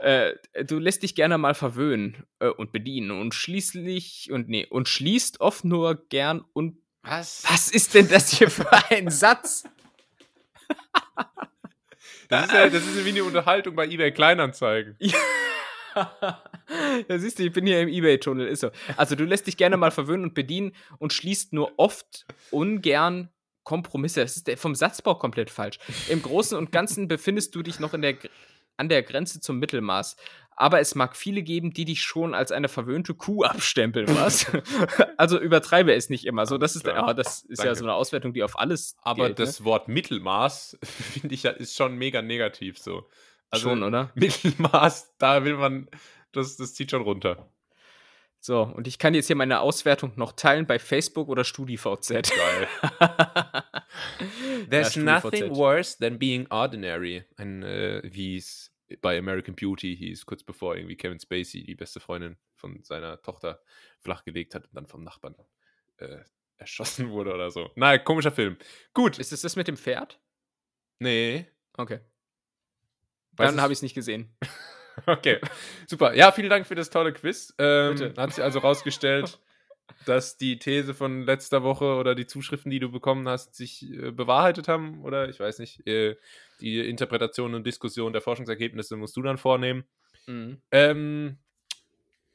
Äh, 0.00 0.32
du 0.64 0.78
lässt 0.78 1.02
dich 1.02 1.14
gerne 1.14 1.36
mal 1.36 1.54
verwöhnen 1.54 2.24
äh, 2.38 2.48
und 2.48 2.72
bedienen 2.72 3.10
und 3.10 3.34
schließlich 3.34 4.30
und 4.32 4.48
nee 4.48 4.66
und 4.66 4.88
schließt 4.88 5.40
oft 5.40 5.64
nur 5.64 6.06
gern 6.08 6.42
und 6.54 6.78
was? 7.02 7.44
Was 7.48 7.70
ist 7.70 7.94
denn 7.94 8.08
das 8.08 8.30
hier 8.30 8.50
für 8.50 8.70
ein 8.90 9.10
Satz? 9.10 9.64
Das 12.28 12.46
ist 12.46 12.52
ja, 12.52 12.68
das 12.68 12.86
ist 12.86 13.04
wie 13.04 13.08
eine 13.10 13.24
Unterhaltung 13.24 13.74
bei 13.74 13.86
eBay 13.86 14.12
Kleinanzeigen. 14.12 14.96
Ja. 15.00 15.18
da 17.08 17.18
siehst 17.18 17.38
du, 17.38 17.44
ich 17.44 17.52
bin 17.52 17.66
hier 17.66 17.80
im 17.80 17.88
Ebay-Tunnel, 17.88 18.46
ist 18.46 18.60
so. 18.60 18.70
Also 18.96 19.16
du 19.16 19.24
lässt 19.24 19.46
dich 19.46 19.56
gerne 19.56 19.76
mal 19.76 19.90
verwöhnen 19.90 20.24
und 20.24 20.34
bedienen 20.34 20.72
und 20.98 21.12
schließt 21.12 21.52
nur 21.52 21.72
oft 21.78 22.26
ungern 22.50 23.30
Kompromisse. 23.64 24.20
Das 24.20 24.36
ist 24.36 24.50
vom 24.58 24.74
Satzbau 24.74 25.14
komplett 25.14 25.50
falsch. 25.50 25.78
Im 26.08 26.22
Großen 26.22 26.56
und 26.56 26.72
Ganzen 26.72 27.08
befindest 27.08 27.54
du 27.54 27.62
dich 27.62 27.78
noch 27.78 27.94
in 27.94 28.02
der, 28.02 28.16
an 28.76 28.88
der 28.88 29.02
Grenze 29.02 29.40
zum 29.40 29.58
Mittelmaß. 29.58 30.16
aber 30.56 30.80
es 30.80 30.94
mag 30.94 31.16
viele 31.16 31.42
geben, 31.42 31.72
die 31.72 31.84
dich 31.84 32.02
schon 32.02 32.34
als 32.34 32.52
eine 32.52 32.68
verwöhnte 32.68 33.14
Kuh 33.14 33.44
abstempeln, 33.44 34.08
was? 34.14 34.46
also 35.16 35.38
übertreibe 35.38 35.94
es 35.94 36.10
nicht 36.10 36.26
immer. 36.26 36.46
So, 36.46 36.58
das 36.58 36.76
ist, 36.76 36.86
ja, 36.86 37.14
das 37.14 37.42
ist 37.42 37.64
ja 37.64 37.74
so 37.74 37.84
eine 37.84 37.94
Auswertung, 37.94 38.34
die 38.34 38.42
auf 38.42 38.58
alles 38.58 38.96
Aber 39.02 39.26
gilt, 39.26 39.38
ne? 39.38 39.44
das 39.46 39.64
Wort 39.64 39.88
Mittelmaß, 39.88 40.78
finde 40.82 41.34
ich, 41.34 41.44
ja, 41.44 41.50
ist 41.50 41.76
schon 41.76 41.96
mega 41.96 42.22
negativ 42.22 42.78
so. 42.78 43.08
Also 43.50 43.68
schon, 43.70 43.82
oder? 43.82 44.10
Mittelmaß, 44.16 45.16
da 45.18 45.44
will 45.44 45.56
man, 45.56 45.88
das, 46.32 46.56
das 46.56 46.74
zieht 46.74 46.90
schon 46.90 47.02
runter. 47.02 47.50
So, 48.42 48.62
und 48.62 48.86
ich 48.88 48.98
kann 48.98 49.12
jetzt 49.12 49.26
hier 49.26 49.36
meine 49.36 49.60
Auswertung 49.60 50.12
noch 50.16 50.32
teilen 50.32 50.66
bei 50.66 50.78
Facebook 50.78 51.28
oder 51.28 51.44
StudiVZ. 51.44 52.08
Geil. 52.34 52.68
There's 54.70 54.94
Ja, 54.94 55.02
nothing 55.02 55.54
worse 55.54 55.98
than 55.98 56.18
being 56.18 56.46
ordinary. 56.50 57.24
Ein, 57.36 57.62
äh, 57.62 58.00
wie 58.04 58.36
es 58.38 58.72
bei 59.02 59.18
American 59.18 59.54
Beauty 59.54 59.94
hieß, 59.94 60.24
kurz 60.24 60.42
bevor 60.42 60.74
irgendwie 60.76 60.96
Kevin 60.96 61.20
Spacey, 61.20 61.64
die 61.64 61.74
beste 61.74 62.00
Freundin 62.00 62.38
von 62.54 62.82
seiner 62.82 63.20
Tochter, 63.20 63.60
flachgelegt 64.00 64.54
hat 64.54 64.64
und 64.64 64.74
dann 64.74 64.86
vom 64.86 65.04
Nachbarn 65.04 65.34
äh, 65.98 66.18
erschossen 66.56 67.10
wurde 67.10 67.34
oder 67.34 67.50
so. 67.50 67.70
Nein, 67.76 68.02
komischer 68.04 68.32
Film. 68.32 68.56
Gut. 68.94 69.18
Ist 69.18 69.32
es 69.32 69.42
das 69.42 69.56
mit 69.56 69.68
dem 69.68 69.76
Pferd? 69.76 70.18
nee. 70.98 71.46
Okay. 71.76 72.00
Weiß 73.36 73.50
Dann 73.50 73.60
habe 73.60 73.72
ich 73.72 73.78
es 73.78 73.82
nicht 73.82 73.94
gesehen. 73.94 74.34
Okay, 75.06 75.38
super. 75.86 76.14
Ja, 76.14 76.30
vielen 76.30 76.50
Dank 76.50 76.66
für 76.66 76.74
das 76.74 76.90
tolle 76.90 77.14
Quiz. 77.14 77.54
Ähm, 77.58 77.94
Bitte. 77.94 78.20
hat 78.20 78.34
sich 78.34 78.44
also 78.44 78.58
rausgestellt, 78.58 79.38
dass 80.04 80.36
die 80.36 80.58
These 80.58 80.92
von 80.92 81.22
letzter 81.22 81.62
Woche 81.62 81.94
oder 81.94 82.14
die 82.14 82.26
Zuschriften, 82.26 82.70
die 82.70 82.80
du 82.80 82.90
bekommen 82.90 83.26
hast, 83.26 83.54
sich 83.54 83.90
äh, 83.90 84.10
bewahrheitet 84.10 84.68
haben 84.68 85.02
oder 85.02 85.28
ich 85.28 85.40
weiß 85.40 85.58
nicht. 85.58 85.86
Äh, 85.86 86.16
die 86.60 86.80
Interpretation 86.80 87.54
und 87.54 87.66
Diskussion 87.66 88.12
der 88.12 88.20
Forschungsergebnisse 88.20 88.96
musst 88.96 89.16
du 89.16 89.22
dann 89.22 89.38
vornehmen. 89.38 89.84
Mhm. 90.26 90.60
Ähm, 90.70 91.38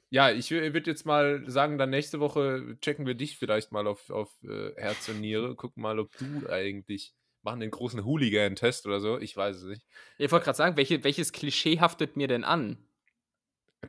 ja, 0.09 0.31
ich 0.31 0.49
würde 0.51 0.89
jetzt 0.89 1.05
mal 1.05 1.43
sagen, 1.49 1.77
dann 1.77 1.89
nächste 1.89 2.19
Woche 2.19 2.77
checken 2.81 3.05
wir 3.05 3.15
dich 3.15 3.37
vielleicht 3.37 3.71
mal 3.71 3.85
auf, 3.85 4.09
auf 4.09 4.31
äh, 4.43 4.71
Herz 4.77 5.09
und 5.09 5.21
Niere. 5.21 5.55
Gucken 5.55 5.83
mal, 5.83 5.99
ob 5.99 6.15
du 6.17 6.49
eigentlich 6.49 7.13
machen 7.45 7.59
den 7.61 7.71
großen 7.71 8.03
Hooligan-Test 8.03 8.85
oder 8.87 8.99
so. 8.99 9.17
Ich 9.19 9.37
weiß 9.37 9.55
es 9.57 9.63
nicht. 9.63 9.85
Ich 10.17 10.31
wollte 10.31 10.45
gerade 10.45 10.57
sagen, 10.57 10.75
welche, 10.77 11.03
welches 11.03 11.31
Klischee 11.31 11.79
haftet 11.79 12.17
mir 12.17 12.27
denn 12.27 12.43
an? 12.43 12.77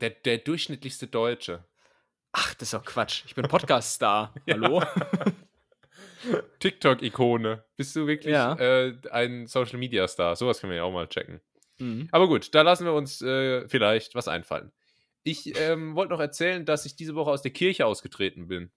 Der, 0.00 0.10
der 0.10 0.38
durchschnittlichste 0.38 1.06
Deutsche. 1.06 1.64
Ach, 2.32 2.52
das 2.54 2.68
ist 2.68 2.74
doch 2.74 2.84
Quatsch. 2.84 3.24
Ich 3.26 3.34
bin 3.34 3.48
Podcast-Star. 3.48 4.34
Hallo? 4.48 4.82
TikTok-Ikone. 6.58 7.64
Bist 7.76 7.94
du 7.96 8.06
wirklich 8.06 8.32
Ja. 8.32 8.54
äh, 8.54 8.94
ein 9.10 9.46
Social-Media-Star? 9.46 10.36
Sowas 10.36 10.60
können 10.60 10.70
wir 10.72 10.78
ja 10.78 10.84
auch 10.84 10.92
mal 10.92 11.08
checken. 11.08 11.40
Mhm. 11.78 12.08
Aber 12.12 12.26
gut, 12.28 12.54
da 12.54 12.62
lassen 12.62 12.84
wir 12.84 12.92
uns 12.92 13.20
äh, 13.22 13.68
vielleicht 13.68 14.14
was 14.14 14.28
einfallen. 14.28 14.72
Ich 15.22 15.58
ähm, 15.58 15.96
wollte 15.96 16.12
noch 16.12 16.20
erzählen, 16.20 16.64
dass 16.64 16.86
ich 16.86 16.94
diese 16.94 17.14
Woche 17.16 17.30
aus 17.30 17.42
der 17.42 17.50
Kirche 17.50 17.84
ausgetreten 17.84 18.46
bin. 18.46 18.70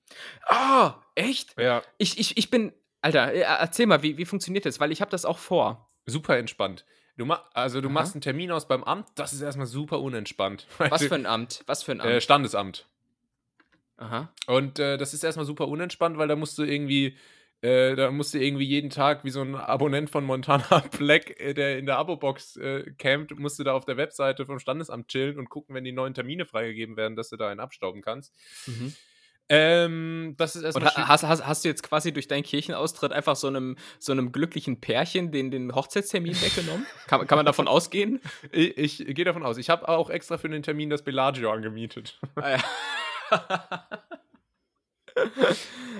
Ah, 0.47 0.95
echt? 1.15 1.53
Ja, 1.59 1.83
Ich, 1.97 2.17
ich, 2.19 2.37
ich 2.37 2.49
bin. 2.49 2.73
Alter, 3.01 3.33
äh, 3.33 3.39
erzähl 3.41 3.85
mal, 3.85 4.03
wie, 4.03 4.17
wie 4.17 4.25
funktioniert 4.25 4.65
das? 4.65 4.79
Weil 4.79 4.91
ich 4.91 5.01
habe 5.01 5.11
das 5.11 5.25
auch 5.25 5.37
vor. 5.37 5.89
super 6.05 6.37
entspannt. 6.37 6.85
Du 7.17 7.25
ma 7.25 7.43
also 7.53 7.81
du 7.81 7.89
Aha. 7.89 7.93
machst 7.93 8.15
einen 8.15 8.21
Termin 8.21 8.49
aus 8.49 8.67
beim 8.67 8.83
Amt, 8.83 9.07
das 9.15 9.33
ist 9.33 9.41
erstmal 9.41 9.67
super 9.67 9.99
unentspannt. 9.99 10.67
Was 10.77 11.03
für 11.03 11.15
ein 11.15 11.25
Amt? 11.25 11.63
Was 11.67 11.83
für 11.83 11.91
ein 11.91 11.99
Amt? 12.01 12.09
äh, 12.09 12.21
Standesamt. 12.21 12.87
Aha. 13.97 14.31
Und 14.47 14.79
äh, 14.79 14.97
das 14.97 15.13
ist 15.13 15.23
erstmal 15.23 15.45
super 15.45 15.67
unentspannt, 15.67 16.17
weil 16.17 16.29
da 16.29 16.37
musst 16.37 16.57
du 16.57 16.63
irgendwie, 16.63 17.17
äh, 17.59 17.97
da 17.97 18.09
musst 18.11 18.33
du 18.33 18.37
irgendwie 18.39 18.63
jeden 18.63 18.89
Tag 18.89 19.25
wie 19.25 19.29
so 19.31 19.41
ein 19.41 19.55
Abonnent 19.55 20.09
von 20.09 20.23
Montana 20.23 20.63
Black, 20.97 21.37
äh, 21.41 21.53
der 21.53 21.77
in 21.77 21.85
der 21.85 21.97
Abo-Box 21.97 22.55
äh, 22.55 22.91
campt, 22.97 23.37
musst 23.37 23.59
du 23.59 23.65
da 23.65 23.73
auf 23.73 23.83
der 23.83 23.97
Webseite 23.97 24.45
vom 24.45 24.59
Standesamt 24.59 25.09
chillen 25.09 25.37
und 25.37 25.49
gucken, 25.49 25.75
wenn 25.75 25.83
die 25.83 25.91
neuen 25.91 26.13
Termine 26.13 26.45
freigegeben 26.45 26.95
werden, 26.95 27.17
dass 27.17 27.27
du 27.27 27.35
da 27.35 27.49
einen 27.49 27.59
abstauben 27.59 28.01
kannst. 28.01 28.33
Mhm. 28.67 28.95
Ähm, 29.51 30.35
das 30.37 30.55
ist 30.55 30.63
erstmal 30.63 30.93
ha- 30.93 31.07
hast, 31.07 31.23
hast, 31.23 31.45
hast 31.45 31.65
du 31.65 31.69
jetzt 31.69 31.81
quasi 31.81 32.11
durch 32.13 32.27
deinen 32.27 32.43
Kirchenaustritt 32.43 33.11
einfach 33.11 33.35
so 33.35 33.47
einem, 33.47 33.77
so 33.97 34.11
einem 34.11 34.31
glücklichen 34.31 34.79
Pärchen 34.79 35.31
den, 35.31 35.49
den 35.49 35.73
Hochzeitstermin 35.73 36.39
weggenommen? 36.41 36.85
Kann, 37.07 37.25
kann 37.25 37.37
man 37.37 37.45
davon 37.45 37.67
ausgehen? 37.67 38.21
Ich, 38.51 38.75
ich 39.07 39.15
gehe 39.15 39.25
davon 39.25 39.43
aus. 39.43 39.57
Ich 39.57 39.69
habe 39.69 39.87
auch 39.89 40.09
extra 40.09 40.37
für 40.37 40.49
den 40.49 40.63
Termin 40.63 40.89
das 40.89 41.01
Bellagio 41.03 41.51
angemietet. 41.51 42.19
Ah, 42.35 42.51
ja. 42.51 42.59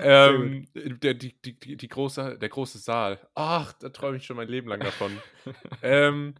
ähm, 0.02 0.68
der, 0.74 1.14
die, 1.14 1.40
die, 1.42 1.58
die, 1.58 1.76
die 1.76 1.88
große, 1.88 2.38
der 2.38 2.48
große 2.48 2.78
Saal. 2.78 3.20
Ach, 3.34 3.72
da 3.74 3.88
träume 3.90 4.16
ich 4.16 4.24
schon 4.24 4.36
mein 4.36 4.48
Leben 4.48 4.68
lang 4.68 4.80
davon. 4.80 5.12
ähm, 5.82 6.34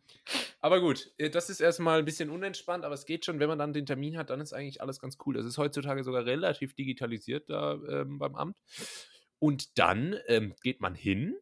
aber 0.61 0.81
gut, 0.81 1.11
äh, 1.19 1.31
das 1.31 1.51
ist 1.51 1.61
erstmal 1.61 1.99
ein 2.01 2.05
bisschen 2.05 2.31
unentspannt, 2.31 2.85
aber 2.85 2.95
es 2.95 3.07
geht 3.07 3.25
schon, 3.25 3.41
wenn 3.41 3.49
man 3.49 3.59
dann 3.59 3.73
den 3.73 3.87
Termin 3.87 4.17
hat, 4.17 4.31
dann 4.31 4.41
ist 4.41 4.53
eigentlich 4.53 4.81
alles 4.81 5.01
ganz 5.01 5.19
cool. 5.27 5.35
Das 5.35 5.47
ist 5.47 5.59
heutzutage 5.59 6.05
sogar 6.05 6.25
relativ 6.25 6.75
digitalisiert 6.75 7.49
da 7.51 7.79
ähm, 7.89 8.19
beim 8.19 8.35
Amt. 8.35 8.59
Und 9.39 9.79
dann 9.79 10.17
ähm, 10.27 10.55
geht 10.63 10.81
man 10.81 10.95
hin. 10.95 11.37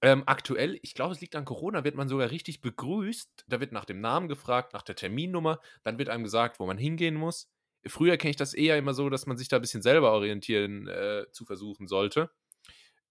Ähm, 0.00 0.22
aktuell, 0.26 0.78
ich 0.82 0.94
glaube, 0.94 1.14
es 1.14 1.20
liegt 1.20 1.34
an 1.34 1.44
Corona, 1.44 1.82
wird 1.82 1.96
man 1.96 2.08
sogar 2.08 2.30
richtig 2.30 2.60
begrüßt. 2.60 3.46
Da 3.48 3.60
wird 3.60 3.72
nach 3.72 3.84
dem 3.84 4.00
Namen 4.00 4.28
gefragt, 4.28 4.72
nach 4.72 4.82
der 4.82 4.94
Terminnummer. 4.94 5.60
Dann 5.82 5.98
wird 5.98 6.08
einem 6.08 6.22
gesagt, 6.22 6.60
wo 6.60 6.66
man 6.66 6.78
hingehen 6.78 7.16
muss. 7.16 7.48
Früher 7.86 8.16
kenne 8.16 8.30
ich 8.30 8.36
das 8.36 8.54
eher 8.54 8.76
immer 8.78 8.94
so, 8.94 9.08
dass 9.08 9.26
man 9.26 9.36
sich 9.36 9.48
da 9.48 9.56
ein 9.56 9.62
bisschen 9.62 9.82
selber 9.82 10.12
orientieren 10.12 10.88
äh, 10.88 11.26
zu 11.32 11.44
versuchen 11.44 11.86
sollte. 11.88 12.30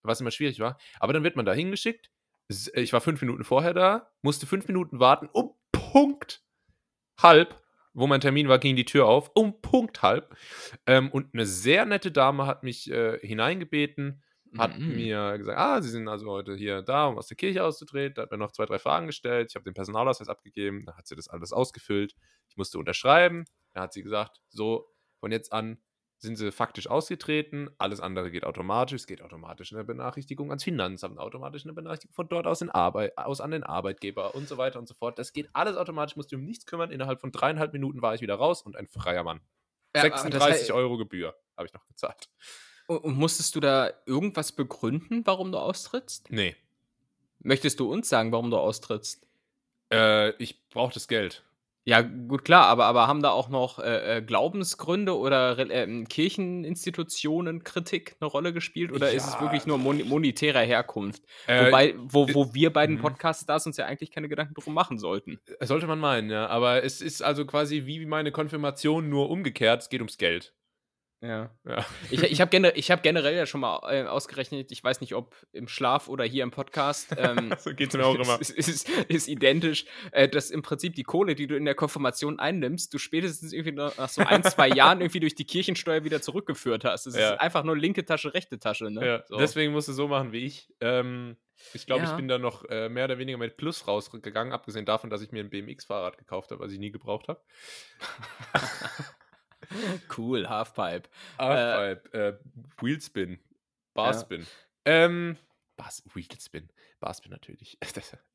Was 0.04 0.22
immer 0.22 0.32
schwierig 0.32 0.60
war. 0.60 0.78
Aber 1.00 1.14
dann 1.14 1.24
wird 1.24 1.36
man 1.36 1.46
da 1.46 1.54
hingeschickt. 1.54 2.12
S- 2.50 2.72
Ich 2.76 2.94
war 2.94 3.02
fünf 3.02 3.22
Minuten 3.22 3.44
vorher 3.44 3.74
da, 3.74 4.12
musste 4.22 4.46
fünf 4.46 4.68
Minuten 4.68 5.00
warten. 5.00 5.28
Um 5.34 5.54
Punkt 5.72 6.44
halb, 7.22 7.62
wo 7.94 8.08
mein 8.08 8.22
Termin 8.22 8.48
war, 8.48 8.60
ging 8.60 8.76
die 8.76 8.86
Tür 8.86 9.08
auf. 9.08 9.32
Um 9.36 9.62
Punkt 9.62 10.02
halb. 10.02 10.36
Ähm, 10.86 11.10
und 11.12 11.34
eine 11.34 11.46
sehr 11.46 11.86
nette 11.86 12.12
Dame 12.12 12.46
hat 12.46 12.64
mich 12.64 12.90
äh, 12.92 13.20
hineingebeten, 13.26 14.22
hat 14.58 14.78
Mhm. 14.78 14.96
mir 14.96 15.38
gesagt, 15.38 15.58
ah, 15.58 15.82
Sie 15.82 15.90
sind 15.90 16.08
also 16.08 16.28
heute 16.30 16.56
hier 16.56 16.82
da, 16.84 17.08
um 17.08 17.18
aus 17.18 17.28
der 17.28 17.36
Kirche 17.36 17.64
auszutreten. 17.64 18.22
Hat 18.22 18.32
mir 18.32 18.38
noch 18.38 18.52
zwei, 18.54 18.66
drei 18.66 18.80
Fragen 18.80 19.08
gestellt. 19.08 19.48
Ich 19.50 19.56
habe 19.56 19.66
den 19.66 19.74
Personalausweis 19.74 20.30
abgegeben. 20.30 20.86
Dann 20.86 20.96
hat 20.96 21.08
sie 21.08 21.16
das 21.16 21.28
alles 21.28 21.52
ausgefüllt. 21.52 22.16
Ich 22.50 22.56
musste 22.56 22.78
unterschreiben. 22.78 23.44
Dann 23.78 23.84
hat 23.84 23.94
sie 23.94 24.02
gesagt, 24.02 24.42
so, 24.50 24.92
von 25.20 25.32
jetzt 25.32 25.54
an 25.54 25.78
sind 26.18 26.36
sie 26.36 26.52
faktisch 26.52 26.88
ausgetreten. 26.90 27.70
Alles 27.78 28.00
andere 28.00 28.32
geht 28.32 28.44
automatisch. 28.44 29.02
Es 29.02 29.06
geht 29.06 29.22
automatisch 29.22 29.72
eine 29.72 29.84
Benachrichtigung 29.84 30.50
ans 30.50 30.64
Finanzamt, 30.64 31.20
automatisch 31.20 31.64
eine 31.64 31.74
Benachrichtigung 31.74 32.16
von 32.16 32.28
dort 32.28 32.48
aus, 32.48 32.62
in 32.64 32.72
Arbeit, 32.72 33.16
aus 33.20 33.40
an 33.40 33.52
den 33.52 33.62
Arbeitgeber 33.64 34.34
und 34.34 34.48
so 34.48 34.58
weiter 34.58 34.80
und 34.80 34.88
so 34.88 34.96
fort. 34.96 35.20
Das 35.20 35.32
geht 35.32 35.48
alles 35.54 35.78
automatisch, 35.78 36.16
musst 36.16 36.32
du 36.32 36.38
um 36.38 36.44
nichts 36.44 36.66
kümmern. 36.66 36.90
Innerhalb 36.90 37.22
von 37.22 37.32
dreieinhalb 37.32 37.72
Minuten 37.72 38.02
war 38.02 38.16
ich 38.16 38.22
wieder 38.22 38.34
raus 38.34 38.64
und 38.64 38.76
ein 38.76 38.88
freier 38.88 39.24
Mann. 39.24 39.42
Ja, 39.96 40.02
aber 40.02 40.10
das 40.10 40.22
36 40.24 40.70
heißt- 40.72 40.74
Euro 40.74 40.98
Gebühr 40.98 41.36
habe 41.56 41.68
ich 41.68 41.74
noch 41.76 41.86
gezahlt. 41.86 42.30
Und 42.88 42.98
und 43.04 43.16
musstest 43.16 43.54
du 43.56 43.60
da 43.60 43.92
irgendwas 44.08 44.54
begründen, 44.54 45.22
warum 45.28 45.52
du 45.52 45.60
austrittst? 45.60 46.32
Nee. 46.32 46.56
Möchtest 47.40 47.80
du 47.80 47.92
uns 47.94 48.10
sagen, 48.10 48.32
warum 48.32 48.50
du 48.50 48.58
austrittst? 48.58 49.28
Äh, 49.94 50.32
ich 50.42 50.68
brauche 50.70 50.96
das 50.96 51.08
Geld. 51.08 51.44
Ja, 51.88 52.02
gut, 52.02 52.44
klar, 52.44 52.66
aber, 52.66 52.84
aber 52.84 53.08
haben 53.08 53.22
da 53.22 53.30
auch 53.30 53.48
noch 53.48 53.80
äh, 53.80 54.18
äh, 54.18 54.22
Glaubensgründe 54.22 55.18
oder 55.18 55.58
äh, 55.58 56.04
Kircheninstitutionen 56.04 57.64
Kritik 57.64 58.18
eine 58.20 58.30
Rolle 58.30 58.52
gespielt 58.52 58.92
oder 58.92 59.10
ist 59.14 59.26
es 59.26 59.36
Ja. 59.36 59.40
wirklich 59.40 59.66
nur 59.66 59.78
mon 59.78 60.06
monetärer 60.06 60.60
Herkunft? 60.60 61.24
Äh, 61.46 61.68
Wobei, 61.68 61.96
wo, 61.98 62.28
wo 62.34 62.54
wir 62.54 62.74
beiden 62.74 62.98
mhm. 62.98 63.02
Podcast-Stars 63.02 63.68
uns 63.68 63.78
ja 63.78 63.86
eigentlich 63.86 64.12
keine 64.12 64.28
Gedanken 64.28 64.54
drum 64.54 64.74
machen 64.74 65.00
sollten. 65.00 65.40
Sollte 65.62 65.88
man 65.88 66.00
meinen, 66.00 66.30
ja. 66.30 66.48
Aber 66.48 66.84
es 66.84 67.00
ist 67.00 67.22
also 67.24 67.46
quasi 67.46 67.86
wie 67.86 68.06
meine 68.06 68.34
Konfirmation, 68.34 69.08
nur 69.08 69.30
umgekehrt. 69.30 69.84
Es 69.84 69.88
geht 69.88 70.02
ums 70.02 70.18
Geld. 70.18 70.54
Ja. 71.20 71.50
Ja. 71.66 71.84
Ich, 72.12 72.22
ich 72.24 72.42
habe 72.42 72.50
gener 72.52 72.70
hab 72.70 73.02
generell 73.04 73.36
ja 73.36 73.46
schon 73.48 73.62
mal 73.62 73.80
äh, 73.92 74.04
ausgerechnet, 74.06 74.72
ich 74.72 74.84
weiß 74.84 75.02
nicht, 75.02 75.16
ob 75.16 75.36
im 75.52 75.68
Schlaf 75.68 76.08
oder 76.08 76.24
hier 76.24 76.44
im 76.44 76.52
Podcast. 76.52 77.10
Ähm, 77.18 77.54
so 77.58 77.74
geht 77.74 77.90
es 77.90 77.96
mir 77.98 78.06
auch 78.06 78.14
immer. 78.20 78.40
Ist, 78.40 78.52
ist, 78.52 78.88
ist 78.90 79.28
identisch, 79.28 79.86
äh, 80.12 80.30
dass 80.30 80.52
im 80.52 80.62
Prinzip 80.62 80.94
die 80.94 81.04
Kohle, 81.04 81.34
die 81.34 81.48
du 81.48 81.56
in 81.58 81.66
der 81.66 81.74
Konfirmation 81.76 82.40
einnimmst, 82.40 82.94
du 82.94 83.00
spätestens 83.00 83.52
irgendwie 83.54 83.72
nach 83.72 84.10
so 84.10 84.22
ein, 84.22 84.44
zwei 84.44 84.68
Jahren 84.70 85.02
irgendwie 85.02 85.20
durch 85.20 85.34
die 85.36 85.46
Kirchensteuer 85.46 86.04
wieder 86.04 86.22
zurückgeführt 86.22 86.84
hast. 86.86 87.08
Das 87.08 87.16
Ja. 87.16 87.34
ist 87.34 87.42
einfach 87.42 87.64
nur 87.64 87.76
linke 87.76 88.06
Tasche, 88.06 88.34
rechte 88.36 88.60
Tasche. 88.60 88.92
Ne? 88.92 89.06
Ja, 89.06 89.24
So. 89.28 89.38
Deswegen 89.38 89.72
musst 89.74 89.88
du 89.88 89.94
so 89.94 90.08
machen 90.08 90.32
wie 90.32 90.46
ich. 90.46 90.72
Ähm, 90.82 91.36
ich 91.74 91.88
glaube, 91.88 92.04
Ja. 92.04 92.12
ich 92.12 92.16
bin 92.16 92.28
da 92.28 92.38
noch 92.38 92.64
äh, 92.66 92.88
mehr 92.90 93.06
oder 93.06 93.18
weniger 93.18 93.40
mit 93.40 93.58
Plus 93.58 93.88
rausgegangen, 93.88 94.54
abgesehen 94.54 94.86
davon, 94.86 95.10
dass 95.10 95.22
ich 95.24 95.32
mir 95.32 95.40
ein 95.44 95.50
BMX-Fahrrad 95.50 96.20
gekauft 96.20 96.52
habe, 96.52 96.64
was 96.64 96.72
ich 96.72 96.78
nie 96.78 96.92
gebraucht 96.92 97.28
habe. 97.30 97.42
cool, 100.18 100.48
Halfpipe. 100.48 101.10
Ah, 101.38 101.84
äh, 101.86 101.92
äh, 102.12 102.38
Wheelspin. 102.80 103.40
Barspin. 103.94 104.46
Ähm, 104.86 105.38
Bars, 105.76 106.04
Wheelspin. 106.14 106.70
Barspin 107.00 107.32
natürlich. 107.32 107.78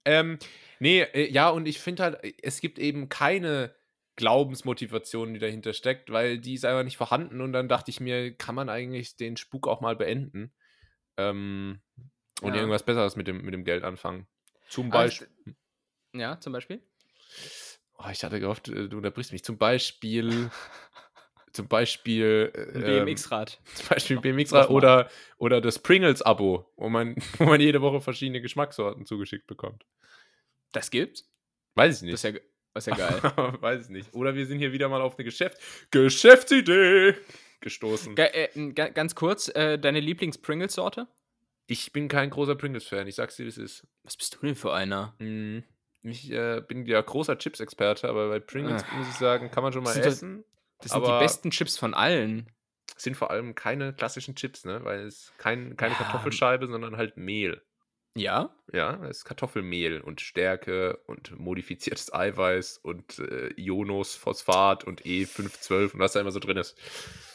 Ähm, 0.05 0.41
nee, 0.81 1.03
äh, 1.03 1.31
ja, 1.31 1.49
und 1.51 1.67
ich 1.67 1.79
finde 1.79 2.03
halt, 2.03 2.19
es 2.43 2.61
gibt 2.61 2.81
eben 2.81 3.09
keine 3.09 3.73
Glaubensmotivation, 4.17 5.33
die 5.33 5.39
dahinter 5.39 5.73
steckt, 5.75 6.11
weil 6.11 6.39
die 6.39 6.55
ist 6.55 6.65
einfach 6.65 6.83
nicht 6.83 6.97
vorhanden 6.97 7.41
und 7.41 7.53
dann 7.53 7.69
dachte 7.69 7.91
ich 7.93 8.01
mir, 8.01 8.37
kann 8.37 8.57
man 8.57 8.69
eigentlich 8.69 9.17
den 9.17 9.37
Spuk 9.37 9.69
auch 9.69 9.81
mal 9.81 9.95
beenden 9.95 10.53
ähm, 11.17 11.81
und 12.43 12.53
Ja. 12.53 12.59
irgendwas 12.59 12.85
Besseres 12.85 13.15
mit 13.15 13.29
dem, 13.29 13.43
mit 13.43 13.55
dem 13.55 13.65
Geld 13.65 13.85
anfangen. 13.85 14.27
Zum 14.69 14.91
Beispiel. 14.91 15.29
Ja, 16.15 16.41
zum 16.41 16.53
Beispiel? 16.53 16.83
Oh, 17.97 18.09
ich 18.11 18.25
hatte 18.25 18.41
gehofft, 18.41 18.69
äh, 18.69 18.89
du 18.89 18.97
unterbrichst 18.97 19.33
mich. 19.33 19.45
Zum 19.45 19.57
Beispiel 19.57 20.51
zum 21.57 21.69
Beispiel 21.69 22.53
Ein 22.75 22.83
ähm, 22.85 23.05
BMX-Rad. 23.07 23.61
zum 23.75 23.89
Beispiel 23.89 24.21
BMX-Rad 24.21 24.71
oder, 24.71 25.11
oder 25.39 25.61
das 25.61 25.79
Pringles-Abo, 25.79 26.67
wo 26.77 26.89
man, 26.89 27.17
wo 27.39 27.45
man 27.45 27.61
jede 27.61 27.81
Woche 27.83 28.01
verschiedene 28.01 28.41
Geschmackssorten 28.41 29.05
zugeschickt 29.07 29.47
bekommt. 29.47 29.85
Das 30.73 30.91
gibt's? 30.91 31.29
Weiß 31.75 32.03
ich 32.03 32.11
Das 32.11 32.23
nicht. 32.25 32.35
ist 32.35 32.43
ja, 32.45 32.49
das 32.75 32.87
ist 32.87 32.97
ja 32.99 33.09
geil. 33.09 33.57
Weiß 33.61 33.85
ich 33.85 33.89
nicht. 33.91 34.15
Oder 34.15 34.35
wir 34.35 34.47
sind 34.47 34.59
hier 34.59 34.73
wieder 34.73 34.89
mal 34.89 35.01
auf 35.03 35.17
eine 35.19 35.25
Geschäft 35.25 35.59
Geschäftsidee 35.91 37.15
gestoßen. 37.61 38.15
Ge 38.17 38.27
äh, 38.55 38.73
ganz 38.73 39.15
kurz, 39.15 39.49
äh, 39.55 39.79
deine 39.79 40.01
Lieblings-Pringles-Sorte? 40.01 41.07
Ich 41.67 41.93
bin 41.93 42.09
kein 42.09 42.31
großer 42.31 42.55
Pringles-Fan, 42.57 43.07
ich 43.07 43.15
sag's 43.15 43.37
dir, 43.37 43.45
wie 43.45 43.49
es 43.51 43.59
ist. 43.59 43.87
Was 44.03 44.17
bist 44.17 44.35
du 44.35 44.47
denn 44.47 44.55
für 44.57 44.73
einer? 44.75 45.15
Mhm. 45.19 45.63
Ich 46.03 46.31
äh, 46.33 46.61
bin 46.67 46.85
ja 46.87 47.01
großer 47.01 47.39
Chips-Experte, 47.39 48.09
aber 48.09 48.29
bei 48.29 48.41
Pringles 48.41 48.83
Ah. 48.83 48.97
muss 48.97 49.09
ich 49.09 49.15
sagen, 49.15 49.51
kann 49.51 49.63
man 49.63 49.73
schon 49.73 49.85
mal 49.85 49.95
Das 49.95 50.05
essen. 50.05 50.45
Das 50.83 50.93
sind 50.93 51.07
die 51.07 51.19
besten 51.19 51.51
Chips 51.51 51.79
von 51.79 51.95
allen. 51.95 52.47
sind 52.97 53.17
vor 53.17 53.31
allem 53.31 53.55
keine 53.55 53.93
klassischen 53.93 54.35
Chips, 54.37 54.65
ne? 54.65 54.81
Weil 54.85 55.01
es 55.07 55.33
kein, 55.39 55.77
keine 55.77 55.95
Ja. 55.95 55.99
Kartoffelscheibe, 56.03 56.67
sondern 56.69 56.97
halt 56.97 57.17
Mehl. 57.17 57.63
Ja? 58.15 58.51
Ja, 58.75 59.03
es 59.07 59.19
ist 59.19 59.25
Kartoffelmehl 59.25 60.03
und 60.03 60.21
Stärke 60.21 60.99
und 61.07 61.39
modifiziertes 61.39 62.13
Eiweiß 62.13 62.79
und 62.83 63.19
äh, 63.21 63.49
Ionos, 63.57 64.17
Phosphat 64.17 64.85
und 64.85 65.01
E512 65.03 65.95
und 65.95 65.99
was 65.99 66.13
da 66.13 66.21
immer 66.21 66.31
so 66.31 66.39
drin 66.39 66.59
ist. 66.59 66.77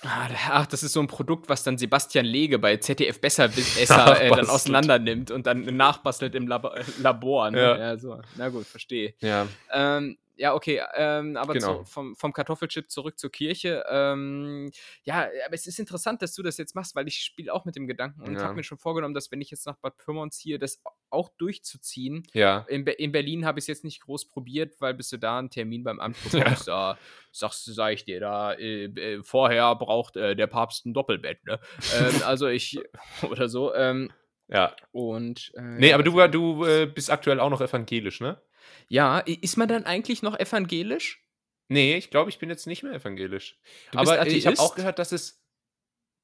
Ah, 0.04 0.30
Ach, 0.50 0.68
das 0.68 0.84
ist 0.84 0.94
so 0.94 1.00
ein 1.00 1.08
Produkt, 1.08 1.50
was 1.50 1.64
dann 1.64 1.80
Sebastian 1.80 2.26
Lege 2.26 2.60
bei 2.60 2.78
ZDF 2.78 3.20
Besserwisser 3.20 4.22
äh, 4.22 4.30
dann 4.30 4.48
auseinander 4.50 5.00
nimmt 5.00 5.32
und 5.32 5.48
dann 5.48 5.64
nachbastelt 5.76 6.36
im 6.36 6.48
Labo 6.48 6.70
äh, 6.70 6.84
Labor. 7.00 7.50
Ne? 7.50 7.60
Ja. 7.60 7.78
Ja. 7.78 7.98
so. 7.98 8.22
Na 8.36 8.50
gut, 8.50 8.68
verstehe. 8.68 9.16
Ja. 9.20 9.48
Ähm, 9.74 10.18
ja, 10.38 10.54
okay, 10.54 10.82
ähm, 10.96 11.36
aber 11.36 11.54
Genau. 11.54 11.84
zu, 11.84 11.86
vom, 11.92 12.16
vom 12.16 12.32
Kartoffelchip 12.32 12.90
zurück 12.92 13.18
zur 13.20 13.32
Kirche. 13.32 13.84
Ähm, 13.90 14.72
ja, 15.04 15.28
aber 15.46 15.54
es 15.56 15.66
ist 15.68 15.80
interessant, 15.80 16.22
dass 16.22 16.34
du 16.36 16.44
das 16.44 16.58
jetzt 16.58 16.76
machst, 16.76 16.96
weil 16.96 17.08
ich 17.08 17.18
spiele 17.20 17.52
auch 17.54 17.66
mit 17.66 17.76
dem 17.76 17.88
Gedanken 17.88 18.22
und 18.22 18.36
Ja. 18.36 18.44
habe 18.44 18.56
mir 18.56 18.64
schon 18.64 18.78
vorgenommen, 18.78 19.14
dass 19.14 19.32
wenn 19.32 19.42
ich 19.42 19.50
jetzt 19.52 19.66
nach 19.66 19.78
Bad 19.78 19.98
Pyrmont 19.98 20.34
ziehe, 20.34 20.60
das 20.60 20.82
auch 21.10 21.30
durchzuziehen. 21.38 22.24
Ja. 22.34 22.66
In, 22.70 22.86
Be 22.86 22.92
in 22.92 23.12
Berlin 23.12 23.46
habe 23.46 23.60
ich 23.60 23.64
es 23.64 23.68
jetzt 23.68 23.84
nicht 23.84 24.02
groß 24.02 24.28
probiert, 24.30 24.80
weil 24.80 24.94
bis 24.94 25.10
du 25.10 25.18
da 25.18 25.40
einen 25.40 25.50
Termin 25.50 25.84
beim 25.84 26.00
Amt 26.00 26.18
bekommst, 26.24 26.68
da 26.68 26.98
sagst 27.32 27.66
du, 27.68 27.72
sag 27.72 27.94
ich 27.94 28.06
dir, 28.06 28.20
da 28.20 28.54
äh, 28.54 28.86
äh, 28.86 29.24
vorher 29.24 29.74
braucht 29.76 30.18
äh, 30.18 30.36
der 30.36 30.48
Papst 30.48 30.86
ein 30.86 30.94
Doppelbett, 30.94 31.44
ne? 31.46 31.60
ähm, 31.94 32.14
also 32.26 32.48
ich 32.48 32.80
oder 33.30 33.50
so. 33.50 33.74
Ähm, 33.74 34.12
Ja. 34.50 34.76
und 34.92 35.52
äh, 35.56 35.62
Nee, 35.62 35.90
ja, 35.90 35.96
aber 35.96 36.04
du, 36.04 36.28
du 36.28 36.66
äh, 36.66 36.86
bist 36.86 37.10
aktuell 37.12 37.40
auch 37.40 37.50
noch 37.50 37.62
evangelisch, 37.62 38.22
ne? 38.22 38.40
Ja, 38.90 39.20
ist 39.20 39.58
man 39.58 39.68
dann 39.68 39.84
eigentlich 39.86 40.22
noch 40.22 40.40
evangelisch? 40.40 41.24
Nee, 41.70 41.98
ich 41.98 42.10
glaube, 42.10 42.30
ich 42.30 42.40
bin 42.40 42.50
jetzt 42.50 42.66
nicht 42.68 42.84
mehr 42.84 42.94
evangelisch. 42.94 43.60
Aber 43.94 44.20
äh, 44.20 44.30
ich 44.30 44.46
habe 44.46 44.54
Atheist? 44.54 44.60
auch 44.62 44.76
gehört, 44.76 45.00
dass 45.00 45.12
es. 45.12 45.42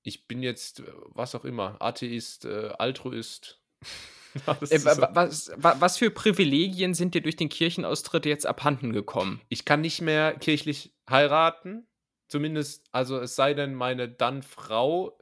Ich 0.03 0.27
bin 0.27 0.41
jetzt, 0.43 0.79
äh, 0.81 0.83
was 1.09 1.35
auch 1.35 1.45
immer, 1.45 1.81
Atheist, 1.81 2.45
äh, 2.45 2.69
Altruist. 2.77 3.61
Äh, 4.35 4.83
wa- 4.83 5.09
was, 5.13 5.51
wa- 5.57 5.75
was 5.79 5.99
für 5.99 6.09
Privilegien 6.09 6.95
sind 6.95 7.13
dir 7.13 7.21
durch 7.21 7.35
den 7.35 7.49
Kirchenaustritt 7.49 8.25
jetzt 8.25 8.47
abhanden 8.47 8.91
gekommen? 8.91 9.39
ich 9.47 9.63
kann 9.63 9.81
nicht 9.81 10.01
mehr 10.01 10.33
kirchlich 10.39 10.91
heiraten. 11.07 11.85
Zumindest, 12.29 12.87
also 12.91 13.19
es 13.19 13.35
sei 13.35 13.53
denn, 13.53 13.75
meine 13.75 14.09
dann 14.09 14.41
Frau 14.41 15.19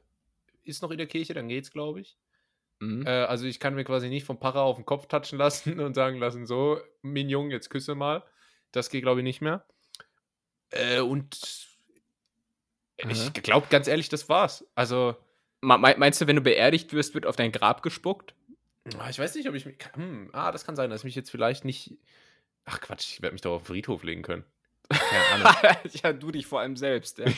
ist 0.62 0.80
noch 0.80 0.90
in 0.90 0.96
der 0.96 1.06
Kirche, 1.08 1.34
dann 1.34 1.48
geht's, 1.48 1.70
glaube 1.72 2.00
ich. 2.00 2.16
Mhm. 2.82 3.06
Äh, 3.06 3.10
also 3.10 3.46
ich 3.46 3.60
kann 3.60 3.76
mir 3.76 3.84
quasi 3.84 4.08
nicht 4.08 4.24
vom 4.24 4.38
Pfarrer 4.38 4.62
auf 4.62 4.76
den 4.76 4.84
Kopf 4.84 5.06
touchen 5.06 5.38
lassen 5.38 5.78
und 5.80 5.94
sagen 5.94 6.18
lassen, 6.18 6.46
so, 6.46 6.80
Mignon, 7.02 7.50
jetzt 7.50 7.70
küsse 7.70 7.94
mal. 7.94 8.24
Das 8.72 8.90
geht, 8.90 9.02
glaube 9.02 9.20
ich, 9.20 9.24
nicht 9.24 9.40
mehr. 9.40 9.64
Äh, 10.70 11.00
und 11.00 11.68
Aha. 13.02 13.10
ich 13.10 13.32
glaube 13.34 13.68
ganz 13.70 13.86
ehrlich, 13.86 14.08
das 14.08 14.28
war's. 14.28 14.66
Also, 14.74 15.16
Meinst 15.64 16.20
du, 16.20 16.26
wenn 16.26 16.34
du 16.34 16.42
beerdigt 16.42 16.92
wirst, 16.92 17.14
wird 17.14 17.24
auf 17.24 17.36
dein 17.36 17.52
Grab 17.52 17.84
gespuckt? 17.84 18.34
ah, 18.98 19.08
ich 19.08 19.18
weiß 19.20 19.36
nicht, 19.36 19.48
ob 19.48 19.54
ich 19.54 19.64
mich. 19.64 19.76
Hm, 19.94 20.30
ah, 20.32 20.50
das 20.50 20.64
kann 20.64 20.74
sein, 20.74 20.90
dass 20.90 21.02
ich 21.02 21.04
mich 21.04 21.14
jetzt 21.14 21.30
vielleicht 21.30 21.64
nicht. 21.64 21.98
Ach 22.64 22.80
Quatsch, 22.80 23.12
ich 23.12 23.22
werde 23.22 23.34
mich 23.34 23.42
doch 23.42 23.52
auf 23.52 23.62
den 23.62 23.66
Friedhof 23.66 24.02
legen 24.02 24.22
können. 24.22 24.44
Keine 24.92 25.44
Ahnung. 25.46 25.76
ja, 26.02 26.12
du 26.12 26.30
dich 26.30 26.46
vor 26.46 26.60
allem 26.60 26.76
selbst. 26.76 27.18
Ja. 27.18 27.26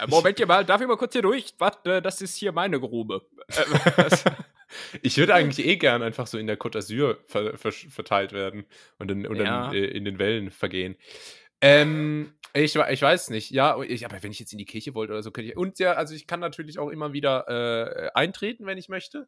Äh, 0.00 0.06
Moment 0.06 0.46
mal, 0.46 0.64
darf 0.64 0.80
ich 0.80 0.86
mal 0.86 0.96
kurz 0.96 1.12
hier 1.12 1.22
durch? 1.22 1.54
Warte, 1.58 2.00
das 2.02 2.20
ist 2.20 2.36
hier 2.36 2.52
meine 2.52 2.78
Grube. 2.78 3.22
Äh, 3.48 4.06
ich 5.02 5.16
würde 5.16 5.34
eigentlich 5.34 5.66
eh 5.66 5.76
gern 5.76 6.02
einfach 6.02 6.26
so 6.26 6.38
in 6.38 6.46
der 6.46 6.58
Côte 6.58 6.78
d'Azur 6.78 7.16
ver 7.26 7.56
ver 7.56 7.72
verteilt 7.72 8.32
werden 8.32 8.66
und 8.98 9.10
dann, 9.10 9.26
und 9.26 9.36
Ja. 9.36 9.64
dann 9.64 9.74
äh, 9.74 9.84
in 9.86 10.04
den 10.04 10.18
Wellen 10.18 10.50
vergehen. 10.50 10.96
Ähm, 11.60 12.34
ich, 12.54 12.76
ich 12.76 13.02
weiß 13.02 13.30
nicht, 13.30 13.50
ja, 13.50 13.80
ich, 13.82 14.04
aber 14.04 14.22
wenn 14.22 14.30
ich 14.30 14.38
jetzt 14.38 14.52
in 14.52 14.58
die 14.58 14.64
Kirche 14.64 14.94
wollte 14.94 15.12
oder 15.12 15.22
so, 15.22 15.30
könnte 15.30 15.50
ich. 15.50 15.56
Und 15.56 15.78
ja, 15.78 15.94
also 15.94 16.14
ich 16.14 16.26
kann 16.26 16.40
natürlich 16.40 16.78
auch 16.78 16.90
immer 16.90 17.12
wieder 17.12 17.48
äh, 17.48 18.10
eintreten, 18.14 18.66
wenn 18.66 18.78
ich 18.78 18.88
möchte. 18.88 19.26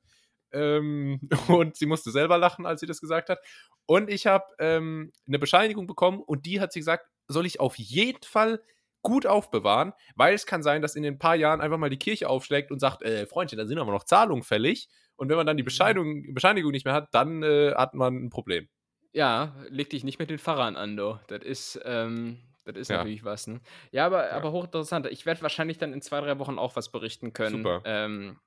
Ähm, 0.52 1.20
und 1.48 1.76
sie 1.76 1.86
musste 1.86 2.10
selber 2.10 2.38
lachen, 2.38 2.66
als 2.66 2.80
sie 2.80 2.86
das 2.86 3.00
gesagt 3.00 3.28
hat. 3.28 3.38
Und 3.86 4.10
ich 4.10 4.26
habe 4.26 4.44
ähm, 4.58 5.12
eine 5.26 5.38
Bescheinigung 5.38 5.86
bekommen 5.86 6.20
und 6.20 6.46
die 6.46 6.60
hat 6.60 6.72
sie 6.72 6.80
gesagt, 6.80 7.06
soll 7.28 7.46
ich 7.46 7.60
auf 7.60 7.76
jeden 7.78 8.22
Fall 8.24 8.62
gut 9.02 9.26
aufbewahren, 9.26 9.92
weil 10.14 10.34
es 10.34 10.44
kann 10.46 10.62
sein, 10.62 10.82
dass 10.82 10.94
in 10.94 11.02
den 11.02 11.18
paar 11.18 11.34
Jahren 11.34 11.60
einfach 11.60 11.78
mal 11.78 11.88
die 11.90 11.98
Kirche 11.98 12.28
aufschlägt 12.28 12.70
und 12.70 12.80
sagt, 12.80 13.02
äh, 13.02 13.26
Freundchen, 13.26 13.58
da 13.58 13.66
sind 13.66 13.78
aber 13.78 13.92
noch 13.92 14.04
Zahlungen 14.04 14.42
fällig. 14.44 14.88
Und 15.16 15.28
wenn 15.30 15.36
man 15.36 15.46
dann 15.46 15.56
die 15.56 15.62
Bescheinigung, 15.62 16.34
Bescheinigung 16.34 16.70
nicht 16.70 16.84
mehr 16.84 16.94
hat, 16.94 17.08
dann 17.12 17.42
äh, 17.42 17.72
hat 17.74 17.94
man 17.94 18.14
ein 18.26 18.30
Problem. 18.30 18.68
ja, 19.12 19.54
leg 19.68 19.90
dich 19.90 20.04
nicht 20.04 20.18
mit 20.18 20.30
den 20.30 20.38
Pfarrern 20.38 20.76
an, 20.76 20.96
du. 20.96 21.18
Das 21.28 21.42
ist, 21.42 21.80
ähm, 21.84 22.38
das 22.64 22.76
ist 22.76 22.88
Ja. 22.88 22.98
natürlich 22.98 23.24
was. 23.24 23.46
Ne? 23.46 23.60
Ja, 23.90 24.06
aber, 24.06 24.28
Ja. 24.28 24.32
aber 24.36 24.52
hochinteressant. 24.52 25.06
Ich 25.06 25.26
werde 25.26 25.42
wahrscheinlich 25.42 25.78
dann 25.78 25.92
in 25.92 26.02
zwei, 26.02 26.20
drei 26.20 26.38
Wochen 26.38 26.58
auch 26.58 26.76
was 26.76 26.90
berichten 26.92 27.32
können. 27.32 27.64
Super. 27.64 27.82
Ähm, 27.84 28.38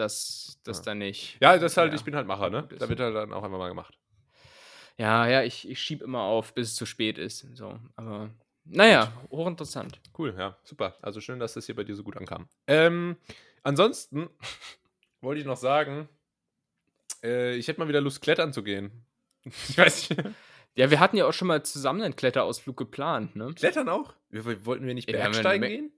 dass 0.00 0.58
das 0.64 0.78
Ja. 0.78 0.84
dann 0.86 0.98
nicht. 0.98 1.36
Ja, 1.40 1.56
das 1.58 1.76
halt, 1.76 1.92
Ja. 1.92 1.98
ich 1.98 2.04
bin 2.04 2.16
halt 2.16 2.26
Macher, 2.26 2.50
ne? 2.50 2.68
Da 2.78 2.88
wird 2.88 2.98
halt 3.00 3.14
dann 3.14 3.32
auch 3.32 3.42
einfach 3.44 3.58
mal 3.58 3.68
gemacht. 3.68 3.96
Ja, 4.96 5.26
ja, 5.28 5.42
ich, 5.42 5.68
ich 5.68 5.80
schieb 5.80 6.02
immer 6.02 6.20
auf, 6.22 6.52
bis 6.54 6.68
es 6.70 6.74
zu 6.74 6.84
spät 6.86 7.16
ist. 7.18 7.46
So, 7.54 7.78
aber 7.96 8.30
naja, 8.64 9.12
hochinteressant. 9.30 10.00
Cool, 10.18 10.34
ja, 10.36 10.58
super. 10.64 10.96
Also 11.00 11.20
schön, 11.20 11.38
dass 11.40 11.54
das 11.54 11.66
hier 11.66 11.74
bei 11.76 11.84
dir 11.84 11.94
so 11.96 12.02
gut 12.04 12.16
ankam. 12.16 12.48
Ähm, 12.66 13.16
ansonsten 13.62 14.28
wollte 15.22 15.40
ich 15.40 15.46
noch 15.46 15.56
sagen, 15.56 16.08
äh, 17.22 17.54
ich 17.56 17.68
hätte 17.68 17.80
mal 17.80 17.88
wieder 17.88 18.00
Lust, 18.00 18.20
klettern 18.22 18.52
zu 18.52 18.62
gehen. 18.62 18.90
Ich 19.68 19.78
weiß 19.78 20.10
nicht. 20.10 20.22
Ja, 20.74 20.90
wir 20.90 21.00
hatten 21.00 21.16
ja 21.16 21.26
auch 21.26 21.32
schon 21.32 21.48
mal 21.48 21.62
zusammen 21.64 22.02
einen 22.02 22.14
Kletterausflug 22.14 22.76
geplant, 22.76 23.34
ne? 23.36 23.52
Klettern 23.54 23.88
auch? 23.88 24.14
Wir, 24.28 24.66
wollten 24.66 24.86
wir 24.86 24.94
nicht 24.94 25.08
Ja, 25.08 25.14
wir 25.16 25.22
Bergsteigen 25.22 25.64
eine 25.64 25.74
Me- 25.74 25.80
gehen? 25.88 25.92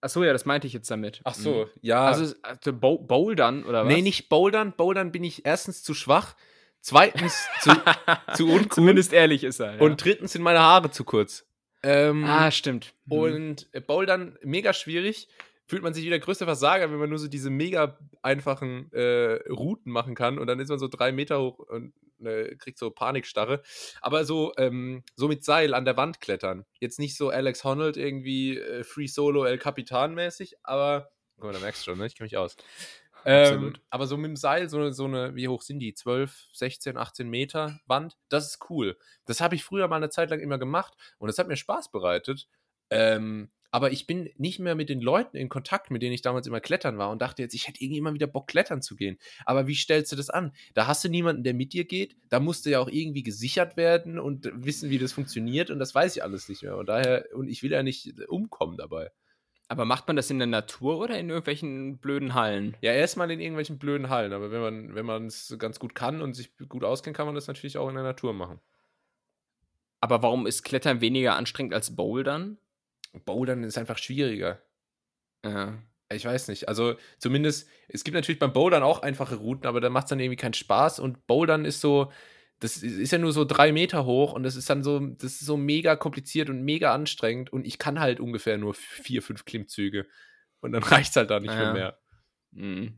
Achso, 0.00 0.22
ja, 0.24 0.32
das 0.32 0.46
meinte 0.46 0.66
ich 0.66 0.72
jetzt 0.72 0.90
damit. 0.90 1.20
Ach 1.24 1.34
so, 1.34 1.64
Mhm. 1.66 1.80
ja. 1.82 2.06
Also, 2.06 2.34
also 2.42 2.72
Bo 2.72 2.98
Bouldern 2.98 3.64
oder 3.64 3.84
was? 3.84 3.92
nee, 3.92 4.02
nicht 4.02 4.28
Bouldern. 4.28 4.72
Bouldern 4.76 5.12
bin 5.12 5.24
ich 5.24 5.44
erstens 5.44 5.82
zu 5.82 5.92
schwach, 5.94 6.36
zweitens 6.80 7.46
zu, 7.60 7.70
zu 8.34 8.46
uncool 8.48 8.68
Zumindest 8.70 9.12
ehrlich 9.12 9.44
ist 9.44 9.60
er. 9.60 9.74
Ja. 9.76 9.80
und 9.80 10.02
drittens 10.02 10.32
sind 10.32 10.42
meine 10.42 10.60
Haare 10.60 10.90
zu 10.90 11.04
kurz. 11.04 11.46
Ähm, 11.82 12.24
ah, 12.24 12.50
stimmt. 12.50 12.94
Mhm. 13.06 13.12
Und 13.12 13.68
äh, 13.72 13.80
Bouldern 13.80 14.38
mega 14.42 14.72
schwierig. 14.72 15.28
Fühlt 15.66 15.82
man 15.84 15.94
sich 15.94 16.04
wie 16.04 16.08
der 16.10 16.18
größte 16.18 16.46
Versager, 16.46 16.90
wenn 16.90 16.98
man 16.98 17.08
nur 17.10 17.18
so 17.20 17.28
diese 17.28 17.48
mega 17.48 17.96
einfachen 18.22 18.92
äh, 18.92 19.34
Routen 19.48 19.92
machen 19.92 20.14
kann 20.16 20.38
und 20.38 20.46
dann 20.48 20.58
ist 20.58 20.68
man 20.68 20.78
so 20.80 20.88
drei 20.88 21.12
Meter 21.12 21.40
hoch 21.40 21.58
und 21.60 21.92
äh, 22.24 22.56
kriegt 22.56 22.78
so 22.78 22.90
Panikstarre. 22.90 23.62
Aber 24.00 24.24
so, 24.24 24.52
ähm, 24.56 25.04
so 25.16 25.28
mit 25.28 25.44
Seil 25.44 25.74
an 25.74 25.84
der 25.84 25.96
Wand 25.96 26.20
klettern. 26.20 26.66
Jetzt 26.80 26.98
nicht 26.98 27.16
so 27.16 27.30
Alex 27.30 27.64
Honnold 27.64 27.96
irgendwie 27.96 28.58
äh, 28.58 28.84
Free 28.84 29.06
Solo 29.06 29.44
El 29.44 29.58
Capitan 29.58 30.14
mäßig, 30.14 30.56
aber 30.62 31.10
guck 31.36 31.44
mal, 31.44 31.52
da 31.52 31.60
merkst 31.60 31.86
du 31.86 31.90
schon, 31.90 31.98
ne? 31.98 32.06
ich 32.06 32.16
kenne 32.16 32.26
mich 32.26 32.36
aus. 32.36 32.56
Ähm, 33.24 33.74
aber 33.90 34.06
so 34.06 34.16
mit 34.16 34.28
dem 34.28 34.36
Seil, 34.36 34.68
so, 34.68 34.90
so 34.90 35.04
eine, 35.04 35.34
wie 35.34 35.48
hoch 35.48 35.62
sind 35.62 35.78
die? 35.80 35.94
12, 35.94 36.48
16, 36.52 36.96
18 36.96 37.28
Meter 37.28 37.80
Wand, 37.86 38.16
das 38.28 38.46
ist 38.46 38.70
cool. 38.70 38.96
Das 39.26 39.40
habe 39.40 39.54
ich 39.54 39.64
früher 39.64 39.88
mal 39.88 39.96
eine 39.96 40.10
Zeit 40.10 40.30
lang 40.30 40.40
immer 40.40 40.58
gemacht 40.58 40.94
und 41.18 41.28
das 41.28 41.38
hat 41.38 41.48
mir 41.48 41.56
Spaß 41.56 41.90
bereitet. 41.90 42.48
Ähm, 42.88 43.50
aber 43.70 43.92
ich 43.92 44.06
bin 44.06 44.30
nicht 44.36 44.58
mehr 44.58 44.74
mit 44.74 44.88
den 44.88 45.00
Leuten 45.00 45.36
in 45.36 45.48
Kontakt, 45.48 45.90
mit 45.90 46.02
denen 46.02 46.12
ich 46.12 46.22
damals 46.22 46.46
immer 46.46 46.60
klettern 46.60 46.98
war 46.98 47.10
und 47.10 47.22
dachte 47.22 47.42
jetzt, 47.42 47.54
ich 47.54 47.68
hätte 47.68 47.82
irgendwie 47.82 47.98
immer 47.98 48.14
wieder 48.14 48.26
Bock, 48.26 48.48
klettern 48.48 48.82
zu 48.82 48.96
gehen. 48.96 49.18
Aber 49.44 49.66
wie 49.66 49.74
stellst 49.74 50.10
du 50.10 50.16
das 50.16 50.30
an? 50.30 50.52
Da 50.74 50.86
hast 50.86 51.04
du 51.04 51.08
niemanden, 51.08 51.44
der 51.44 51.54
mit 51.54 51.72
dir 51.72 51.84
geht. 51.84 52.16
Da 52.28 52.40
musst 52.40 52.66
du 52.66 52.70
ja 52.70 52.80
auch 52.80 52.88
irgendwie 52.88 53.22
gesichert 53.22 53.76
werden 53.76 54.18
und 54.18 54.50
wissen, 54.52 54.90
wie 54.90 54.98
das 54.98 55.12
funktioniert. 55.12 55.70
Und 55.70 55.78
das 55.78 55.94
weiß 55.94 56.16
ich 56.16 56.22
alles 56.22 56.48
nicht 56.48 56.62
mehr. 56.62 56.76
Und 56.76 56.88
daher, 56.88 57.26
und 57.34 57.48
ich 57.48 57.62
will 57.62 57.70
ja 57.70 57.82
nicht 57.82 58.20
umkommen 58.28 58.76
dabei. 58.76 59.10
Aber 59.68 59.84
macht 59.84 60.08
man 60.08 60.16
das 60.16 60.28
in 60.30 60.38
der 60.38 60.48
Natur 60.48 60.98
oder 60.98 61.16
in 61.16 61.28
irgendwelchen 61.28 61.98
blöden 61.98 62.34
Hallen? 62.34 62.76
Ja, 62.80 62.92
erstmal 62.92 63.30
in 63.30 63.38
irgendwelchen 63.38 63.78
blöden 63.78 64.08
Hallen. 64.08 64.32
Aber 64.32 64.50
wenn 64.50 64.60
man, 64.60 64.94
wenn 64.96 65.06
man 65.06 65.26
es 65.26 65.54
ganz 65.60 65.78
gut 65.78 65.94
kann 65.94 66.22
und 66.22 66.34
sich 66.34 66.50
gut 66.68 66.82
auskennt, 66.82 67.16
kann 67.16 67.26
man 67.26 67.36
das 67.36 67.46
natürlich 67.46 67.78
auch 67.78 67.88
in 67.88 67.94
der 67.94 68.02
Natur 68.02 68.32
machen. 68.32 68.58
Aber 70.00 70.24
warum 70.24 70.48
ist 70.48 70.64
Klettern 70.64 71.00
weniger 71.00 71.36
anstrengend 71.36 71.72
als 71.72 71.94
Bouldern? 71.94 72.58
Bouldern 73.24 73.64
ist 73.64 73.78
einfach 73.78 73.98
schwieriger. 73.98 74.62
Ja. 75.44 75.82
Ich 76.12 76.24
weiß 76.24 76.48
nicht. 76.48 76.68
Also 76.68 76.96
zumindest, 77.18 77.68
es 77.88 78.02
gibt 78.02 78.14
natürlich 78.14 78.40
beim 78.40 78.52
Bouldern 78.52 78.82
auch 78.82 79.02
einfache 79.02 79.36
Routen, 79.36 79.66
aber 79.66 79.80
da 79.80 79.90
macht 79.90 80.06
es 80.06 80.10
dann 80.10 80.20
irgendwie 80.20 80.36
keinen 80.36 80.54
Spaß. 80.54 80.98
Und 80.98 81.26
Bouldern 81.26 81.64
ist 81.64 81.80
so, 81.80 82.10
das 82.58 82.78
ist 82.78 83.12
ja 83.12 83.18
nur 83.18 83.32
so 83.32 83.44
drei 83.44 83.72
Meter 83.72 84.04
hoch 84.04 84.32
und 84.32 84.42
das 84.42 84.56
ist 84.56 84.68
dann 84.68 84.82
so, 84.82 84.98
das 85.00 85.32
ist 85.32 85.46
so 85.46 85.56
mega 85.56 85.96
kompliziert 85.96 86.50
und 86.50 86.62
mega 86.62 86.92
anstrengend 86.92 87.52
und 87.52 87.66
ich 87.66 87.78
kann 87.78 88.00
halt 88.00 88.20
ungefähr 88.20 88.58
nur 88.58 88.74
vier, 88.74 89.22
fünf 89.22 89.44
Klimmzüge 89.44 90.06
und 90.60 90.72
dann 90.72 90.82
reicht 90.82 91.10
es 91.10 91.16
halt 91.16 91.30
da 91.30 91.40
nicht 91.40 91.54
ja. 91.54 91.72
mehr. 91.72 91.98
Mhm. 92.52 92.94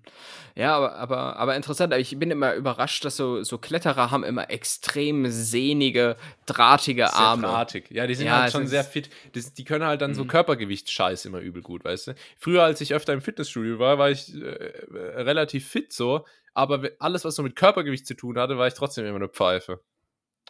Ja, 0.54 0.76
aber, 0.76 0.96
aber, 0.96 1.36
aber 1.36 1.56
interessant. 1.56 1.92
Ich 1.94 2.18
bin 2.18 2.30
immer 2.30 2.54
überrascht, 2.54 3.04
dass 3.04 3.16
so, 3.16 3.42
so 3.42 3.58
Kletterer 3.58 4.10
haben 4.10 4.24
immer 4.24 4.50
extrem 4.50 5.30
sehnige, 5.30 6.16
drahtige 6.46 7.06
sehr 7.06 7.16
Arme. 7.16 7.42
Drahtig. 7.42 7.90
Ja, 7.90 8.06
die 8.06 8.14
sind 8.14 8.26
ja, 8.26 8.42
halt 8.42 8.52
schon 8.52 8.66
sehr 8.66 8.84
fit. 8.84 9.10
Das, 9.34 9.52
die 9.52 9.64
können 9.64 9.84
halt 9.84 10.00
dann 10.00 10.14
so 10.14 10.24
mhm. 10.24 10.28
Körpergewichtsscheiß 10.28 11.26
immer 11.26 11.40
übel 11.40 11.62
gut, 11.62 11.84
weißt 11.84 12.08
du? 12.08 12.14
Früher, 12.38 12.62
als 12.62 12.80
ich 12.80 12.94
öfter 12.94 13.12
im 13.12 13.20
Fitnessstudio 13.20 13.78
war, 13.78 13.98
war 13.98 14.10
ich 14.10 14.34
äh, 14.34 14.42
relativ 14.42 15.68
fit 15.68 15.92
so, 15.92 16.24
aber 16.54 16.90
alles, 16.98 17.24
was 17.24 17.34
so 17.34 17.42
mit 17.42 17.56
Körpergewicht 17.56 18.06
zu 18.06 18.14
tun 18.14 18.38
hatte, 18.38 18.58
war 18.58 18.66
ich 18.66 18.74
trotzdem 18.74 19.04
immer 19.04 19.16
eine 19.16 19.28
Pfeife. 19.28 19.80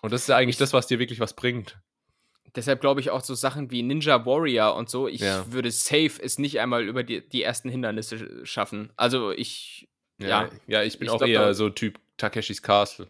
Und 0.00 0.12
das 0.12 0.22
ist 0.22 0.28
ja 0.28 0.36
eigentlich 0.36 0.56
ich, 0.56 0.58
das, 0.58 0.72
was 0.72 0.86
dir 0.86 0.98
wirklich 0.98 1.20
was 1.20 1.34
bringt. 1.34 1.78
Deshalb 2.54 2.80
glaube 2.80 3.00
ich 3.00 3.10
auch 3.10 3.22
so 3.22 3.34
Sachen 3.34 3.70
wie 3.70 3.82
Ninja 3.82 4.26
Warrior 4.26 4.74
und 4.76 4.90
so. 4.90 5.08
Ich 5.08 5.20
ja. 5.20 5.50
würde 5.50 5.70
safe 5.70 6.12
es 6.22 6.38
nicht 6.38 6.60
einmal 6.60 6.82
über 6.84 7.02
die, 7.02 7.26
die 7.26 7.42
ersten 7.42 7.70
Hindernisse 7.70 8.44
schaffen. 8.44 8.92
Also 8.96 9.30
ich. 9.30 9.88
Ja, 10.18 10.28
ja, 10.28 10.50
ja 10.66 10.82
ich 10.82 10.98
bin 10.98 11.06
ich 11.06 11.12
auch 11.12 11.18
glaub, 11.18 11.30
eher 11.30 11.54
so 11.54 11.70
Typ 11.70 11.98
Takeshis 12.18 12.62
Castle. 12.62 13.08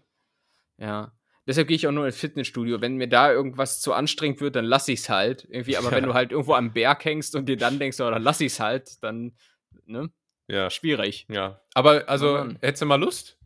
Ja. 0.78 1.12
Deshalb 1.46 1.66
gehe 1.66 1.74
ich 1.74 1.88
auch 1.88 1.92
nur 1.92 2.06
ins 2.06 2.18
Fitnessstudio. 2.18 2.80
Wenn 2.80 2.96
mir 2.96 3.08
da 3.08 3.32
irgendwas 3.32 3.80
zu 3.80 3.92
anstrengend 3.92 4.40
wird, 4.40 4.54
dann 4.54 4.64
lasse 4.64 4.92
ich 4.92 5.00
es 5.00 5.08
halt. 5.08 5.46
Irgendwie, 5.50 5.76
aber 5.76 5.86
ja. 5.90 5.96
wenn 5.96 6.04
du 6.04 6.14
halt 6.14 6.30
irgendwo 6.30 6.54
am 6.54 6.72
Berg 6.72 7.04
hängst 7.04 7.34
und 7.34 7.46
dir 7.46 7.56
dann 7.56 7.80
denkst, 7.80 8.00
oh, 8.00 8.10
dann 8.10 8.22
lass 8.22 8.40
ich 8.40 8.52
es 8.52 8.60
halt, 8.60 9.02
dann, 9.02 9.32
ne? 9.86 10.10
Ja. 10.46 10.70
Schwierig. 10.70 11.26
Ja. 11.28 11.60
Aber 11.74 12.08
also, 12.08 12.38
oh 12.38 12.48
hättest 12.60 12.82
du 12.82 12.86
mal 12.86 13.00
Lust? 13.00 13.38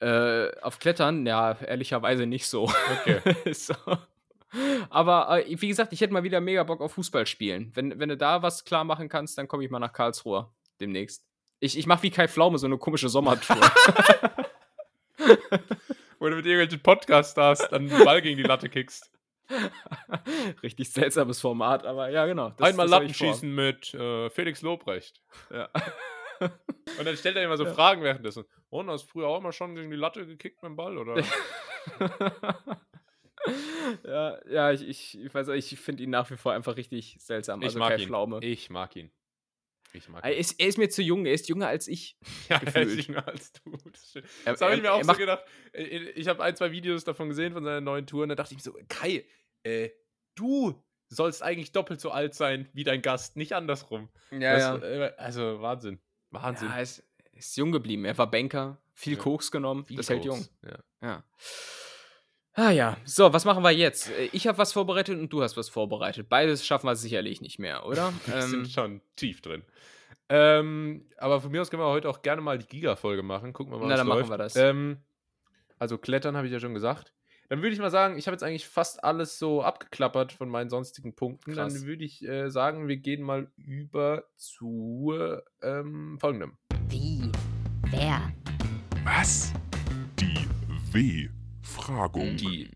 Äh, 0.00 0.50
auf 0.62 0.78
Klettern, 0.78 1.26
ja, 1.26 1.58
ehrlicherweise 1.60 2.26
nicht 2.26 2.46
so. 2.46 2.72
Okay. 3.02 3.20
so. 3.52 3.74
Aber 4.88 5.46
äh, 5.46 5.60
wie 5.60 5.68
gesagt, 5.68 5.92
ich 5.92 6.00
hätte 6.00 6.12
mal 6.12 6.22
wieder 6.22 6.40
mega 6.40 6.62
Bock 6.64 6.80
auf 6.80 6.92
Fußball 6.94 7.26
spielen. 7.26 7.70
Wenn, 7.74 7.98
wenn 7.98 8.08
du 8.08 8.16
da 8.16 8.42
was 8.42 8.64
klar 8.64 8.84
machen 8.84 9.08
kannst, 9.08 9.38
dann 9.38 9.48
komme 9.48 9.64
ich 9.64 9.70
mal 9.70 9.78
nach 9.78 9.92
Karlsruhe 9.92 10.50
demnächst. 10.80 11.24
Ich, 11.60 11.78
ich 11.78 11.86
mache 11.86 12.02
wie 12.04 12.10
Kai 12.10 12.26
Pflaume 12.26 12.58
so 12.58 12.66
eine 12.66 12.78
komische 12.78 13.08
Sommertour. 13.08 13.56
Wo 16.18 16.28
du 16.28 16.36
mit 16.36 16.46
irgendwelchen 16.46 16.82
Podcasts 16.82 17.34
dann 17.34 17.88
den 17.88 18.04
Ball 18.04 18.22
gegen 18.22 18.36
die 18.36 18.42
Latte 18.42 18.68
kickst. 18.68 19.10
Richtig 20.62 20.90
seltsames 20.90 21.40
Format, 21.40 21.84
aber 21.84 22.10
ja, 22.10 22.26
genau. 22.26 22.50
Das, 22.50 22.68
Einmal 22.68 22.86
das 22.86 22.92
Lattenschießen 22.92 23.54
mit 23.54 23.94
äh, 23.94 24.30
Felix 24.30 24.62
Lobrecht. 24.62 25.20
Ja. 25.50 25.68
Und 26.98 27.04
dann 27.04 27.16
stellt 27.16 27.36
er 27.36 27.44
immer 27.44 27.56
so 27.56 27.64
ja. 27.64 27.72
Fragen 27.72 28.02
währenddessen. 28.02 28.44
Und 28.70 28.88
hast 28.88 29.10
früher 29.10 29.26
auch 29.28 29.40
mal 29.40 29.52
schon 29.52 29.74
gegen 29.74 29.90
die 29.90 29.96
Latte 29.96 30.26
gekickt 30.26 30.62
mit 30.62 30.70
dem 30.70 30.76
Ball, 30.76 30.96
oder? 30.96 31.22
Ja, 34.04 34.38
ja, 34.48 34.72
ich, 34.72 34.86
ich, 34.88 35.18
ich 35.18 35.34
weiß 35.34 35.48
ich 35.48 35.78
finde 35.78 36.02
ihn 36.02 36.10
nach 36.10 36.30
wie 36.30 36.36
vor 36.36 36.52
einfach 36.52 36.76
richtig 36.76 37.16
seltsam. 37.18 37.60
Ich 37.60 37.68
also 37.68 37.78
mag 37.78 37.98
ihn. 37.98 38.06
Pflaume. 38.06 38.40
Ich 38.42 38.70
mag 38.70 38.94
ihn. 38.96 39.10
Ich 39.92 40.08
mag 40.08 40.24
ihn. 40.24 40.30
Er 40.30 40.36
ist, 40.36 40.60
er 40.60 40.68
ist, 40.68 40.78
mir 40.78 40.88
zu 40.88 41.02
jung, 41.02 41.26
er 41.26 41.32
ist 41.32 41.48
jünger 41.48 41.68
als 41.68 41.88
ich. 41.88 42.16
Ja, 42.48 42.58
gefühlt. 42.58 42.76
er 42.76 42.98
ist 42.98 43.06
jünger 43.08 43.28
als 43.28 43.52
du. 43.52 43.72
Das, 43.92 44.14
das 44.44 44.60
habe 44.60 44.76
ich 44.76 44.82
mir 44.82 44.92
auch 44.92 45.02
so 45.02 45.14
gedacht. 45.14 45.44
Ich 45.72 46.28
habe 46.28 46.42
ein, 46.42 46.54
zwei 46.56 46.72
Videos 46.72 47.04
davon 47.04 47.28
gesehen 47.28 47.52
von 47.52 47.64
seiner 47.64 47.80
neuen 47.80 48.06
Tour 48.06 48.22
und 48.24 48.28
da 48.28 48.34
dachte 48.34 48.54
ich 48.54 48.58
mir 48.58 48.62
so, 48.62 48.78
Kai, 48.88 49.24
äh, 49.62 49.90
du 50.34 50.82
sollst 51.08 51.42
eigentlich 51.42 51.72
doppelt 51.72 52.00
so 52.00 52.10
alt 52.10 52.34
sein 52.34 52.68
wie 52.72 52.84
dein 52.84 53.02
Gast, 53.02 53.36
nicht 53.36 53.52
andersrum. 53.52 54.08
Ja, 54.30 54.54
das, 54.54 54.82
ja. 54.82 55.06
Äh, 55.06 55.14
also 55.16 55.60
Wahnsinn. 55.60 55.98
Wahnsinn. 56.30 56.68
Ja, 56.68 56.76
er 56.76 56.82
ist, 56.82 57.02
ist, 57.32 57.56
jung 57.56 57.72
geblieben. 57.72 58.04
Er 58.04 58.16
war 58.16 58.30
Banker, 58.30 58.80
viel 58.92 59.14
ja. 59.14 59.18
Koks 59.18 59.50
genommen, 59.50 59.84
viel 59.84 59.96
das 59.96 60.06
Koks. 60.06 60.16
hält 60.16 60.24
jung. 60.24 60.46
Ja. 60.62 60.78
ja. 61.02 61.24
Ah 62.54 62.70
ja, 62.70 62.96
so, 63.04 63.32
was 63.32 63.44
machen 63.44 63.62
wir 63.62 63.70
jetzt? 63.70 64.10
Äh, 64.10 64.28
ich 64.32 64.46
habe 64.46 64.58
was 64.58 64.72
vorbereitet 64.72 65.18
und 65.18 65.32
du 65.32 65.42
hast 65.42 65.56
was 65.56 65.68
vorbereitet. 65.68 66.28
Beides 66.28 66.66
schaffen 66.66 66.86
wir 66.86 66.96
sicherlich 66.96 67.40
nicht 67.40 67.58
mehr, 67.58 67.86
oder? 67.86 68.12
wir 68.26 68.34
ähm, 68.34 68.50
sind 68.50 68.68
schon 68.68 69.00
tief 69.16 69.40
drin. 69.40 69.62
Ähm, 70.28 71.06
aber 71.16 71.40
von 71.40 71.50
mir 71.50 71.60
aus 71.60 71.70
können 71.70 71.82
wir 71.82 71.88
heute 71.88 72.08
auch 72.08 72.22
gerne 72.22 72.42
mal 72.42 72.58
die 72.58 72.66
Giga-Folge 72.66 73.22
machen. 73.22 73.52
Gucken 73.52 73.72
wir 73.72 73.78
mal, 73.78 73.88
Na, 73.88 73.96
dann 73.96 74.06
läuft. 74.06 74.28
machen 74.28 74.32
wir 74.32 74.38
das. 74.38 74.56
Ähm, 74.56 74.98
also 75.78 75.98
Klettern 75.98 76.36
habe 76.36 76.46
ich 76.46 76.52
ja 76.52 76.60
schon 76.60 76.74
gesagt. 76.74 77.12
Dann 77.48 77.62
würde 77.62 77.72
ich 77.72 77.80
mal 77.80 77.90
sagen, 77.90 78.16
ich 78.16 78.28
habe 78.28 78.34
jetzt 78.34 78.44
eigentlich 78.44 78.68
fast 78.68 79.02
alles 79.02 79.40
so 79.40 79.62
abgeklappert 79.62 80.32
von 80.32 80.48
meinen 80.48 80.70
sonstigen 80.70 81.16
Punkten. 81.16 81.54
Krass. 81.54 81.74
Dann 81.74 81.84
würde 81.84 82.04
ich 82.04 82.22
äh, 82.22 82.48
sagen, 82.48 82.86
wir 82.86 82.96
gehen 82.98 83.22
mal 83.22 83.50
über 83.56 84.24
zu 84.36 85.14
ähm, 85.60 86.16
folgendem. 86.20 86.56
Wie? 86.88 87.32
Wer? 87.90 88.32
Was? 89.04 89.52
Die 90.20 90.46
W. 90.92 91.39
Fragung. 91.70 92.36
Die 92.36 92.70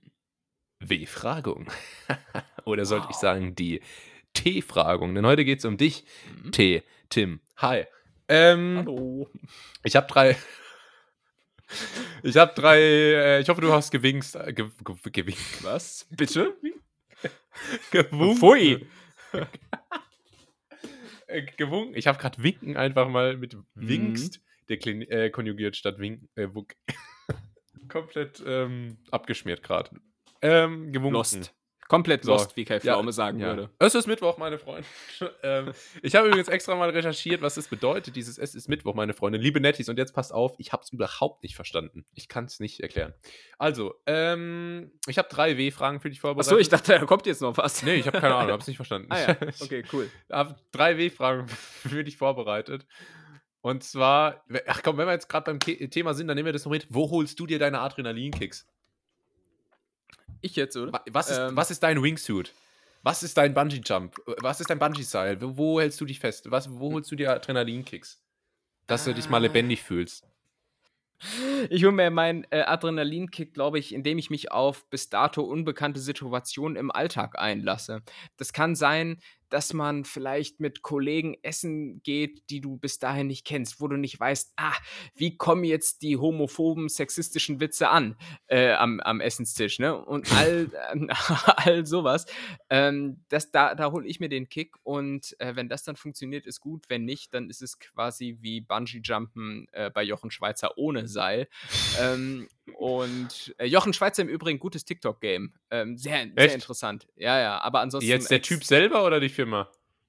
W-Fragung. 0.80 1.66
Oder 2.64 2.84
sollte 2.86 3.06
wow. 3.06 3.10
ich 3.10 3.16
sagen, 3.16 3.54
die 3.54 3.82
T-Fragung. 4.32 5.14
Denn 5.14 5.26
heute 5.26 5.44
geht 5.44 5.58
es 5.58 5.64
um 5.64 5.76
dich, 5.76 6.04
mhm. 6.42 6.52
T. 6.52 6.82
Tim. 7.10 7.40
Hi. 7.56 7.84
Ähm, 8.28 8.78
Hallo. 8.78 9.28
Ich 9.82 9.96
habe 9.96 10.06
drei. 10.06 10.36
Ich 12.22 12.36
habe 12.36 12.52
drei. 12.54 12.78
Äh, 12.78 13.40
ich 13.40 13.48
hoffe, 13.48 13.62
du 13.62 13.72
hast 13.72 13.90
gewinkt. 13.90 14.34
Äh, 14.34 14.52
ge, 14.52 14.68
ge, 14.84 14.96
gewinkt. 15.10 15.64
Was? 15.64 16.06
Bitte? 16.10 16.54
Gewunken. 17.90 18.36
Pfui. 18.36 18.86
Äh, 21.26 21.42
gewunken. 21.56 21.96
Ich 21.96 22.06
habe 22.06 22.18
gerade 22.18 22.42
winken 22.42 22.76
einfach 22.76 23.08
mal 23.08 23.38
mit 23.38 23.54
mhm. 23.54 23.64
winkst 23.74 24.40
mhm. 24.68 25.02
äh, 25.08 25.30
konjugiert 25.30 25.74
statt 25.74 25.98
winken. 25.98 26.28
Äh, 26.36 26.48
komplett 27.88 28.42
ähm, 28.46 28.98
abgeschmiert 29.10 29.62
gerade. 29.62 29.90
Ähm, 30.42 30.92
gewunken. 30.92 31.14
Lost. 31.14 31.54
Komplett 31.88 32.24
so. 32.24 32.32
lost, 32.32 32.56
wie 32.56 32.64
Kai 32.64 32.80
Pflaume 32.80 33.08
ja, 33.08 33.12
sagen 33.12 33.40
ja. 33.40 33.48
würde. 33.48 33.70
Es 33.78 33.94
ist 33.94 34.06
Mittwoch, 34.06 34.38
meine 34.38 34.58
Freunde. 34.58 34.86
ähm, 35.42 35.72
ich 36.02 36.14
habe 36.14 36.28
übrigens 36.28 36.48
extra 36.48 36.74
mal 36.74 36.88
recherchiert, 36.90 37.42
was 37.42 37.56
das 37.56 37.68
bedeutet, 37.68 38.16
dieses 38.16 38.38
Es 38.38 38.54
ist 38.54 38.68
Mittwoch, 38.68 38.94
meine 38.94 39.12
Freunde. 39.12 39.38
Liebe 39.38 39.60
Nettis, 39.60 39.88
und 39.88 39.98
jetzt 39.98 40.14
passt 40.14 40.32
auf, 40.32 40.54
ich 40.58 40.72
habe 40.72 40.82
es 40.82 40.92
überhaupt 40.92 41.42
nicht 41.42 41.54
verstanden. 41.54 42.06
Ich 42.14 42.28
kann 42.28 42.46
es 42.46 42.58
nicht 42.58 42.80
erklären. 42.80 43.12
Also, 43.58 43.94
ähm, 44.06 44.92
ich 45.06 45.18
habe 45.18 45.28
drei 45.28 45.58
W-Fragen 45.58 46.00
für 46.00 46.08
dich 46.08 46.20
vorbereitet. 46.20 46.52
Achso, 46.52 46.58
ich 46.58 46.70
dachte, 46.70 46.98
da 46.98 47.04
kommt 47.04 47.26
jetzt 47.26 47.42
noch 47.42 47.56
was. 47.58 47.82
Nee, 47.82 47.96
ich 47.96 48.06
habe 48.06 48.18
keine 48.18 48.34
Ahnung, 48.34 48.52
habe 48.52 48.62
es 48.62 48.68
nicht 48.68 48.76
verstanden. 48.84 49.08
ah, 49.10 49.20
ja. 49.20 49.36
Okay, 49.60 49.84
cool. 49.92 50.10
Ich 50.28 50.34
habe 50.34 50.56
drei 50.72 50.96
W-Fragen 50.96 51.48
für 51.48 52.02
dich 52.02 52.16
vorbereitet. 52.16 52.86
Und 53.64 53.82
zwar, 53.82 54.44
ach 54.66 54.82
komm, 54.82 54.98
wenn 54.98 55.06
wir 55.06 55.14
jetzt 55.14 55.26
gerade 55.26 55.50
beim 55.50 55.58
Thema 55.58 56.12
sind, 56.12 56.28
dann 56.28 56.34
nehmen 56.34 56.44
wir 56.44 56.52
das 56.52 56.66
noch 56.66 56.70
mit. 56.70 56.86
Wo 56.90 57.10
holst 57.10 57.40
du 57.40 57.46
dir 57.46 57.58
deine 57.58 57.80
Adrenalinkicks? 57.80 58.66
Ich 60.42 60.54
jetzt, 60.54 60.76
oder? 60.76 61.02
Was 61.10 61.30
ist, 61.30 61.38
ähm, 61.38 61.56
was 61.56 61.70
ist 61.70 61.82
dein 61.82 62.02
Wingsuit? 62.02 62.52
Was 63.02 63.22
ist 63.22 63.38
dein 63.38 63.54
Bungee-Jump? 63.54 64.16
Was 64.42 64.60
ist 64.60 64.68
dein 64.68 64.78
Bungee-Seil? 64.78 65.40
Wo, 65.40 65.56
wo, 65.56 65.80
hältst 65.80 65.98
du 65.98 66.04
dich 66.04 66.20
fest? 66.20 66.50
Was, 66.50 66.78
wo 66.78 66.92
holst 66.92 67.10
du 67.10 67.16
dir 67.16 67.32
Adrenalinkicks? 67.32 68.22
Dass 68.86 69.06
du 69.06 69.14
dich 69.14 69.30
mal 69.30 69.38
lebendig 69.38 69.82
fühlst. 69.82 70.28
Ich 71.70 71.82
hole 71.84 71.92
mir 71.92 72.10
meinen 72.10 72.46
äh, 72.50 72.60
Adrenalinkick, 72.62 73.54
glaube 73.54 73.78
ich, 73.78 73.94
indem 73.94 74.18
ich 74.18 74.28
mich 74.28 74.52
auf 74.52 74.84
bis 74.90 75.08
dato 75.08 75.42
unbekannte 75.42 76.00
Situationen 76.00 76.76
im 76.76 76.90
Alltag 76.90 77.38
einlasse. 77.38 78.02
Das 78.36 78.52
kann 78.52 78.74
sein, 78.74 79.22
dass 79.54 79.72
man 79.72 80.04
vielleicht 80.04 80.58
mit 80.58 80.82
Kollegen 80.82 81.36
essen 81.42 82.02
geht, 82.02 82.50
die 82.50 82.60
du 82.60 82.76
bis 82.76 82.98
dahin 82.98 83.28
nicht 83.28 83.46
kennst, 83.46 83.80
wo 83.80 83.86
du 83.86 83.96
nicht 83.96 84.18
weißt, 84.18 84.54
ah, 84.56 84.74
wie 85.14 85.36
kommen 85.36 85.62
jetzt 85.62 86.02
die 86.02 86.16
homophoben, 86.16 86.88
sexistischen 86.88 87.60
Witze 87.60 87.88
an 87.88 88.16
äh, 88.48 88.72
am, 88.72 88.98
am 88.98 89.20
Essenstisch, 89.20 89.78
ne? 89.78 89.96
Und 89.96 90.32
all, 90.32 90.72
all 91.56 91.86
sowas. 91.86 92.26
Ähm, 92.68 93.22
das, 93.28 93.52
da 93.52 93.76
da 93.76 93.92
hole 93.92 94.08
ich 94.08 94.18
mir 94.18 94.28
den 94.28 94.48
Kick 94.48 94.74
und 94.82 95.36
äh, 95.38 95.54
wenn 95.54 95.68
das 95.68 95.84
dann 95.84 95.94
funktioniert, 95.94 96.46
ist 96.46 96.58
gut. 96.58 96.86
Wenn 96.88 97.04
nicht, 97.04 97.32
dann 97.32 97.48
ist 97.48 97.62
es 97.62 97.78
quasi 97.78 98.38
wie 98.40 98.60
Bungee-Jumpen 98.60 99.68
äh, 99.70 99.88
bei 99.88 100.02
Jochen 100.02 100.32
Schweizer 100.32 100.76
ohne 100.76 101.06
Seil. 101.06 101.46
ähm, 102.00 102.48
und 102.76 103.54
äh, 103.58 103.66
Jochen 103.66 103.92
Schweizer 103.92 104.22
im 104.22 104.28
Übrigen 104.28 104.58
gutes 104.58 104.84
TikTok-Game. 104.84 105.52
Ähm, 105.70 105.96
sehr, 105.96 106.26
sehr 106.36 106.54
interessant. 106.54 107.06
Ja, 107.14 107.38
ja, 107.38 107.60
aber 107.60 107.80
ansonsten. 107.80 108.08
Jetzt 108.08 108.32
der 108.32 108.42
Typ 108.42 108.64
selber 108.64 109.04
oder 109.04 109.20
die 109.20 109.28
Firma? 109.28 109.43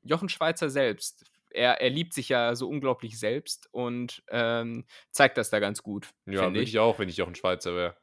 Jochen 0.04 0.30
Schweizer 0.30 0.70
selbst. 0.70 1.26
Er, 1.50 1.82
er 1.82 1.90
liebt 1.90 2.14
sich 2.14 2.30
ja 2.30 2.56
so 2.56 2.68
unglaublich 2.68 3.18
selbst 3.18 3.68
und 3.72 4.24
ähm, 4.30 4.86
zeigt 5.12 5.38
das 5.38 5.50
da 5.50 5.60
ganz 5.60 5.84
gut. 5.84 6.10
Ja, 6.26 6.44
würde 6.44 6.62
ich. 6.62 6.70
ich 6.70 6.80
auch, 6.80 7.00
wenn 7.00 7.08
ich 7.08 7.18
Jochen 7.18 7.36
Schweizer 7.36 7.76
wäre. 7.76 7.96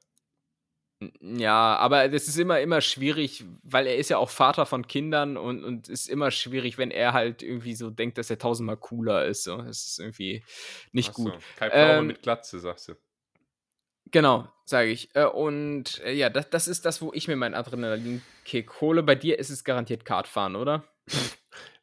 Ja, 1.20 1.76
aber 1.76 2.08
das 2.08 2.28
ist 2.28 2.38
immer, 2.38 2.60
immer 2.60 2.80
schwierig, 2.80 3.44
weil 3.62 3.86
er 3.86 3.96
ist 3.96 4.10
ja 4.10 4.18
auch 4.18 4.30
Vater 4.30 4.66
von 4.66 4.86
Kindern 4.86 5.36
und, 5.36 5.64
und 5.64 5.88
ist 5.88 6.08
immer 6.08 6.30
schwierig, 6.30 6.78
wenn 6.78 6.90
er 6.90 7.12
halt 7.12 7.42
irgendwie 7.42 7.74
so 7.74 7.90
denkt, 7.90 8.18
dass 8.18 8.30
er 8.30 8.38
tausendmal 8.38 8.76
cooler 8.76 9.26
ist. 9.26 9.44
So. 9.44 9.56
Das 9.56 9.84
ist 9.84 9.98
irgendwie 9.98 10.44
nicht 10.92 11.10
Ach 11.10 11.14
gut. 11.14 11.32
So. 11.32 11.38
Kai 11.56 11.70
Pflaume 11.70 11.98
ähm, 11.98 12.06
mit 12.06 12.22
Glatze, 12.22 12.60
sagst 12.60 12.88
du. 12.88 12.94
Genau, 14.10 14.46
sage 14.64 14.90
ich. 14.90 15.14
Äh, 15.14 15.24
und 15.24 16.00
äh, 16.04 16.12
ja, 16.12 16.28
das, 16.28 16.50
das 16.50 16.68
ist 16.68 16.84
das, 16.84 17.00
wo 17.00 17.12
ich 17.14 17.28
mir 17.28 17.36
meinen 17.36 17.54
Adrenalinkick 17.54 18.80
hole. 18.80 19.02
Bei 19.02 19.14
dir 19.14 19.38
ist 19.38 19.50
es 19.50 19.64
garantiert 19.64 20.04
Kartfahren, 20.04 20.54
oder? 20.56 20.84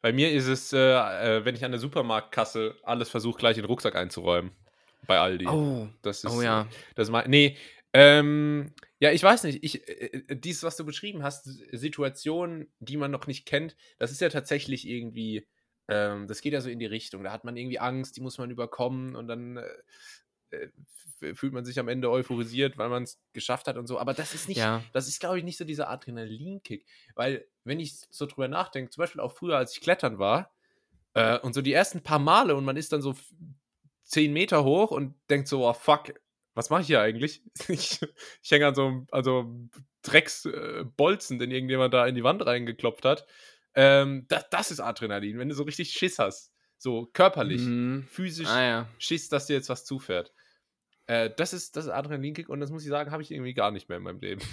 Bei 0.02 0.12
mir 0.12 0.32
ist 0.32 0.46
es, 0.46 0.72
äh, 0.72 1.44
wenn 1.44 1.54
ich 1.54 1.64
an 1.64 1.72
der 1.72 1.80
Supermarktkasse 1.80 2.76
alles 2.82 3.10
versuche, 3.10 3.38
gleich 3.38 3.56
in 3.56 3.62
den 3.62 3.68
Rucksack 3.68 3.96
einzuräumen. 3.96 4.52
Bei 5.06 5.18
Aldi. 5.18 5.46
Oh, 5.46 5.88
das 6.02 6.24
ist, 6.24 6.30
oh 6.30 6.42
ja. 6.42 6.68
Das 6.94 7.10
mein, 7.10 7.28
nee, 7.28 7.56
Ähm, 7.92 8.72
ja, 9.00 9.10
ich 9.10 9.22
weiß 9.22 9.44
nicht. 9.44 9.64
Ich, 9.64 9.88
äh, 9.88 10.22
äh, 10.28 10.36
dies, 10.36 10.62
was 10.62 10.76
du 10.76 10.84
beschrieben 10.84 11.22
hast, 11.22 11.44
Situationen, 11.72 12.68
die 12.78 12.96
man 12.96 13.10
noch 13.10 13.26
nicht 13.26 13.46
kennt, 13.46 13.76
das 13.98 14.12
ist 14.12 14.20
ja 14.20 14.28
tatsächlich 14.28 14.86
irgendwie, 14.86 15.46
ähm, 15.88 16.28
das 16.28 16.40
geht 16.40 16.52
ja 16.52 16.60
so 16.60 16.70
in 16.70 16.78
die 16.78 16.86
Richtung. 16.86 17.24
Da 17.24 17.32
hat 17.32 17.44
man 17.44 17.56
irgendwie 17.56 17.80
Angst, 17.80 18.16
die 18.16 18.20
muss 18.20 18.38
man 18.38 18.50
überkommen 18.50 19.16
und 19.16 19.26
dann 19.26 19.56
äh, 19.56 19.66
äh 20.50 20.68
fühlt 21.34 21.52
man 21.52 21.66
sich 21.66 21.78
am 21.78 21.88
Ende 21.88 22.10
euphorisiert, 22.10 22.78
weil 22.78 22.88
man 22.88 23.02
es 23.02 23.20
geschafft 23.34 23.66
hat 23.68 23.76
und 23.76 23.86
so. 23.86 23.98
Aber 23.98 24.14
das 24.14 24.32
ist 24.34 24.48
nicht, 24.48 24.56
Ja. 24.56 24.82
das 24.94 25.06
ist, 25.06 25.20
glaube 25.20 25.36
ich, 25.36 25.44
nicht 25.44 25.58
so 25.58 25.66
dieser 25.66 25.90
Adrenalinkick. 25.90 26.86
Weil, 27.14 27.46
wenn 27.64 27.78
ich 27.78 27.92
so 28.08 28.24
drüber 28.24 28.48
nachdenke, 28.48 28.90
zum 28.90 29.02
Beispiel 29.02 29.20
auch 29.20 29.32
früher, 29.32 29.58
als 29.58 29.74
ich 29.74 29.82
klettern 29.82 30.18
war, 30.18 30.50
äh, 31.12 31.38
und 31.40 31.52
so 31.52 31.60
die 31.60 31.74
ersten 31.74 32.02
paar 32.02 32.20
Male 32.20 32.56
und 32.56 32.64
man 32.64 32.78
ist 32.78 32.92
dann 32.94 33.02
so 33.02 33.14
10 34.04 34.32
Meter 34.32 34.64
hoch 34.64 34.92
und 34.92 35.14
denkt 35.28 35.46
so, 35.46 35.68
oh 35.68 35.74
fuck, 35.74 36.14
was 36.54 36.70
mache 36.70 36.80
ich 36.80 36.86
hier 36.86 37.02
eigentlich? 37.02 37.42
Ich, 37.68 38.00
ich 38.42 38.50
hänge 38.50 38.68
an 38.68 38.74
so 38.74 38.86
einem 38.86 39.06
also 39.10 39.54
Drecksbolzen, 40.02 40.80
äh, 40.80 40.84
Bolzen, 40.96 41.38
den 41.38 41.50
irgendjemand 41.50 41.92
da 41.92 42.06
in 42.06 42.14
die 42.14 42.24
Wand 42.24 42.44
reingeklopft 42.46 43.04
hat. 43.04 43.26
Ähm, 43.74 44.24
das, 44.28 44.48
das 44.50 44.70
ist 44.70 44.80
Adrenalin, 44.80 45.38
wenn 45.38 45.48
du 45.50 45.54
so 45.54 45.64
richtig 45.64 45.92
Schiss 45.92 46.18
hast. 46.18 46.52
So 46.78 47.06
körperlich, 47.12 47.60
Mhm. 47.60 48.06
physisch 48.08 48.48
Ah 48.48 48.62
ja. 48.62 48.88
Schiss, 48.98 49.28
dass 49.28 49.46
dir 49.46 49.52
jetzt 49.54 49.68
was 49.68 49.84
zufährt. 49.84 50.32
Äh, 51.10 51.28
das 51.36 51.52
ist 51.52 51.74
das 51.74 51.86
ist 51.86 51.90
Adrenalinkick 51.90 52.48
und 52.48 52.60
das 52.60 52.70
muss 52.70 52.84
ich 52.84 52.88
sagen, 52.88 53.10
habe 53.10 53.20
ich 53.20 53.32
irgendwie 53.32 53.52
gar 53.52 53.72
nicht 53.72 53.88
mehr 53.88 53.98
in 53.98 54.04
meinem 54.04 54.20
Leben. 54.20 54.40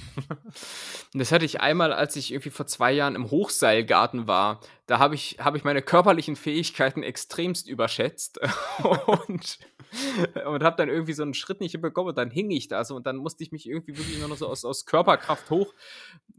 Das 1.13 1.31
hatte 1.31 1.45
ich 1.45 1.61
einmal, 1.61 1.93
als 1.93 2.15
ich 2.15 2.31
irgendwie 2.31 2.49
vor 2.49 2.67
zwei 2.67 2.91
Jahren 2.91 3.15
im 3.15 3.31
Hochseilgarten 3.31 4.27
war. 4.27 4.59
Da 4.87 4.99
habe 4.99 5.15
ich, 5.15 5.37
habe 5.39 5.57
ich 5.57 5.63
meine 5.63 5.81
körperlichen 5.81 6.35
Fähigkeiten 6.35 7.01
extremst 7.01 7.69
überschätzt 7.69 8.39
und, 9.07 9.59
und 10.45 10.63
habe 10.63 10.75
dann 10.75 10.89
irgendwie 10.89 11.13
so 11.13 11.23
einen 11.23 11.33
Schritt 11.33 11.61
nicht 11.61 11.79
bekommen 11.79 12.09
und 12.09 12.17
dann 12.17 12.29
hing 12.29 12.51
ich 12.51 12.67
da 12.67 12.83
so 12.83 12.95
und 12.95 13.05
dann 13.07 13.15
musste 13.15 13.43
ich 13.43 13.51
mich 13.51 13.69
irgendwie 13.69 13.97
wirklich 13.97 14.19
nur 14.19 14.27
noch 14.27 14.35
so 14.37 14.47
aus, 14.47 14.65
aus 14.65 14.85
Körperkraft 14.85 15.49
hoch, 15.49 15.73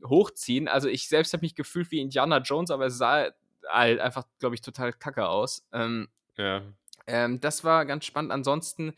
hochziehen. 0.04 0.68
Also 0.68 0.88
ich 0.88 1.08
selbst 1.08 1.32
habe 1.32 1.42
mich 1.42 1.54
gefühlt 1.54 1.90
wie 1.90 2.00
Indiana 2.00 2.38
Jones, 2.38 2.70
aber 2.70 2.86
es 2.86 2.98
sah 2.98 3.30
halt 3.68 4.00
einfach, 4.00 4.24
glaube 4.38 4.54
ich, 4.54 4.60
total 4.60 4.92
kacke 4.92 5.28
aus. 5.28 5.66
Ähm, 5.72 6.08
ja. 6.36 6.62
ähm, 7.06 7.40
das 7.40 7.64
war 7.64 7.86
ganz 7.86 8.04
spannend. 8.04 8.32
Ansonsten 8.32 8.94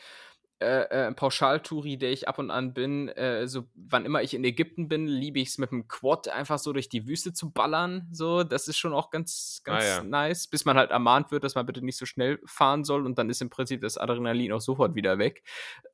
äh, 0.60 1.08
äh, 1.08 1.12
Pauschaltouri, 1.12 1.96
der 1.96 2.12
ich 2.12 2.28
ab 2.28 2.38
und 2.38 2.50
an 2.50 2.74
bin, 2.74 3.08
äh, 3.08 3.48
so 3.48 3.64
wann 3.74 4.04
immer 4.04 4.22
ich 4.22 4.34
in 4.34 4.44
Ägypten 4.44 4.88
bin, 4.88 5.06
liebe 5.06 5.38
ich 5.40 5.48
es 5.48 5.58
mit 5.58 5.70
dem 5.70 5.88
Quad 5.88 6.28
einfach 6.28 6.58
so 6.58 6.72
durch 6.74 6.88
die 6.90 7.06
Wüste 7.06 7.32
zu 7.32 7.50
ballern. 7.50 8.06
So, 8.12 8.44
das 8.44 8.68
ist 8.68 8.76
schon 8.78 8.92
auch 8.92 9.10
ganz, 9.10 9.62
Ah, 9.64 9.70
ganz 9.72 9.84
ja. 9.84 10.02
nice, 10.02 10.48
bis 10.48 10.64
man 10.66 10.76
halt 10.76 10.90
ermahnt 10.90 11.30
wird, 11.30 11.44
dass 11.44 11.54
man 11.54 11.64
bitte 11.64 11.82
nicht 11.84 11.96
so 11.96 12.04
schnell 12.04 12.40
fahren 12.44 12.84
soll 12.84 13.06
und 13.06 13.18
dann 13.18 13.30
ist 13.30 13.40
im 13.40 13.48
Prinzip 13.50 13.80
das 13.80 13.96
Adrenalin 13.96 14.52
auch 14.52 14.60
sofort 14.60 14.94
wieder 14.94 15.18
weg. 15.18 15.42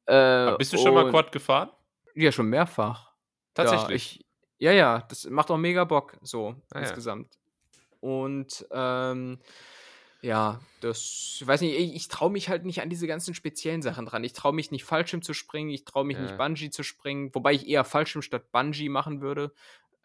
Äh, 0.06 0.56
Bist 0.56 0.72
du 0.72 0.78
schon 0.78 0.94
mal 0.94 1.08
Quad 1.10 1.30
gefahren? 1.32 1.70
Ja, 2.14 2.32
schon 2.32 2.46
mehrfach. 2.48 3.12
Tatsächlich. 3.54 4.16
Ja, 4.16 4.20
ich, 4.20 4.26
ja, 4.58 4.72
ja, 4.72 4.98
das 5.08 5.26
macht 5.30 5.50
auch 5.50 5.58
mega 5.58 5.84
Bock, 5.84 6.16
so 6.22 6.56
Ah, 6.72 6.76
ja. 6.76 6.80
insgesamt. 6.80 7.38
Und 8.00 8.66
ähm, 8.72 9.38
ja, 10.26 10.60
das, 10.80 11.38
ich 11.40 11.46
weiß 11.46 11.60
nicht, 11.60 11.78
ich, 11.78 11.94
ich 11.94 12.08
traue 12.08 12.30
mich 12.30 12.48
halt 12.48 12.64
nicht 12.64 12.82
an 12.82 12.90
diese 12.90 13.06
ganzen 13.06 13.32
speziellen 13.34 13.80
Sachen 13.82 14.06
dran. 14.06 14.24
Ich 14.24 14.32
traue 14.32 14.52
mich 14.52 14.70
nicht 14.70 14.84
Fallschirm 14.84 15.22
zu 15.22 15.32
springen, 15.34 15.70
ich 15.70 15.84
traue 15.84 16.04
mich 16.04 16.16
Ja. 16.16 16.22
nicht 16.24 16.36
Bungee 16.36 16.70
zu 16.70 16.82
springen, 16.82 17.30
wobei 17.32 17.52
ich 17.52 17.68
eher 17.68 17.84
Fallschirm 17.84 18.22
statt 18.22 18.50
Bungee 18.52 18.88
machen 18.88 19.20
würde. 19.20 19.52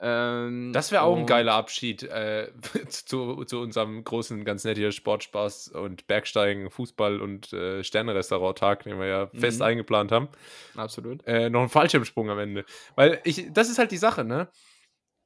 Ähm, 0.04 0.72
Das 0.74 0.92
wäre 0.92 1.04
auch 1.04 1.16
ein 1.16 1.26
geiler 1.28 1.54
Abschied 1.54 2.04
äh, 2.04 2.52
zu, 2.90 3.44
zu 3.46 3.60
unserem 3.60 4.04
großen, 4.04 4.44
ganz 4.46 4.64
netten 4.64 4.82
hier 4.82 4.92
Sportspaß 4.92 5.70
und 5.70 6.08
Bergsteigen, 6.08 6.72
Fußball 6.72 7.22
und 7.22 7.54
äh, 7.54 7.84
Sterne-Restaurant-Tag, 7.84 8.84
den 8.84 9.00
wir 9.00 9.06
ja 9.08 9.28
fest 9.28 9.60
Mhm. 9.60 9.66
eingeplant 9.66 10.12
haben. 10.12 10.30
Absolut. 10.76 11.26
äh, 11.28 11.50
noch 11.50 11.62
ein 11.62 11.70
Fallschirmsprung 11.70 12.30
am 12.30 12.40
Ende. 12.40 12.66
Weil 12.96 13.22
ich, 13.26 13.48
das 13.52 13.70
ist 13.70 13.78
halt 13.78 13.92
die 13.92 13.98
Sache, 13.98 14.24
ne? 14.24 14.50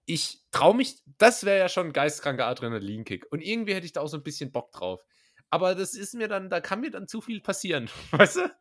Ich 0.06 0.43
traue 0.51 0.76
mich, 0.76 1.01
das 1.18 1.45
wäre 1.45 1.60
ja 1.60 1.70
schon 1.70 1.88
ein 1.88 1.93
geistkranker 1.93 2.45
Adrenalinkick. 2.45 3.26
Und 3.32 3.41
irgendwie 3.41 3.74
hätte 3.74 3.86
ich 3.86 3.93
da 3.93 4.01
auch 4.01 4.08
so 4.08 4.18
ein 4.18 4.24
bisschen 4.24 4.51
Bock 4.51 4.72
drauf. 4.72 5.03
Aber 5.49 5.74
das 5.76 5.93
ist 5.93 6.14
mir 6.16 6.28
dann, 6.28 6.49
da 6.49 6.60
kann 6.62 6.82
mir 6.82 6.91
dann 6.91 7.08
zu 7.08 7.22
viel 7.22 7.41
passieren. 7.41 7.89
Weißt 8.12 8.38
du? 8.38 8.56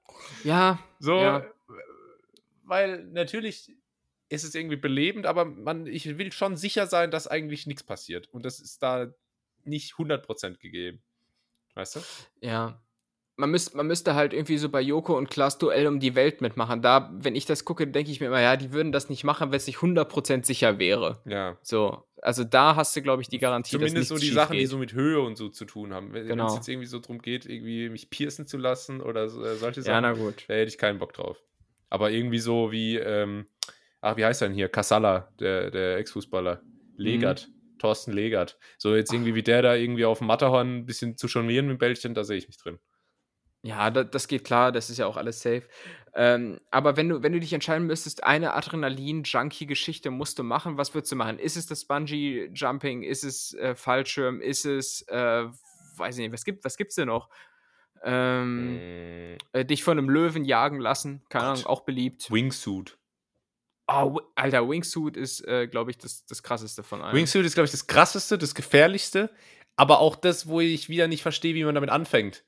Ja, 0.44 0.78
So, 1.00 1.18
Ja. 1.18 1.38
äh, 1.38 1.50
weil 2.62 3.04
natürlich 3.04 3.72
ist 4.30 4.44
es 4.44 4.54
irgendwie 4.54 4.76
belebend, 4.76 5.26
aber 5.26 5.44
man, 5.44 5.86
ich 5.86 6.18
will 6.18 6.32
schon 6.32 6.56
sicher 6.56 6.86
sein, 6.86 7.10
dass 7.10 7.26
eigentlich 7.26 7.66
nichts 7.66 7.82
passiert. 7.82 8.28
Und 8.32 8.44
das 8.44 8.58
ist 8.60 8.82
da 8.82 9.12
nicht 9.64 9.94
100% 9.94 10.58
gegeben. 10.58 11.02
Weißt 11.74 11.96
du? 11.96 12.00
ja. 12.40 12.80
Man, 13.36 13.50
müsst, 13.50 13.74
man 13.74 13.86
müsste 13.88 14.14
halt 14.14 14.32
irgendwie 14.32 14.58
so 14.58 14.68
bei 14.68 14.80
Joko 14.80 15.18
und 15.18 15.28
Klaas 15.28 15.58
Duell 15.58 15.88
um 15.88 15.98
die 15.98 16.14
Welt 16.14 16.40
mitmachen. 16.40 16.82
Da, 16.82 17.10
wenn 17.14 17.34
ich 17.34 17.46
das 17.46 17.64
gucke, 17.64 17.86
denke 17.88 18.10
ich 18.12 18.20
mir 18.20 18.26
immer, 18.28 18.40
ja, 18.40 18.56
die 18.56 18.72
würden 18.72 18.92
das 18.92 19.08
nicht 19.08 19.24
machen, 19.24 19.50
wenn 19.50 19.56
es 19.56 19.66
nicht 19.66 19.78
100% 19.78 20.44
sicher 20.44 20.78
wäre. 20.78 21.20
Ja. 21.24 21.58
So, 21.62 22.04
also 22.22 22.44
da 22.44 22.76
hast 22.76 22.94
du, 22.94 23.02
glaube 23.02 23.22
ich, 23.22 23.28
die 23.28 23.38
Garantie, 23.38 23.72
Zumindest 23.72 23.96
dass 23.96 24.08
so 24.08 24.16
die 24.24 24.30
Sachen, 24.30 24.52
die 24.52 24.60
geht. 24.60 24.68
so 24.68 24.78
mit 24.78 24.92
Höhe 24.92 25.20
und 25.20 25.36
so 25.36 25.48
zu 25.48 25.64
tun 25.64 25.92
haben. 25.92 26.12
Wenn 26.12 26.22
es 26.22 26.28
Genau. 26.28 26.54
jetzt 26.54 26.68
irgendwie 26.68 26.86
so 26.86 27.00
darum 27.00 27.20
geht, 27.20 27.44
irgendwie 27.46 27.88
mich 27.88 28.08
piercen 28.08 28.46
zu 28.46 28.56
lassen 28.56 29.00
oder 29.00 29.28
so, 29.28 29.42
äh, 29.44 29.56
solche 29.56 29.80
Ja, 29.80 29.84
Sachen, 29.86 30.02
na 30.02 30.12
gut. 30.12 30.44
da 30.46 30.54
hätte 30.54 30.68
ich 30.68 30.78
keinen 30.78 30.98
Bock 31.00 31.12
drauf. 31.12 31.42
Aber 31.90 32.12
irgendwie 32.12 32.38
so 32.38 32.70
wie, 32.70 32.96
ähm, 32.98 33.46
ach, 34.00 34.16
wie 34.16 34.24
heißt 34.24 34.42
er 34.42 34.48
denn 34.48 34.54
hier? 34.56 34.68
Kassala, 34.68 35.28
der, 35.40 35.70
der 35.72 35.96
Ex-Fußballer. 35.98 36.60
Legert. 36.96 37.48
Thorsten 37.80 38.12
Legert. 38.12 38.58
So 38.78 38.94
jetzt 38.94 39.12
irgendwie 39.12 39.34
wie 39.34 39.42
der 39.42 39.60
da 39.60 39.74
irgendwie 39.74 40.04
auf 40.04 40.18
dem 40.18 40.28
Matterhorn 40.28 40.76
ein 40.78 40.86
bisschen 40.86 41.16
zu 41.16 41.26
jonglieren 41.26 41.66
mit 41.66 41.74
dem 41.76 41.78
Bällchen, 41.78 42.14
da 42.14 42.22
sehe 42.22 42.36
ich 42.38 42.46
mich 42.46 42.56
drin. 42.56 42.78
Ja, 43.64 43.90
da, 43.90 44.04
das 44.04 44.28
geht 44.28 44.44
klar, 44.44 44.72
das 44.72 44.90
ist 44.90 44.98
ja 44.98 45.06
auch 45.06 45.16
alles 45.16 45.40
safe. 45.40 45.62
Ähm, 46.14 46.60
aber 46.70 46.96
wenn 46.96 47.08
du, 47.08 47.22
wenn 47.22 47.32
du 47.32 47.40
dich 47.40 47.52
entscheiden 47.54 47.86
müsstest, 47.86 48.22
eine 48.22 48.52
Adrenalin-Junkie-Geschichte 48.52 50.10
musst 50.10 50.38
du 50.38 50.42
machen, 50.42 50.76
was 50.76 50.94
würdest 50.94 51.10
du 51.12 51.16
machen? 51.16 51.38
Ist 51.38 51.56
es 51.56 51.66
das 51.66 51.86
Bungee-Jumping? 51.86 53.02
Ist 53.02 53.24
es 53.24 53.54
äh, 53.54 53.74
Fallschirm? 53.74 54.40
Ist 54.40 54.66
es, 54.66 55.02
äh, 55.08 55.46
weiß 55.96 56.16
ich 56.16 56.22
nicht, 56.24 56.32
was 56.32 56.44
gibt 56.44 56.64
was 56.64 56.76
gibt's 56.76 56.94
denn 56.96 57.08
noch? 57.08 57.30
Ähm, 58.04 58.76
Mm, 58.76 59.36
äh, 59.52 59.64
dich 59.64 59.82
von 59.82 59.96
einem 59.98 60.10
Löwen 60.10 60.44
jagen 60.44 60.78
lassen, 60.78 61.22
keine 61.30 61.46
Gott. 61.46 61.52
Ahnung, 61.54 61.66
auch 61.66 61.80
beliebt. 61.80 62.30
Wingsuit. 62.30 62.98
Oh, 63.86 64.20
Alter, 64.34 64.68
Wingsuit 64.68 65.16
ist, 65.16 65.46
äh, 65.46 65.66
glaube 65.68 65.90
ich, 65.90 65.98
das, 65.98 66.26
das 66.26 66.42
krasseste 66.42 66.82
von 66.82 67.02
allen. 67.02 67.16
Wingsuit 67.16 67.44
ist, 67.44 67.54
glaube 67.54 67.64
ich, 67.64 67.70
das 67.70 67.86
krasseste, 67.86 68.36
das 68.38 68.54
gefährlichste, 68.54 69.30
aber 69.76 70.00
auch 70.00 70.16
das, 70.16 70.46
wo 70.46 70.60
ich 70.60 70.88
wieder 70.88 71.08
nicht 71.08 71.22
verstehe, 71.22 71.54
wie 71.54 71.64
man 71.64 71.74
damit 71.74 71.90
anfängt. 71.90 72.44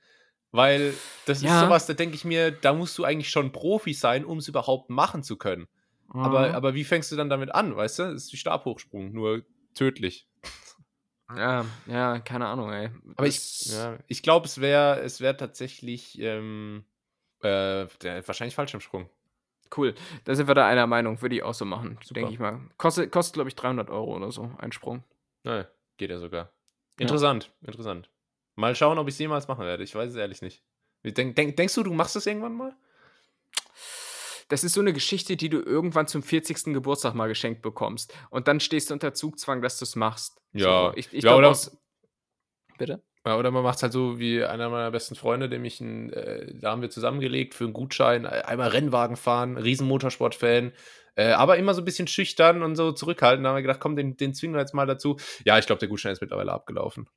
Weil 0.57 0.95
das 1.27 1.39
ist 1.39 1.45
Ja. 1.45 1.61
sowas, 1.61 1.87
da 1.87 1.93
denke 1.95 2.15
ich 2.17 2.25
mir, 2.25 2.51
da 2.51 2.73
musst 2.73 2.97
du 2.99 3.05
eigentlich 3.05 3.31
schon 3.31 3.53
Profi 3.53 3.93
sein, 3.93 4.25
um 4.25 4.39
es 4.39 4.49
überhaupt 4.49 4.91
machen 4.91 5.23
zu 5.23 5.37
können. 5.37 5.69
Aber, 6.09 6.49
Mhm. 6.49 6.55
aber 6.55 6.75
wie 6.75 6.85
fängst 6.85 7.13
du 7.13 7.17
dann 7.17 7.29
damit 7.29 7.55
an, 7.55 7.77
weißt 7.77 7.99
du? 7.99 8.03
Das 8.05 8.25
ist 8.25 8.33
wie 8.33 8.37
Stabhochsprung, 8.39 9.13
nur 9.13 9.43
tödlich. 9.75 10.27
ja, 11.35 11.67
ja, 11.87 12.19
keine 12.21 12.47
Ahnung, 12.47 12.73
ey. 12.73 12.91
Aber 13.17 13.27
Das- 13.27 13.67
ich, 13.67 13.73
ja, 13.73 13.99
ich 14.07 14.23
glaube, 14.23 14.47
es 14.47 14.61
wäre 14.61 15.01
es 15.01 15.21
wär 15.21 15.37
tatsächlich 15.37 16.19
ähm, 16.21 16.85
äh, 17.43 17.87
der, 18.03 18.27
wahrscheinlich 18.27 18.55
Fallschirmsprung. 18.55 19.11
Cool, 19.77 19.95
da 20.25 20.35
sind 20.37 20.47
wir 20.47 20.55
da 20.55 20.67
einer 20.69 20.87
Meinung, 20.87 21.21
würde 21.21 21.35
ich 21.35 21.43
auch 21.43 21.53
so 21.55 21.65
machen, 21.65 21.99
denke 22.11 22.33
ich 22.33 22.39
mal. 22.39 22.61
Kostet, 22.79 23.11
kostet 23.11 23.35
glaube 23.35 23.49
ich, 23.49 23.57
300 23.57 23.91
Euro 23.91 24.15
oder 24.17 24.31
so, 24.31 24.51
ein 24.59 24.71
Sprung. 24.71 25.03
Naja, 25.43 25.67
geht 25.97 26.11
ja 26.11 26.19
sogar. 26.19 26.53
Interessant, 26.99 27.53
interessant. 27.63 28.09
Mal 28.57 28.75
schauen, 28.75 28.99
ob 28.99 29.07
ich 29.09 29.15
es 29.15 29.19
jemals 29.19 29.49
machen 29.49 29.65
werde. 29.65 29.85
Ich 29.85 29.95
weiß 29.95 30.11
es 30.11 30.17
ehrlich 30.17 30.43
nicht. 30.43 30.63
Denk, 31.05 31.37
denk, 31.37 31.57
denkst 31.57 31.75
du, 31.75 31.83
du 31.83 31.93
machst 31.93 32.17
das 32.17 32.27
irgendwann 32.27 32.55
mal? 32.55 32.75
Das 34.49 34.63
ist 34.65 34.75
so 34.75 34.81
eine 34.81 34.93
Geschichte, 34.93 35.37
die 35.37 35.49
du 35.49 35.61
irgendwann 35.61 36.07
zum 36.07 36.23
40. 36.23 36.73
Geburtstag 36.73 37.15
mal 37.15 37.27
geschenkt 37.29 37.63
bekommst. 37.63 38.15
Und 38.31 38.49
dann 38.49 38.61
stehst 38.61 38.91
du 38.91 38.95
unter 38.95 39.13
Zugzwang, 39.13 39.61
dass 39.61 39.79
du 39.79 39.85
es 39.85 39.97
machst. 39.97 40.41
Ja. 40.53 40.91
So, 40.91 40.97
ich, 40.97 41.07
ich 41.09 41.25
Ja, 41.25 41.31
glaub, 41.31 41.39
oder- 41.39 41.49
aus- 41.51 41.77
Bitte? 42.79 43.03
Ja, 43.25 43.37
oder 43.39 43.51
man 43.51 43.65
macht 43.65 43.77
es 43.77 43.83
halt 43.83 43.93
so 43.93 44.21
wie 44.21 44.45
einer 44.45 44.69
meiner 44.69 44.91
besten 44.93 45.17
Freunde, 45.17 45.49
dem 45.49 45.65
ich 45.65 45.81
ein, 45.81 46.13
äh, 46.13 46.55
da 46.61 46.71
haben 46.71 46.81
wir 46.83 46.91
zusammengelegt 46.91 47.55
für 47.55 47.65
einen 47.65 47.73
Gutschein, 47.73 48.25
äh, 48.25 48.29
einmal 48.29 48.69
Rennwagen 48.69 49.17
fahren, 49.17 49.57
riesen 49.57 49.89
Motorsport-Fan, 49.89 50.73
äh, 51.17 51.33
aber 51.33 51.57
immer 51.57 51.75
so 51.75 51.81
ein 51.83 51.85
bisschen 51.85 52.07
schüchtern 52.07 52.63
und 52.63 52.77
so 52.77 52.93
zurückhaltend. 52.93 53.45
Da 53.45 53.49
haben 53.49 53.57
wir 53.57 53.63
gedacht, 53.63 53.81
komm, 53.81 53.97
den, 53.97 54.17
den 54.17 54.33
zwingen 54.33 54.55
wir 54.55 54.61
jetzt 54.61 54.75
mal 54.75 54.87
dazu. 54.87 55.17
Ja, 55.45 55.59
ich 55.59 55.67
glaube, 55.67 55.81
der 55.81 55.89
Gutschein 55.89 56.13
ist 56.13 56.21
mittlerweile 56.21 56.53
abgelaufen. 56.53 57.09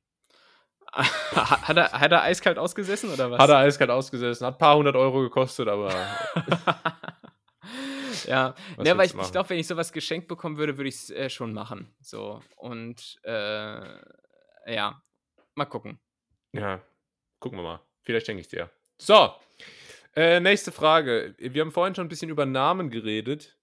hat, 0.92 1.76
er, 1.76 1.92
hat 1.92 2.12
er 2.12 2.22
eiskalt 2.22 2.58
ausgesessen 2.58 3.12
oder 3.12 3.30
was? 3.30 3.38
Hat 3.38 3.50
er 3.50 3.58
eiskalt 3.58 3.90
ausgesessen, 3.90 4.46
hat 4.46 4.54
ein 4.54 4.58
paar 4.58 4.76
hundert 4.76 4.96
Euro 4.96 5.20
gekostet, 5.20 5.68
aber 5.68 5.90
ja, 8.26 8.54
ne, 8.76 8.90
aber 8.90 9.00
willst 9.00 9.14
ich, 9.14 9.20
ich 9.20 9.32
glaube, 9.32 9.50
wenn 9.50 9.58
ich 9.58 9.66
sowas 9.66 9.92
geschenkt 9.92 10.28
bekommen 10.28 10.56
würde, 10.56 10.76
würde 10.76 10.88
ich 10.88 10.96
es 10.96 11.10
äh, 11.10 11.30
schon 11.30 11.52
machen. 11.52 11.94
So. 12.00 12.42
Und 12.56 13.20
äh, 13.22 13.80
ja, 14.74 15.00
mal 15.54 15.66
gucken. 15.66 16.00
ja, 16.52 16.80
gucken 17.38 17.58
wir 17.58 17.62
mal. 17.62 17.80
Vielleicht 18.02 18.26
schenke 18.26 18.40
ich 18.40 18.48
dir. 18.48 18.70
So, 18.98 19.34
äh, 20.16 20.40
nächste 20.40 20.72
Frage. 20.72 21.34
Wir 21.38 21.62
haben 21.62 21.72
vorhin 21.72 21.94
schon 21.94 22.06
ein 22.06 22.10
bisschen 22.10 22.30
über 22.30 22.46
Namen 22.46 22.90
geredet. 22.90 23.58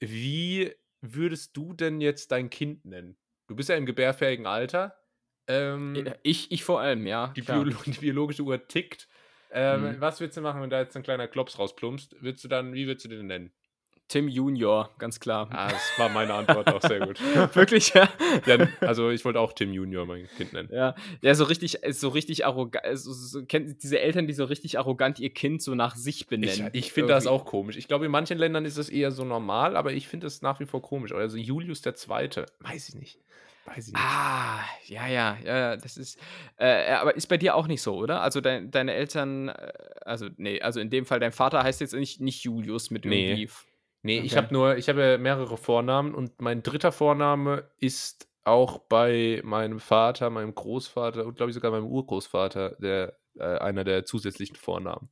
Wie 0.00 0.74
würdest 1.00 1.56
du 1.56 1.72
denn 1.74 2.00
jetzt 2.00 2.32
dein 2.32 2.50
Kind 2.50 2.84
nennen? 2.84 3.18
Du 3.46 3.54
bist 3.54 3.68
ja 3.68 3.76
im 3.76 3.86
gebärfähigen 3.86 4.46
Alter. 4.46 4.98
Ähm, 5.48 5.94
Ich, 6.22 6.50
ich 6.52 6.64
vor 6.64 6.80
allem, 6.80 7.06
ja. 7.06 7.28
die. 7.36 7.42
Biolo 7.42 7.72
die 7.86 7.90
biologische 7.92 8.42
Uhr 8.42 8.66
tickt. 8.66 9.08
Ähm, 9.52 9.82
Mhm. 9.82 10.00
Was 10.00 10.20
würdest 10.20 10.36
du 10.36 10.40
machen, 10.40 10.60
wenn 10.60 10.70
da 10.70 10.80
jetzt 10.80 10.96
ein 10.96 11.02
kleiner 11.02 11.28
Klops 11.28 11.58
rausplumpst? 11.58 12.16
Würdest 12.20 12.44
du 12.44 12.48
dann, 12.48 12.74
wie 12.74 12.86
würdest 12.86 13.04
du 13.06 13.08
den 13.10 13.26
nennen? 13.26 13.52
Tim 14.08 14.28
Junior, 14.28 14.94
ganz 14.98 15.18
klar. 15.18 15.48
Ah, 15.50 15.68
das 15.68 15.82
war 15.96 16.08
meine 16.08 16.32
Antwort 16.32 16.68
auch 16.72 16.80
sehr 16.80 17.00
gut. 17.04 17.18
Wirklich, 17.56 17.92
ja. 17.92 18.08
Ja, 18.46 18.68
also 18.80 19.10
ich 19.10 19.24
wollte 19.24 19.40
auch 19.40 19.52
Tim 19.52 19.72
Junior 19.72 20.06
mein 20.06 20.28
Kind 20.36 20.52
nennen. 20.52 20.68
Ja, 20.72 20.94
ja, 21.22 21.34
so 21.34 21.42
richtig, 21.42 21.80
so 21.90 22.10
richtig 22.10 22.46
arrogant, 22.46 22.84
so, 22.98 23.12
so, 23.12 23.44
kennt 23.44 23.82
diese 23.82 23.98
Eltern, 23.98 24.28
die 24.28 24.32
so 24.32 24.44
richtig 24.44 24.78
arrogant 24.78 25.18
ihr 25.18 25.30
Kind 25.30 25.60
so 25.60 25.74
nach 25.74 25.96
sich 25.96 26.20
Ich, 26.20 26.26
benennen. 26.28 26.70
ich 26.72 26.92
finde 26.92 27.14
das 27.14 27.26
auch 27.26 27.44
komisch. 27.46 27.76
Ich 27.76 27.88
glaube, 27.88 28.04
in 28.04 28.12
manchen 28.12 28.38
Ländern 28.38 28.64
ist 28.64 28.78
das 28.78 28.88
eher 28.90 29.10
so 29.10 29.24
normal, 29.24 29.76
aber 29.76 29.92
ich 29.92 30.06
finde 30.06 30.28
es 30.28 30.40
nach 30.40 30.60
wie 30.60 30.66
vor 30.66 30.82
komisch. 30.82 31.10
Also 31.12 31.36
Julius 31.36 31.82
der 31.82 31.96
Zweite, 31.96 32.46
weiß 32.60 32.90
ich 32.90 32.94
nicht. 32.94 33.18
Weiß 33.66 33.88
ich 33.88 33.94
nicht. 33.94 34.02
Ah, 34.02 34.60
ja, 34.84 35.06
ja, 35.08 35.36
ja, 35.44 35.58
ja, 35.58 35.76
das 35.76 35.96
ist, 35.96 36.18
äh, 36.56 36.92
aber 36.92 37.16
ist 37.16 37.26
bei 37.26 37.36
dir 37.36 37.56
auch 37.56 37.66
nicht 37.66 37.82
so, 37.82 37.96
oder? 37.96 38.22
Also 38.22 38.40
dein, 38.40 38.70
deine 38.70 38.94
Eltern, 38.94 39.48
äh, 39.48 39.72
also, 40.04 40.28
nee, 40.36 40.60
also 40.60 40.78
in 40.80 40.88
dem 40.88 41.04
Fall 41.04 41.18
dein 41.20 41.32
Vater 41.32 41.62
heißt 41.62 41.80
jetzt 41.80 41.94
nicht, 41.94 42.20
nicht 42.20 42.44
Julius 42.44 42.90
mit 42.90 43.04
Nee. 43.04 43.30
irgendwie. 43.30 43.50
Nee, 44.02 44.20
ich 44.20 44.32
Okay. 44.32 44.44
habe 44.44 44.54
nur, 44.54 44.76
ich 44.76 44.88
habe 44.88 45.18
mehrere 45.18 45.56
Vornamen 45.56 46.14
und 46.14 46.40
mein 46.40 46.62
dritter 46.62 46.92
Vorname 46.92 47.68
ist 47.78 48.28
auch 48.44 48.78
bei 48.78 49.40
meinem 49.42 49.80
Vater, 49.80 50.30
meinem 50.30 50.54
Großvater 50.54 51.26
und 51.26 51.36
glaube 51.36 51.50
ich 51.50 51.54
sogar 51.54 51.72
meinem 51.72 51.86
Urgroßvater 51.86 52.76
der, 52.78 53.18
äh, 53.34 53.42
einer 53.58 53.82
der 53.82 54.04
zusätzlichen 54.04 54.54
Vornamen. 54.54 55.08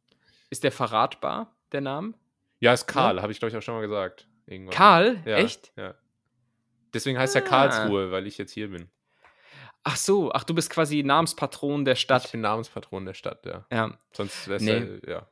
Ist 0.50 0.62
der 0.62 0.70
verratbar, 0.70 1.56
der 1.72 1.80
Name? 1.80 2.14
Ja, 2.60 2.72
ist 2.72 2.86
Karl, 2.86 3.20
habe 3.20 3.32
ich 3.32 3.40
glaube 3.40 3.50
ich 3.50 3.56
auch 3.56 3.62
schon 3.62 3.74
mal 3.74 3.80
gesagt. 3.80 4.28
Irgendwann. 4.46 4.74
Karl? 4.74 5.16
Ja, 5.26 5.38
Echt? 5.38 5.72
Ja. 5.76 5.94
Deswegen 6.94 7.18
heißt 7.18 7.34
er 7.36 7.42
Ah. 7.42 7.48
Karlsruhe, 7.48 8.10
weil 8.10 8.26
ich 8.26 8.38
jetzt 8.38 8.52
hier 8.52 8.68
bin. 8.70 8.88
Ach 9.82 9.96
so, 9.96 10.32
ach, 10.32 10.44
du 10.44 10.54
bist 10.54 10.70
quasi 10.70 11.02
Namenspatron 11.02 11.84
der 11.84 11.92
Ich 11.94 12.00
Stadt. 12.00 12.32
bin 12.32 12.40
Namenspatron 12.40 13.04
der 13.04 13.14
Stadt, 13.14 13.44
ja. 13.44 13.66
Ja. 13.70 13.98
Sonst 14.12 14.46
wäre 14.48 14.56
es 14.56 14.62
Nee. 14.62 15.10
ja. 15.10 15.28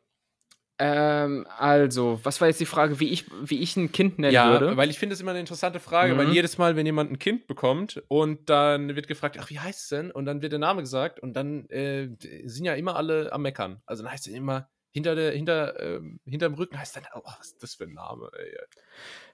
Ähm, 0.78 1.46
also, 1.58 2.18
was 2.24 2.40
war 2.40 2.48
jetzt 2.48 2.58
die 2.60 2.66
Frage, 2.66 2.98
wie 2.98 3.08
ich, 3.10 3.26
wie 3.42 3.60
ich 3.60 3.76
ein 3.76 3.92
Kind 3.92 4.18
nennen 4.18 4.32
Ja, 4.34 4.50
würde? 4.50 4.76
weil 4.76 4.90
ich 4.90 4.98
finde 4.98 5.14
es 5.14 5.20
immer 5.20 5.30
eine 5.30 5.38
interessante 5.40 5.78
Frage, 5.78 6.16
weil 6.16 6.26
Mhm. 6.26 6.32
jedes 6.32 6.58
Mal, 6.58 6.74
wenn 6.76 6.86
jemand 6.86 7.12
ein 7.12 7.18
Kind 7.18 7.46
bekommt 7.46 8.02
und 8.08 8.50
dann 8.50 8.96
wird 8.96 9.06
gefragt, 9.06 9.36
ach, 9.38 9.48
wie 9.50 9.60
heißt 9.60 9.82
es 9.82 9.88
denn? 9.88 10.10
Und 10.10 10.24
dann 10.24 10.42
wird 10.42 10.52
der 10.52 10.58
Name 10.58 10.80
gesagt 10.80 11.20
und 11.20 11.34
dann 11.34 11.68
äh, 11.68 12.08
sind 12.44 12.64
ja 12.64 12.74
immer 12.74 12.96
alle 12.96 13.32
am 13.32 13.42
Meckern. 13.42 13.80
Also 13.86 14.02
dann 14.02 14.10
heißt 14.12 14.26
es 14.26 14.32
immer, 14.34 14.68
hinter 14.90 15.14
der, 15.14 15.32
hinter, 15.32 15.78
ähm, 15.80 16.20
hinterm 16.24 16.54
Rücken 16.54 16.78
heißt 16.78 16.96
dann, 16.96 17.04
oh, 17.14 17.20
was 17.38 17.48
ist 17.52 17.62
das 17.62 17.74
für 17.76 17.84
ein 17.84 17.92
Name, 17.94 18.30
ey. 18.36 18.56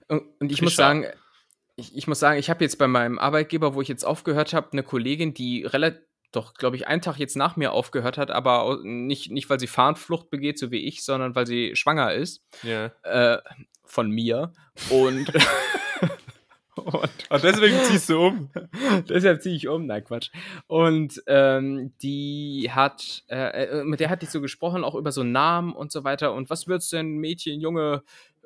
Und, 0.08 0.22
und 0.40 0.52
ich 0.52 0.60
muss 0.60 0.72
Fischer. 0.72 0.82
sagen, 0.82 1.06
ich, 1.78 1.96
ich 1.96 2.06
muss 2.08 2.18
sagen, 2.18 2.38
ich 2.38 2.50
habe 2.50 2.64
jetzt 2.64 2.76
bei 2.76 2.88
meinem 2.88 3.18
Arbeitgeber, 3.18 3.74
wo 3.74 3.80
ich 3.80 3.88
jetzt 3.88 4.04
aufgehört 4.04 4.52
habe, 4.52 4.72
eine 4.72 4.82
Kollegin, 4.82 5.32
die 5.32 5.64
relativ, 5.64 6.02
doch, 6.32 6.54
glaube 6.54 6.76
ich, 6.76 6.86
einen 6.88 7.00
Tag 7.00 7.18
jetzt 7.18 7.36
nach 7.36 7.56
mir 7.56 7.72
aufgehört 7.72 8.18
hat, 8.18 8.30
aber 8.30 8.80
nicht, 8.82 9.30
nicht, 9.30 9.48
weil 9.48 9.60
sie 9.60 9.66
Fahnenflucht 9.66 10.28
begeht, 10.28 10.58
so 10.58 10.70
wie 10.70 10.84
ich, 10.86 11.04
sondern 11.04 11.34
weil 11.34 11.46
sie 11.46 11.74
schwanger 11.74 12.12
ist. 12.12 12.44
Ja. 12.62 12.86
Äh, 13.02 13.38
von 13.84 14.10
mir. 14.10 14.52
Und, 14.90 15.32
und 16.74 17.10
Und 17.30 17.44
deswegen 17.44 17.78
ziehst 17.84 18.08
du 18.08 18.26
um. 18.26 18.50
deshalb 19.08 19.42
ziehe 19.42 19.54
ich 19.54 19.68
um. 19.68 19.86
Nein, 19.86 20.04
Quatsch. 20.04 20.30
Und 20.66 21.22
ähm, 21.26 21.92
die 22.02 22.70
hat, 22.70 23.24
äh, 23.28 23.64
äh, 23.64 23.84
mit 23.84 24.00
der 24.00 24.10
hatte 24.10 24.24
ich 24.24 24.30
so 24.30 24.40
gesprochen, 24.40 24.84
auch 24.84 24.94
über 24.94 25.12
so 25.12 25.22
Namen 25.22 25.72
und 25.74 25.92
so 25.92 26.04
weiter. 26.04 26.32
Und 26.32 26.50
was 26.50 26.66
wird's 26.66 26.90
denn, 26.90 27.18
Mädchen, 27.18 27.60
Junge, 27.60 28.02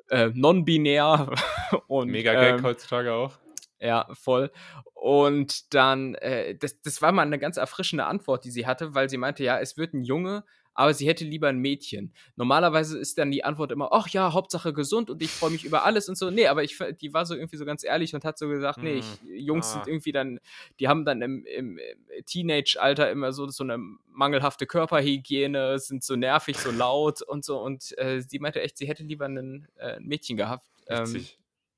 äh, 0.09 0.29
non-binär? 0.33 1.33
und, 1.87 2.09
Mega 2.09 2.33
Gag 2.33 2.59
ähm, 2.59 2.63
heutzutage 2.63 3.13
auch. 3.13 3.33
ja, 3.79 4.07
voll. 4.13 4.51
Und 4.93 5.73
dann, 5.73 6.15
äh, 6.15 6.55
das, 6.55 6.81
das 6.81 7.01
war 7.01 7.11
mal 7.11 7.23
eine 7.23 7.39
ganz 7.39 7.57
erfrischende 7.57 8.05
Antwort, 8.05 8.45
die 8.45 8.51
sie 8.51 8.65
hatte, 8.65 8.95
weil 8.95 9.09
sie 9.09 9.17
meinte, 9.17 9.43
ja, 9.43 9.59
es 9.59 9.77
wird 9.77 9.93
ein 9.93 10.03
Junge, 10.03 10.45
aber 10.73 10.93
sie 10.93 11.07
hätte 11.07 11.25
lieber 11.25 11.49
ein 11.49 11.59
Mädchen. 11.59 12.13
Normalerweise 12.35 12.97
ist 12.97 13.17
dann 13.17 13.31
die 13.31 13.43
Antwort 13.43 13.71
immer, 13.71 13.89
ach 13.91 14.07
ja, 14.09 14.33
Hauptsache 14.33 14.73
gesund 14.73 15.09
und 15.09 15.21
ich 15.21 15.29
freue 15.29 15.51
mich 15.51 15.65
über 15.65 15.85
alles 15.85 16.09
und 16.09 16.17
so. 16.17 16.29
Nee, 16.31 16.47
aber 16.47 16.63
ich, 16.63 16.77
die 17.01 17.13
war 17.13 17.25
so 17.25 17.35
irgendwie 17.35 17.57
so 17.57 17.65
ganz 17.65 17.83
ehrlich 17.83 18.13
und 18.15 18.25
hat 18.25 18.37
so 18.37 18.47
gesagt, 18.47 18.81
nee, 18.81 18.95
ich, 18.95 19.05
Jungs 19.23 19.67
ah. 19.67 19.73
sind 19.73 19.87
irgendwie 19.87 20.11
dann, 20.11 20.39
die 20.79 20.87
haben 20.87 21.05
dann 21.05 21.21
im, 21.21 21.45
im, 21.45 21.79
Teenage-Alter 22.25 23.11
immer 23.11 23.33
so, 23.33 23.47
so 23.49 23.63
eine 23.63 23.77
mangelhafte 24.07 24.65
Körperhygiene, 24.65 25.79
sind 25.79 26.03
so 26.03 26.15
nervig, 26.15 26.57
so 26.57 26.71
laut 26.71 27.21
und 27.21 27.45
so. 27.45 27.59
Und 27.59 27.97
äh, 27.97 28.21
sie 28.21 28.39
meinte 28.39 28.61
echt, 28.61 28.77
sie 28.77 28.87
hätte 28.87 29.03
lieber 29.03 29.25
äh, 29.25 29.29
ein 29.29 29.67
Mädchen 29.99 30.37
gehabt. 30.37 30.67
Ähm. 30.87 31.25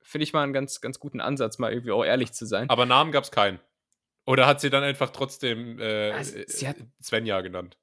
Finde 0.08 0.24
ich 0.24 0.34
mal 0.34 0.44
einen 0.44 0.54
ganz, 0.54 0.82
ganz 0.82 1.00
guten 1.00 1.20
Ansatz, 1.20 1.58
mal 1.58 1.72
irgendwie 1.72 1.92
auch 1.92 2.06
ehrlich 2.06 2.32
zu 2.32 2.46
sein. 2.46 2.70
Aber 2.70 2.86
Namen 2.86 3.12
gab 3.12 3.24
es 3.24 3.32
keinen. 3.32 3.60
Oder 4.28 4.46
hat 4.46 4.62
sie 4.62 4.70
dann 4.70 4.84
einfach 4.84 5.10
trotzdem 5.10 5.80
äh, 5.80 6.14
hat- 6.14 6.76
Svenja 7.02 7.42
genannt? 7.42 7.78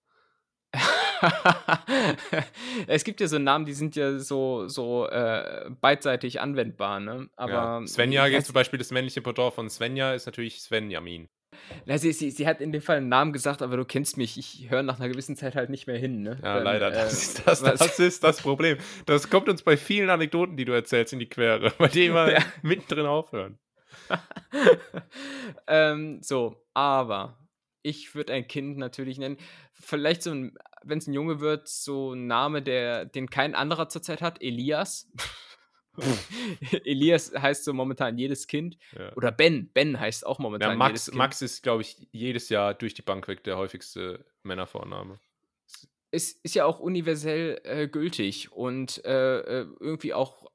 Es 2.86 3.04
gibt 3.04 3.20
ja 3.20 3.26
so 3.28 3.38
Namen, 3.38 3.64
die 3.66 3.72
sind 3.74 3.94
ja 3.96 4.18
so, 4.18 4.66
so 4.68 5.08
äh, 5.08 5.70
beidseitig 5.80 6.40
anwendbar, 6.40 7.00
ne? 7.00 7.28
Aber 7.36 7.52
ja. 7.80 7.86
Svenja, 7.86 8.26
ja, 8.26 8.32
jetzt 8.32 8.46
zum 8.46 8.54
Beispiel 8.54 8.78
das 8.78 8.90
männliche 8.90 9.22
Pendant 9.22 9.54
von 9.54 9.68
Svenja 9.70 10.14
ist 10.14 10.26
natürlich 10.26 10.60
Svenjamin. 10.60 11.28
na, 11.86 11.98
sie, 11.98 12.12
sie, 12.12 12.30
sie 12.30 12.46
hat 12.46 12.60
in 12.60 12.72
dem 12.72 12.82
Fall 12.82 12.96
einen 12.98 13.08
Namen 13.08 13.32
gesagt, 13.32 13.62
aber 13.62 13.76
du 13.76 13.84
kennst 13.84 14.16
mich, 14.16 14.38
ich 14.38 14.70
höre 14.70 14.82
nach 14.82 14.98
einer 14.98 15.08
gewissen 15.08 15.36
Zeit 15.36 15.54
halt 15.54 15.70
nicht 15.70 15.86
mehr 15.86 15.98
hin, 15.98 16.22
ne? 16.22 16.38
Ja, 16.42 16.54
Dann, 16.54 16.64
leider. 16.64 16.88
äh, 16.88 16.92
Das, 16.94 17.12
ist 17.12 17.46
das, 17.46 17.60
das 17.62 17.98
ist 17.98 18.24
das 18.24 18.40
Problem. 18.40 18.78
Das 19.06 19.28
kommt 19.30 19.48
uns 19.48 19.62
bei 19.62 19.76
vielen 19.76 20.10
Anekdoten, 20.10 20.56
die 20.56 20.64
du 20.64 20.72
erzählst, 20.72 21.12
in 21.12 21.18
die 21.18 21.28
Quere, 21.28 21.72
weil 21.78 21.88
die 21.90 22.06
immer 22.06 22.30
Ja. 22.32 22.40
mittendrin 22.62 23.06
aufhören. 23.06 23.58
ähm, 25.66 26.18
so, 26.22 26.56
aber 26.74 27.38
ich 27.82 28.14
würde 28.14 28.32
ein 28.32 28.46
Kind 28.46 28.78
natürlich 28.78 29.18
nennen. 29.18 29.36
Vielleicht 29.72 30.22
so 30.22 30.30
ein, 30.30 30.56
wenn 30.82 30.98
es 30.98 31.06
ein 31.06 31.14
Junge 31.14 31.40
wird, 31.40 31.68
so 31.68 32.12
ein 32.14 32.26
Name, 32.26 32.62
der, 32.62 33.04
den 33.04 33.28
kein 33.28 33.54
anderer 33.54 33.88
zurzeit 33.88 34.22
hat, 34.22 34.42
Elias. 34.42 35.10
Elias 36.84 37.32
heißt 37.36 37.64
so 37.64 37.72
momentan 37.72 38.16
jedes 38.16 38.46
Kind. 38.46 38.78
Ja. 38.96 39.12
Oder 39.14 39.32
Ben. 39.32 39.70
Ben 39.72 39.98
heißt 39.98 40.24
auch 40.26 40.38
momentan 40.38 40.70
Ja, 40.70 40.76
Max, 40.76 40.90
jedes 40.90 41.04
Kind. 41.06 41.16
Max 41.18 41.42
ist, 41.42 41.62
glaube 41.62 41.82
ich, 41.82 42.08
jedes 42.12 42.48
Jahr 42.48 42.74
durch 42.74 42.94
die 42.94 43.02
Bank 43.02 43.28
weg 43.28 43.44
der 43.44 43.58
häufigste 43.58 44.24
Männervorname. 44.42 45.18
ist, 46.10 46.42
ist 46.44 46.54
ja 46.54 46.64
auch 46.64 46.80
universell 46.80 47.60
äh, 47.64 47.88
gültig 47.88 48.52
und 48.52 49.04
äh, 49.04 49.40
äh, 49.40 49.66
irgendwie 49.80 50.14
auch, 50.14 50.50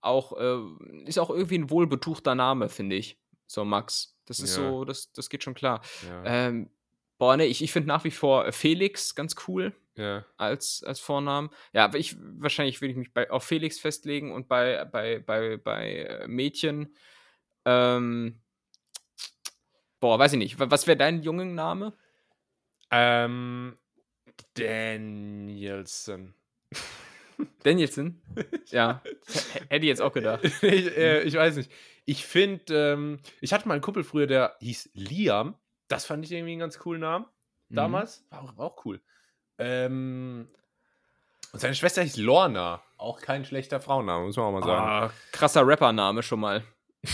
auch 0.00 0.38
äh, 0.38 1.04
ist 1.04 1.18
auch 1.18 1.30
irgendwie 1.30 1.58
ein 1.58 1.70
wohlbetuchter 1.70 2.34
Name, 2.34 2.68
finde 2.68 2.96
ich. 2.96 3.20
So 3.46 3.64
Max. 3.64 4.17
Das 4.28 4.38
ist 4.40 4.56
Ja. 4.56 4.62
so, 4.70 4.84
das, 4.84 5.10
das 5.12 5.28
geht 5.28 5.42
schon 5.42 5.54
klar. 5.54 5.82
Ja. 6.06 6.24
Ähm, 6.24 6.70
boah, 7.18 7.36
ne, 7.36 7.46
ich, 7.46 7.62
ich 7.62 7.72
finde 7.72 7.88
nach 7.88 8.04
wie 8.04 8.10
vor 8.10 8.46
äh, 8.46 8.52
Felix 8.52 9.14
ganz 9.14 9.34
cool 9.48 9.74
ja. 9.96 10.24
als, 10.36 10.82
als 10.84 11.00
Vornamen. 11.00 11.50
Ja, 11.72 11.84
aber 11.84 11.98
ich 11.98 12.16
wahrscheinlich 12.20 12.80
würde 12.80 12.92
ich 12.92 12.96
mich 12.98 13.12
bei, 13.12 13.30
auf 13.30 13.42
Felix 13.44 13.78
festlegen 13.80 14.32
und 14.32 14.46
bei, 14.48 14.84
bei, 14.84 15.18
bei, 15.18 15.56
bei 15.56 15.92
äh, 16.04 16.28
Mädchen. 16.28 16.94
Ähm, 17.64 18.40
boah, 20.00 20.18
weiß 20.18 20.32
ich 20.34 20.38
nicht. 20.38 20.58
Wa- 20.60 20.70
Was 20.70 20.86
wäre 20.86 20.96
dein 20.96 21.22
Jungenname? 21.22 21.92
Ähm, 22.90 23.76
Danielson. 24.54 26.34
Danielson? 27.62 28.20
ja, 28.66 29.02
hätte 29.68 29.84
ich 29.84 29.88
jetzt 29.88 30.02
auch 30.02 30.12
gedacht. 30.12 30.44
ich, 30.62 30.96
äh, 30.96 31.22
ich 31.22 31.34
weiß 31.34 31.56
nicht. 31.56 31.70
Ich 32.04 32.24
finde, 32.24 32.92
ähm, 32.92 33.20
ich 33.40 33.52
hatte 33.52 33.68
mal 33.68 33.74
einen 33.74 33.82
Kumpel 33.82 34.04
früher, 34.04 34.26
der 34.26 34.56
hieß 34.60 34.90
Liam. 34.94 35.54
Das 35.88 36.06
fand 36.06 36.24
ich 36.24 36.32
irgendwie 36.32 36.52
einen 36.52 36.60
ganz 36.60 36.78
coolen 36.78 37.00
Namen. 37.00 37.26
Mhm. 37.68 37.76
Damals. 37.76 38.26
War 38.30 38.42
auch, 38.42 38.56
war 38.56 38.66
auch 38.66 38.84
cool. 38.84 39.00
Ähm, 39.58 40.48
und 41.52 41.60
seine 41.60 41.74
Schwester 41.74 42.02
hieß 42.02 42.16
Lorna. 42.16 42.82
Auch 42.96 43.20
kein 43.20 43.44
schlechter 43.44 43.80
Frauenname, 43.80 44.26
muss 44.26 44.36
man 44.36 44.46
auch 44.46 44.52
mal 44.52 44.62
sagen. 44.62 44.88
Ah, 44.88 45.12
krasser 45.32 45.66
Rappername 45.66 46.22
schon 46.22 46.40
mal. 46.40 46.64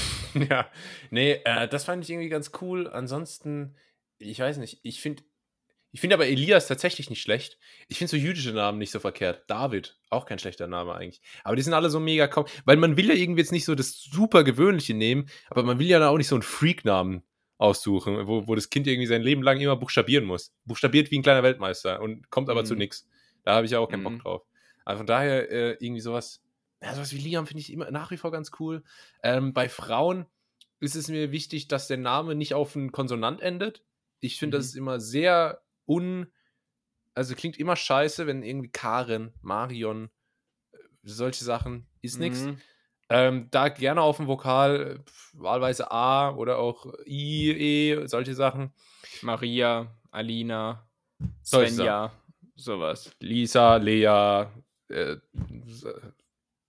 Ja, 0.51 0.69
nee, 1.11 1.41
äh, 1.45 1.69
das 1.69 1.85
fand 1.85 2.03
ich 2.03 2.11
irgendwie 2.11 2.29
ganz 2.29 2.51
cool. 2.61 2.89
Ansonsten, 2.89 3.77
ich 4.19 4.41
weiß 4.41 4.57
nicht, 4.57 4.81
ich 4.83 5.01
finde, 5.01 5.23
ich 5.95 6.01
finde 6.01 6.15
aber 6.17 6.27
Elias 6.27 6.67
tatsächlich 6.67 7.09
nicht 7.09 7.23
schlecht. 7.23 7.57
Ich 7.87 7.99
finde 7.99 8.11
so 8.11 8.17
jüdische 8.17 8.51
Namen 8.53 8.79
nicht 8.79 8.91
so 8.91 8.99
verkehrt. 8.99 9.45
David, 9.47 9.97
auch 10.11 10.27
kein 10.27 10.41
schlechter 10.41 10.67
Name 10.67 10.93
eigentlich. 10.95 11.23
Aber 11.45 11.55
die 11.55 11.63
sind 11.63 11.73
alle 11.73 11.89
so 11.89 12.01
mega 12.01 12.27
kaum, 12.27 12.47
weil 12.65 12.77
man 12.77 12.97
will 12.97 13.09
ja 13.09 13.15
irgendwie 13.15 13.41
jetzt 13.43 13.53
nicht 13.53 13.65
so 13.65 13.77
das 13.77 14.03
super 14.03 14.43
gewöhnliche 14.43 14.93
nehmen, 14.93 15.29
aber 15.51 15.63
man 15.63 15.79
will 15.79 15.87
ja 15.87 16.01
dann 16.01 16.09
auch 16.09 16.17
nicht 16.19 16.27
so 16.27 16.35
einen 16.35 16.43
Freak-Namen 16.43 17.23
aussuchen, 17.59 18.27
wo, 18.27 18.49
wo 18.49 18.57
das 18.57 18.71
Kind 18.71 18.89
irgendwie 18.89 19.07
sein 19.07 19.23
Leben 19.23 19.43
lang 19.43 19.61
immer 19.61 19.77
buchstabieren 19.77 20.25
muss. 20.25 20.53
Buchstabiert 20.65 21.13
wie 21.13 21.19
ein 21.19 21.23
kleiner 21.23 21.45
Weltmeister 21.45 22.01
und 22.03 22.29
kommt 22.29 22.51
aber 22.51 22.65
zu 22.65 22.75
Mhm. 22.75 22.79
nichts. 22.81 23.07
Da 23.45 23.55
habe 23.55 23.67
ich 23.67 23.71
ja 23.73 23.79
auch 23.79 23.89
keinen 23.89 24.01
Mhm. 24.01 24.05
Bock 24.05 24.19
drauf. 24.23 24.43
Also 24.85 24.99
von 24.99 25.07
daher 25.07 25.49
äh, 25.51 25.77
irgendwie 25.79 26.01
sowas, 26.01 26.43
ja, 26.83 26.93
sowas 26.95 27.13
wie 27.13 27.19
Liam 27.19 27.47
finde 27.47 27.61
ich 27.61 27.73
immer 27.73 27.89
nach 27.93 28.11
wie 28.11 28.17
vor 28.17 28.33
ganz 28.33 28.51
cool. 28.59 28.83
Ähm, 29.23 29.53
bei 29.55 29.69
Frauen 29.69 30.27
ist 30.81 30.97
es 30.97 31.07
mir 31.07 31.31
wichtig, 31.31 31.69
dass 31.69 31.87
der 31.87 31.99
Name 31.99 32.35
nicht 32.35 32.53
auf 32.55 32.75
einen 32.75 32.91
Konsonant 32.91 33.41
endet. 33.41 33.85
Ich 34.21 34.39
finde, 34.41 34.57
das 34.59 34.67
Mhm. 34.67 34.69
ist 34.71 34.77
immer 34.77 35.01
sehr 35.01 35.61
un. 35.87 36.27
Also 37.15 37.35
klingt 37.35 37.59
immer 37.59 37.77
scheiße, 37.77 38.27
wenn 38.27 38.43
irgendwie 38.43 38.71
Karen, 38.71 39.33
Marion, 39.41 40.11
äh, 40.73 40.79
solche 41.03 41.45
Sachen 41.45 41.87
ist 42.01 42.19
nix. 42.19 42.41
Mhm. 42.41 42.61
Ähm, 43.11 43.49
da 43.51 43.69
gerne 43.69 44.01
auf 44.01 44.17
dem 44.17 44.27
Vokal, 44.27 44.99
äh, 44.99 44.99
wahlweise 45.35 45.91
A 45.91 46.35
oder 46.35 46.59
auch 46.59 46.93
I, 47.07 47.51
E, 47.51 48.07
solche 48.07 48.35
Sachen. 48.35 48.73
Maria, 49.23 49.95
Alina, 50.11 50.89
Svenja, 51.45 52.13
sowas. 52.57 53.15
Lisa, 53.21 53.77
Lea, 53.77 54.47
äh, 54.89 55.17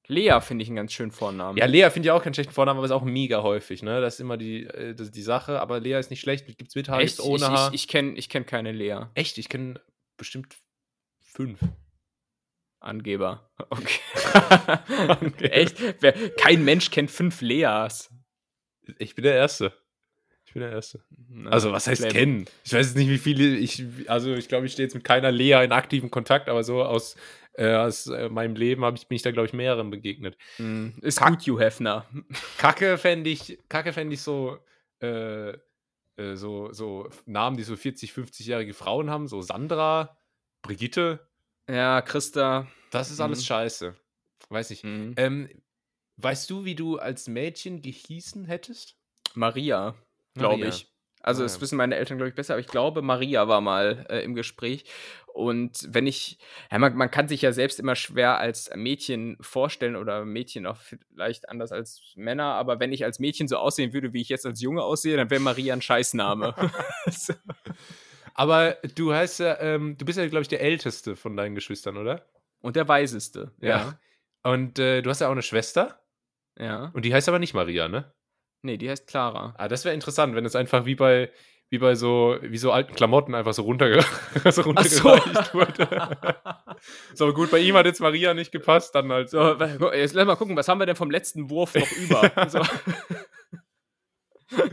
Lea 0.08 0.39
finde 0.41 0.64
ich 0.64 0.70
einen 0.70 0.76
ganz 0.76 0.93
schönen 0.93 1.12
Vornamen. 1.12 1.58
Ja, 1.58 1.66
Lea 1.66 1.89
finde 1.89 2.08
ich 2.08 2.12
auch 2.12 2.24
keinen 2.24 2.34
schlechten 2.34 2.53
Vornamen, 2.53 2.78
aber 2.78 2.86
ist 2.86 2.91
auch 2.91 3.03
mega 3.03 3.41
häufig, 3.43 3.82
ne? 3.84 4.01
Das 4.01 4.16
ist 4.16 4.20
immer 4.20 4.38
die, 4.38 4.64
äh, 4.66 4.93
das 4.95 5.12
die 5.12 5.22
Sache. 5.22 5.60
Aber 5.60 5.80
Lea 5.80 5.99
ist 5.99 6.10
nicht 6.10 6.22
schlecht. 6.22 6.45
Gibt's 6.58 6.76
mit 6.76 6.89
Haar, 6.89 6.99
Echt? 7.01 7.18
gibt's 7.18 7.30
ohne 7.30 7.43
ich, 7.43 7.49
Haar. 7.49 7.68
Ich, 7.70 7.84
ich 7.84 7.88
kenne 7.88 8.14
ich 8.18 8.30
kenn 8.30 8.45
keine 8.45 8.72
Lea. 8.72 9.06
Echt? 9.16 9.38
Ich 9.38 9.49
kenne 9.49 9.82
bestimmt 10.18 10.56
fünf. 11.20 11.60
Angeber. 12.80 13.49
Okay. 15.20 15.47
Echt? 15.47 15.78
Wer, 16.01 16.14
kein 16.38 16.64
Mensch 16.64 16.91
kennt 16.91 17.10
fünf 17.12 17.41
Leas. 17.41 18.12
Ich 18.99 19.16
bin 19.16 19.24
der 19.24 19.36
Erste. 19.36 19.74
Ich 20.45 20.53
bin 20.53 20.62
der 20.62 20.72
Erste. 20.72 21.03
Na, 21.28 21.49
Also, 21.49 21.72
was 21.72 21.88
heißt 21.88 22.10
kennen? 22.10 22.45
Ich 22.64 22.74
weiß 22.74 22.88
jetzt 22.88 22.95
nicht, 22.97 23.10
wie 23.10 23.18
viele. 23.18 23.56
Ich, 23.58 23.84
also, 24.08 24.34
ich 24.36 24.47
glaube, 24.47 24.66
ich 24.68 24.74
stehe 24.74 24.86
jetzt 24.86 24.93
mit 24.93 25.03
keiner 25.03 25.32
Lea 25.32 25.64
in 25.64 25.72
aktivem 25.72 26.12
Kontakt, 26.12 26.49
aber 26.49 26.64
so 26.64 26.84
aus, 26.84 27.16
äh, 27.58 27.74
aus 27.76 28.08
äh, 28.08 28.30
meinem 28.30 28.56
Leben 28.56 28.84
hab 28.86 28.95
ich, 28.95 29.08
bin 29.08 29.16
ich 29.16 29.22
da, 29.22 29.32
glaube 29.32 29.47
ich, 29.47 29.53
mehreren 29.53 29.89
begegnet. 29.89 30.38
Hm, 30.58 30.93
Ist 31.01 31.20
Kack- 31.20 31.30
gut, 31.39 31.47
Hugh 31.47 31.60
Hefner. 31.60 32.06
Kacke 32.58 32.97
fände 32.97 33.30
ich, 33.30 33.60
Kacke 33.70 33.93
fänd 33.93 34.12
ich 34.14 34.22
so, 34.22 34.58
äh, 35.01 35.49
äh, 36.18 36.36
so, 36.36 36.72
so 36.74 37.10
Namen, 37.26 37.58
die 37.58 37.64
so 37.64 37.76
40, 37.76 38.12
50-jährige 38.12 38.74
Frauen 38.74 39.10
haben, 39.10 39.28
so 39.28 39.41
Sandra, 39.41 40.18
Brigitte. 40.62 41.28
Ja, 41.70 42.01
Christa. 42.01 42.68
Das 42.91 43.12
ist 43.12 43.20
alles 43.20 43.39
Mhm. 43.39 43.45
scheiße. 43.45 43.95
Weiß 44.49 44.72
ich. 44.72 44.84
hm, 44.84 45.14
Ähm, 45.18 45.49
weißt 46.18 46.49
du, 46.49 46.64
wie 46.66 46.76
du 46.76 46.97
als 46.99 47.28
Mädchen 47.28 47.82
gehießen 47.82 48.45
hättest? 48.45 48.95
Maria, 49.34 49.95
glaube 50.36 50.68
ich. 50.68 50.88
Also, 51.26 51.41
Ah, 51.41 51.45
das 51.45 51.55
ja. 51.55 51.61
wissen 51.61 51.78
meine 51.78 51.95
Eltern, 51.95 52.17
glaube 52.17 52.30
ich, 52.30 52.36
besser, 52.36 52.53
aber 52.53 52.61
ich 52.61 52.67
glaube, 52.67 53.01
Maria 53.01 53.47
war 53.47 53.59
mal 53.61 54.05
äh, 54.09 54.19
im 54.23 54.36
Gespräch. 54.36 54.86
Und 55.34 55.88
wenn 55.89 56.07
ich, 56.07 56.38
ja, 56.71 56.78
man, 56.80 56.95
man 56.95 57.09
kann 57.11 57.28
sich 57.28 57.41
ja 57.41 57.51
selbst 57.51 57.80
immer 57.80 57.95
schwer 57.95 58.38
als 58.38 58.69
Mädchen 58.76 59.36
vorstellen 59.41 59.95
oder 59.97 60.23
Mädchen 60.23 60.65
auch 60.65 60.78
vielleicht 60.78 61.49
anders 61.49 61.71
als 61.73 62.13
Männer, 62.15 62.53
aber 62.53 62.80
wenn 62.80 62.93
ich 62.93 63.03
als 63.03 63.19
Mädchen 63.19 63.47
so 63.49 63.57
aussehen 63.57 63.91
würde, 63.91 64.13
wie 64.13 64.21
ich 64.21 64.30
jetzt 64.30 64.45
als 64.45 64.61
Junge 64.61 64.84
aussehe, 64.84 65.17
dann 65.17 65.30
wäre 65.30 65.41
Maria 65.41 65.73
ein 65.73 65.82
Scheißname. 65.82 66.53
So. 67.11 67.34
Aber 68.34 68.78
du 68.95 69.13
heißt 69.13 69.39
ja, 69.39 69.59
ähm, 69.61 69.97
du 69.97 70.05
bist 70.05 70.17
ja, 70.19 70.28
glaube 70.28 70.41
ich, 70.43 70.47
der 70.49 70.61
Älteste 70.61 71.15
von 71.15 71.36
deinen 71.38 71.55
Geschwistern, 71.55 71.97
oder? 71.97 72.26
Und 72.61 72.76
der 72.76 72.88
Weiseste. 72.88 73.51
Ja. 73.61 73.97
Und 74.43 74.78
äh, 74.80 75.01
du 75.01 75.09
hast 75.09 75.21
ja 75.21 75.28
auch 75.28 75.32
eine 75.32 75.41
Schwester 75.41 75.99
Ja. 76.57 76.91
und 76.93 77.03
die 77.05 77.13
heißt 77.13 77.28
aber 77.30 77.39
nicht 77.39 77.53
Maria, 77.53 77.88
ne? 77.88 78.13
Nee, 78.66 78.78
die 78.78 78.89
heißt 78.89 79.05
Clara. 79.05 79.53
Ah, 79.57 79.68
das 79.68 79.86
wäre 79.86 79.93
interessant, 79.93 80.36
wenn 80.36 80.43
es 80.43 80.55
einfach 80.55 80.88
wie 80.88 80.95
bei, 80.95 81.32
wie 81.70 81.78
bei 81.78 81.93
so, 81.93 82.36
wie 82.41 82.57
so 82.57 82.72
alten 82.72 82.95
Klamotten 82.95 83.36
einfach 83.36 83.53
so, 83.53 83.61
runterge 83.61 84.01
so 84.51 84.63
runtergereicht 84.63 85.53
wurde. 85.53 86.18
so 87.13 87.32
gut, 87.32 87.51
bei 87.51 87.59
ihm 87.59 87.76
hat 87.76 87.86
jetzt 87.86 88.01
Maria 88.01 88.34
nicht 88.34 88.51
gepasst, 88.51 88.95
dann 88.95 89.11
halt 89.11 89.30
So, 89.30 89.53
jetzt 89.93 90.16
lass 90.16 90.26
mal 90.26 90.36
gucken, 90.36 90.57
was 90.57 90.68
haben 90.68 90.80
wir 90.80 90.88
denn 90.88 90.95
vom 90.95 91.11
letzten 91.11 91.51
Wurf 91.51 91.76
noch 91.76 91.91
über? 91.91 92.32
so. 92.49 92.59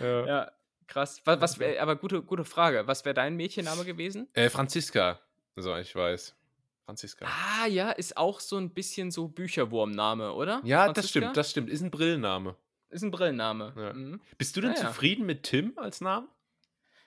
Ja. 0.00 0.26
Ja, 0.26 0.50
krass. 0.86 1.20
Was, 1.24 1.40
was 1.40 1.58
wär, 1.58 1.82
aber 1.82 1.96
gute, 1.96 2.22
gute 2.22 2.44
Frage. 2.44 2.86
Was 2.86 3.04
wäre 3.04 3.14
dein 3.14 3.34
Mädchenname 3.34 3.84
gewesen? 3.84 4.28
Äh, 4.32 4.48
Franziska, 4.48 5.18
so 5.56 5.76
ich 5.76 5.92
weiß. 5.92 6.36
Franziska. 6.84 7.26
Ah, 7.26 7.66
ja, 7.66 7.90
ist 7.90 8.16
auch 8.16 8.38
so 8.38 8.56
ein 8.56 8.70
bisschen 8.70 9.10
so 9.10 9.26
Bücherwurmname, 9.26 10.32
oder? 10.32 10.60
ja, 10.64 10.86
das 10.86 10.94
Franziska? 10.94 11.08
stimmt, 11.08 11.36
das 11.36 11.50
stimmt. 11.50 11.68
Ist 11.68 11.82
ein 11.82 11.90
Brillenname. 11.90 12.54
Ist 12.90 13.02
ein 13.02 13.10
Brillenname. 13.10 13.72
Ja. 13.76 13.92
Mhm. 13.92 14.20
Bist 14.38 14.56
du 14.56 14.60
denn 14.60 14.70
Ah, 14.70 14.74
ja. 14.80 14.86
zufrieden 14.88 15.26
mit 15.26 15.42
Tim 15.42 15.72
als 15.76 16.00
Namen? 16.00 16.28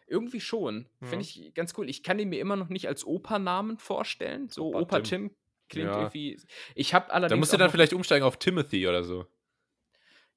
Irgendwie 0.08 0.42
schon. 0.42 0.88
Ja. 1.02 1.08
Finde 1.08 1.24
ich 1.26 1.54
ganz 1.56 1.74
cool. 1.78 1.90
Ich 1.90 2.04
kann 2.04 2.20
ihn 2.20 2.30
mir 2.30 2.40
immer 2.40 2.56
noch 2.56 2.70
nicht 2.70 2.88
als 2.88 3.06
Opernamen 3.06 3.78
vorstellen. 3.78 4.50
So 4.50 4.68
Opa 4.70 4.80
Opa 4.80 5.00
Tim. 5.00 5.30
Tim, 5.30 5.36
klingt 5.70 5.90
Ja. 5.90 5.98
irgendwie. 6.02 6.40
Ich 6.76 6.94
habe 6.94 7.12
allerdings. 7.12 7.32
Da 7.32 7.40
musst 7.40 7.54
du 7.54 7.58
dann 7.58 7.72
vielleicht 7.72 7.94
umsteigen 7.94 8.26
auf 8.26 8.38
Timothy 8.38 8.88
oder 8.88 9.04
so. 9.04 9.26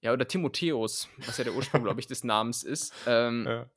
Ja, 0.00 0.12
oder 0.12 0.28
Timotheus, 0.28 1.08
was 1.18 1.38
ja 1.38 1.44
der 1.44 1.54
Ursprung, 1.54 1.82
glaube 1.84 1.98
ich, 2.00 2.06
des 2.06 2.24
Namens 2.24 2.62
ist. 2.62 2.92
Ähm, 3.06 3.44
Ja. 3.46 3.70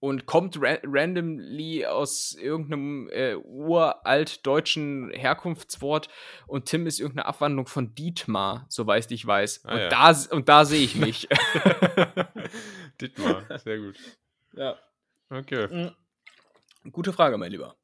Und 0.00 0.26
kommt 0.26 0.60
ra 0.60 0.78
randomly 0.84 1.86
aus 1.86 2.34
irgendeinem 2.34 3.08
äh, 3.10 3.34
uralt 3.36 4.46
deutschen 4.46 5.10
Herkunftswort 5.10 6.08
und 6.46 6.66
Tim 6.66 6.86
ist 6.86 7.00
irgendeine 7.00 7.26
Abwandlung 7.26 7.66
von 7.66 7.94
Dietmar, 7.94 8.66
soweit 8.68 9.10
ich 9.10 9.26
weiß. 9.26 9.64
Ah, 9.64 9.74
und, 9.74 9.80
ja. 9.80 9.88
da, 9.88 10.34
und 10.34 10.48
da 10.48 10.64
sehe 10.64 10.84
ich 10.84 10.96
mich. 10.96 11.28
Dittmar, 13.00 13.42
sehr 13.58 13.78
gut. 13.78 13.96
ja. 14.52 14.76
Okay. 15.28 15.90
Gute 16.92 17.12
Frage, 17.12 17.36
mein 17.36 17.50
Lieber. 17.50 17.74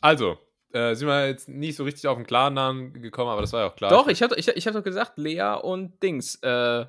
Also, 0.00 0.38
äh, 0.72 0.94
sind 0.94 1.08
wir 1.08 1.26
jetzt 1.26 1.48
nicht 1.48 1.76
so 1.76 1.84
richtig 1.84 2.06
auf 2.06 2.16
den 2.16 2.26
klaren 2.26 2.54
Namen 2.54 2.92
gekommen, 3.00 3.30
aber 3.30 3.40
das 3.40 3.52
war 3.52 3.62
ja 3.62 3.70
auch 3.70 3.76
klar. 3.76 3.90
Doch, 3.90 4.06
ich 4.08 4.22
habe 4.22 4.36
ich, 4.36 4.48
ich 4.48 4.66
hab 4.66 4.74
doch 4.74 4.82
gesagt, 4.84 5.18
Lea 5.18 5.56
und 5.60 6.02
Dings. 6.02 6.36
Äh, 6.36 6.86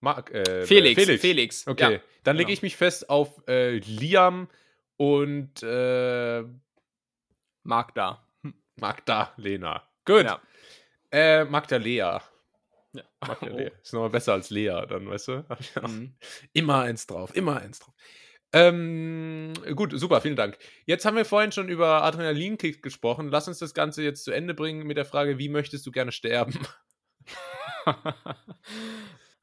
Mark, 0.00 0.30
äh, 0.32 0.64
Felix. 0.66 1.02
Felix. 1.02 1.20
Felix. 1.20 1.66
Okay, 1.66 1.94
Ja, 1.94 2.00
dann 2.24 2.36
lege 2.36 2.46
genau. 2.46 2.54
ich 2.54 2.62
mich 2.62 2.76
fest 2.76 3.10
auf 3.10 3.42
äh, 3.48 3.78
Liam 3.78 4.48
und 4.96 5.62
äh, 5.62 6.44
Magda. 7.64 8.24
Magdalena. 8.76 9.82
Gut. 10.04 10.24
Ja. 10.24 10.40
Äh, 11.10 11.44
Magdalea. 11.44 12.22
Ja. 12.92 13.02
Magdalea. 13.20 13.70
Ist 13.82 13.92
nochmal 13.92 14.10
besser 14.10 14.34
als 14.34 14.50
Lea, 14.50 14.84
dann, 14.88 15.08
weißt 15.08 15.28
du? 15.28 15.44
Mhm. 15.82 16.14
Immer 16.52 16.82
eins 16.82 17.06
drauf, 17.06 17.34
immer 17.34 17.60
eins 17.60 17.80
drauf. 17.80 17.94
Ähm, 18.52 19.52
gut, 19.74 19.92
super, 19.94 20.22
vielen 20.22 20.36
Dank. 20.36 20.56
Jetzt 20.86 21.04
haben 21.04 21.16
wir 21.16 21.26
vorhin 21.26 21.52
schon 21.52 21.68
über 21.68 22.02
Adrenalinkick 22.02 22.82
gesprochen. 22.82 23.28
Lass 23.28 23.46
uns 23.46 23.58
das 23.58 23.74
Ganze 23.74 24.02
jetzt 24.02 24.24
zu 24.24 24.30
Ende 24.32 24.54
bringen 24.54 24.86
mit 24.86 24.96
der 24.96 25.04
Frage, 25.04 25.38
wie 25.38 25.50
möchtest 25.50 25.84
du 25.86 25.90
gerne 25.92 26.12
sterben? 26.12 26.58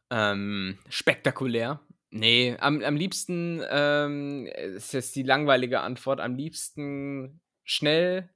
ähm, 0.10 0.78
spektakulär. 0.90 1.80
Nee, 2.12 2.56
am, 2.60 2.82
am 2.82 2.96
liebsten, 2.96 3.62
ähm, 3.70 4.48
ist 4.48 4.94
jetzt 4.94 5.16
die 5.16 5.24
langweilige 5.24 5.82
Antwort, 5.82 6.22
am 6.22 6.36
liebsten 6.36 7.42
schnell. 7.64 8.30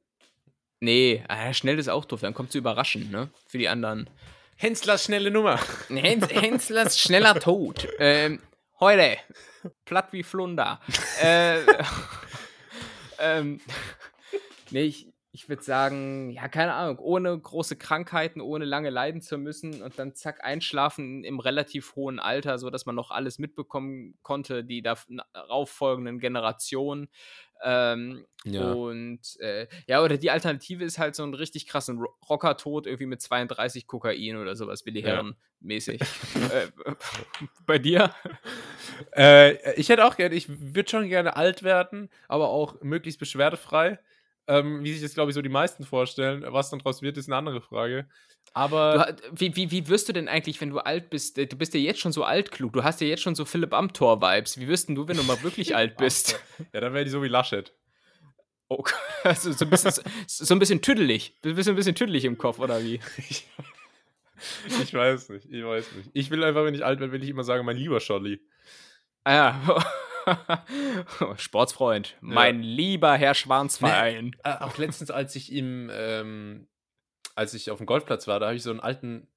Nee, 0.82 1.24
ah, 1.28 1.54
schnell 1.54 1.80
ist 1.80 1.90
auch 1.90 2.06
doof, 2.06 2.22
dann 2.22 2.34
kommt 2.34 2.52
zu 2.52 2.58
überraschend, 2.58 3.12
ne? 3.12 3.30
Für 3.48 3.58
die 3.58 3.70
anderen. 3.70 4.10
Henslers 4.58 5.06
schnelle 5.06 5.32
Nummer. 5.32 5.60
Hens, 5.88 6.28
Henslers 6.30 7.00
schneller 7.00 7.40
Tod. 7.40 7.88
Ähm, 8.00 8.42
heute. 8.80 9.18
Platt 9.86 10.12
wie 10.12 10.24
Flunder. 10.24 10.82
äh, 11.22 11.60
ähm, 13.20 13.62
nee, 14.72 14.84
ich, 14.84 15.08
ich 15.40 15.48
würde 15.48 15.64
sagen, 15.64 16.32
ja, 16.32 16.50
keine 16.50 16.74
Ahnung, 16.74 17.00
ohne 17.00 17.40
große 17.40 17.78
Krankheiten, 17.78 18.42
ohne 18.42 18.66
lange 18.66 18.90
leiden 18.90 19.22
zu 19.22 19.38
müssen 19.38 19.82
und 19.82 19.98
dann 19.98 20.14
zack, 20.14 20.44
einschlafen 20.44 21.24
im 21.24 21.40
relativ 21.40 21.96
hohen 21.96 22.20
Alter, 22.20 22.60
sodass 22.60 22.86
man 22.86 22.96
noch 22.96 23.10
alles 23.10 23.40
mitbekommen 23.40 24.16
konnte, 24.22 24.66
die 24.66 24.82
darauf 24.82 25.70
folgenden 25.70 26.20
Generationen. 26.20 27.08
Ähm, 27.64 28.26
Ja. 28.44 28.74
Und 28.74 29.40
äh, 29.40 29.68
ja, 29.88 30.02
oder 30.04 30.18
die 30.18 30.30
Alternative 30.30 30.84
ist 30.84 31.00
halt 31.00 31.16
so 31.16 31.24
ein 31.24 31.34
richtig 31.34 31.68
krassen 31.68 32.00
Ro- 32.00 32.14
Rockertod, 32.30 32.86
irgendwie 32.86 33.06
mit 33.06 33.22
32 33.22 33.88
Kokain 33.88 34.36
oder 34.36 34.58
sowas, 34.58 34.86
Willi. 34.86 35.02
Herren 35.02 35.36
mäßig. 35.62 36.02
äh, 36.52 36.68
bei 37.66 37.78
dir? 37.80 38.14
Äh, 39.16 39.74
ich 39.80 39.88
hätte 39.90 40.06
auch 40.06 40.16
gerne, 40.18 40.36
ich 40.36 40.48
würde 40.50 40.90
schon 40.90 41.08
gerne 41.10 41.36
alt 41.38 41.64
werden, 41.64 42.10
aber 42.28 42.50
auch 42.50 42.82
möglichst 42.82 43.20
beschwerdefrei. 43.20 44.00
Ähm, 44.50 44.84
wie 44.84 44.92
sich 44.94 45.02
das, 45.04 45.14
glaube 45.14 45.30
ich, 45.30 45.36
so 45.36 45.42
die 45.44 45.48
meisten 45.50 45.86
vorstellen. 45.86 46.44
Was 46.48 46.72
dann 46.72 46.80
draus 46.80 47.02
wird, 47.04 47.18
ist 47.18 47.28
eine 47.28 47.36
andere 47.38 47.62
Frage. 47.62 48.10
Aber. 48.54 49.14
Du, 49.14 49.40
wie, 49.40 49.56
wie, 49.56 49.70
wie 49.72 49.88
wirst 49.88 50.10
du 50.10 50.14
denn 50.14 50.28
eigentlich, 50.28 50.60
wenn 50.60 50.72
du 50.72 50.80
alt 50.80 51.12
bist? 51.12 51.38
äh, 51.38 51.46
Du 51.46 51.56
bist 51.56 51.74
ja 51.76 51.80
jetzt 51.80 52.00
schon 52.00 52.12
so 52.12 52.24
altklug. 52.24 52.74
Du 52.74 52.84
hast 52.84 53.00
ja 53.00 53.08
jetzt 53.08 53.22
schon 53.22 53.36
so 53.36 53.46
Philipp 53.46 53.74
Amthor-Vibes. 53.74 54.60
Wie 54.60 54.68
wirst 54.68 54.90
denn 54.90 54.96
du, 54.96 55.08
wenn 55.08 55.18
du 55.18 55.24
mal 55.24 55.42
wirklich 55.44 55.76
alt 55.76 55.98
bist? 55.98 56.40
ja, 56.74 56.82
dann 56.82 56.94
wäre 56.94 57.06
die 57.06 57.12
so 57.12 57.22
wie 57.22 57.28
Laschet. 57.28 57.74
Oh, 58.70 58.84
also 59.24 59.52
so, 59.52 59.66
ein 59.66 59.70
bisschen, 59.70 59.92
so, 60.28 60.56
ein 60.56 60.60
bisschen 60.60 60.82
tüdelig. 60.82 61.38
Du 61.42 61.54
bist 61.54 61.70
ein 61.70 61.76
bisschen 61.76 61.96
tüdelig 61.96 62.26
im 62.26 62.38
Kopf, 62.38 62.60
oder 62.60 62.84
wie? 62.84 63.00
Ich, 64.66 64.80
ich 64.84 64.94
weiß 64.94 65.28
nicht, 65.30 65.48
ich 65.52 65.66
weiß 65.66 65.92
nicht. 65.98 66.10
Ich 66.14 66.30
will 66.32 66.42
einfach, 66.46 66.64
wenn 66.64 66.74
ich 66.74 66.86
alt 66.86 67.02
werde, 67.02 67.12
will 67.12 67.22
ich 67.22 67.30
immer 67.30 67.44
sagen, 67.44 67.66
mein 67.66 67.76
lieber 67.76 68.00
Scholli. 68.00 68.40
Ah 69.26 69.34
ja. 69.34 69.84
Sportsfreund. 71.38 72.16
Mein 72.22 72.62
lieber 72.62 73.16
Herr 73.16 73.34
Schwanzverein. 73.34 74.36
Äh, 74.44 74.54
auch 74.60 74.78
letztens, 74.78 75.12
als 75.12 75.36
ich 75.36 75.52
im, 75.52 75.90
ähm, 75.94 76.68
als 77.36 77.54
ich 77.54 77.72
auf 77.72 77.78
dem 77.78 77.86
Golfplatz 77.86 78.28
war, 78.28 78.40
da 78.40 78.48
habe 78.48 78.56
ich 78.56 78.64
so 78.64 78.70
einen 78.72 78.80
alten, 78.80 79.28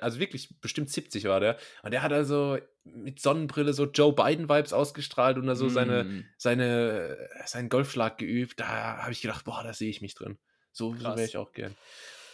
also 0.00 0.18
wirklich 0.18 0.60
bestimmt 0.60 0.90
70 0.90 1.24
war 1.24 1.40
der. 1.40 1.58
Und 1.82 1.92
der 1.92 2.02
hat 2.02 2.12
also 2.12 2.58
mit 2.84 3.20
Sonnenbrille 3.20 3.72
so 3.72 3.84
Joe 3.84 4.12
Biden-Vibes 4.12 4.72
ausgestrahlt 4.72 5.36
und 5.36 5.46
da 5.46 5.54
so 5.56 5.68
seine, 5.68 6.04
Mm. 6.04 6.24
seine, 6.36 7.28
seinen 7.44 7.68
Golfschlag 7.68 8.18
geübt. 8.18 8.60
Da 8.60 8.98
habe 8.98 9.12
ich 9.12 9.20
gedacht, 9.20 9.44
boah, 9.44 9.62
da 9.62 9.72
sehe 9.72 9.90
ich 9.90 10.00
mich 10.00 10.14
drin. 10.14 10.38
So, 10.72 10.94
so 10.94 11.04
wäre 11.04 11.24
ich 11.24 11.36
auch 11.36 11.52
gern. 11.52 11.74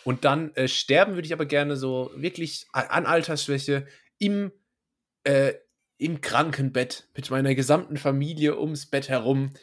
Und 0.05 0.25
dann 0.25 0.55
äh, 0.55 0.69
sterben 0.69 1.15
würde 1.15 1.27
ich 1.27 1.33
aber 1.33 1.47
gerne 1.47 1.77
so 1.77 2.11
wirklich 2.15 2.67
an 2.73 3.07
Altersschwäche 3.07 3.87
im, 4.19 4.53
äh, 5.25 5.55
im 6.03 6.21
Krankenbett 6.21 7.09
mit 7.15 7.31
meiner 7.31 7.55
gesamten 7.55 7.97
Familie 7.97 8.59
ums 8.59 8.87
Bett 8.87 9.09
herum. 9.09 9.55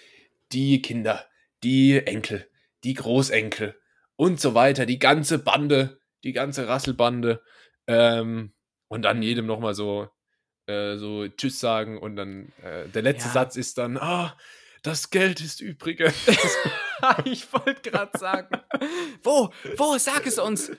Die 0.52 0.82
Kinder, 0.82 1.26
die 1.64 1.98
Enkel, 1.98 2.48
die 2.84 2.94
Großenkel 2.96 3.76
und 4.16 4.40
so 4.40 4.56
weiter. 4.56 4.86
Die 4.86 5.00
ganze 5.00 5.40
Bande 5.40 6.00
die 6.24 6.34
ganze 6.34 6.68
Rasselbande. 6.68 7.42
Ähm, 7.88 8.54
und 8.88 9.04
dann 9.04 9.22
jedem 9.22 9.46
nochmal 9.46 9.74
so, 9.74 10.10
äh, 10.68 10.98
so 10.98 11.28
Tschüss 11.28 11.60
sagen 11.60 11.98
und 11.98 12.16
dann 12.16 12.52
äh, 12.64 12.88
der 12.90 13.02
letzte 13.02 13.28
Ja. 13.30 13.34
Satz 13.34 13.56
ist 13.56 13.78
dann, 13.78 13.98
ah, 13.98 14.38
das 14.84 15.10
Geld 15.10 15.42
ist 15.42 15.62
übrigens. 15.62 16.16
ich 17.26 17.52
wollte 17.54 17.90
gerade 17.90 18.18
sagen. 18.18 18.62
Wo? 19.24 19.52
Wo? 19.78 19.98
Sag 19.98 20.26
es 20.26 20.40
uns. 20.40 20.72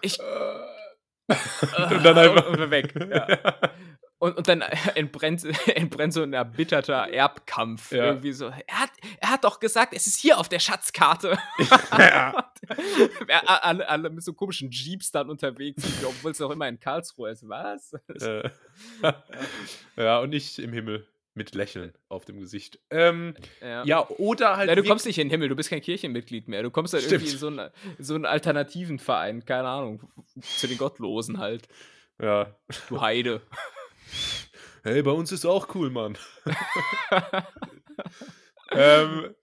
Ich. 0.00 0.18
und 1.28 2.04
dann 2.04 2.18
einfach 2.18 2.46
Und, 2.48 2.60
und 2.60 2.70
weg. 2.70 2.94
Ja. 2.96 3.72
Und, 4.18 4.36
und 4.36 4.48
dann 4.48 4.62
entbrennt, 4.94 5.44
entbrennt 5.68 6.14
so 6.14 6.22
ein 6.22 6.32
erbitterter 6.32 7.08
Erbkampf. 7.10 7.92
Ja. 7.92 8.06
Irgendwie 8.06 8.32
so. 8.32 8.46
Er 8.46 8.80
hat, 8.80 8.90
er 9.20 9.30
hat 9.30 9.44
doch 9.44 9.60
gesagt, 9.60 9.92
es 9.94 10.06
ist 10.06 10.18
hier 10.18 10.38
auf 10.38 10.48
der 10.48 10.58
Schatzkarte. 10.58 11.38
ja. 11.90 12.50
Alle, 13.46 13.88
alle 13.88 14.10
mit 14.10 14.24
so 14.24 14.32
komischen 14.32 14.70
Jeeps 14.70 15.12
dann 15.12 15.30
unterwegs, 15.30 15.82
sind, 15.82 16.04
obwohl 16.04 16.32
es 16.32 16.40
auch 16.40 16.50
immer 16.50 16.66
in 16.66 16.80
Karlsruhe 16.80 17.30
ist. 17.30 17.46
Was? 17.48 17.92
Äh, 18.20 18.50
ja, 19.96 20.18
und 20.18 20.32
ich 20.34 20.58
im 20.58 20.72
Himmel 20.72 21.06
mit 21.34 21.54
Lächeln 21.54 21.92
auf 22.08 22.24
dem 22.24 22.40
Gesicht. 22.40 22.80
Ähm, 22.90 23.34
Ja. 23.60 23.84
ja, 23.84 24.08
oder 24.08 24.56
halt. 24.56 24.68
Ja, 24.68 24.74
du 24.74 24.82
kommst 24.82 25.06
nicht 25.06 25.18
in 25.18 25.26
den 25.28 25.30
Himmel, 25.30 25.48
du 25.50 25.54
bist 25.54 25.68
kein 25.70 25.82
Kirchenmitglied 25.82 26.48
mehr. 26.48 26.62
Du 26.62 26.70
kommst 26.70 26.94
halt 26.94 27.04
Stimmt. 27.04 27.22
irgendwie 27.24 27.32
in 27.34 27.38
so 27.38 27.46
einen, 27.48 27.70
so 27.98 28.14
einen 28.14 28.24
alternativen 28.24 28.98
Verein, 28.98 29.44
keine 29.44 29.68
Ahnung, 29.68 30.02
zu 30.40 30.66
den 30.66 30.78
Gottlosen 30.78 31.38
halt. 31.38 31.68
Ja. 32.20 32.56
Du 32.88 33.00
Heide. 33.00 33.42
Hey, 34.86 35.02
bei 35.02 35.10
uns 35.10 35.32
ist 35.32 35.44
auch 35.44 35.74
cool, 35.74 35.90
Mann. 35.90 36.16
ähm, 38.70 39.34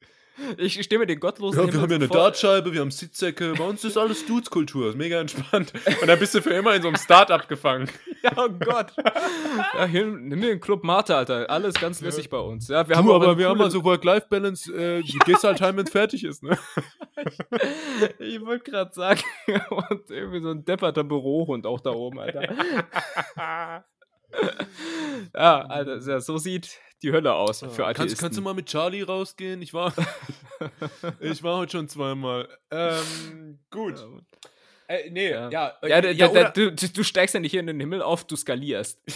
Ich 0.55 0.81
stehe 0.81 0.99
mit 0.99 1.09
den 1.09 1.19
Gottlosen. 1.19 1.67
ja, 1.67 1.73
wir 1.73 1.81
haben 1.81 1.89
ja 1.89 1.97
eine 1.97 2.07
Dartscheibe, 2.07 2.71
wir 2.71 2.79
haben 2.79 2.91
Sitzsäcke, 2.91 3.53
bei 3.57 3.65
uns 3.65 3.83
ist 3.83 3.97
alles 3.97 4.25
Dudes-Kultur, 4.25 4.87
ist 4.89 4.95
mega 4.97 5.19
entspannt. 5.19 5.73
Und 6.01 6.07
dann 6.07 6.17
bist 6.17 6.33
du 6.33 6.41
für 6.41 6.51
immer 6.51 6.73
in 6.75 6.81
so 6.81 6.87
einem 6.87 6.95
Start-up 6.97 7.47
gefangen. 7.49 7.89
Ja, 8.23 8.31
oh 8.37 8.47
Gott. 8.47 8.93
ja, 9.73 9.83
hier, 9.83 10.05
nimm 10.05 10.39
mir 10.39 10.47
den 10.47 10.61
Club 10.61 10.85
Mate, 10.85 11.13
Alter. 11.13 11.49
Alles 11.49 11.73
ganz 11.73 11.99
lässig 11.99 12.29
bei 12.29 12.37
uns. 12.37 12.69
Ja, 12.69 12.87
wir 12.87 12.95
haben 12.95 13.05
du, 13.05 13.11
auch 13.11 13.21
aber 13.21 13.37
wir 13.37 13.49
haben 13.49 13.57
coole- 13.57 13.65
also 13.65 13.83
Work-Life-Balance, 13.83 14.73
äh, 14.73 15.01
du 15.03 15.19
gehst 15.25 15.43
halt 15.43 15.59
heim, 15.59 15.75
wenn 15.75 15.83
es 15.87 15.91
fertig 15.91 16.23
ist, 16.23 16.41
ne? 16.41 16.57
Ich 18.19 18.39
wollte 18.39 18.71
gerade 18.71 18.93
sagen, 18.93 19.19
und 19.71 20.09
irgendwie 20.09 20.39
so 20.41 20.51
ein 20.51 20.63
depperter 20.63 21.03
Bürohund 21.03 21.65
auch 21.65 21.81
da 21.81 21.89
oben, 21.89 22.21
Alter. 22.21 23.83
Ja, 25.33 25.83
ja, 25.83 26.19
so 26.19 26.37
sieht 26.37 26.77
die 27.01 27.11
Hölle 27.11 27.33
aus 27.33 27.59
für 27.59 27.65
Atheisten. 27.65 27.93
kannst, 27.95 28.17
kannst 28.19 28.37
du 28.37 28.41
mal 28.41 28.53
mit 28.53 28.67
Charlie 28.67 29.01
rausgehen? 29.03 29.61
Ich 29.61 29.73
war, 29.73 29.93
ich 31.19 31.43
war 31.43 31.57
heute 31.57 31.73
schon 31.73 31.89
zweimal. 31.89 32.47
Ähm, 32.71 33.59
gut. 33.69 33.95
Äh, 34.87 35.09
nee, 35.09 35.31
Ja. 35.31 35.49
ja. 35.49 35.73
Ja, 35.81 35.99
äh, 35.99 36.11
ja, 36.13 36.27
da, 36.27 36.43
da, 36.43 36.49
du, 36.49 36.71
du 36.71 37.03
steigst 37.03 37.33
ja 37.33 37.39
nicht 37.41 37.51
hier 37.51 37.59
in 37.59 37.67
den 37.67 37.79
Himmel 37.79 38.01
auf, 38.01 38.25
du 38.25 38.35
skalierst. 38.35 38.99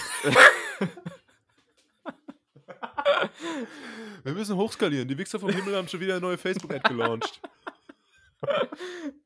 Wir 4.23 4.33
müssen 4.33 4.55
hochskalieren. 4.57 5.07
Die 5.07 5.17
Wichser 5.17 5.39
vom 5.39 5.49
Himmel 5.49 5.75
haben 5.75 5.87
schon 5.87 5.99
wieder 5.99 6.13
eine 6.13 6.21
neue 6.21 6.37
Facebook-Ad 6.37 6.87
gelauncht. 6.89 7.41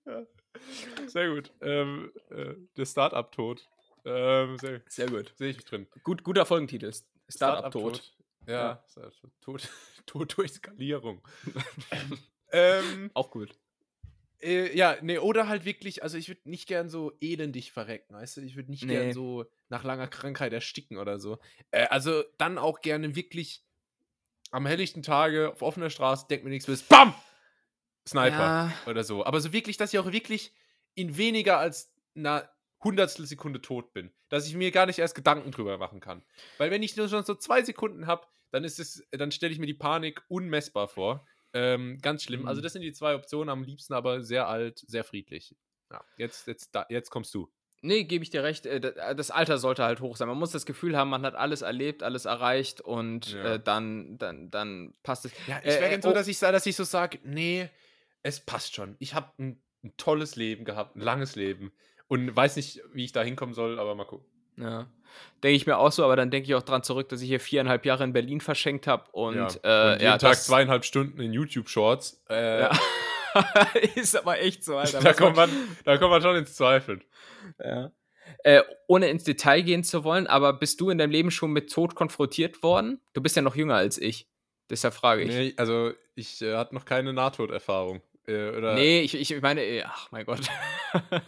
Ja. 0.06 0.22
Sehr 1.08 1.30
gut. 1.30 1.52
Ähm, 1.62 2.12
äh, 2.30 2.54
der 2.78 2.86
Start-up-Tod. 2.86 3.68
Ähm, 4.06 4.58
sehr, 4.58 4.82
Sehr 4.88 5.08
gut. 5.08 5.34
sehe 5.38 5.50
ich 5.50 5.58
mich 5.58 5.66
drin. 5.66 5.88
Gut, 6.04 6.24
guter 6.24 6.46
Folgentitel. 6.46 6.92
Startup-Tod. 7.30 8.02
Ja, 8.48 8.84
Start-up-Tod. 8.90 9.32
Tod, 9.42 9.70
Tod 10.06 10.38
durch 10.38 10.54
Skalierung. 10.54 11.22
ähm, 12.52 13.12
Auch 13.14 13.30
gut. 13.32 13.52
äh, 14.42 14.76
ja, 14.76 14.98
nee, 15.02 15.20
oder 15.20 15.48
halt 15.48 15.64
wirklich, 15.66 16.02
also 16.04 16.18
ich 16.18 16.28
würde 16.28 16.42
nicht 16.50 16.68
gern 16.68 16.90
so 16.90 17.14
elendig 17.22 17.72
verrecken, 17.72 18.16
weißt 18.16 18.38
du? 18.38 18.42
Ich 18.42 18.56
würde 18.56 18.72
nicht 18.72 18.84
Nee. 18.84 18.94
gern 18.94 19.14
so 19.14 19.46
nach 19.70 19.84
langer 19.84 20.08
Krankheit 20.08 20.52
ersticken 20.54 20.98
oder 20.98 21.20
so. 21.20 21.40
Äh, 21.70 21.86
also 21.88 22.24
dann 22.38 22.58
auch 22.58 22.82
gerne 22.82 23.16
wirklich 23.16 23.64
am 24.50 24.66
helllichten 24.66 25.04
Tage 25.04 25.52
auf 25.52 25.62
offener 25.62 25.90
Straße, 25.90 26.26
denkt 26.30 26.44
mir 26.44 26.50
nichts 26.50 26.66
bis 26.66 26.84
BAM! 26.84 27.14
Sniper 28.08 28.32
Ja. 28.32 28.74
oder 28.88 29.04
so. 29.04 29.24
Aber 29.26 29.40
so 29.40 29.54
wirklich, 29.54 29.78
dass 29.78 29.94
ich 29.94 30.00
auch 30.00 30.12
wirklich 30.12 30.52
in 30.96 31.16
weniger 31.18 31.60
als 31.60 31.94
einer 32.16 32.50
Hundertstel 32.84 33.26
Sekunde 33.26 33.62
tot 33.62 33.94
bin. 33.94 34.12
Dass 34.30 34.48
ich 34.48 34.56
mir 34.56 34.72
gar 34.72 34.86
nicht 34.86 35.00
erst 35.00 35.16
Gedanken 35.16 35.52
drüber 35.52 35.78
machen 35.78 36.00
kann. 36.00 36.24
Weil 36.58 36.72
wenn 36.72 36.84
ich 36.84 36.96
nur 36.98 37.08
schon 37.10 37.24
so 37.24 37.36
zwei 37.36 37.62
Sekunden 37.64 38.08
habe, 38.08 38.26
dann 38.52 38.64
ist 38.64 38.80
es, 38.80 39.06
dann 39.12 39.32
stelle 39.32 39.54
ich 39.54 39.60
mir 39.60 39.68
die 39.68 39.74
Panik 39.74 40.24
unmessbar 40.28 40.88
vor. 40.88 41.26
Ähm, 41.54 42.00
ganz 42.02 42.24
schlimm. 42.24 42.48
Also 42.48 42.60
Mhm. 42.60 42.64
das 42.64 42.74
sind 42.74 42.82
die 42.82 42.94
zwei 42.94 43.14
Optionen, 43.16 43.50
am 43.50 43.64
liebsten 43.64 43.94
aber 43.94 44.22
sehr 44.24 44.48
alt, 44.48 44.80
sehr 44.88 45.04
friedlich. 45.04 45.56
Ja, 45.92 46.02
jetzt, 46.18 46.48
jetzt, 46.48 46.74
da, 46.74 46.86
jetzt 46.90 47.10
kommst 47.10 47.34
du. 47.34 47.52
Nee, 47.84 48.04
gebe 48.04 48.24
ich 48.24 48.30
dir 48.30 48.44
recht. 48.44 48.66
äh, 48.66 48.80
da- 48.80 49.14
Das 49.14 49.32
Alter 49.32 49.58
sollte 49.58 49.84
halt 49.84 50.02
hoch 50.02 50.16
sein. 50.16 50.28
Man 50.28 50.38
muss 50.38 50.52
das 50.52 50.66
Gefühl 50.66 50.96
haben, 50.96 51.10
man 51.10 51.24
hat 51.24 51.36
alles 51.36 51.62
erlebt, 51.64 52.04
alles 52.04 52.26
erreicht 52.26 52.80
und 52.80 53.34
Ja. 53.34 53.56
äh, 53.56 53.60
dann, 53.60 54.18
dann, 54.18 54.50
dann 54.52 54.94
passt 55.04 55.26
es. 55.26 55.32
Ja, 55.48 55.60
ich 55.60 55.66
Äh, 55.66 55.74
wäre 55.80 55.86
äh, 55.86 55.90
gern 55.90 56.02
so, 56.02 56.10
oh. 56.10 56.14
dass 56.14 56.28
ich, 56.28 56.40
dass 56.40 56.66
ich 56.66 56.76
so 56.76 56.84
sage, 56.84 57.20
nee, 57.24 57.70
es 58.24 58.40
passt 58.40 58.76
schon. 58.76 58.96
Ich 59.00 59.14
habe 59.16 59.32
ein, 59.40 59.62
ein 59.84 59.98
tolles 59.98 60.36
Leben 60.36 60.64
gehabt, 60.64 60.96
ein 60.96 61.02
langes 61.02 61.36
Leben. 61.36 61.74
Und 62.12 62.36
weiß 62.36 62.58
nicht, 62.58 62.82
wie 62.92 63.06
ich 63.06 63.14
da 63.14 63.24
hinkommen 63.24 63.56
soll, 63.56 63.80
aber 63.80 63.96
mal 63.96 64.04
gucken. 64.04 64.26
Ja. 64.58 64.86
Denke 65.42 65.56
ich 65.56 65.66
mir 65.66 65.78
auch 65.78 65.94
so, 65.94 66.04
aber 66.04 66.18
dann 66.18 66.30
denke 66.30 66.50
ich 66.50 66.56
auch 66.56 66.62
dran 66.62 66.84
zurück, 66.84 67.08
dass 67.08 67.22
ich 67.22 67.30
hier 67.30 67.40
viereinhalb 67.40 67.86
Jahre 67.86 68.04
in 68.04 68.12
Berlin 68.12 68.42
verschenkt 68.42 68.86
habe 68.86 69.10
und, 69.14 69.36
ja. 69.36 69.48
äh, 69.64 69.94
und 69.94 70.02
jeden 70.02 70.04
ja, 70.04 70.18
Tag 70.18 70.36
zweieinhalb 70.36 70.84
Stunden 70.84 71.22
in 71.22 71.32
YouTube-Shorts. 71.32 72.22
Äh, 72.30 72.64
Ja. 72.64 72.72
ist 73.96 74.18
aber 74.18 74.42
echt 74.42 74.66
so, 74.66 74.76
Alter. 74.76 75.00
da, 75.04 75.14
kommt 75.14 75.38
man, 75.38 75.50
da 75.86 75.98
kommt 75.98 76.12
man 76.12 76.22
schon 76.22 76.36
ins 76.36 76.54
Zweifeln. 76.54 77.02
Ja. 77.64 77.94
Äh, 78.44 78.64
ohne 78.88 79.08
ins 79.08 79.24
Detail 79.24 79.62
gehen 79.62 79.86
zu 79.86 80.04
wollen, 80.04 80.28
aber 80.28 80.52
bist 80.52 80.82
du 80.82 80.90
in 80.90 80.98
deinem 80.98 81.12
Leben 81.12 81.32
schon 81.32 81.52
mit 81.52 81.72
Tod 81.72 81.96
konfrontiert 81.96 82.62
worden? 82.62 83.00
Du 83.14 83.22
bist 83.22 83.38
ja 83.38 83.42
noch 83.42 83.56
jünger 83.56 83.76
als 83.76 83.98
ich. 83.98 84.28
Deshalb 84.70 84.96
frage 84.96 85.22
ich. 85.22 85.30
Nee, 85.30 85.46
Nee, 85.46 85.54
also 85.56 85.94
ich 86.16 86.42
äh, 86.42 86.58
hatte 86.58 86.76
noch 86.76 86.84
keine 86.84 87.14
Nahtoderfahrung. 87.14 88.02
Äh, 88.28 88.50
oder 88.50 88.78
ich, 88.78 89.16
ich 89.16 89.42
meine, 89.42 89.64
äh, 89.64 89.84
ach 89.86 90.12
mein 90.12 90.26
Gott. 90.26 90.42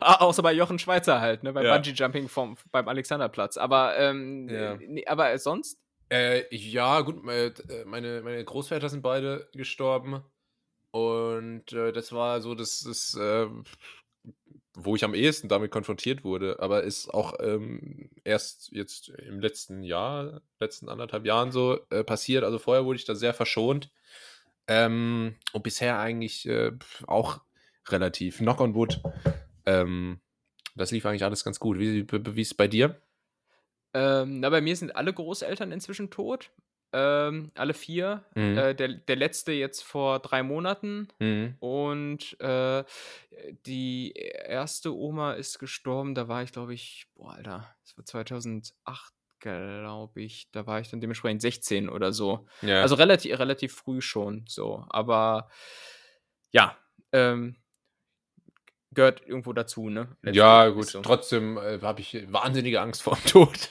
Ah, 0.00 0.16
Außer 0.16 0.42
bei 0.42 0.52
Jochen 0.52 0.78
Schweizer 0.78 1.22
halt, 1.22 1.42
ne? 1.42 1.54
Beim 1.54 1.64
Ja. 1.64 1.74
Bungee-Jumping 1.74 2.28
vom, 2.28 2.58
beim 2.70 2.86
Alexanderplatz. 2.86 3.56
Aber, 3.56 3.96
ähm, 3.98 4.46
Ja. 4.46 4.76
nee, 4.76 5.06
aber 5.06 5.38
sonst? 5.38 5.78
Äh, 6.10 6.54
ja, 6.54 7.00
gut, 7.00 7.26
äh, 7.26 7.52
meine, 7.86 8.20
meine 8.22 8.44
Großväter 8.44 8.90
sind 8.90 9.00
beide 9.00 9.48
gestorben. 9.54 10.22
Und 10.90 11.72
äh, 11.72 11.92
das 11.92 12.12
war 12.12 12.40
so 12.40 12.54
das, 12.54 12.80
das 12.80 13.14
äh, 13.14 13.46
wo 14.74 14.96
ich 14.96 15.04
am 15.04 15.14
ehesten 15.14 15.48
damit 15.48 15.70
konfrontiert 15.70 16.24
wurde. 16.24 16.58
Aber 16.60 16.82
ist 16.82 17.08
auch 17.12 17.34
ähm, 17.40 18.10
erst 18.24 18.70
jetzt 18.72 19.08
im 19.08 19.40
letzten 19.40 19.82
Jahr, 19.82 20.42
letzten 20.58 20.88
anderthalb 20.88 21.24
Jahren 21.26 21.52
so 21.52 21.78
äh, 21.90 22.04
passiert. 22.04 22.44
Also 22.44 22.58
vorher 22.58 22.84
wurde 22.84 22.98
ich 22.98 23.04
da 23.04 23.14
sehr 23.14 23.34
verschont. 23.34 23.90
Ähm, 24.70 25.34
und 25.52 25.62
bisher 25.64 25.98
eigentlich 25.98 26.48
äh, 26.48 26.70
auch 27.08 27.40
relativ. 27.88 28.38
Knock 28.38 28.60
on 28.60 28.74
Wood. 28.76 29.02
Ähm, 29.66 30.20
das 30.76 30.92
lief 30.92 31.04
eigentlich 31.04 31.24
alles 31.24 31.42
ganz 31.42 31.58
gut. 31.58 31.80
Wie, 31.80 32.06
wie, 32.08 32.40
ist 32.40 32.52
es 32.52 32.54
bei 32.54 32.68
dir? 32.68 33.02
Ähm, 33.94 34.38
na, 34.38 34.48
bei 34.48 34.60
mir 34.60 34.76
sind 34.76 34.94
alle 34.94 35.12
Großeltern 35.12 35.72
inzwischen 35.72 36.10
tot. 36.10 36.52
Ähm, 36.92 37.50
alle 37.54 37.74
vier. 37.74 38.24
Mhm. 38.36 38.58
Äh, 38.58 38.74
der, 38.76 38.88
der 38.94 39.16
letzte 39.16 39.50
jetzt 39.50 39.82
vor 39.82 40.20
drei 40.20 40.44
Monaten. 40.44 41.08
Mhm. 41.18 41.56
Und 41.58 42.40
äh, 42.40 42.84
die 43.66 44.12
erste 44.12 44.96
Oma 44.96 45.32
ist 45.32 45.58
gestorben, 45.58 46.14
da 46.14 46.28
war 46.28 46.44
ich, 46.44 46.52
glaube 46.52 46.74
ich, 46.74 47.08
boah, 47.16 47.34
Alter, 47.34 47.74
das 47.82 47.96
war 47.96 48.04
2008, 48.04 49.14
glaube 49.40 50.22
ich. 50.22 50.48
Da 50.52 50.66
war 50.66 50.80
ich 50.80 50.90
dann 50.90 51.00
dementsprechend 51.00 51.42
16 51.42 51.88
oder 51.88 52.12
so. 52.12 52.46
Ja. 52.62 52.82
Also 52.82 52.94
relativ, 52.94 53.38
relativ 53.38 53.74
früh 53.74 54.00
schon 54.00 54.44
so. 54.48 54.84
Aber 54.90 55.48
ja, 56.52 56.76
ähm, 57.12 57.56
gehört 58.92 59.22
irgendwo 59.26 59.52
dazu, 59.52 59.88
ne? 59.88 60.16
Ja, 60.32 60.64
Letztendlich 60.64 60.74
gut. 60.84 60.92
so. 60.92 61.00
Trotzdem 61.02 61.56
äh, 61.58 61.78
habe 61.80 62.00
ich 62.00 62.24
wahnsinnige 62.32 62.80
Angst 62.80 63.02
vor 63.02 63.16
dem 63.16 63.24
Tod. 63.30 63.70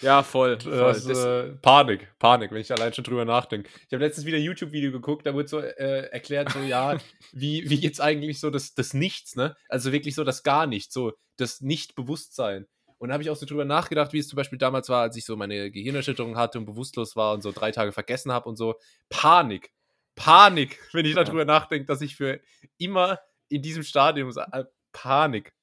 Ja, 0.00 0.22
voll. 0.22 0.58
voll. 0.60 0.72
Das, 0.72 1.04
Das- 1.04 1.24
äh, 1.24 1.48
Panik, 1.62 2.08
Panik, 2.18 2.50
wenn 2.50 2.60
ich 2.60 2.70
allein 2.72 2.92
schon 2.92 3.04
drüber 3.04 3.24
nachdenke. 3.24 3.68
Ich 3.86 3.92
habe 3.92 4.04
letztens 4.04 4.26
wieder 4.26 4.36
ein 4.36 4.42
YouTube-Video 4.42 4.90
geguckt, 4.92 5.26
da 5.26 5.34
wurde 5.34 5.48
so 5.48 5.60
äh, 5.60 6.08
erklärt, 6.10 6.50
so, 6.50 6.58
ja, 6.60 6.98
wie, 7.32 7.68
wie 7.70 7.76
jetzt 7.76 8.00
eigentlich 8.00 8.40
so 8.40 8.50
das, 8.50 8.74
das 8.74 8.94
Nichts, 8.94 9.36
ne? 9.36 9.56
Also 9.68 9.92
wirklich 9.92 10.14
so 10.16 10.24
das 10.24 10.42
Gar 10.42 10.66
Nichts, 10.66 10.92
so 10.92 11.12
das 11.36 11.60
Nicht-Bewusstsein. 11.60 12.66
Und 12.98 13.08
da 13.08 13.14
habe 13.14 13.22
ich 13.22 13.30
auch 13.30 13.36
so 13.36 13.46
drüber 13.46 13.64
nachgedacht, 13.64 14.12
wie 14.12 14.18
es 14.18 14.28
zum 14.28 14.36
Beispiel 14.36 14.58
damals 14.58 14.88
war, 14.88 15.02
als 15.02 15.16
ich 15.16 15.24
so 15.24 15.36
meine 15.36 15.70
Gehirnerschütterung 15.70 16.36
hatte 16.36 16.58
und 16.58 16.64
bewusstlos 16.64 17.16
war 17.16 17.32
und 17.32 17.42
so 17.42 17.52
drei 17.52 17.70
Tage 17.70 17.92
vergessen 17.92 18.32
habe 18.32 18.48
und 18.48 18.56
so. 18.56 18.74
Panik. 19.08 19.70
Panik, 20.16 20.80
wenn 20.92 21.06
ich 21.06 21.14
darüber 21.14 21.44
nachdenke, 21.44 21.86
dass 21.86 22.00
ich 22.00 22.16
für 22.16 22.40
immer 22.76 23.20
in 23.48 23.62
diesem 23.62 23.84
Stadium 23.84 24.32
sei. 24.32 24.46
Panik. 24.92 25.54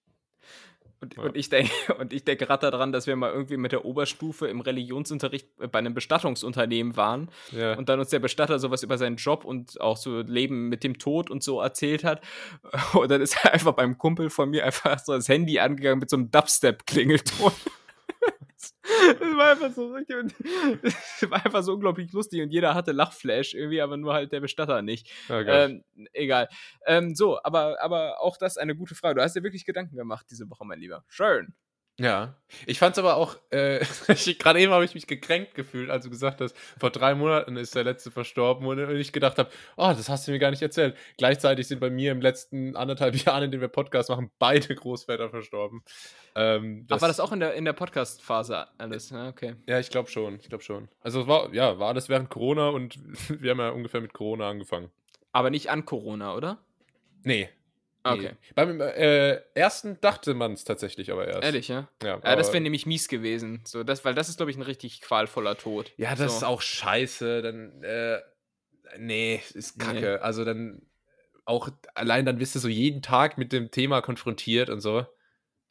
Und, 1.06 1.16
Ja. 1.18 1.24
und 1.24 1.38
ich 1.38 1.50
denke 1.50 1.72
und 2.00 2.14
ich 2.14 2.24
denke 2.24 2.46
gerade 2.46 2.70
daran, 2.72 2.92
dass 2.92 3.06
wir 3.08 3.16
mal 3.16 3.32
irgendwie 3.32 3.58
mit 3.58 3.72
der 3.72 3.86
Oberstufe 3.86 4.48
im 4.48 4.62
Religionsunterricht 4.62 5.48
äh, 5.60 5.68
bei 5.68 5.80
einem 5.80 5.94
Bestattungsunternehmen 5.94 6.98
waren 6.98 7.30
Ja. 7.52 7.78
und 7.78 7.90
dann 7.90 8.00
uns 8.00 8.10
der 8.10 8.20
Bestatter 8.20 8.60
sowas 8.60 8.84
über 8.84 8.98
seinen 8.98 9.18
Job 9.18 9.46
und 9.46 9.80
auch 9.80 9.98
so 9.98 10.22
Leben 10.22 10.70
mit 10.70 10.84
dem 10.84 10.98
Tod 10.98 11.30
und 11.30 11.44
so 11.44 11.62
erzählt 11.62 12.04
hat. 12.04 12.22
Und 12.94 13.10
dann 13.12 13.22
ist 13.22 13.38
er 13.44 13.54
einfach 13.54 13.74
beim 13.74 13.98
Kumpel 13.98 14.30
von 14.30 14.50
mir 14.50 14.66
einfach 14.66 14.98
so 15.00 15.14
das 15.14 15.28
Handy 15.30 15.60
angegangen 15.60 16.00
mit 16.00 16.10
so 16.10 16.16
einem 16.18 16.32
Dubstep-Klingelton. 16.32 17.52
Das 18.84 19.20
war 19.20 19.52
einfach 19.52 19.72
so 19.72 19.94
richtig 19.94 20.16
und 20.16 20.36
das 20.84 21.30
war 21.30 21.46
einfach 21.46 21.64
so 21.64 21.74
unglaublich 21.74 22.12
lustig 22.12 22.42
und 22.42 22.50
jeder 22.52 22.74
hatte 22.74 22.92
Lachflash 22.92 23.54
irgendwie, 23.54 23.82
aber 23.82 23.98
nur 23.98 24.14
halt 24.14 24.32
der 24.32 24.40
Bestatter 24.40 24.82
nicht. 24.82 25.10
Geil. 25.28 25.84
Ähm, 25.96 26.08
egal. 26.14 26.50
Ähm, 26.86 27.16
so, 27.16 27.40
aber, 27.44 27.82
aber 27.82 28.22
auch 28.22 28.38
das 28.38 28.58
eine 28.58 28.76
gute 28.76 28.96
Frage. 28.96 29.16
Du 29.16 29.22
hast 29.22 29.36
dir 29.36 29.44
wirklich 29.44 29.66
Gedanken 29.66 29.96
gemacht 29.96 30.28
diese 30.30 30.50
Woche, 30.50 30.66
mein 30.66 30.80
Lieber. 30.80 31.04
Schön. 31.08 31.54
Ja. 31.98 32.36
Ich 32.66 32.80
fand's 32.80 33.00
aber 33.00 33.16
auch, 33.16 33.38
äh, 33.52 33.80
gerade 34.40 34.60
eben 34.60 34.74
habe 34.74 34.84
ich 34.84 34.96
mich 34.96 35.08
gekränkt 35.08 35.56
gefühlt, 35.56 35.90
als 35.90 36.04
du 36.04 36.10
gesagt 36.10 36.42
hast, 36.42 36.56
vor 36.78 36.90
drei 36.90 37.16
Monaten 37.16 37.56
ist 37.56 37.74
der 37.74 37.86
letzte 37.86 38.12
verstorben 38.12 38.68
und 38.68 38.80
ich 38.98 39.14
gedacht 39.14 39.38
habe, 39.38 39.50
oh, 39.78 39.94
das 39.96 40.10
hast 40.10 40.28
du 40.28 40.32
mir 40.32 40.40
gar 40.40 40.52
nicht 40.52 40.62
erzählt. 40.62 40.98
Gleichzeitig 41.18 41.68
sind 41.68 41.80
bei 41.80 41.90
mir 41.90 42.12
im 42.12 42.20
letzten 42.20 42.76
anderthalb 42.76 43.16
Jahren, 43.26 43.44
in 43.44 43.52
denen 43.52 43.62
wir 43.62 43.70
Podcast 43.70 44.10
machen, 44.10 44.30
beide 44.40 44.76
Großväter 44.76 45.30
verstorben. 45.30 45.84
Ähm, 46.36 46.86
Ach, 46.90 47.00
war 47.00 47.08
das 47.08 47.22
auch 47.22 47.32
in 47.32 47.40
der, 47.40 47.54
in 47.54 47.64
der 47.64 47.74
Podcast-Phase 47.74 48.68
alles? 48.78 49.12
Ja, 49.12 49.30
okay. 49.30 49.56
Ja, 49.68 49.80
ich 49.80 49.90
glaube 49.90 50.10
schon, 50.10 50.36
ich 50.36 50.50
glaube 50.50 50.64
schon. 50.64 50.90
Also 51.02 51.22
es 51.22 51.28
war, 51.28 51.54
ja, 51.54 51.80
war 51.80 51.90
alles 51.90 52.10
während 52.10 52.30
Corona 52.30 52.70
und 52.70 53.00
wir 53.42 53.52
haben 53.52 53.60
ja 53.60 53.70
ungefähr 53.70 54.02
mit 54.02 54.14
Corona 54.14 54.50
angefangen. 54.50 54.92
Aber 55.32 55.50
nicht 55.50 55.70
an 55.70 55.86
Corona, 55.86 56.36
oder? 56.36 56.60
Nee. 57.24 57.50
Okay. 58.14 58.32
Nee. 58.34 58.52
Beim 58.56 58.80
äh, 58.82 59.36
ersten 59.56 60.00
dachte 60.02 60.34
man 60.34 60.54
es 60.54 60.64
tatsächlich 60.64 61.12
aber 61.12 61.28
erst. 61.28 61.44
Ehrlich, 61.44 61.68
ja? 61.68 61.88
Ja, 62.04 62.20
Ja, 62.24 62.36
das 62.36 62.48
aber- 62.48 62.54
wäre 62.54 62.64
nämlich 62.64 62.86
mies 62.86 63.08
gewesen. 63.08 63.62
So, 63.66 63.84
das, 63.84 64.06
weil 64.06 64.14
das 64.14 64.30
ist, 64.30 64.38
glaube 64.38 64.52
ich, 64.52 64.58
ein 64.58 64.62
richtig 64.64 65.02
qualvoller 65.02 65.58
Tod. 65.58 65.92
Ja, 65.98 66.12
das 66.16 66.32
so. 66.32 66.38
ist 66.38 66.44
auch 66.44 66.62
scheiße. 66.62 67.42
Dann, 67.42 67.84
äh, 67.84 68.20
nee, 68.98 69.42
ist 69.54 69.80
kacke. 69.80 70.22
Also 70.22 70.46
dann 70.46 70.82
auch 71.46 71.70
allein 71.94 72.26
dann 72.26 72.38
bist 72.38 72.56
du 72.56 72.60
so 72.60 72.68
jeden 72.68 73.02
Tag 73.02 73.38
mit 73.38 73.52
dem 73.52 73.70
Thema 73.72 74.02
konfrontiert 74.02 74.70
und 74.70 74.82
so. 74.82 75.02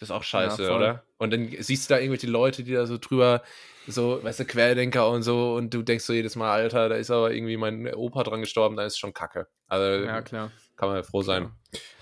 Das 0.00 0.08
ist 0.08 0.10
auch 0.10 0.22
scheiße, 0.24 0.66
voll. 0.66 0.76
oder? 0.76 1.04
Und 1.18 1.32
dann 1.32 1.48
siehst 1.60 1.88
du 1.88 1.94
da 1.94 2.00
irgendwelche 2.00 2.26
Leute, 2.26 2.64
die 2.64 2.72
da 2.72 2.84
so 2.86 2.98
drüber, 2.98 3.42
so, 3.86 4.22
weißt 4.22 4.40
du, 4.40 4.44
Querdenker 4.44 5.08
und 5.08 5.22
so, 5.22 5.54
und 5.54 5.72
du 5.72 5.82
denkst 5.82 6.04
so 6.04 6.12
jedes 6.12 6.34
Mal, 6.36 6.50
Alter, 6.50 6.88
da 6.88 6.96
ist 6.96 7.10
aber 7.10 7.32
irgendwie 7.32 7.56
mein 7.56 7.92
Opa 7.94 8.24
dran 8.24 8.40
gestorben, 8.40 8.76
da 8.76 8.84
ist 8.84 8.98
schon 8.98 9.14
kacke. 9.14 9.46
Also 9.68 10.04
Ja, 10.04 10.20
klar. 10.22 10.50
Kann 10.76 10.88
man 10.88 10.96
ja 10.96 11.02
froh 11.02 11.22
sein, 11.22 11.52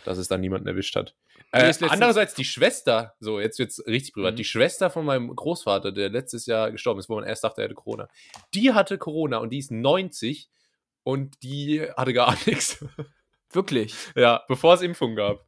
dass 0.05 0.19
es 0.19 0.28
da 0.28 0.39
niemanden 0.39 0.66
erwischt 0.69 0.97
hat. 0.97 1.15
Äh, 1.55 1.73
andererseits 1.89 2.35
die 2.35 2.44
Schwester, 2.47 3.15
so 3.20 3.39
jetzt 3.39 3.59
wird's 3.59 3.85
richtig 3.86 4.15
privat, 4.15 4.32
Mhm. 4.32 4.36
die 4.36 4.44
Schwester 4.44 4.89
von 4.89 5.05
meinem 5.05 5.35
Großvater, 5.35 5.93
der 5.93 6.09
letztes 6.09 6.47
Jahr 6.47 6.70
gestorben 6.73 6.99
ist, 7.01 7.09
wo 7.11 7.15
man 7.16 7.24
erst 7.24 7.44
dachte, 7.44 7.61
er 7.61 7.65
hätte 7.65 7.74
Corona, 7.74 8.09
die 8.55 8.73
hatte 8.73 8.97
Corona 8.97 9.36
und 9.39 9.51
die 9.51 9.59
ist 9.59 9.70
90 9.70 10.49
und 11.03 11.43
die 11.43 11.82
hatte 11.97 12.12
gar 12.15 12.35
nichts. 12.47 12.82
Wirklich. 13.53 13.94
ja, 14.16 14.43
bevor 14.49 14.74
es 14.74 14.81
Impfung 14.82 15.15
gab. 15.15 15.47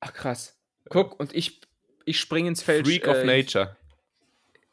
Ach, 0.00 0.12
krass. 0.12 0.58
Guck, 0.90 1.18
und 1.18 1.34
ich, 1.34 1.60
ich 2.04 2.20
springe 2.20 2.48
ins 2.48 2.62
Feld. 2.62 2.86
Freak 2.86 3.08
of 3.08 3.16
äh, 3.16 3.24
Nature. 3.24 3.76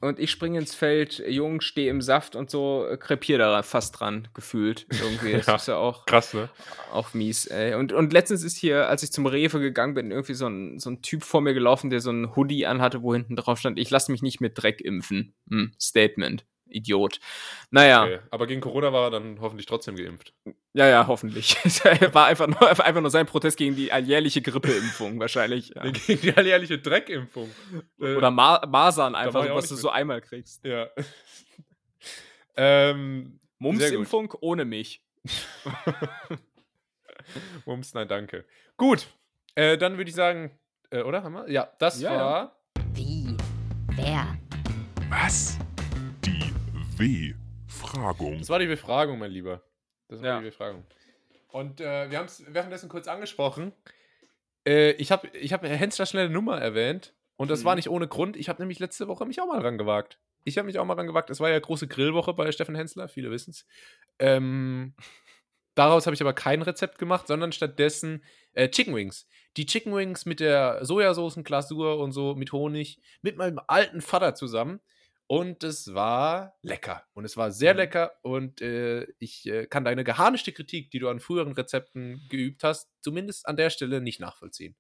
Und 0.03 0.19
ich 0.19 0.31
springe 0.31 0.59
ins 0.59 0.75
Feld, 0.75 1.23
jung, 1.27 1.61
stehe 1.61 1.89
im 1.89 2.01
Saft 2.01 2.35
und 2.35 2.49
so, 2.49 2.85
krepier 2.99 3.38
da 3.38 3.63
fast 3.63 3.99
dran, 3.99 4.27
gefühlt. 4.34 4.85
Irgendwie. 5.01 5.34
Das 5.38 5.45
Ja. 5.47 5.55
ist 5.55 5.67
ja 5.69 5.77
auch, 5.77 6.05
Krass, 6.05 6.34
ne? 6.34 6.49
auch 6.91 7.13
mies. 7.13 7.45
Ey. 7.47 7.73
Und, 7.75 7.93
und 7.93 8.11
letztens 8.13 8.43
ist 8.43 8.57
hier, 8.57 8.89
als 8.89 9.01
ich 9.03 9.11
zum 9.11 9.25
Rewe 9.25 9.59
gegangen 9.59 9.93
bin, 9.93 10.11
irgendwie 10.11 10.34
so 10.34 10.47
ein, 10.47 10.80
so 10.80 10.89
ein 10.89 11.01
Typ 11.01 11.23
vor 11.23 11.41
mir 11.41 11.53
gelaufen, 11.53 11.89
der 11.89 12.01
so 12.01 12.11
ein 12.11 12.35
Hoodie 12.35 12.65
anhatte, 12.65 13.01
wo 13.01 13.13
hinten 13.13 13.35
drauf 13.35 13.59
stand, 13.59 13.80
ich 13.80 13.89
lasse 13.89 14.11
mich 14.11 14.21
nicht 14.21 14.41
mit 14.41 14.61
Dreck 14.61 14.81
impfen. 14.81 15.34
Hm, 15.49 15.73
Statement. 15.80 16.45
Idiot. 16.73 17.19
Naja, 17.71 18.03
Okay. 18.03 18.19
Aber 18.31 18.47
gegen 18.47 18.61
Corona 18.61 18.91
war 18.93 19.05
er 19.07 19.11
dann 19.11 19.39
hoffentlich 19.41 19.65
trotzdem 19.65 19.95
geimpft. 19.95 20.33
ja, 20.73 20.87
ja, 20.87 21.07
hoffentlich. 21.07 21.55
Es 21.63 21.83
war 22.13 22.25
einfach 22.25 22.47
nur, 22.47 22.61
einfach 22.85 23.01
nur 23.01 23.09
sein 23.11 23.25
Protest 23.25 23.57
gegen 23.57 23.75
die 23.75 23.91
alljährliche 23.91 24.41
Grippeimpfung, 24.41 25.19
wahrscheinlich. 25.19 25.69
Ja. 25.75 25.83
Gegen 25.89 26.21
die 26.21 26.33
alljährliche 26.35 26.79
Dreckimpfung. 26.79 27.49
Äh, 27.99 28.15
Oder 28.15 28.31
Ma 28.31 28.65
Masern 28.67 29.15
einfach, 29.15 29.47
was 29.53 29.67
du 29.69 29.75
mit. 29.75 29.81
so 29.81 29.89
einmal 29.89 30.21
kriegst. 30.21 30.63
Ja. 30.65 30.87
ähm, 32.57 33.39
Mumps-Impfung 33.59 34.33
ohne 34.41 34.65
mich. 34.65 35.01
Mums, 37.65 37.93
nein, 37.93 38.07
danke. 38.07 38.45
Gut, 38.77 39.07
äh, 39.55 39.77
dann 39.77 39.97
würde 39.97 40.09
ich 40.09 40.15
sagen, 40.15 40.51
äh, 40.89 41.01
oder? 41.01 41.23
Haben 41.23 41.33
wir? 41.33 41.49
Ja, 41.49 41.69
das 41.79 42.01
Ja, 42.01 42.13
ja. 42.13 42.19
war. 42.19 42.59
Wie? 42.93 43.35
Wer? 43.95 44.37
Was? 45.09 45.57
Die 46.25 46.52
W-Fragung. 47.03 48.39
Das 48.39 48.49
war 48.49 48.59
die 48.59 48.67
Befragung, 48.67 49.19
mein 49.19 49.31
Lieber. 49.31 49.61
Das 50.07 50.21
war 50.21 50.27
Ja. 50.27 50.39
die 50.39 50.45
Befragung. 50.45 50.85
Und 51.49 51.81
äh, 51.81 52.09
wir 52.09 52.17
haben 52.17 52.25
es 52.25 52.43
währenddessen 52.47 52.89
kurz 52.89 53.07
angesprochen. 53.07 53.73
Äh, 54.65 54.91
ich 54.93 55.11
habe 55.11 55.27
ich 55.38 55.53
hab 55.53 55.63
Hensler 55.63 56.05
schnelle 56.05 56.30
Nummer 56.30 56.59
erwähnt. 56.59 57.13
Und 57.35 57.49
das 57.51 57.61
Mhm. 57.61 57.65
war 57.65 57.75
nicht 57.75 57.89
ohne 57.89 58.07
Grund. 58.07 58.38
Ich 58.38 58.47
habe 58.49 58.61
nämlich 58.61 58.80
letzte 58.80 59.07
Woche 59.07 59.25
mich 59.25 59.41
auch 59.41 59.47
mal 59.47 59.59
rangewagt. 59.61 60.19
Ich 60.45 60.57
habe 60.57 60.65
mich 60.65 60.77
auch 60.80 60.85
mal 60.85 60.93
rangewagt. 60.95 61.30
Es 61.30 61.39
war 61.39 61.49
ja 61.49 61.59
große 61.59 61.88
Grillwoche 61.88 62.34
bei 62.34 62.51
Steffen 62.51 62.75
Hensler, 62.75 63.07
viele 63.07 63.31
wissen 63.31 63.51
es. 63.51 63.65
Ähm, 64.19 64.93
daraus 65.75 66.05
habe 66.05 66.13
ich 66.15 66.21
aber 66.21 66.34
kein 66.34 66.61
Rezept 66.61 66.97
gemacht, 66.99 67.27
sondern 67.27 67.51
stattdessen 67.51 68.23
äh, 68.53 68.69
Chicken 68.69 68.95
Wings. 68.95 69.27
Die 69.57 69.65
Chicken 69.65 69.95
Wings 69.95 70.25
mit 70.25 70.39
der 70.39 70.84
Sojasaucen-Glasur 70.85 71.99
und 71.99 72.11
so 72.11 72.35
mit 72.35 72.51
Honig, 72.51 72.99
mit 73.21 73.38
meinem 73.38 73.59
alten 73.67 74.01
Vater 74.01 74.35
zusammen. 74.35 74.80
Und 75.27 75.63
es 75.63 75.93
war 75.93 76.53
lecker. 76.61 77.03
Und 77.13 77.25
es 77.25 77.37
war 77.37 77.51
sehr 77.51 77.73
Mhm. 77.73 77.77
lecker. 77.79 78.11
Und 78.21 78.61
äh, 78.61 79.07
ich 79.19 79.45
äh, 79.47 79.65
kann 79.67 79.85
deine 79.85 80.03
geharnischte 80.03 80.51
Kritik, 80.51 80.91
die 80.91 80.99
du 80.99 81.09
an 81.09 81.19
früheren 81.19 81.53
Rezepten 81.53 82.21
geübt 82.29 82.63
hast, 82.63 82.89
zumindest 83.01 83.47
an 83.47 83.57
der 83.57 83.69
Stelle 83.69 84.01
nicht 84.01 84.19
nachvollziehen. 84.19 84.75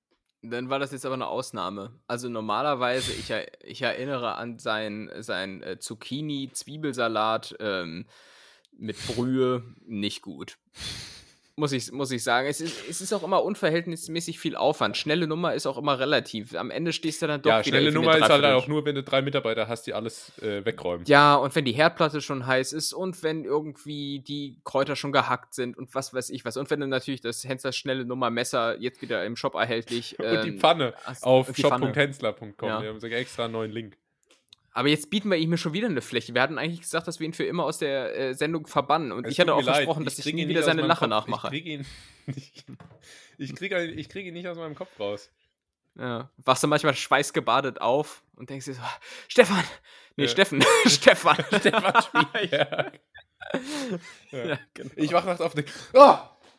Dann 0.45 0.69
war 0.69 0.77
das 0.77 0.91
jetzt 0.91 1.05
aber 1.05 1.15
eine 1.15 1.27
Ausnahme. 1.27 2.01
Also 2.05 2.27
normalerweise, 2.27 3.13
ich, 3.13 3.29
er, 3.29 3.47
ich 3.63 3.81
erinnere 3.81 4.35
an 4.35 4.59
sein, 4.59 5.09
sein 5.19 5.63
äh, 5.63 5.79
Zucchini-Zwiebelsalat 5.79 7.55
ähm, 7.59 8.07
mit 8.77 8.97
Brühe, 9.07 9.63
nicht 9.85 10.21
gut. 10.21 10.57
Muss 11.55 11.71
ich, 11.71 11.91
muss 11.91 12.09
ich 12.09 12.23
sagen. 12.23 12.47
Es 12.47 12.59
ist, 12.59 12.89
es 12.89 12.99
ist 12.99 13.13
auch 13.13 13.21
immer 13.21 13.43
unverhältnismäßig 13.43 14.39
viel 14.39 14.55
Aufwand. 14.55 14.97
Schnelle 14.97 15.27
Nummer 15.27 15.53
ist 15.53 15.67
auch 15.67 15.77
immer 15.77 15.99
relativ. 15.99 16.55
Am 16.55 16.71
Ende 16.71 16.93
stehst 16.93 17.21
du 17.21 17.27
dann 17.27 17.43
doch 17.43 17.51
ja, 17.51 17.59
wieder 17.59 17.77
schnelle 17.77 17.91
Nummer 17.91 18.17
ist 18.17 18.27
halt 18.27 18.43
auch 18.43 18.67
nur, 18.67 18.85
wenn 18.85 18.95
du 18.95 19.03
drei 19.03 19.21
Mitarbeiter 19.21 19.67
hast, 19.67 19.85
die 19.85 19.93
alles 19.93 20.35
äh, 20.39 20.65
wegräumen. 20.65 21.05
Ja, 21.05 21.35
und 21.35 21.55
wenn 21.55 21.63
die 21.63 21.73
Herdplatte 21.73 22.21
schon 22.21 22.47
heiß 22.47 22.73
ist 22.73 22.91
und 22.91 23.21
wenn 23.21 23.45
irgendwie 23.45 24.19
die 24.19 24.57
Kräuter 24.63 24.95
schon 24.95 25.11
gehackt 25.11 25.53
sind 25.53 25.77
und 25.77 25.93
was 25.93 26.11
weiß 26.11 26.31
ich 26.31 26.43
was. 26.43 26.57
Und 26.57 26.71
wenn 26.71 26.79
du 26.79 26.87
natürlich 26.87 27.21
das 27.21 27.43
Hensler 27.43 27.71
schnelle 27.71 28.03
Nummer 28.03 28.31
Messer 28.31 28.79
jetzt 28.79 29.03
wieder 29.03 29.23
im 29.23 29.35
Shop 29.35 29.53
erhältlich. 29.53 30.17
Und 30.23 30.43
die 30.43 30.49
ähm, 30.49 30.59
Pfanne 30.59 30.95
hast- 31.03 31.23
auf 31.23 31.55
shop.hensler.com. 31.55 32.67
Ja. 32.67 32.81
Wir 32.81 32.89
haben 32.89 32.99
sogar 32.99 33.19
extra 33.19 33.45
einen 33.45 33.53
neuen 33.53 33.71
Link. 33.71 33.95
Aber 34.73 34.87
jetzt 34.87 35.09
bieten 35.11 35.29
wir 35.29 35.37
ihm 35.37 35.55
schon 35.57 35.73
wieder 35.73 35.87
eine 35.87 36.01
Fläche. 36.01 36.33
Wir 36.33 36.41
hatten 36.41 36.57
eigentlich 36.57 36.81
gesagt, 36.81 37.07
dass 37.07 37.19
wir 37.19 37.25
ihn 37.27 37.33
für 37.33 37.43
immer 37.45 37.63
aus 37.63 37.77
der 37.77 38.15
äh, 38.17 38.33
Sendung 38.33 38.65
verbannen. 38.67 39.11
Und 39.11 39.25
Es 39.27 39.33
ich 39.33 39.39
hatte 39.39 39.53
auch 39.53 39.61
leid, 39.61 39.75
versprochen, 39.75 40.03
dass 40.05 40.17
ich, 40.17 40.23
krieg 40.23 40.35
nie 40.35 40.43
ihn 40.43 40.49
wieder 40.49 40.63
seine 40.63 40.81
Lache 40.81 41.01
Kopf. 41.01 41.09
nachmache. 41.09 41.47
Ich 41.47 41.51
kriege 41.51 41.69
ihn, 41.69 41.85
ich, 42.35 42.65
ich 43.37 43.55
krieg, 43.55 43.71
ihn- 43.71 43.97
ich 43.97 44.09
krieg 44.09 44.25
ihn 44.25 44.33
nicht 44.33 44.47
aus 44.47 44.57
meinem 44.57 44.75
Kopf 44.75 44.99
raus. 44.99 45.31
Ja. 45.95 46.31
Wachst 46.37 46.63
du 46.63 46.67
manchmal 46.67 46.95
schweißgebadet 46.95 47.79
auf 47.81 48.23
und 48.35 48.49
denkst 48.49 48.65
dir 48.65 48.73
so, 48.73 48.81
Stefan! 49.27 49.63
Nee, 50.15 50.23
Ja. 50.23 50.29
Steffen. 50.29 50.63
Stefan. 50.87 51.37
Stefan 51.59 52.01
Spielberg. 52.01 52.99
Ja. 54.31 54.45
ja, 54.45 54.59
genau. 54.73 54.89
Ich 54.95 55.11
wach 55.13 55.25
nachts 55.25 55.41
auf 55.41 55.53
und 55.53 55.57
denk, 55.65 55.71
oh, 55.93 56.17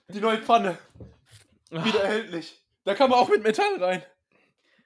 die 0.08 0.20
neue 0.20 0.38
Pfanne. 0.38 0.78
Wieder 1.70 2.02
erhältlich. 2.04 2.62
Da 2.84 2.94
kann 2.94 3.10
man 3.10 3.18
auch 3.18 3.28
mit 3.28 3.42
Metall 3.42 3.82
rein. 3.82 4.02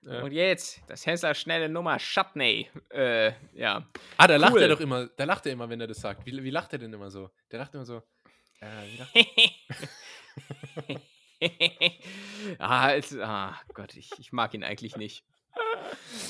Ja. 0.08 0.22
Und 0.22 0.32
jetzt, 0.32 0.80
das 0.86 1.04
Hensler 1.04 1.34
schnelle 1.34 1.68
Nummer 1.68 1.98
Chutney. 1.98 2.70
Äh, 2.88 3.32
ja. 3.52 3.86
Ah, 4.16 4.26
da 4.26 4.36
lacht 4.36 4.54
Cool. 4.54 4.62
er 4.62 4.68
doch 4.68 4.80
immer. 4.80 5.06
Da 5.06 5.24
lacht 5.24 5.44
er 5.44 5.52
immer, 5.52 5.68
wenn 5.68 5.80
er 5.82 5.86
das 5.86 6.00
sagt. 6.00 6.24
Wie, 6.24 6.42
wie 6.42 6.50
lacht 6.50 6.72
er 6.72 6.78
denn 6.78 6.92
immer 6.94 7.10
so? 7.10 7.30
Der 7.50 7.58
lacht 7.58 7.74
immer 7.74 7.84
so. 7.84 8.02
Äh, 8.60 8.86
wie 8.86 8.96
lacht 8.96 9.14
ah, 12.58 12.94
es, 12.94 13.16
ah, 13.18 13.54
Gott, 13.74 13.94
ich, 13.96 14.10
ich 14.18 14.32
mag 14.32 14.54
ihn 14.54 14.64
eigentlich 14.64 14.96
nicht. 14.96 15.24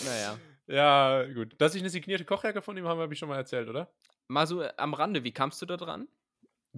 Naja. 0.05 0.39
Ja, 0.67 1.25
gut. 1.33 1.55
Dass 1.59 1.77
ich 1.77 1.83
eine 1.83 1.91
signierte 1.91 2.25
Kochjacke 2.25 2.63
von 2.63 2.77
ihm 2.77 2.89
habe, 2.89 3.03
habe 3.03 3.13
ich 3.13 3.19
schon 3.21 3.29
mal 3.29 3.37
erzählt, 3.37 3.69
oder? 3.69 3.93
Mal 4.27 4.47
so 4.49 4.61
äh, 4.61 4.73
am 4.77 4.93
Rande, 4.93 5.23
wie 5.23 5.33
kamst 5.33 5.63
du 5.63 5.67
da 5.67 5.77
dran? 5.77 6.09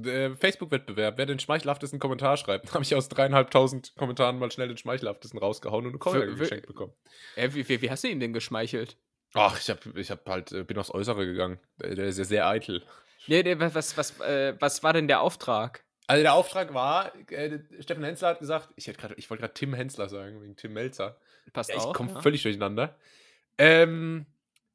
Äh, 0.03 0.31
Facebook-Wettbewerb. 0.37 1.19
Wer 1.19 1.27
den 1.27 1.39
schmeichelhaftesten 1.39 1.99
Kommentar 1.99 2.37
schreibt, 2.37 2.73
habe 2.75 2.83
ich 2.85 2.95
aus 2.95 3.09
dreieinhalbtausend 3.09 3.95
Kommentaren 3.97 4.39
mal 4.39 4.51
schnell 4.51 4.69
den 4.69 4.77
schmeichelhaftesten 4.77 5.39
rausgehauen 5.39 5.87
und 5.87 6.01
eine 6.07 6.27
Für- 6.27 6.35
geschenkt 6.37 6.67
bekommen. 6.67 6.93
Äh, 7.37 7.51
wie, 7.53 7.69
wie, 7.69 7.83
wie 7.83 7.91
hast 7.91 8.05
du 8.05 8.09
ihm 8.09 8.21
denn 8.21 8.33
geschmeichelt? 8.33 8.97
Ach, 9.35 9.59
ich 9.61 9.71
hab, 9.71 9.85
ich 9.97 10.11
hab 10.11 10.29
halt, 10.29 10.53
äh, 10.53 10.65
bin 10.65 10.79
aufs 10.79 10.93
Äußere 10.93 11.25
gegangen. 11.27 11.59
Der, 11.81 11.95
der 11.95 12.07
ist 12.07 12.19
ja 12.19 12.25
sehr 12.25 12.47
eitel. 12.49 12.83
Nee, 13.27 13.43
nee, 13.43 13.59
was, 13.59 13.75
was, 13.75 13.97
was, 13.99 14.21
äh, 14.21 14.55
was 14.59 14.83
war 14.83 14.93
denn 14.93 15.07
der 15.09 15.21
Auftrag? 15.21 15.85
Also 16.07 16.23
der 16.23 16.35
Auftrag 16.35 16.75
war, 16.75 17.13
äh, 17.31 17.61
Steffen 17.81 18.03
Hensler 18.03 18.29
hat 18.31 18.41
gesagt, 18.41 18.71
ich, 18.77 18.87
grad- 18.97 19.17
ich 19.17 19.31
wollte 19.31 19.43
gerade 19.43 19.55
Tim 19.55 19.75
Hensler 19.75 20.09
sagen, 20.09 20.43
wegen 20.43 20.57
Tim 20.57 20.73
Melzer. 20.73 21.17
passt 21.53 21.71
Ja, 21.71 21.77
ich 21.77 21.83
auch. 21.83 21.95
komme 21.95 22.11
ja. 22.13 22.21
völlig 22.21 22.43
durcheinander. 22.43 22.97
Ähm, 23.59 24.27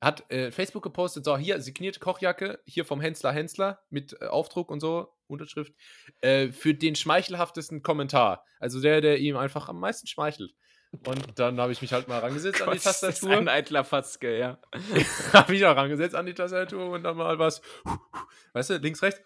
hat 0.06 0.32
äh, 0.32 0.52
Facebook 0.52 0.84
gepostet, 0.84 1.26
so 1.26 1.38
hier, 1.38 1.60
signierte 1.62 2.00
Kochjacke, 2.00 2.60
hier 2.66 2.86
vom 2.86 3.02
Hensler 3.02 3.32
Hensler 3.32 3.82
mit 3.90 4.16
äh, 4.22 4.28
Aufdruck 4.28 4.70
und 4.72 4.80
so, 4.80 5.10
Unterschrift, 5.28 5.74
äh, 6.22 6.50
für 6.50 6.74
den 6.74 6.96
schmeichelhaftesten 6.96 7.82
Kommentar. 7.82 8.46
Also 8.60 8.80
der, 8.82 9.02
der 9.02 9.18
ihm 9.20 9.36
einfach 9.38 9.68
am 9.68 9.80
meisten 9.80 10.08
schmeichelt. 10.08 10.52
Und 11.06 11.40
dann 11.40 11.60
habe 11.60 11.74
ich 11.74 11.82
mich 11.82 11.92
halt 11.92 12.08
mal 12.08 12.20
rangesetzt 12.20 12.62
an 12.62 12.70
die 12.72 12.78
Gott, 12.78 12.86
das 12.86 12.94
ist 12.96 13.00
Tastatur. 13.02 13.38
ein 13.38 13.50
eitler 13.50 13.84
Fatzke, 13.84 14.38
ja. 14.38 14.60
habe 15.34 15.54
ich 15.56 15.66
auch 15.66 15.76
rangesetzt 15.76 16.16
an 16.16 16.26
die 16.26 16.34
Tastatur 16.34 16.90
und 16.92 17.04
dann 17.04 17.18
mal 17.18 17.38
was, 17.38 17.62
weißt 18.54 18.70
du, 18.70 18.78
links, 18.78 19.02
rechts, 19.02 19.20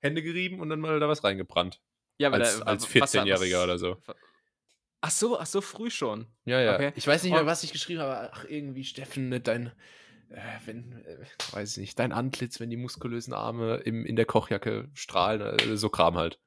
Hände 0.00 0.22
gerieben 0.22 0.60
und 0.60 0.68
dann 0.68 0.80
mal 0.80 1.00
da 1.00 1.08
was 1.08 1.24
reingebrannt. 1.24 1.80
Ja, 2.18 2.28
aber 2.28 2.38
Als, 2.38 2.58
da- 2.58 2.64
als 2.66 2.82
was- 2.94 3.14
14-Jähriger 3.14 3.58
was- 3.58 3.64
oder 3.64 3.78
so. 3.78 3.96
Ach 5.00 5.10
so, 5.12 5.38
ach 5.38 5.46
so 5.46 5.60
früh 5.60 5.90
schon. 5.90 6.26
Ja, 6.44 6.60
ja. 6.60 6.74
Okay. 6.74 6.92
Ich 6.96 7.06
weiß 7.06 7.22
nicht 7.22 7.32
mehr, 7.32 7.46
was 7.46 7.62
ich 7.62 7.70
geschrieben 7.72 8.00
habe. 8.00 8.30
Ach, 8.32 8.44
irgendwie, 8.48 8.82
Steffen, 8.84 9.28
ne, 9.28 9.40
dein, 9.40 9.72
wenn, 10.64 10.92
äh, 11.04 11.54
weiß 11.54 11.76
ich 11.76 11.80
nicht, 11.80 11.98
dein 11.98 12.12
Antlitz, 12.12 12.60
wenn 12.60 12.70
die 12.70 12.76
muskulösen 12.76 13.32
Arme 13.32 13.76
im, 13.84 14.04
in 14.04 14.16
der 14.16 14.26
Kochjacke 14.26 14.88
strahlen, 14.94 15.58
äh, 15.58 15.76
so 15.76 15.88
Kram 15.88 16.16
halt. 16.16 16.38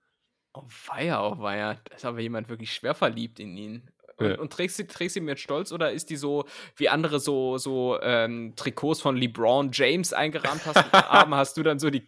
Oh 0.53 0.63
weia, 0.93 1.25
oh 1.25 1.39
weia. 1.39 1.75
Da 1.85 1.95
ist 1.95 2.05
aber 2.05 2.19
jemand 2.19 2.49
wirklich 2.49 2.73
schwer 2.73 2.93
verliebt 2.93 3.39
in 3.39 3.55
ihn. 3.57 3.89
Und, 4.17 4.27
Ja. 4.27 4.37
und 4.39 4.51
trägst, 4.53 4.77
du, 4.77 4.85
trägst 4.85 5.15
du 5.15 5.21
mit 5.21 5.39
Stolz 5.39 5.71
oder 5.71 5.91
ist 5.91 6.09
die 6.09 6.17
so, 6.17 6.45
wie 6.75 6.89
andere 6.89 7.19
so, 7.19 7.57
so 7.57 7.99
ähm, 8.01 8.53
Trikots 8.55 9.01
von 9.01 9.15
LeBron 9.15 9.71
James 9.71 10.13
eingerahmt 10.13 10.65
hast? 10.65 10.75
Mit 10.75 10.93
Armen 10.93 11.33
hast 11.35 11.57
du 11.57 11.63
dann 11.63 11.79
so 11.79 11.89
die 11.89 12.05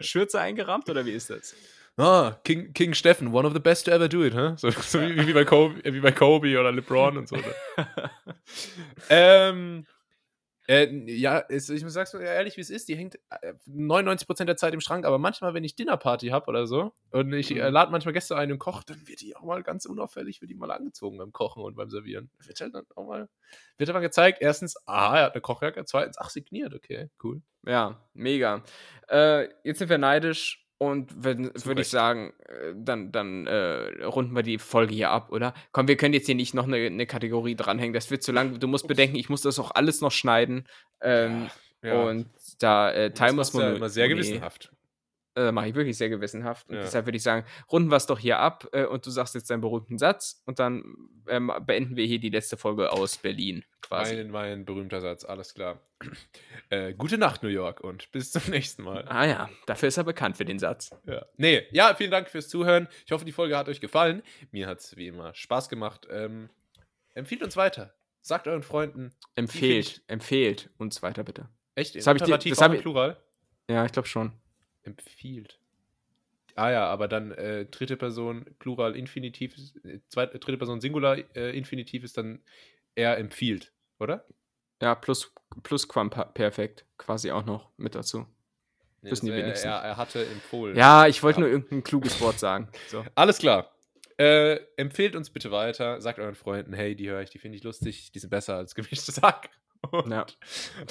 Schürze 0.00 0.40
eingerahmt 0.40 0.88
oder 0.88 1.04
wie 1.04 1.10
ist 1.12 1.28
das? 1.30 1.54
Ah, 1.98 2.36
King, 2.44 2.72
King 2.74 2.92
Steffen, 2.94 3.32
one 3.32 3.46
of 3.46 3.54
the 3.54 3.58
best 3.58 3.86
to 3.86 3.90
ever 3.90 4.08
do 4.08 4.22
it, 4.22 4.34
huh? 4.34 4.54
So, 4.56 4.70
so 4.70 5.00
wie, 5.00 5.26
wie, 5.26 5.32
bei 5.32 5.44
Kobe, 5.46 5.80
wie 5.82 6.00
bei 6.00 6.12
Kobe 6.12 6.58
oder 6.60 6.70
LeBron 6.70 7.16
und 7.16 7.26
so. 7.28 7.36
Ne? 7.36 7.44
ähm, 9.08 9.86
äh, 10.68 10.86
ja, 11.12 11.44
es, 11.48 11.68
ich 11.68 11.84
sag's 11.88 12.10
so 12.10 12.18
ehrlich, 12.18 12.56
wie 12.56 12.60
es 12.60 12.70
ist, 12.70 12.88
die 12.88 12.96
hängt 12.96 13.16
äh, 13.30 13.54
99% 13.66 14.44
der 14.44 14.56
Zeit 14.56 14.74
im 14.74 14.80
Schrank, 14.80 15.04
aber 15.04 15.18
manchmal, 15.18 15.54
wenn 15.54 15.64
ich 15.64 15.76
Dinnerparty 15.76 16.28
habe 16.28 16.46
oder 16.48 16.66
so 16.66 16.92
und 17.10 17.32
ich 17.32 17.50
äh, 17.54 17.66
Mhm. 17.68 17.72
lade 17.72 17.90
manchmal 17.92 18.12
Gäste 18.14 18.36
ein 18.36 18.50
und 18.52 18.58
koche, 18.58 18.84
dann 18.86 19.06
wird 19.06 19.20
die 19.20 19.36
auch 19.36 19.42
mal 19.42 19.62
ganz 19.62 19.86
unauffällig, 19.86 20.40
wird 20.40 20.50
die 20.50 20.54
mal 20.54 20.70
angezogen 20.70 21.18
beim 21.18 21.32
Kochen 21.32 21.62
und 21.62 21.76
beim 21.76 21.90
Servieren. 21.90 22.30
Wird 22.44 22.60
halt 22.60 22.74
dann 22.74 22.84
auch 22.96 23.06
mal, 23.06 23.28
wird 23.78 23.90
aber 23.90 24.00
gezeigt, 24.00 24.38
erstens, 24.40 24.76
ah, 24.86 25.16
er 25.18 25.24
hat 25.26 25.34
eine 25.34 25.40
Kochjacke, 25.40 25.84
zweitens, 25.84 26.18
ach, 26.18 26.30
signiert, 26.30 26.74
okay, 26.74 27.10
cool. 27.22 27.42
Ja, 27.64 28.08
mega. 28.14 28.62
Äh, 29.08 29.48
jetzt 29.64 29.78
sind 29.78 29.88
wir 29.88 29.98
neidisch 29.98 30.65
und 30.78 31.24
würde 31.24 31.80
ich 31.80 31.88
sagen, 31.88 32.32
äh, 32.48 32.74
dann, 32.74 33.12
dann 33.12 33.46
äh, 33.46 34.04
runden 34.04 34.34
wir 34.34 34.42
die 34.42 34.58
Folge 34.58 34.94
hier 34.94 35.10
ab, 35.10 35.32
oder? 35.32 35.54
Komm, 35.72 35.88
wir 35.88 35.96
können 35.96 36.14
jetzt 36.14 36.26
hier 36.26 36.34
nicht 36.34 36.54
noch 36.54 36.66
eine, 36.66 36.76
eine 36.76 37.06
Kategorie 37.06 37.56
dranhängen. 37.56 37.94
Das 37.94 38.10
wird 38.10 38.22
zu 38.22 38.32
lang. 38.32 38.58
Du 38.60 38.68
musst 38.68 38.86
bedenken, 38.86 39.16
ich 39.16 39.28
muss 39.28 39.42
das 39.42 39.58
auch 39.58 39.70
alles 39.70 40.00
noch 40.00 40.12
schneiden. 40.12 40.66
Ähm, 41.00 41.48
Ja. 41.82 42.02
Und 42.02 42.28
da 42.58 42.90
äh, 42.90 43.12
Time 43.12 43.34
muss 43.34 43.52
du 43.52 43.60
ja 43.60 43.66
man 43.66 43.76
immer 43.76 43.88
sehr 43.88 44.08
gewissenhaft. 44.08 44.72
Äh, 45.36 45.52
Mache 45.52 45.68
ich 45.68 45.74
wirklich 45.74 45.98
sehr 45.98 46.08
gewissenhaft. 46.08 46.68
Und 46.70 46.76
Ja. 46.76 46.80
deshalb 46.82 47.06
würde 47.06 47.16
ich 47.18 47.22
sagen, 47.22 47.44
runden 47.70 47.90
wir 47.90 47.96
es 47.96 48.06
doch 48.06 48.18
hier 48.18 48.38
ab 48.38 48.66
äh, 48.72 48.84
und 48.86 49.04
du 49.04 49.10
sagst 49.10 49.34
jetzt 49.34 49.50
deinen 49.50 49.60
berühmten 49.60 49.98
Satz 49.98 50.42
und 50.46 50.58
dann 50.58 50.96
ähm, 51.28 51.52
beenden 51.66 51.94
wir 51.96 52.06
hier 52.06 52.18
die 52.18 52.30
letzte 52.30 52.56
Folge 52.56 52.90
aus 52.90 53.18
Berlin 53.18 53.62
quasi. 53.82 54.16
Mein, 54.16 54.30
mein 54.30 54.64
berühmter 54.64 55.00
Satz, 55.02 55.24
alles 55.24 55.52
klar. 55.54 55.80
Äh, 56.68 56.94
gute 56.94 57.16
Nacht, 57.16 57.44
New 57.44 57.48
York, 57.48 57.80
und 57.80 58.10
bis 58.10 58.32
zum 58.32 58.42
nächsten 58.50 58.82
Mal. 58.82 59.04
Ah 59.08 59.24
ja, 59.24 59.48
dafür 59.66 59.86
ist 59.88 59.98
er 59.98 60.02
bekannt 60.04 60.36
für 60.36 60.44
den 60.44 60.58
Satz. 60.58 60.90
Ja. 61.06 61.24
Nee, 61.36 61.62
ja, 61.70 61.94
vielen 61.94 62.10
Dank 62.10 62.28
fürs 62.28 62.48
Zuhören. 62.48 62.88
Ich 63.04 63.12
hoffe, 63.12 63.24
die 63.24 63.30
Folge 63.30 63.56
hat 63.56 63.68
euch 63.68 63.80
gefallen. 63.80 64.22
Mir 64.50 64.66
hat 64.66 64.80
es 64.80 64.96
wie 64.96 65.06
immer 65.06 65.32
Spaß 65.32 65.68
gemacht. 65.68 66.08
Ähm, 66.10 66.50
empfiehlt 67.14 67.42
uns 67.44 67.56
weiter. 67.56 67.94
Sagt 68.20 68.48
euren 68.48 68.64
Freunden. 68.64 69.12
Empfehlt, 69.36 70.02
empfehlt 70.08 70.70
uns 70.78 71.02
weiter 71.04 71.22
bitte. 71.22 71.48
Echt? 71.76 71.94
Das 71.94 72.06
hab 72.08 72.16
ich 72.16 72.22
dir- 72.22 72.36
das 72.36 72.60
hab 72.60 72.72
ich- 72.74 72.80
Plural? 72.80 73.16
Ja, 73.70 73.84
ich 73.84 73.92
glaube 73.92 74.08
schon. 74.08 74.32
Empfiehlt. 74.86 75.58
Ah 76.54 76.70
ja, 76.70 76.86
aber 76.86 77.06
dann 77.08 77.32
äh, 77.32 77.66
dritte 77.66 77.96
Person 77.98 78.46
Plural 78.58 78.96
Infinitiv, 78.96 79.54
ist- 79.56 79.76
äh, 79.84 80.00
zweite, 80.08 80.38
dritte 80.38 80.56
Person 80.56 80.80
Singular 80.80 81.18
äh, 81.36 81.56
Infinitiv 81.56 82.02
ist 82.04 82.16
dann 82.16 82.40
er 82.94 83.18
empfiehlt, 83.18 83.72
oder? 83.98 84.24
Ja, 84.80 84.94
plus, 84.94 85.32
plus 85.62 85.86
Perfekt 85.88 86.86
quasi 86.96 87.30
auch 87.30 87.44
noch 87.44 87.70
mit 87.76 87.94
dazu. 87.94 88.26
Nee, 89.02 89.10
Wissen 89.10 89.26
die 89.26 89.32
wär- 89.32 89.38
wenigsten. 89.44 89.68
Er, 89.68 89.76
er 89.82 89.96
hatte 89.98 90.24
empfohlen. 90.24 90.76
Ja, 90.76 91.06
ich 91.06 91.22
wollte 91.22 91.40
Ja. 91.40 91.46
nur 91.46 91.50
irgendein 91.52 91.82
kluges 91.84 92.18
Wort 92.22 92.38
sagen. 92.38 92.68
So. 92.88 93.04
Alles 93.14 93.38
klar. 93.38 93.72
Äh, 94.18 94.54
empfehlt 94.78 95.14
uns 95.14 95.28
bitte 95.28 95.50
weiter. 95.50 96.00
Sagt 96.00 96.18
euren 96.18 96.34
Freunden, 96.36 96.72
hey, 96.72 96.96
die 96.96 97.10
höre 97.10 97.20
ich, 97.20 97.28
die 97.28 97.38
finde 97.38 97.58
ich 97.58 97.64
lustig, 97.64 98.12
die 98.12 98.18
sind 98.18 98.30
besser 98.30 98.56
als 98.56 98.74
gemischte 98.74 99.12
Sack. 99.12 99.50
Und, 99.90 100.10
Ja. 100.10 100.26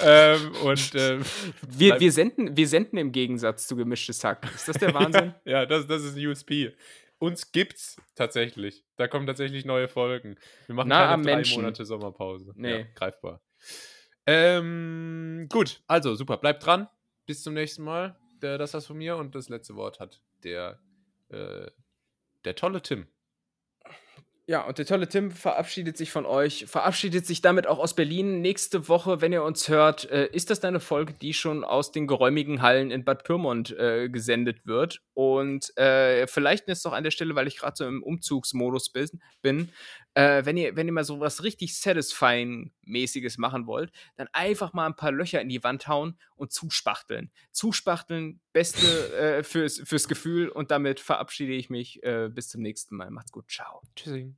ähm, 0.00 0.52
und 0.64 0.92
ähm, 0.94 1.22
Wir, 1.68 2.00
wir, 2.00 2.12
senden, 2.12 2.56
wir 2.56 2.68
senden 2.68 2.98
im 2.98 3.12
Gegensatz 3.12 3.66
zu 3.66 3.76
gemischtes 3.76 4.22
Hack. 4.24 4.48
Ist 4.54 4.68
das 4.68 4.76
der 4.78 4.94
Wahnsinn? 4.94 5.34
ja, 5.44 5.66
das, 5.66 5.86
das 5.86 6.02
ist 6.02 6.16
ein 6.16 6.26
USP. 6.26 6.74
Uns 7.18 7.50
gibt's 7.52 7.96
tatsächlich. 8.14 8.84
Da 8.96 9.08
kommen 9.08 9.26
tatsächlich 9.26 9.64
neue 9.64 9.88
Folgen. 9.88 10.36
Wir 10.66 10.74
machen 10.74 10.88
Na, 10.88 11.06
keine 11.08 11.22
drei 11.22 11.34
Menschen. 11.36 11.62
Monate 11.62 11.84
Sommerpause. 11.86 12.52
Nee. 12.56 12.78
Ja, 12.80 12.84
greifbar. 12.94 13.40
Ähm, 14.26 15.46
gut, 15.50 15.82
also 15.86 16.14
super, 16.14 16.36
bleibt 16.36 16.64
dran. 16.66 16.88
Bis 17.26 17.42
zum 17.42 17.54
nächsten 17.54 17.84
Mal. 17.84 18.16
Der, 18.42 18.58
das 18.58 18.74
war's 18.74 18.86
von 18.86 18.98
mir 18.98 19.16
und 19.16 19.34
das 19.34 19.48
letzte 19.48 19.76
Wort 19.76 19.98
hat 19.98 20.20
der, 20.44 20.78
äh, 21.30 21.70
der 22.44 22.54
tolle 22.54 22.82
Tim. 22.82 23.06
Ja, 24.48 24.64
und 24.64 24.78
der 24.78 24.86
tolle 24.86 25.08
Tim 25.08 25.32
verabschiedet 25.32 25.96
sich 25.96 26.12
von 26.12 26.24
euch, 26.24 26.66
verabschiedet 26.68 27.26
sich 27.26 27.42
damit 27.42 27.66
auch 27.66 27.80
aus 27.80 27.96
Berlin. 27.96 28.40
Nächste 28.42 28.86
Woche, 28.88 29.20
wenn 29.20 29.32
ihr 29.32 29.42
uns 29.42 29.68
hört, 29.68 30.08
äh, 30.08 30.26
ist 30.26 30.50
das 30.50 30.62
eine 30.62 30.78
Folge, 30.78 31.14
die 31.14 31.34
schon 31.34 31.64
aus 31.64 31.90
den 31.90 32.06
geräumigen 32.06 32.62
Hallen 32.62 32.92
in 32.92 33.04
Bad 33.04 33.24
Pyrmont 33.24 33.76
äh, 33.76 34.08
gesendet 34.08 34.64
wird. 34.64 35.02
Und 35.14 35.76
äh, 35.76 36.28
vielleicht 36.28 36.68
ist 36.68 36.84
doch 36.84 36.92
an 36.92 37.02
der 37.02 37.10
Stelle, 37.10 37.34
weil 37.34 37.48
ich 37.48 37.58
gerade 37.58 37.74
so 37.76 37.88
im 37.88 38.04
Umzugsmodus 38.04 38.92
bin 39.42 39.72
äh, 40.16 40.46
wenn, 40.46 40.56
ihr, 40.56 40.74
wenn 40.76 40.86
ihr 40.86 40.92
mal 40.94 41.04
so 41.04 41.20
was 41.20 41.42
richtig 41.42 41.74
Satisfying-mäßiges 41.74 43.38
machen 43.38 43.66
wollt, 43.66 43.92
dann 44.16 44.28
einfach 44.32 44.72
mal 44.72 44.86
ein 44.86 44.96
paar 44.96 45.12
Löcher 45.12 45.42
in 45.42 45.50
die 45.50 45.62
Wand 45.62 45.88
hauen 45.88 46.18
und 46.36 46.52
zuspachteln. 46.52 47.30
Zuspachteln, 47.52 48.40
beste 48.52 49.14
äh, 49.14 49.42
fürs, 49.42 49.82
fürs 49.84 50.08
Gefühl 50.08 50.48
und 50.48 50.70
damit 50.70 51.00
verabschiede 51.00 51.52
ich 51.52 51.68
mich. 51.68 52.02
Äh, 52.02 52.30
bis 52.32 52.48
zum 52.48 52.62
nächsten 52.62 52.96
Mal. 52.96 53.10
Macht's 53.10 53.30
gut. 53.30 53.50
Ciao. 53.50 53.82
Tschüssing. 53.94 54.36